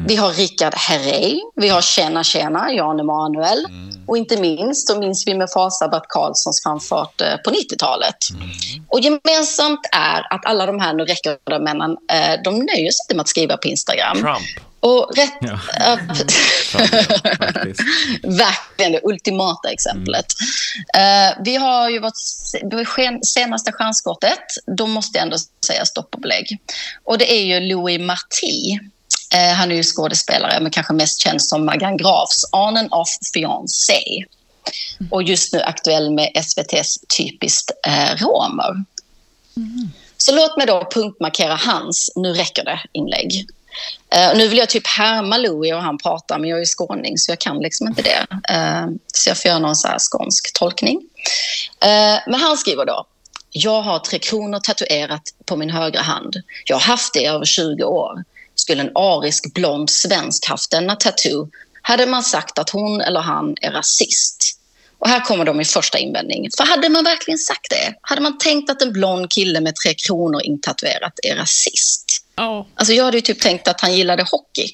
Vi 0.07 0.17
har 0.17 0.33
Rickard 0.33 0.75
Herrey. 0.75 1.41
Vi 1.57 1.69
har 1.69 1.81
Tjena 1.81 2.25
Tjena, 2.25 2.73
Jan 2.73 3.01
Emanuel. 3.01 3.67
Och 4.07 4.17
inte 4.17 4.37
minst 4.37 4.89
så 4.89 4.99
minns 4.99 5.27
vi 5.27 5.35
med 5.35 5.49
fasa 5.55 5.89
Bert 5.89 6.09
Karlssons 6.09 6.63
framfart 6.63 7.21
eh, 7.21 7.37
på 7.37 7.51
90-talet. 7.51 8.17
Och 8.89 9.01
gemensamt 9.01 9.81
är 9.93 10.35
att 10.35 10.47
alla 10.47 10.67
de 10.67 10.81
här, 10.81 10.95
nu 10.95 11.05
räcker 11.05 11.39
det 11.45 11.59
männen, 11.59 11.91
eh, 11.91 12.43
de 12.45 12.59
nöjer 12.59 12.91
sig 12.91 13.05
inte 13.05 13.15
med 13.15 13.21
att 13.21 13.29
skriva 13.29 13.57
på 13.57 13.69
Instagram. 13.69 14.17
Trump. 14.17 14.67
Och 14.81 15.11
rätt... 15.17 15.39
Ja. 15.41 15.59
Verkligen 18.23 18.93
det 18.93 19.01
ultimata 19.03 19.71
exemplet. 19.71 20.27
Eh, 20.97 21.43
vi 21.45 21.57
har 21.57 21.91
ju 21.91 21.99
vårt 21.99 22.17
senaste 23.27 23.73
stjärnskottet. 23.73 24.45
Då 24.77 24.87
måste 24.87 25.19
jag 25.19 25.23
ändå 25.23 25.37
säga 25.67 25.85
stopp 25.85 26.15
och 26.15 26.21
belägg. 26.21 26.59
Och 27.05 27.19
det 27.19 27.33
är 27.33 27.45
ju 27.45 27.61
Louis 27.61 28.01
Marti. 28.01 28.79
Eh, 29.35 29.53
han 29.55 29.71
är 29.71 29.75
ju 29.75 29.83
skådespelare, 29.83 30.61
men 30.61 30.71
kanske 30.71 30.93
mest 30.93 31.21
känd 31.21 31.43
som 31.43 31.65
Magan 31.65 31.97
Grafs 31.97 32.45
on 32.53 32.77
and 32.77 32.93
off 32.93 33.19
fiancé. 33.35 34.25
Och 35.11 35.23
just 35.23 35.53
nu 35.53 35.61
aktuell 35.61 36.11
med 36.11 36.31
SVTs 36.35 36.99
Typiskt 37.17 37.71
eh, 37.87 38.17
romer. 38.17 38.85
Så 40.17 40.35
låt 40.35 40.57
mig 40.57 40.67
då 40.67 40.89
punktmarkera 40.95 41.55
hans 41.55 42.13
Nu 42.17 42.33
räcker 42.33 42.65
det 42.65 42.81
inlägg. 42.93 43.47
Eh, 44.15 44.37
nu 44.37 44.49
vill 44.49 44.59
jag 44.59 44.69
typ 44.69 44.87
härma 44.87 45.39
Louis 45.39 45.73
och 45.73 45.83
han 45.83 45.99
pratar, 45.99 46.39
men 46.39 46.51
jag 46.51 46.61
är 46.61 46.65
skåning 46.65 47.19
så 47.19 47.33
jag 47.33 47.39
kan 47.39 47.59
liksom 47.59 47.89
inte 47.89 48.03
det. 48.03 48.27
Eh, 48.55 48.87
så 49.07 49.31
jag 49.31 49.39
får 49.39 49.49
göra 49.49 49.59
någon 49.59 49.77
så 49.77 49.89
här 49.89 49.99
skånsk 49.99 50.53
tolkning. 50.53 51.01
Eh, 51.81 52.19
men 52.27 52.41
han 52.41 52.57
skriver 52.57 52.87
då. 52.87 53.07
Jag 53.51 53.83
har 53.83 53.99
Tre 53.99 54.19
Kronor 54.19 54.59
tatuerat 54.59 55.23
på 55.45 55.57
min 55.57 55.71
högra 55.71 56.01
hand. 56.01 56.37
Jag 56.65 56.77
har 56.77 56.81
haft 56.81 57.15
det 57.15 57.21
i 57.21 57.27
över 57.27 57.45
20 57.45 57.85
år. 57.85 58.25
Skulle 58.63 58.83
en 58.83 58.91
arisk 58.95 59.55
blond 59.55 59.91
svensk 59.91 60.47
haft 60.47 60.71
denna 60.71 60.97
tattoo 60.97 61.49
hade 61.83 62.07
man 62.07 62.23
sagt 62.23 62.59
att 62.59 62.71
hon 62.71 63.01
eller 63.01 63.21
han 63.21 63.55
är 63.61 63.71
rasist. 63.71 64.59
Och 64.99 65.09
här 65.09 65.21
kommer 65.21 65.45
då 65.45 65.53
min 65.55 65.65
första 65.67 65.99
invändning. 65.99 66.49
För 66.57 66.65
hade 66.65 66.89
man 66.89 67.05
verkligen 67.05 67.39
sagt 67.39 67.71
det? 67.71 67.95
Hade 68.03 68.21
man 68.21 68.39
tänkt 68.39 68.71
att 68.71 68.83
en 68.83 68.93
blond 68.93 69.31
kille 69.31 69.61
med 69.61 69.75
tre 69.77 69.95
kronor 69.95 70.43
intatuerat 70.43 71.13
är 71.23 71.37
rasist? 71.37 72.05
Ja. 72.37 72.67
Alltså 72.75 72.93
jag 72.95 73.05
hade 73.05 73.17
ju 73.17 73.21
typ 73.21 73.41
tänkt 73.41 73.69
att 73.69 73.81
han 73.81 73.97
gillade 73.97 74.23
hockey. 74.23 74.69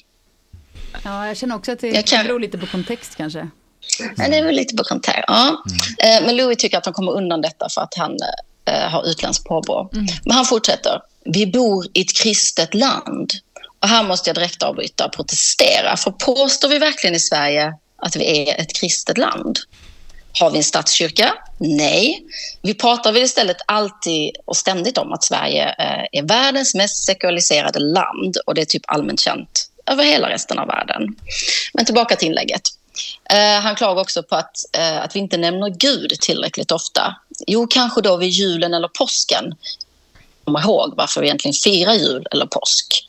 Ja, 1.03 1.27
jag 1.27 1.37
känner 1.37 1.55
också 1.55 1.71
att 1.71 1.79
det 1.79 1.87
Jag 1.87 2.05
kan- 2.05 2.25
beror 2.25 2.39
lite 2.39 2.57
på 2.57 2.65
kontext 2.67 3.15
kanske. 3.17 3.49
Men 4.15 4.31
det 4.31 4.37
är 4.37 4.43
väl 4.45 4.55
lite 4.55 4.75
på 4.75 4.83
kontakt. 4.83 5.23
Ja. 5.27 5.63
Eh, 5.97 6.25
Men 6.25 6.35
Louis 6.37 6.57
tycker 6.57 6.77
att 6.77 6.85
han 6.85 6.93
kommer 6.93 7.11
undan 7.11 7.41
detta 7.41 7.69
för 7.69 7.81
att 7.81 7.93
han 7.97 8.17
eh, 8.65 8.89
har 8.89 9.07
utländskt 9.09 9.45
påbrå. 9.45 9.89
Men 10.25 10.35
han 10.35 10.45
fortsätter. 10.45 11.01
Vi 11.25 11.47
bor 11.47 11.85
i 11.93 12.01
ett 12.01 12.13
kristet 12.13 12.73
land. 12.73 13.31
Och 13.81 13.89
här 13.89 14.03
måste 14.03 14.29
jag 14.29 14.35
direkt 14.35 14.63
avbryta 14.63 15.05
och 15.05 15.13
protestera. 15.13 15.97
För 15.97 16.11
påstår 16.11 16.69
vi 16.69 16.79
verkligen 16.79 17.15
i 17.15 17.19
Sverige 17.19 17.73
att 17.97 18.15
vi 18.15 18.49
är 18.49 18.61
ett 18.61 18.73
kristet 18.73 19.17
land? 19.17 19.59
Har 20.39 20.51
vi 20.51 20.57
en 20.57 20.63
statskyrka? 20.63 21.33
Nej. 21.57 22.23
Vi 22.61 22.73
pratar 22.73 23.11
väl 23.11 23.23
istället 23.23 23.57
alltid 23.65 24.35
och 24.45 24.57
ständigt 24.57 24.97
om 24.97 25.13
att 25.13 25.23
Sverige 25.23 25.63
eh, 25.69 26.19
är 26.19 26.27
världens 26.27 26.75
mest 26.75 27.05
sekulariserade 27.05 27.79
land 27.79 28.37
och 28.45 28.55
det 28.55 28.61
är 28.61 28.65
typ 28.65 28.83
allmänt 28.87 29.19
känt 29.19 29.69
över 29.85 30.03
hela 30.03 30.29
resten 30.29 30.59
av 30.59 30.67
världen. 30.67 31.15
Men 31.73 31.85
tillbaka 31.85 32.15
till 32.15 32.27
inlägget. 32.27 32.61
Eh, 33.29 33.61
han 33.61 33.75
klagar 33.75 34.01
också 34.01 34.23
på 34.23 34.35
att, 34.35 34.55
eh, 34.77 35.01
att 35.01 35.15
vi 35.15 35.19
inte 35.19 35.37
nämner 35.37 35.69
Gud 35.69 36.19
tillräckligt 36.21 36.71
ofta. 36.71 37.15
Jo, 37.47 37.67
kanske 37.67 38.01
då 38.01 38.17
vid 38.17 38.29
julen 38.29 38.73
eller 38.73 38.87
påsken. 38.87 39.55
Komma 40.43 40.61
ihåg 40.61 40.93
varför 40.97 41.21
vi 41.21 41.27
egentligen 41.27 41.53
firar 41.53 41.93
jul 41.93 42.25
eller 42.31 42.45
påsk. 42.45 43.08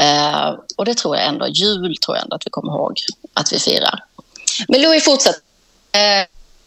Eh, 0.00 0.54
och 0.76 0.84
det 0.84 0.94
tror 0.94 1.16
jag 1.16 1.26
ändå, 1.26 1.48
jul 1.48 1.96
tror 1.96 2.16
jag 2.16 2.24
ändå 2.24 2.36
att 2.36 2.46
vi 2.46 2.50
kommer 2.50 2.72
ihåg 2.72 2.98
att 3.34 3.52
vi 3.52 3.58
firar. 3.58 4.04
Men 4.68 4.82
Louis 4.82 5.04
fortsätter. 5.04 5.40
Eh, 5.92 6.26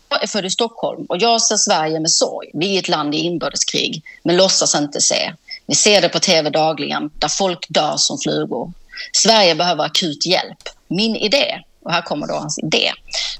jag 0.10 0.24
är 0.24 0.28
född 0.28 0.46
i 0.46 0.50
Stockholm 0.50 1.06
och 1.10 1.18
jag 1.18 1.42
ser 1.42 1.58
Sverige 1.58 2.00
med 2.00 2.12
sorg. 2.12 2.50
Vi 2.54 2.76
är 2.76 2.80
ett 2.80 2.88
land 2.88 3.16
i 3.16 3.18
inbördeskrig, 3.18 4.04
men 4.24 4.38
låtsas 4.38 4.76
inte 4.76 5.02
se. 5.02 5.34
Vi 5.66 5.76
ser 5.76 6.02
det 6.02 6.10
på 6.10 6.20
tv 6.20 6.50
dagligen, 6.50 7.12
där 7.20 7.28
folk 7.28 7.66
dör 7.70 7.98
som 7.98 8.18
flugor. 8.18 8.72
Sverige 9.14 9.56
behöver 9.56 9.84
akut 9.84 10.26
hjälp. 10.26 10.70
Min 10.88 11.16
idé, 11.16 11.60
och 11.86 11.92
här 11.92 12.02
kommer 12.02 12.28
då 12.28 12.34
hans 12.34 12.60
idé, 12.60 12.92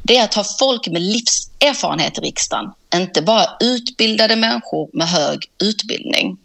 det 0.04 0.18
är 0.18 0.24
att 0.24 0.34
ha 0.34 0.44
folk 0.60 0.88
med 0.88 1.02
livserfarenhet 1.02 2.18
i 2.18 2.22
riksdagen. 2.22 2.72
Inte 2.96 3.22
bara 3.22 3.46
utbildade 3.60 4.36
människor 4.36 4.90
med 4.94 5.08
hög 5.08 5.40
utbildning. 5.62 6.38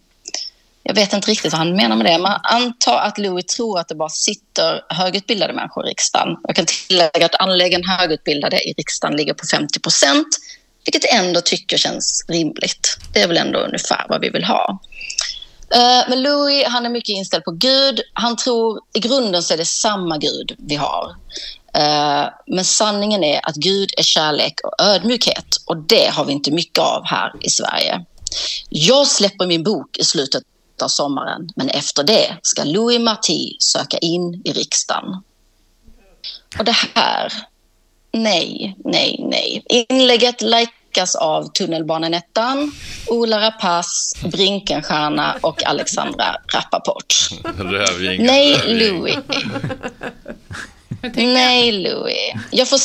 Jag 0.88 0.94
vet 0.94 1.12
inte 1.12 1.30
riktigt 1.30 1.52
vad 1.52 1.58
han 1.58 1.76
menar 1.76 1.96
med 1.96 2.06
det, 2.06 2.18
men 2.18 2.26
anta 2.26 2.48
antar 2.48 2.96
att 2.96 3.18
Louis 3.18 3.46
tror 3.46 3.78
att 3.78 3.88
det 3.88 3.94
bara 3.94 4.08
sitter 4.08 4.80
högutbildade 4.88 5.52
människor 5.52 5.86
i 5.86 5.90
riksdagen. 5.90 6.36
Jag 6.42 6.56
kan 6.56 6.66
tillägga 6.66 7.26
att 7.26 7.34
andelen 7.40 7.84
högutbildade 7.84 8.56
i 8.68 8.72
riksdagen 8.72 9.16
ligger 9.16 9.34
på 9.34 9.46
50 9.46 9.80
procent, 9.80 10.26
vilket 10.84 11.04
jag 11.04 11.24
ändå 11.24 11.40
tycker 11.40 11.76
känns 11.76 12.24
rimligt. 12.28 12.98
Det 13.12 13.20
är 13.20 13.28
väl 13.28 13.36
ändå 13.36 13.58
ungefär 13.58 14.06
vad 14.08 14.20
vi 14.20 14.30
vill 14.30 14.44
ha. 14.44 14.80
Eh, 15.74 16.08
men 16.08 16.22
Louis 16.22 16.66
han 16.66 16.86
är 16.86 16.90
mycket 16.90 17.16
inställd 17.16 17.44
på 17.44 17.50
Gud. 17.50 18.00
Han 18.12 18.36
tror 18.36 18.80
i 18.94 19.00
grunden 19.00 19.42
så 19.42 19.54
är 19.54 19.58
det 19.58 19.64
samma 19.64 20.18
Gud 20.18 20.56
vi 20.58 20.76
har. 20.76 21.14
Eh, 21.74 22.28
men 22.46 22.64
sanningen 22.64 23.24
är 23.24 23.48
att 23.48 23.56
Gud 23.56 23.90
är 23.96 24.02
kärlek 24.02 24.54
och 24.64 24.84
ödmjukhet 24.84 25.56
och 25.66 25.76
det 25.76 26.06
har 26.06 26.24
vi 26.24 26.32
inte 26.32 26.50
mycket 26.50 26.78
av 26.78 27.04
här 27.04 27.32
i 27.40 27.50
Sverige. 27.50 28.04
Jag 28.68 29.06
släpper 29.06 29.46
min 29.46 29.62
bok 29.62 29.98
i 29.98 30.04
slutet 30.04 30.42
av 30.82 30.88
sommaren 30.88 31.48
men 31.56 31.68
efter 31.68 32.04
det 32.04 32.36
ska 32.42 32.64
Louis 32.64 33.00
Marti 33.00 33.56
söka 33.58 33.98
in 33.98 34.42
i 34.44 34.52
riksdagen. 34.52 35.22
Och 36.58 36.64
det 36.64 36.76
här, 36.94 37.32
nej, 38.12 38.76
nej, 38.84 39.16
nej. 39.18 39.62
Inlägget 39.88 40.42
likas 40.42 41.14
av 41.14 41.44
Tunnelbanenettan, 41.52 42.72
Ola 43.06 43.40
Rapace, 43.40 44.28
Brinkenstierna 44.28 45.36
och 45.40 45.66
Alexandra 45.66 46.36
Rappaport. 46.54 47.14
Rövgänget. 47.58 48.26
Nej, 48.26 48.62
Louis. 48.66 49.16
Nej, 51.14 51.72
Louis. 51.72 52.32
Jag, 52.50 52.68
för, 52.68 52.78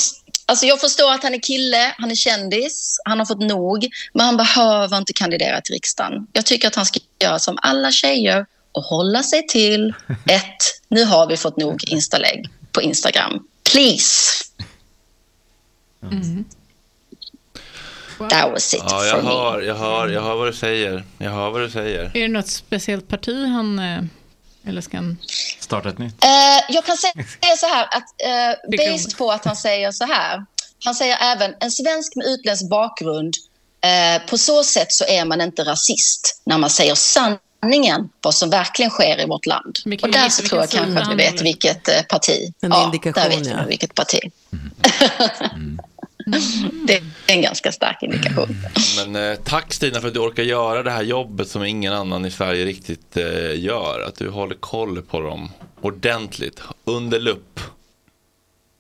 alltså 0.45 0.65
jag 0.65 0.81
förstår 0.81 1.11
att 1.11 1.23
han 1.23 1.33
är 1.33 1.39
kille, 1.39 1.95
han 1.97 2.11
är 2.11 2.15
kändis, 2.15 2.99
han 3.05 3.19
har 3.19 3.25
fått 3.25 3.39
nog, 3.41 3.87
men 4.13 4.25
han 4.25 4.37
behöver 4.37 4.97
inte 4.97 5.13
kandidera 5.13 5.61
till 5.61 5.73
riksdagen. 5.73 6.27
Jag 6.33 6.45
tycker 6.45 6.67
att 6.67 6.75
han 6.75 6.85
ska 6.85 6.99
göra 7.23 7.39
som 7.39 7.57
alla 7.61 7.91
tjejer 7.91 8.45
och 8.71 8.83
hålla 8.83 9.23
sig 9.23 9.47
till 9.47 9.93
ett, 10.27 10.63
nu 10.87 11.05
har 11.05 11.27
vi 11.27 11.37
fått 11.37 11.57
nog 11.57 11.83
instalägg 11.89 12.45
på 12.71 12.81
Instagram. 12.81 13.47
Please. 13.71 14.43
That 18.29 18.51
was 18.51 18.73
it 18.73 18.83
Ja, 18.87 19.05
jag 19.05 19.15
for 19.15 19.23
me. 19.23 19.29
hör, 19.29 19.61
jag 19.61 19.75
hör, 19.75 20.07
jag 20.07 20.21
hör 20.21 20.35
vad 20.35 20.47
du 20.47 20.53
säger. 20.53 21.03
Jag 21.17 21.31
hör 21.31 21.49
vad 21.49 21.61
du 21.61 21.69
säger. 21.69 22.03
Är 22.13 22.21
det 22.21 22.27
något 22.27 22.47
speciellt 22.47 23.07
parti 23.07 23.47
han... 23.47 23.79
eh, 23.79 24.01
Eller 24.65 24.81
ska 24.81 24.97
han... 24.97 25.17
Starta 25.59 25.89
ett 25.89 25.97
nytt. 25.97 26.23
Eh, 26.23 26.29
jag 26.69 26.85
kan 26.85 26.97
säga 26.97 27.13
så 27.57 27.65
här, 27.65 27.87
att 27.91 28.03
uh, 28.25 28.77
based 28.77 29.17
på 29.17 29.31
att 29.31 29.45
han 29.45 29.55
säger 29.55 29.91
så 29.91 30.05
här. 30.05 30.45
Han 30.83 30.95
säger 30.95 31.17
även 31.21 31.55
en 31.59 31.71
svensk 31.71 32.15
med 32.15 32.25
utländsk 32.25 32.69
bakgrund. 32.69 33.33
eh, 33.81 34.29
på 34.29 34.37
så 34.37 34.63
sätt 34.63 34.91
så 34.91 35.05
är 35.05 35.25
man 35.25 35.41
inte 35.41 35.63
rasist 35.63 36.41
när 36.43 36.57
man 36.57 36.69
säger 36.69 36.95
sanningen 36.95 38.09
vad 38.21 38.35
som 38.35 38.49
verkligen 38.49 38.91
sker 38.91 39.21
i 39.21 39.25
vårt 39.25 39.45
land. 39.45 39.79
kan 39.83 39.93
Och 39.93 40.07
ju 40.07 40.11
där 40.11 40.23
gissa 40.23 40.41
så 40.41 40.47
tror 40.47 40.61
jag 40.61 40.67
vilken 40.67 40.83
kanske 40.83 41.01
att 41.01 41.19
vi 41.19 41.23
vet 41.23 41.41
vilket 41.41 41.87
eh, 41.87 42.01
parti. 42.09 42.53
En 42.61 42.71
ja, 42.71 42.85
indikation, 42.85 43.23
där 43.23 43.29
vet 43.29 43.47
vi 43.47 43.49
ja. 43.49 43.57
nog 43.57 43.67
vilket 43.67 43.95
parti. 43.95 44.19
det 46.87 46.93
är 46.93 47.03
en 47.27 47.41
ganska 47.41 47.71
stark 47.71 48.03
indikation. 48.03 48.55
Men 48.97 49.31
eh, 49.31 49.35
tack 49.43 49.73
Stina 49.73 50.01
för 50.01 50.07
att 50.07 50.13
du 50.13 50.19
orkar 50.19 50.43
göra 50.43 50.83
det 50.83 50.91
här 50.91 51.03
jobbet 51.03 51.47
som 51.47 51.63
ingen 51.63 51.93
annan 51.93 52.25
i 52.25 52.31
Sverige 52.31 52.65
riktigt 52.65 53.17
eh, 53.17 53.59
gör. 53.59 54.05
Att 54.07 54.15
du 54.15 54.29
håller 54.29 54.55
koll 54.55 55.01
på 55.01 55.19
dem 55.21 55.51
ordentligt, 55.81 56.61
under 56.83 57.19
lupp. 57.19 57.59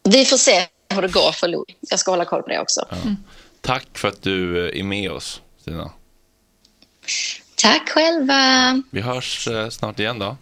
Vi 0.03 0.25
får 0.25 0.37
se 0.37 0.67
hur 0.89 1.01
det 1.01 1.11
går 1.11 1.31
för 1.31 1.47
Louis. 1.47 1.75
Jag 1.79 1.99
ska 1.99 2.11
hålla 2.11 2.25
koll 2.25 2.43
på 2.43 2.49
det 2.49 2.59
också. 2.59 2.85
Tack 3.61 3.97
för 3.97 4.07
att 4.07 4.21
du 4.21 4.67
eh, 4.69 4.79
är 4.79 4.83
med 4.83 5.11
oss, 5.11 5.41
Stina. 5.61 5.91
Tack 7.55 7.89
själva. 7.89 8.81
Vi 8.89 9.01
hörs 9.01 9.47
eh, 9.47 9.69
snart 9.69 9.99
igen 9.99 10.19
då. 10.19 10.37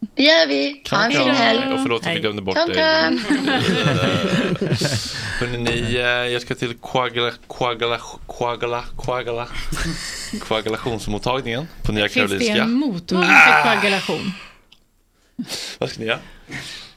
Det 0.00 0.22
gör 0.22 0.46
vi. 0.46 0.82
Ha 0.90 1.04
en 1.04 1.12
fin 1.12 1.28
helg. 1.30 1.72
Och 1.72 1.80
förlåt 1.82 2.06
att 2.06 2.16
vi 2.16 2.20
glömde 2.20 2.42
bort 2.42 2.54
dig. 2.54 2.74
kram. 2.74 3.18
Hörrni, 5.40 5.96
eh, 5.96 6.02
jag 6.32 6.42
ska 6.42 6.54
till 6.54 6.74
koagula, 6.74 7.32
koagula, 7.46 7.98
koagula, 8.26 8.84
koagula, 8.96 9.48
koagulationsmottagningen 10.40 11.66
på 11.82 11.92
Nya 11.92 12.08
Finns 12.08 12.30
det 12.30 12.38
Karolinska. 12.38 12.62
en 12.62 12.72
mottagning 12.72 13.28
för 13.28 13.62
koagulation? 13.62 14.32
Vad 15.78 15.90
ska 15.90 16.00
ni 16.00 16.06
göra? 16.06 16.18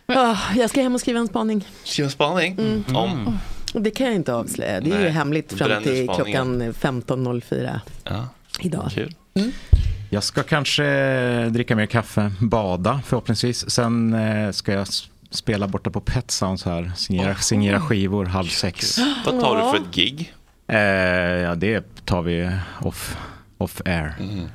Ah, 0.06 0.38
jag 0.56 0.70
ska 0.70 0.82
hem 0.82 0.96
och 0.96 1.02
skriva 1.02 1.20
en 1.20 1.28
spaning. 1.28 1.68
Skriva 1.84 2.06
en 2.06 2.12
spaning? 2.12 2.54
Mm. 2.60 2.96
Om? 2.96 3.40
Det 3.74 3.92
kan 3.92 4.06
jag 4.08 4.16
inte 4.16 4.34
avslöja. 4.34 4.82
Det 4.82 4.90
är 4.92 4.98
ju 4.98 5.04
Nej, 5.04 5.12
hemligt 5.12 5.54
fram 5.54 5.84
till 5.84 6.08
klockan 6.16 6.74
15.04 6.74 7.80
Ja. 8.04 8.28
idag. 8.60 8.92
Kul. 8.96 9.16
Jag 10.14 10.24
ska 10.24 10.44
kanske 10.44 10.84
dricka 11.50 11.76
mer 11.76 11.86
kaffe, 11.86 12.32
bada 12.40 13.02
förhoppningsvis. 13.06 13.70
Sen 13.70 14.14
eh, 14.14 14.52
ska 14.52 14.72
jag 14.74 14.88
spela 15.30 15.68
borta 15.68 15.90
på 15.90 16.02
Pet 16.02 16.32
Sounds 16.32 16.66
här, 16.66 16.92
signera, 16.96 17.36
signera 17.36 17.82
skivor 17.82 18.26
halv 18.26 18.48
sex. 18.48 18.98
Vad 19.26 19.40
tar 19.42 19.56
du 19.56 19.62
för 19.80 19.86
ett 19.88 19.96
gig? 19.96 20.34
Eh, 20.68 20.80
ja, 20.80 21.56
det 21.56 22.06
tar 22.06 22.22
vi 22.22 22.52
off, 22.82 23.18
off 23.58 23.82
air. 23.86 24.14
Mm. 24.20 24.46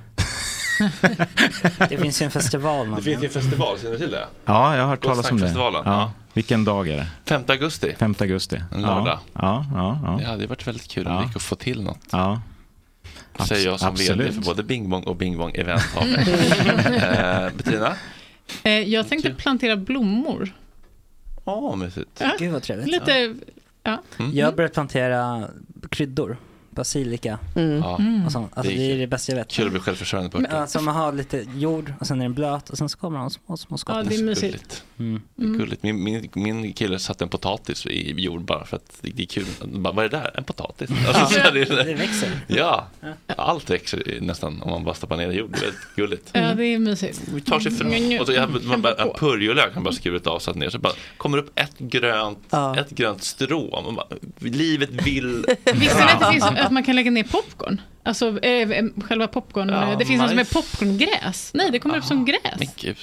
Det 1.89 1.99
finns 1.99 2.23
ju 2.23 2.25
en 2.25 2.31
festival. 2.31 2.91
Det 2.97 3.03
finns 3.03 3.23
ju 3.23 3.27
en 3.27 3.33
festival, 3.33 3.79
känner 3.79 3.93
du 3.93 3.99
till 3.99 4.11
det? 4.11 4.27
Ja, 4.45 4.77
jag 4.77 4.83
har 4.83 4.89
hört 4.89 5.03
talas 5.05 5.31
om 5.31 5.41
det. 5.41 5.53
Ja. 5.55 5.83
ja. 5.85 6.13
Vilken 6.33 6.65
dag 6.65 6.89
är 6.89 6.97
det? 6.97 7.07
5 7.25 7.43
augusti. 7.49 7.95
5 7.99 8.15
augusti. 8.21 8.63
En 8.75 8.83
lördag. 8.83 9.19
Ja, 9.33 9.67
ja, 9.75 10.01
ja. 10.05 10.17
Det 10.21 10.27
hade 10.27 10.47
varit 10.47 10.67
väldigt 10.67 10.89
kul 10.89 11.07
om 11.07 11.13
Ja. 11.13 11.19
det 11.19 11.27
gick 11.27 11.37
att 11.37 11.43
få 11.43 11.57
till 11.57 11.83
något. 11.83 11.99
ja. 12.13 12.41
Säger 13.45 13.67
jag 13.67 13.81
som 13.81 13.89
Absolut. 13.89 14.21
vd 14.27 14.33
för 14.33 14.43
både 14.43 14.63
Bing 14.63 14.91
Bong 14.91 15.03
och 15.05 15.17
Bing 15.17 15.39
Bong 15.39 15.53
Event 15.55 15.83
AB. 15.97 16.05
eh, 16.07 17.57
Bettina? 17.57 17.97
Eh, 18.63 18.73
jag 18.73 19.09
tänkte 19.09 19.31
plantera 19.35 19.77
blommor. 19.77 20.53
Åh, 21.45 21.77
mysigt. 21.77 22.09
Ja. 22.19 22.31
Gud 22.39 22.53
vad 22.53 22.63
trevligt. 22.63 22.89
Lite, 22.89 23.35
ja. 23.83 24.03
Jag 24.33 24.47
har 24.47 24.53
börjat 24.53 24.73
plantera 24.73 25.49
kryddor, 25.91 26.37
basilika 26.71 27.39
Mm. 27.57 27.79
Ja. 27.79 28.01
och 28.27 28.33
sånt. 28.33 28.53
Alltså, 28.55 28.73
Det 28.73 28.79
det, 28.79 28.91
är 28.91 28.95
är 28.95 28.99
det 28.99 29.07
bästa 29.07 29.33
jag 29.33 29.37
vet. 29.39 29.49
Kul 29.51 29.67
att 29.67 29.73
bli 29.73 29.81
självförsörjande 29.81 30.31
på 30.31 30.39
örter. 30.39 30.57
Alltså 30.57 30.81
man 30.81 30.95
har 30.95 31.13
lite 31.13 31.47
jord 31.57 31.93
och 32.01 32.07
sen 32.07 32.21
är 32.21 32.25
den 32.25 32.35
blöt 32.35 32.71
och 32.71 32.79
sen 32.79 32.89
så 32.89 32.99
kommer 32.99 33.19
de 33.19 33.31
små, 33.31 33.57
små 33.57 33.79
skott. 33.79 33.97
Ja, 33.97 34.03
det 34.03 34.15
är 34.17 34.25
mysigt. 34.25 34.85
Mm. 34.99 35.23
Mm. 35.39 35.59
Gulligt. 35.59 35.83
Min, 35.83 36.03
min, 36.05 36.29
min 36.35 36.73
kille 36.73 36.99
satte 36.99 37.25
en 37.25 37.29
potatis 37.29 37.87
i 37.87 38.13
jord 38.21 38.43
bara 38.45 38.65
för 38.65 38.77
att 38.77 38.99
det 39.03 39.23
är 39.23 39.27
kul. 39.27 39.45
Bara, 39.65 39.93
Vad 39.93 40.05
är 40.05 40.09
det 40.09 40.17
där? 40.17 40.31
En 40.35 40.45
potatis? 40.45 40.91
Alltså, 41.09 41.41
så 41.41 41.51
det, 41.51 41.65
Det 41.65 41.95
växer. 41.95 42.31
Ja, 42.47 42.87
allt 43.37 43.71
växer 43.71 44.19
nästan 44.21 44.63
om 44.63 44.71
man 44.71 44.85
bara 44.85 44.95
stoppar 44.95 45.17
ner 45.17 45.31
i 45.31 45.35
jord. 45.35 45.51
Det 45.51 45.57
är 45.59 45.61
väldigt 45.61 45.97
gulligt. 45.97 46.31
ja, 46.33 46.55
det 46.55 46.65
är 46.65 46.79
mysigt. 46.79 47.21
Vi 47.35 47.41
tar 47.41 47.61
sig 47.61 47.73
fram. 47.73 48.21
Och 48.21 48.27
så 48.27 48.33
jag, 48.33 48.65
man 48.65 48.83
bara, 48.83 48.95
en 48.95 49.09
purjolök 49.19 49.75
kan 49.75 49.85
bara 49.85 49.95
skurit 49.95 50.27
av 50.27 50.39
satt 50.39 50.57
ner. 50.57 50.71
Så 50.71 50.79
bara 50.79 50.93
kommer 51.17 51.39
upp 51.39 51.59
ett 51.59 51.79
grönt, 51.79 52.55
ett 52.79 52.91
grönt 52.91 53.23
strå. 53.25 53.83
Man 53.85 53.95
bara, 53.95 54.07
livet 54.39 54.91
vill. 55.07 55.45
Visste 55.75 56.05
ni 56.05 56.11
att, 56.13 56.21
det 56.21 56.33
finns, 56.33 56.45
att 56.45 56.73
man 56.73 56.83
kan 56.85 56.97
lägga 56.97 57.11
ner 57.11 57.25
popcorn? 57.25 57.81
Alltså 58.03 58.39
eh, 58.41 58.85
själva 59.05 59.29
popcorn. 59.29 59.69
Ja, 59.69 59.97
det 59.99 60.05
finns 60.05 60.21
något 60.21 60.31
som 60.31 60.39
är 60.39 60.45
majs. 60.45 60.53
popcorngräs. 60.53 61.51
Nej, 61.55 61.71
det 61.71 61.79
kommer 61.79 61.99
upp 61.99 62.05
som 62.05 62.25
gräs. 62.25 62.41
Men 62.59 62.69
gud. 62.77 62.97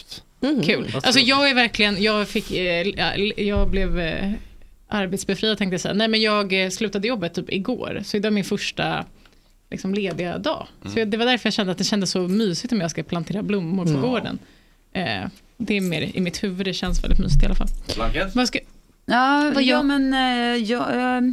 Kul. 0.66 0.92
Alltså 1.04 1.20
jag 1.20 1.50
är 1.50 1.54
verkligen, 1.56 2.04
jag 2.04 2.28
fick, 2.28 2.52
eh, 2.52 2.88
ja, 2.88 3.16
jag 3.38 3.70
blev 3.70 4.00
eh, 4.00 4.32
arbetsbefriad 4.88 5.58
tänkte 5.58 5.74
jag 5.74 5.82
säga. 5.82 5.94
Nej 5.94 6.08
men 6.08 6.22
jag 6.22 6.64
eh, 6.64 6.70
slutade 6.70 7.08
jobbet 7.08 7.34
typ 7.34 7.52
igår, 7.54 8.02
så 8.04 8.18
idag 8.18 8.30
är 8.30 8.34
min 8.34 8.44
första 8.44 9.06
liksom, 9.72 9.94
lediga 9.94 10.38
dag. 10.38 10.68
Så 10.82 10.88
Mm. 10.88 11.00
jag, 11.00 11.08
det 11.08 11.18
var 11.18 11.26
därför 11.26 11.48
jag 11.48 11.54
kände 11.54 11.72
att 11.72 11.78
det 11.78 11.84
kändes 11.84 12.12
så 12.12 12.20
mysigt 12.20 12.74
om 12.74 12.82
jag 12.82 12.92
ska 12.92 13.04
plantera 13.04 13.44
blommor 13.44 13.84
på 13.84 13.90
Mm. 13.90 14.02
gården. 14.02 14.40
Eh, 14.94 15.24
det 15.58 15.78
är 15.78 15.82
mer 15.82 16.02
i 16.14 16.20
mitt 16.22 16.44
huvud, 16.44 16.66
det 16.68 16.74
känns 16.74 17.04
väldigt 17.04 17.20
mysigt 17.20 17.44
i 17.44 17.46
alla 17.46 17.56
fall. 17.56 17.68
Vad 18.36 18.48
ska, 18.48 18.60
Ja, 19.06 19.52
Vad 19.56 19.64
ja 19.64 19.84
men 19.84 20.14
jag, 20.66 21.18
eh, 21.18 21.24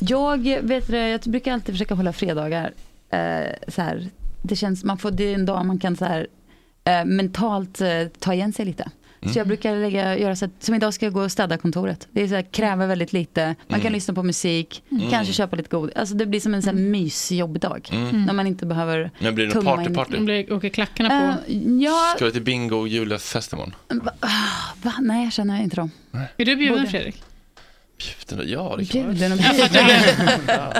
jag, 0.00 0.62
vet 0.62 0.86
det, 0.88 1.08
jag 1.08 1.20
brukar 1.20 1.52
alltid 1.52 1.74
försöka 1.74 1.94
hålla 1.94 2.12
fredagar. 2.12 2.72
Eh, 3.10 3.46
så 3.68 3.82
här, 3.82 4.06
det, 4.42 4.56
känns, 4.56 4.84
man 4.84 4.98
får, 4.98 5.10
det 5.10 5.24
är 5.24 5.34
en 5.34 5.46
dag 5.46 5.66
man 5.66 5.78
kan 5.78 5.96
så 5.96 6.04
här, 6.04 6.26
eh, 6.84 7.04
mentalt 7.04 7.80
eh, 7.80 7.88
ta 8.18 8.34
igen 8.34 8.52
sig 8.52 8.64
lite. 8.64 8.90
Så 9.32 9.38
jag 9.38 9.46
brukar 9.46 9.76
lägga, 9.76 10.18
göra 10.18 10.36
så 10.36 10.44
att, 10.44 10.50
som 10.58 10.74
idag 10.74 10.94
ska 10.94 11.06
jag 11.06 11.12
gå 11.12 11.22
och 11.22 11.32
städa 11.32 11.58
kontoret. 11.58 12.08
Det 12.10 12.22
är 12.22 12.28
så 12.28 12.34
här, 12.34 12.42
kräver 12.42 12.86
väldigt 12.86 13.12
lite, 13.12 13.46
man 13.46 13.54
kan 13.68 13.80
Mm. 13.80 13.92
lyssna 13.92 14.14
på 14.14 14.22
musik, 14.22 14.82
Mm. 14.90 15.10
kanske 15.10 15.32
köpa 15.34 15.56
lite 15.56 15.68
godis. 15.68 15.96
Alltså 15.96 16.14
det 16.14 16.26
blir 16.26 16.40
som 16.40 16.54
en 16.54 16.62
så 16.62 16.68
här 16.70 16.76
mysjobbdag. 16.76 17.88
Mm. 17.92 18.24
När 18.24 18.32
man 18.32 18.46
inte 18.46 18.66
behöver 18.66 19.10
Men 19.18 19.34
blir 19.34 19.46
det 19.46 19.52
tumma 19.52 19.76
party, 19.76 19.88
in- 19.88 19.94
party? 19.94 20.18
blir, 20.18 20.52
åker 20.52 20.68
klackarna 20.68 21.08
på? 21.08 21.52
Eh, 21.52 21.58
ja, 21.82 22.12
Ska 22.16 22.24
du 22.24 22.30
till 22.30 22.42
bingo 22.42 22.76
och 22.76 22.88
Julias 22.88 23.24
fest 23.32 23.52
imorgon? 23.52 23.74
va? 24.82 24.92
Nej 25.00 25.24
jag 25.24 25.32
känner 25.32 25.62
inte 25.62 25.76
dem. 25.76 25.90
Är 26.36 26.44
du 26.44 26.56
bjuden 26.56 26.78
Både. 26.78 26.90
Fredrik? 26.90 27.22
Bjuden? 28.28 28.48
Ja, 28.50 28.74
det 28.78 28.84
kan. 28.84 29.02
Bjuden 29.14 29.32
och 29.32 29.38
Ja. 30.48 30.72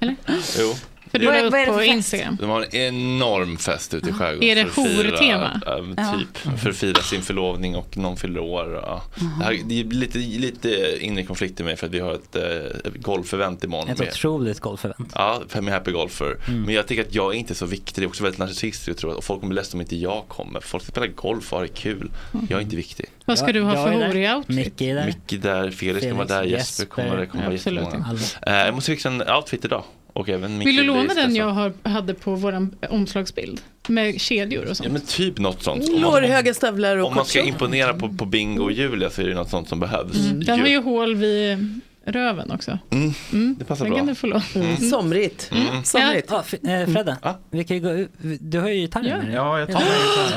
Eller? 0.00 0.16
Jo. 0.58 0.74
För 1.18 1.32
du 1.32 1.50
la 1.50 1.66
upp 1.66 1.74
på? 1.74 1.82
Instagram. 1.82 2.36
De 2.40 2.50
har 2.50 2.62
en 2.62 2.74
enorm 2.74 3.56
fest 3.56 3.94
ute 3.94 4.10
i 4.10 4.12
skärgården. 4.12 4.48
Är 4.48 4.54
det 4.54 4.62
att 4.62 4.74
hortema? 4.74 5.60
ja, 5.66 5.84
Ja. 5.96 6.14
Typ, 6.18 6.58
för 6.60 6.70
att 6.70 6.76
fira 6.76 7.02
sin 7.02 7.22
förlovning 7.22 7.76
och 7.76 7.96
någon 7.96 8.16
fyller 8.16 8.40
år. 8.40 8.80
Ja. 8.86 9.02
Det, 9.38 9.44
här, 9.44 9.58
det 9.64 9.80
är 9.80 9.84
lite, 9.84 10.18
lite 10.18 10.96
inre 11.00 11.22
konflikt 11.22 11.60
i 11.60 11.62
mig 11.62 11.76
för 11.76 11.86
att 11.86 11.92
vi 11.92 12.00
har 12.00 12.12
ett, 12.14 12.36
ett 12.36 12.94
golfevent 13.02 13.64
imorgon. 13.64 13.88
Ett 13.88 13.98
med- 13.98 14.08
otroligt 14.08 14.60
golfevent. 14.60 15.12
Ja, 15.14 15.42
med 15.60 15.74
Happy 15.74 15.90
Golfer. 15.90 16.36
Men 16.48 16.74
jag 16.74 16.86
tycker 16.86 17.02
att 17.02 17.14
jag 17.14 17.34
är 17.34 17.38
inte 17.38 17.54
så 17.54 17.66
viktig. 17.66 18.02
Det 18.02 18.04
är 18.04 18.08
också 18.08 18.22
väldigt 18.22 18.38
narcissistiskt. 18.38 18.88
Jag 18.88 18.96
tror 18.96 19.18
att 19.18 19.24
folk 19.24 19.40
kommer 19.40 19.50
bli 19.50 19.56
ledsna 19.60 19.76
om 19.76 19.80
inte 19.80 19.96
jag 19.96 20.24
kommer. 20.28 20.60
Folk 20.60 20.82
ska 20.82 20.92
spela 20.92 21.06
golf 21.06 21.52
och 21.52 21.58
ha 21.58 21.62
det 21.66 21.72
kul. 21.74 22.10
Jag 22.48 22.58
är 22.58 22.62
inte 22.62 22.76
viktig. 22.76 23.06
Vad 23.24 23.38
ska 23.38 23.52
du 23.52 23.62
ha 23.62 23.72
för 23.72 23.92
horig 24.06 24.30
outfit? 24.36 24.56
Micke 24.56 24.80
är 24.80 24.94
där. 24.94 25.06
Micke 25.06 25.42
där, 25.42 25.70
Felix 25.70 26.02
kommer 26.06 26.14
vara 26.14 26.26
där, 26.26 26.42
Jesper 26.44 26.56
Jesper. 26.82 26.86
kommer, 26.86 27.16
det 27.16 27.26
kommer 27.26 27.44
vara 27.44 27.54
Absolut. 27.54 27.84
jättemånga. 27.84 28.18
Eh, 28.46 28.54
jag 28.54 28.74
måste 28.74 28.90
fixa 28.92 29.08
en 29.08 29.22
outfit 29.28 29.64
idag. 29.64 29.82
Och 30.16 30.28
även 30.28 30.58
Vill 30.58 30.76
du 30.76 30.82
låna 30.82 31.14
den 31.14 31.36
jag 31.36 31.50
har, 31.50 31.72
hade 31.82 32.14
på 32.14 32.34
vår 32.34 32.68
omslagsbild? 32.90 33.60
Med 33.88 34.20
kedjor 34.20 34.62
och 34.62 34.68
Ja 34.70 34.74
sånt? 34.74 34.92
men 34.92 35.00
typ 35.00 35.38
något 35.38 35.62
sånt. 35.62 35.88
Om 35.88 35.92
man, 35.92 36.02
Lårhöga 36.02 36.54
stövlar 36.54 36.96
och 36.96 37.08
om 37.08 37.14
man 37.14 37.24
ska 37.24 37.42
imponera 37.42 37.94
på, 37.94 38.08
på 38.08 38.24
Bingo 38.24 38.64
och 38.64 38.72
Julia 38.72 39.10
så 39.10 39.22
är 39.22 39.28
det 39.28 39.34
något 39.34 39.50
sånt 39.50 39.68
som 39.68 39.80
behövs. 39.80 40.16
Mm. 40.16 40.44
Den 40.44 40.60
har 40.60 40.66
ju 40.66 40.82
hål 40.82 41.14
vid 41.14 41.80
röven 42.06 42.50
också. 42.50 42.78
Mm, 42.90 43.12
Mm. 43.32 43.56
det 43.58 43.64
passar 43.64 43.84
Den 43.84 43.90
bra. 43.92 43.98
kan 43.98 44.06
du 44.06 44.14
få 44.14 44.26
låna. 44.26 44.42
Mm. 44.54 44.76
Somrigt. 44.76 45.50
Mm. 45.52 45.84
Somrigt. 45.84 46.26
Ja, 46.30 46.42
F- 46.46 46.54
eh, 46.68 46.92
Fredde, 46.92 47.16
vi 47.50 47.64
kan 47.64 47.76
ju 47.76 47.82
gå 47.82 47.90
ut. 47.92 48.10
Du 48.40 48.60
har 48.60 48.68
ju 48.68 48.74
gitarren 48.80 49.06
Ja. 49.08 49.16
med 49.16 49.26
dig. 49.26 49.34
Ja, 49.34 49.58
jag 49.58 49.72
tar 49.72 49.80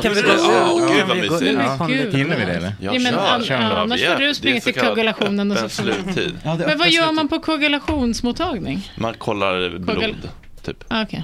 Kan 0.01 0.13
vi 0.13 0.21
gå 0.21 0.27
precis. 0.27 0.47
Ja, 0.49 0.73
ut? 0.83 0.89
gud, 0.89 0.97
Kan 0.99 1.07
vad 1.07 1.17
mysigt. 1.17 1.59
Ja. 2.11 2.17
Hinner 2.17 2.37
vi 2.39 2.45
det 2.45 2.51
eller? 2.53 2.73
Ja, 2.81 2.93
Ja, 2.93 2.99
men 2.99 3.13
kör, 3.13 3.27
an- 3.35 3.43
kör 3.43 3.55
ja, 3.61 3.77
annars 3.81 4.05
får 4.05 4.15
du 4.19 4.35
springa 4.35 4.59
till 4.61 4.73
koagulationen 4.73 5.51
och 5.51 5.57
så 5.57 5.69
sluttid. 5.69 6.37
Ja, 6.43 6.55
Men 6.67 6.77
vad 6.77 6.89
gör 6.89 7.11
man 7.11 7.27
på 7.27 7.39
koagulationsmottagning? 7.39 8.91
Man 8.97 9.13
kollar 9.13 9.77
blod, 9.79 10.29
typ. 10.65 10.83
Ah, 10.87 11.01
Okej, 11.03 11.23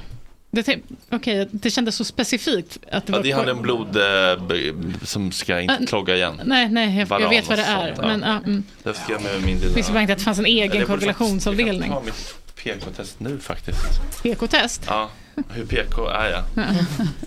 det, 0.62 0.80
okej, 1.10 1.48
det 1.52 1.70
kändes 1.72 1.96
så 1.96 2.04
specifikt 2.06 2.78
att 2.92 3.08
det 3.08 3.12
Ja, 3.14 3.18
var... 3.18 3.24
det 3.24 3.32
handlar 3.32 3.54
om 3.54 3.62
blod 3.62 3.98
eh, 3.98 5.04
som 5.04 5.32
ska 5.32 5.60
inte 5.60 5.74
Ah, 5.84 5.86
klogga 5.88 6.16
igen. 6.16 6.42
Nej, 6.46 6.70
nej, 6.70 7.06
jag, 7.10 7.22
jag 7.22 7.30
vet 7.30 7.48
vad 7.50 7.58
det 7.58 7.64
är. 7.64 7.86
sånt, 7.96 7.98
ja. 8.02 8.08
Men, 8.08 8.24
ah, 8.24 8.38
mm. 8.46 8.64
Därför 8.84 9.02
ska 9.04 9.12
jag 9.14 9.22
med 9.24 9.42
min. 9.46 9.74
Visste 9.76 9.92
bara 9.92 10.02
inte 10.02 10.14
att 10.14 10.20
det 10.20 10.26
fanns 10.26 10.40
en 10.40 10.46
egen 10.46 10.86
koagulationsavdelning. 10.86 11.92
Jag 11.92 12.04
kan 12.04 12.04
ta 12.04 12.06
mitt 12.06 12.36
PK-test 12.56 13.20
nu 13.20 13.40
faktiskt. 13.40 13.80
PK-test? 14.24 14.82
Ja, 14.88 15.10
hur 15.50 15.66
PK 15.66 16.08
är 16.10 16.30
jag? 16.30 16.44
Ja. 16.56 16.64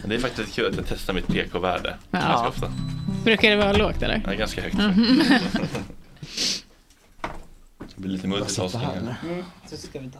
Det 0.05 0.15
är 0.15 0.19
faktiskt 0.19 0.55
kul 0.55 0.67
att 0.71 0.77
jag 0.77 0.85
testar 0.89 1.13
mitt 1.15 1.27
PK-värde 1.27 1.97
Ja. 2.11 2.19
ganska 2.21 2.49
ofta. 2.49 2.73
Brukar 3.25 3.51
det 3.51 3.57
vara 3.57 3.73
lågt 3.73 4.03
eller? 4.03 4.23
Ja, 4.27 4.33
ganska 4.33 4.63
högt. 4.63 4.75
Mhm. 4.75 5.23
Det 7.79 8.03
blir 8.03 8.11
lite 8.13 8.27
multitasking. 8.29 8.81
Mm, 8.81 9.45
så 9.71 9.77
ska 9.77 9.99
vi 10.01 10.11
ta. 10.11 10.19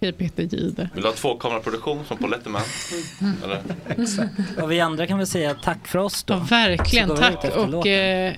Hej 0.00 0.12
Peter 0.12 0.42
Gide. 0.42 0.88
Vill 0.94 1.02
du 1.02 1.08
ha 1.08 1.14
tvåkameraproduktion 1.14 2.04
som 2.04 2.16
på 2.16 2.26
Letterman? 2.26 2.62
Eller? 3.44 3.62
Och 4.62 4.70
vi 4.70 4.80
andra 4.80 5.06
kan 5.06 5.18
väl 5.18 5.26
säga 5.26 5.54
tack 5.54 5.86
för 5.88 5.98
oss 5.98 6.24
då. 6.24 6.34
Ja, 6.34 6.38
verkligen, 6.50 7.16
tack 7.16 7.44
och, 7.56 7.86
eh, 7.86 8.34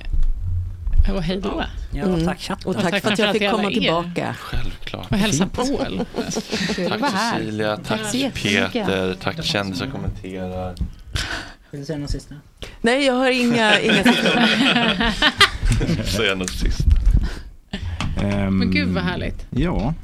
och 1.14 1.22
hej 1.22 1.40
då. 1.40 1.64
Ja, 1.93 2.02
Mm. 2.05 2.24
tack 2.27 2.40
chatten. 2.40 2.68
Och 2.70 2.82
tack 2.82 3.02
för 3.02 3.12
att 3.12 3.18
jag 3.18 3.32
fick 3.32 3.51
komma 3.51 3.70
er. 3.70 3.81
tillbaka. 3.81 4.35
Självklart. 4.40 5.10
Och 5.10 5.16
hälsa 5.16 5.47
Paul. 5.47 6.01
Att 6.90 7.01
Tack. 7.01 7.10
Cecilia, 7.35 7.77
tack 7.77 8.01
Tack. 8.12 8.35
Peter, 8.35 9.14
tack 9.22 9.44
kändisar 9.44 9.86
kommenterar. 9.86 10.74
Vill 11.70 11.81
du 11.81 11.86
säga 11.86 11.98
något 11.98 12.10
sista? 12.10 12.35
Nej, 12.81 13.06
jag 13.06 13.14
har 13.14 13.31
inga, 13.31 13.81
inga 13.81 14.05
sista 14.05 14.43
Så 16.05 16.22
jag 16.22 16.39
nog 16.39 16.51
sist. 16.51 16.81
Ehm, 18.22 18.59
Men 18.59 18.70
gud 18.70 18.89
vad 18.89 19.02
härligt. 19.05 19.47
Ja. 19.51 19.94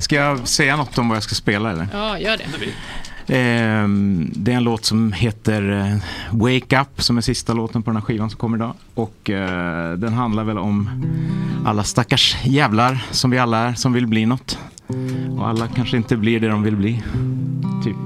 Ska 0.00 0.16
jag 0.16 0.48
säga 0.48 0.76
något 0.76 0.98
om 0.98 1.08
vad 1.08 1.16
jag 1.16 1.22
ska 1.22 1.34
spela 1.34 1.70
eller? 1.70 1.88
Ja, 1.92 2.18
gör 2.18 2.36
det. 2.36 2.44
Ehm, 3.34 4.30
det 4.34 4.52
är 4.52 4.56
en 4.56 4.64
låt 4.64 4.84
som 4.84 5.12
heter 5.12 5.70
eh, 5.70 5.96
Wake 6.38 6.80
Up 6.80 7.02
som 7.02 7.16
är 7.16 7.20
sista 7.20 7.52
låten 7.52 7.82
på 7.82 7.90
den 7.90 7.96
här 7.96 8.02
skivan 8.02 8.30
som 8.30 8.38
kommer 8.38 8.56
idag. 8.56 8.74
Och 8.94 9.30
eh, 9.30 9.92
den 9.92 10.12
handlar 10.12 10.44
väl 10.44 10.58
om 10.58 10.90
alla 11.66 11.84
stackars 11.84 12.36
jävlar 12.44 13.04
som 13.10 13.30
vi 13.30 13.38
alla 13.38 13.58
är 13.58 13.74
som 13.74 13.92
vill 13.92 14.06
bli 14.06 14.26
något. 14.26 14.58
Och 15.38 15.48
alla 15.48 15.68
kanske 15.68 15.96
inte 15.96 16.16
blir 16.16 16.40
det 16.40 16.48
de 16.48 16.62
vill 16.62 16.76
bli. 16.76 17.02
Typ. 17.84 17.96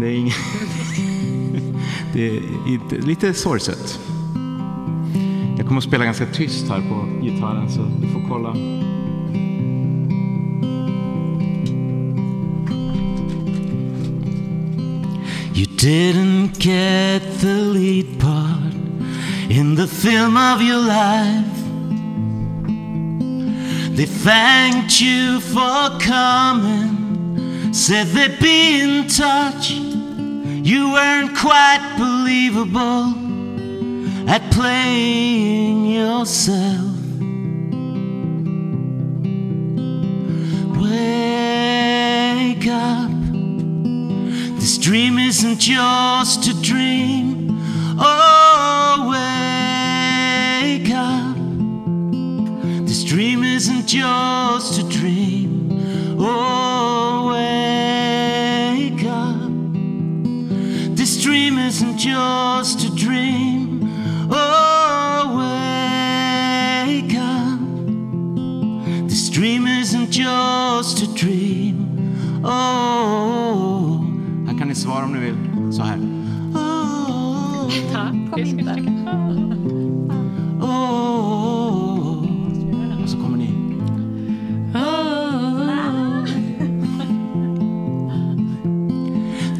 Det 0.00 0.06
är 0.06 0.14
inget... 0.14 0.34
Det 2.12 2.28
är 2.28 2.42
inte, 2.68 2.96
lite 3.06 3.34
sorgset. 3.34 4.00
Jag 5.56 5.66
kommer 5.66 5.78
att 5.78 5.84
spela 5.84 6.04
ganska 6.04 6.26
tyst 6.26 6.68
här 6.68 6.80
på 6.80 7.22
gitarren 7.22 7.70
så 7.70 7.80
du 8.00 8.08
får 8.08 8.28
kolla. 8.28 8.54
You 15.56 15.64
didn't 15.64 16.58
get 16.58 17.20
the 17.40 17.54
lead 17.76 18.20
part 18.20 18.74
in 19.50 19.74
the 19.74 19.86
film 19.86 20.36
of 20.36 20.60
your 20.60 20.76
life. 20.76 21.56
They 23.96 24.04
thanked 24.04 25.00
you 25.00 25.40
for 25.40 25.98
coming, 25.98 27.72
said 27.72 28.08
they'd 28.08 28.38
be 28.38 28.82
in 28.82 29.08
touch. 29.08 29.70
You 29.70 30.92
weren't 30.92 31.34
quite 31.34 31.96
believable 31.96 33.14
at 34.28 34.52
playing 34.52 35.86
yourself. 35.86 36.95
This 44.66 44.78
dream 44.78 45.16
isn't 45.20 45.68
yours 45.68 46.36
to 46.38 46.52
dream. 46.60 47.56
Oh, 48.00 49.06
wake 50.60 50.90
up. 50.90 51.36
This 52.84 53.04
dream 53.04 53.44
isn't 53.44 53.94
yours 53.94 54.76
to 54.76 54.82
dream. 54.88 55.70
Oh, 56.18 57.28
wake 57.30 59.04
up. 59.04 59.52
This 60.96 61.22
dream 61.22 61.58
isn't 61.58 62.04
yours 62.04 62.74
to 62.74 62.90
dream. 62.96 63.88
Oh, 64.32 65.36
wake 66.88 67.14
up. 67.14 67.60
This 69.08 69.28
dream 69.30 69.68
isn't 69.68 70.16
yours 70.16 70.92
to 70.94 71.06
dream. 71.14 72.42
Oh. 72.44 73.65
Här 74.86 74.94
kan 74.94 74.94
ni 74.94 74.94
svara 74.94 75.04
om 75.04 75.12
ni 75.12 75.18
vill. 75.18 75.36
Så 75.72 75.82
här. 75.82 75.96
Kom 78.30 78.40
in 78.40 78.56
där. 78.64 78.78
Och 83.02 83.08
så 83.10 83.16
kommer 83.16 83.36
ni. 83.36 83.50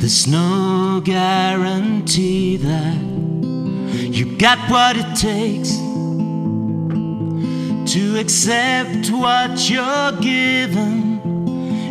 There's 0.01 0.27
no 0.29 1.01
guarantee 1.01 2.57
that 2.59 2.97
you 4.15 4.25
got 4.39 4.59
what 4.71 4.97
it 4.97 5.17
takes 5.17 5.79
to 7.93 8.19
accept 8.21 9.11
what 9.11 9.71
you're 9.71 10.13
given. 10.21 11.21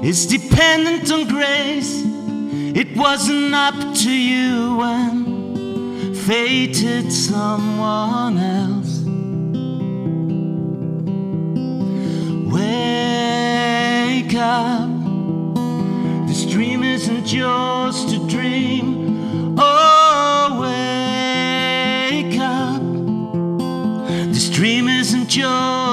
It's 0.03 0.25
dependent 0.25 1.11
on 1.11 1.27
grace. 1.27 2.14
It 2.75 2.95
wasn't 2.97 3.55
up 3.55 3.95
to 4.03 4.11
you 4.11 4.75
when 4.75 6.13
fated 6.13 7.09
someone 7.09 8.37
else. 8.37 8.99
Wake 12.53 14.35
up. 14.35 14.89
This 16.27 16.45
dream 16.45 16.83
isn't 16.83 17.31
yours 17.31 18.03
to 18.11 18.27
dream. 18.27 19.55
Oh, 19.57 20.59
wake 20.59 22.37
up. 22.37 22.81
This 24.33 24.49
dream 24.49 24.89
isn't 24.89 25.33
yours 25.33 25.84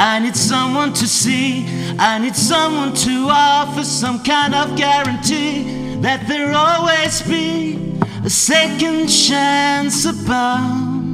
I 0.00 0.20
need 0.20 0.36
someone 0.36 0.92
to 0.92 1.08
see, 1.08 1.66
I 1.98 2.20
need 2.20 2.36
someone 2.36 2.94
to 2.94 3.26
offer 3.28 3.82
some 3.82 4.22
kind 4.22 4.54
of 4.54 4.76
guarantee 4.76 5.96
that 6.02 6.28
there'll 6.28 6.54
always 6.54 7.20
be 7.22 7.98
a 8.24 8.30
second 8.30 9.08
chance 9.08 10.04
abound. 10.04 11.06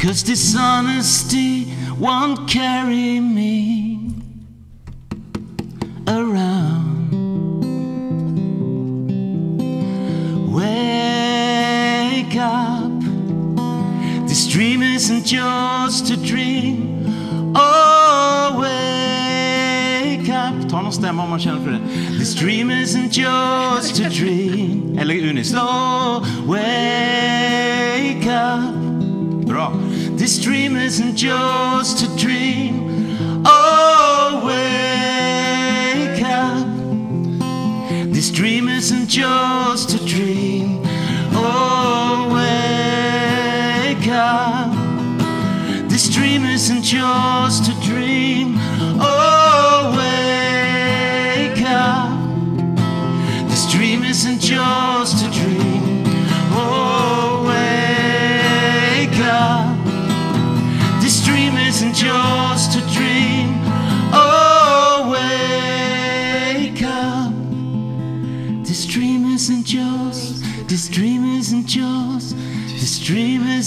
Cause 0.00 0.24
dishonesty 0.24 1.72
won't 2.00 2.48
carry 2.48 3.20
me 3.20 4.10
around. 6.08 7.12
Wake 10.52 12.34
up. 12.34 12.90
This 14.26 14.48
dream 14.48 14.82
isn't 14.82 15.30
yours 15.30 15.61
stämma 20.92 21.22
om 21.22 21.30
man 21.30 21.40
känner 21.40 21.64
för 21.64 21.70
det. 21.70 21.80
This 22.18 22.34
dream 22.34 22.70
isn't 22.70 23.18
yours 23.18 23.92
to 23.92 24.02
dream. 24.02 24.98
Eller 24.98 25.14
unis. 25.14 25.54
Oh, 25.54 26.24
wake 26.46 28.26
up. 28.26 28.74
Bra. 29.46 29.72
This 30.18 30.38
dream 30.44 30.76
isn't 30.76 31.22
yours 31.22 31.94
to 31.94 32.06
dream. 32.26 32.74
Oh, 33.44 34.46
wake 34.46 36.22
up. 36.22 36.66
This 38.14 38.30
dream 38.30 38.68
isn't 38.68 39.16
yours 39.16 39.86
to 39.86 39.98
dream. 40.06 40.80
Oh, 41.34 42.28
wake 42.34 44.08
up. 44.08 44.72
This 45.88 46.08
dream 46.08 46.44
isn't 46.46 46.92
yours 46.92 47.60
to 47.60 47.71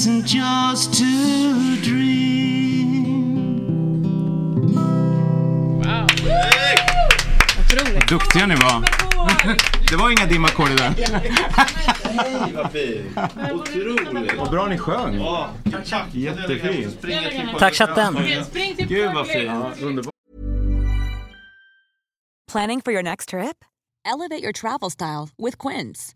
isn't 0.05 0.33
yours 0.35 0.87
to 0.87 1.81
dream. 1.81 3.23
Wow. 5.81 6.07
Vad 7.93 8.07
duktiga 8.09 8.45
ni 8.47 8.55
var. 8.55 8.85
Det 9.89 9.95
var 9.95 10.09
inga 10.11 10.25
dimackord 10.25 10.69
det 10.69 10.75
där. 10.75 10.93
Hej 12.03 12.53
vad 12.53 12.71
fint! 12.71 13.17
Otroligt! 13.53 14.37
Vad 14.37 14.51
bra 14.51 14.67
ni 14.67 14.77
sjöng. 14.77 15.15
Ja, 15.19 15.49
tack, 15.71 15.89
tack. 15.89 16.13
Jättefint. 16.13 17.01
Tack 17.59 17.73
chatten. 17.73 18.17
Gud 18.77 19.13
vad 19.13 19.27
fint. 19.27 20.09
Planning 22.51 22.81
for 22.81 22.93
your 22.93 23.03
next 23.03 23.29
trip? 23.29 23.65
Elevate 24.05 24.43
your 24.43 24.53
travel 24.53 24.91
style 24.91 25.29
with 25.37 25.57
Quince. 25.57 26.15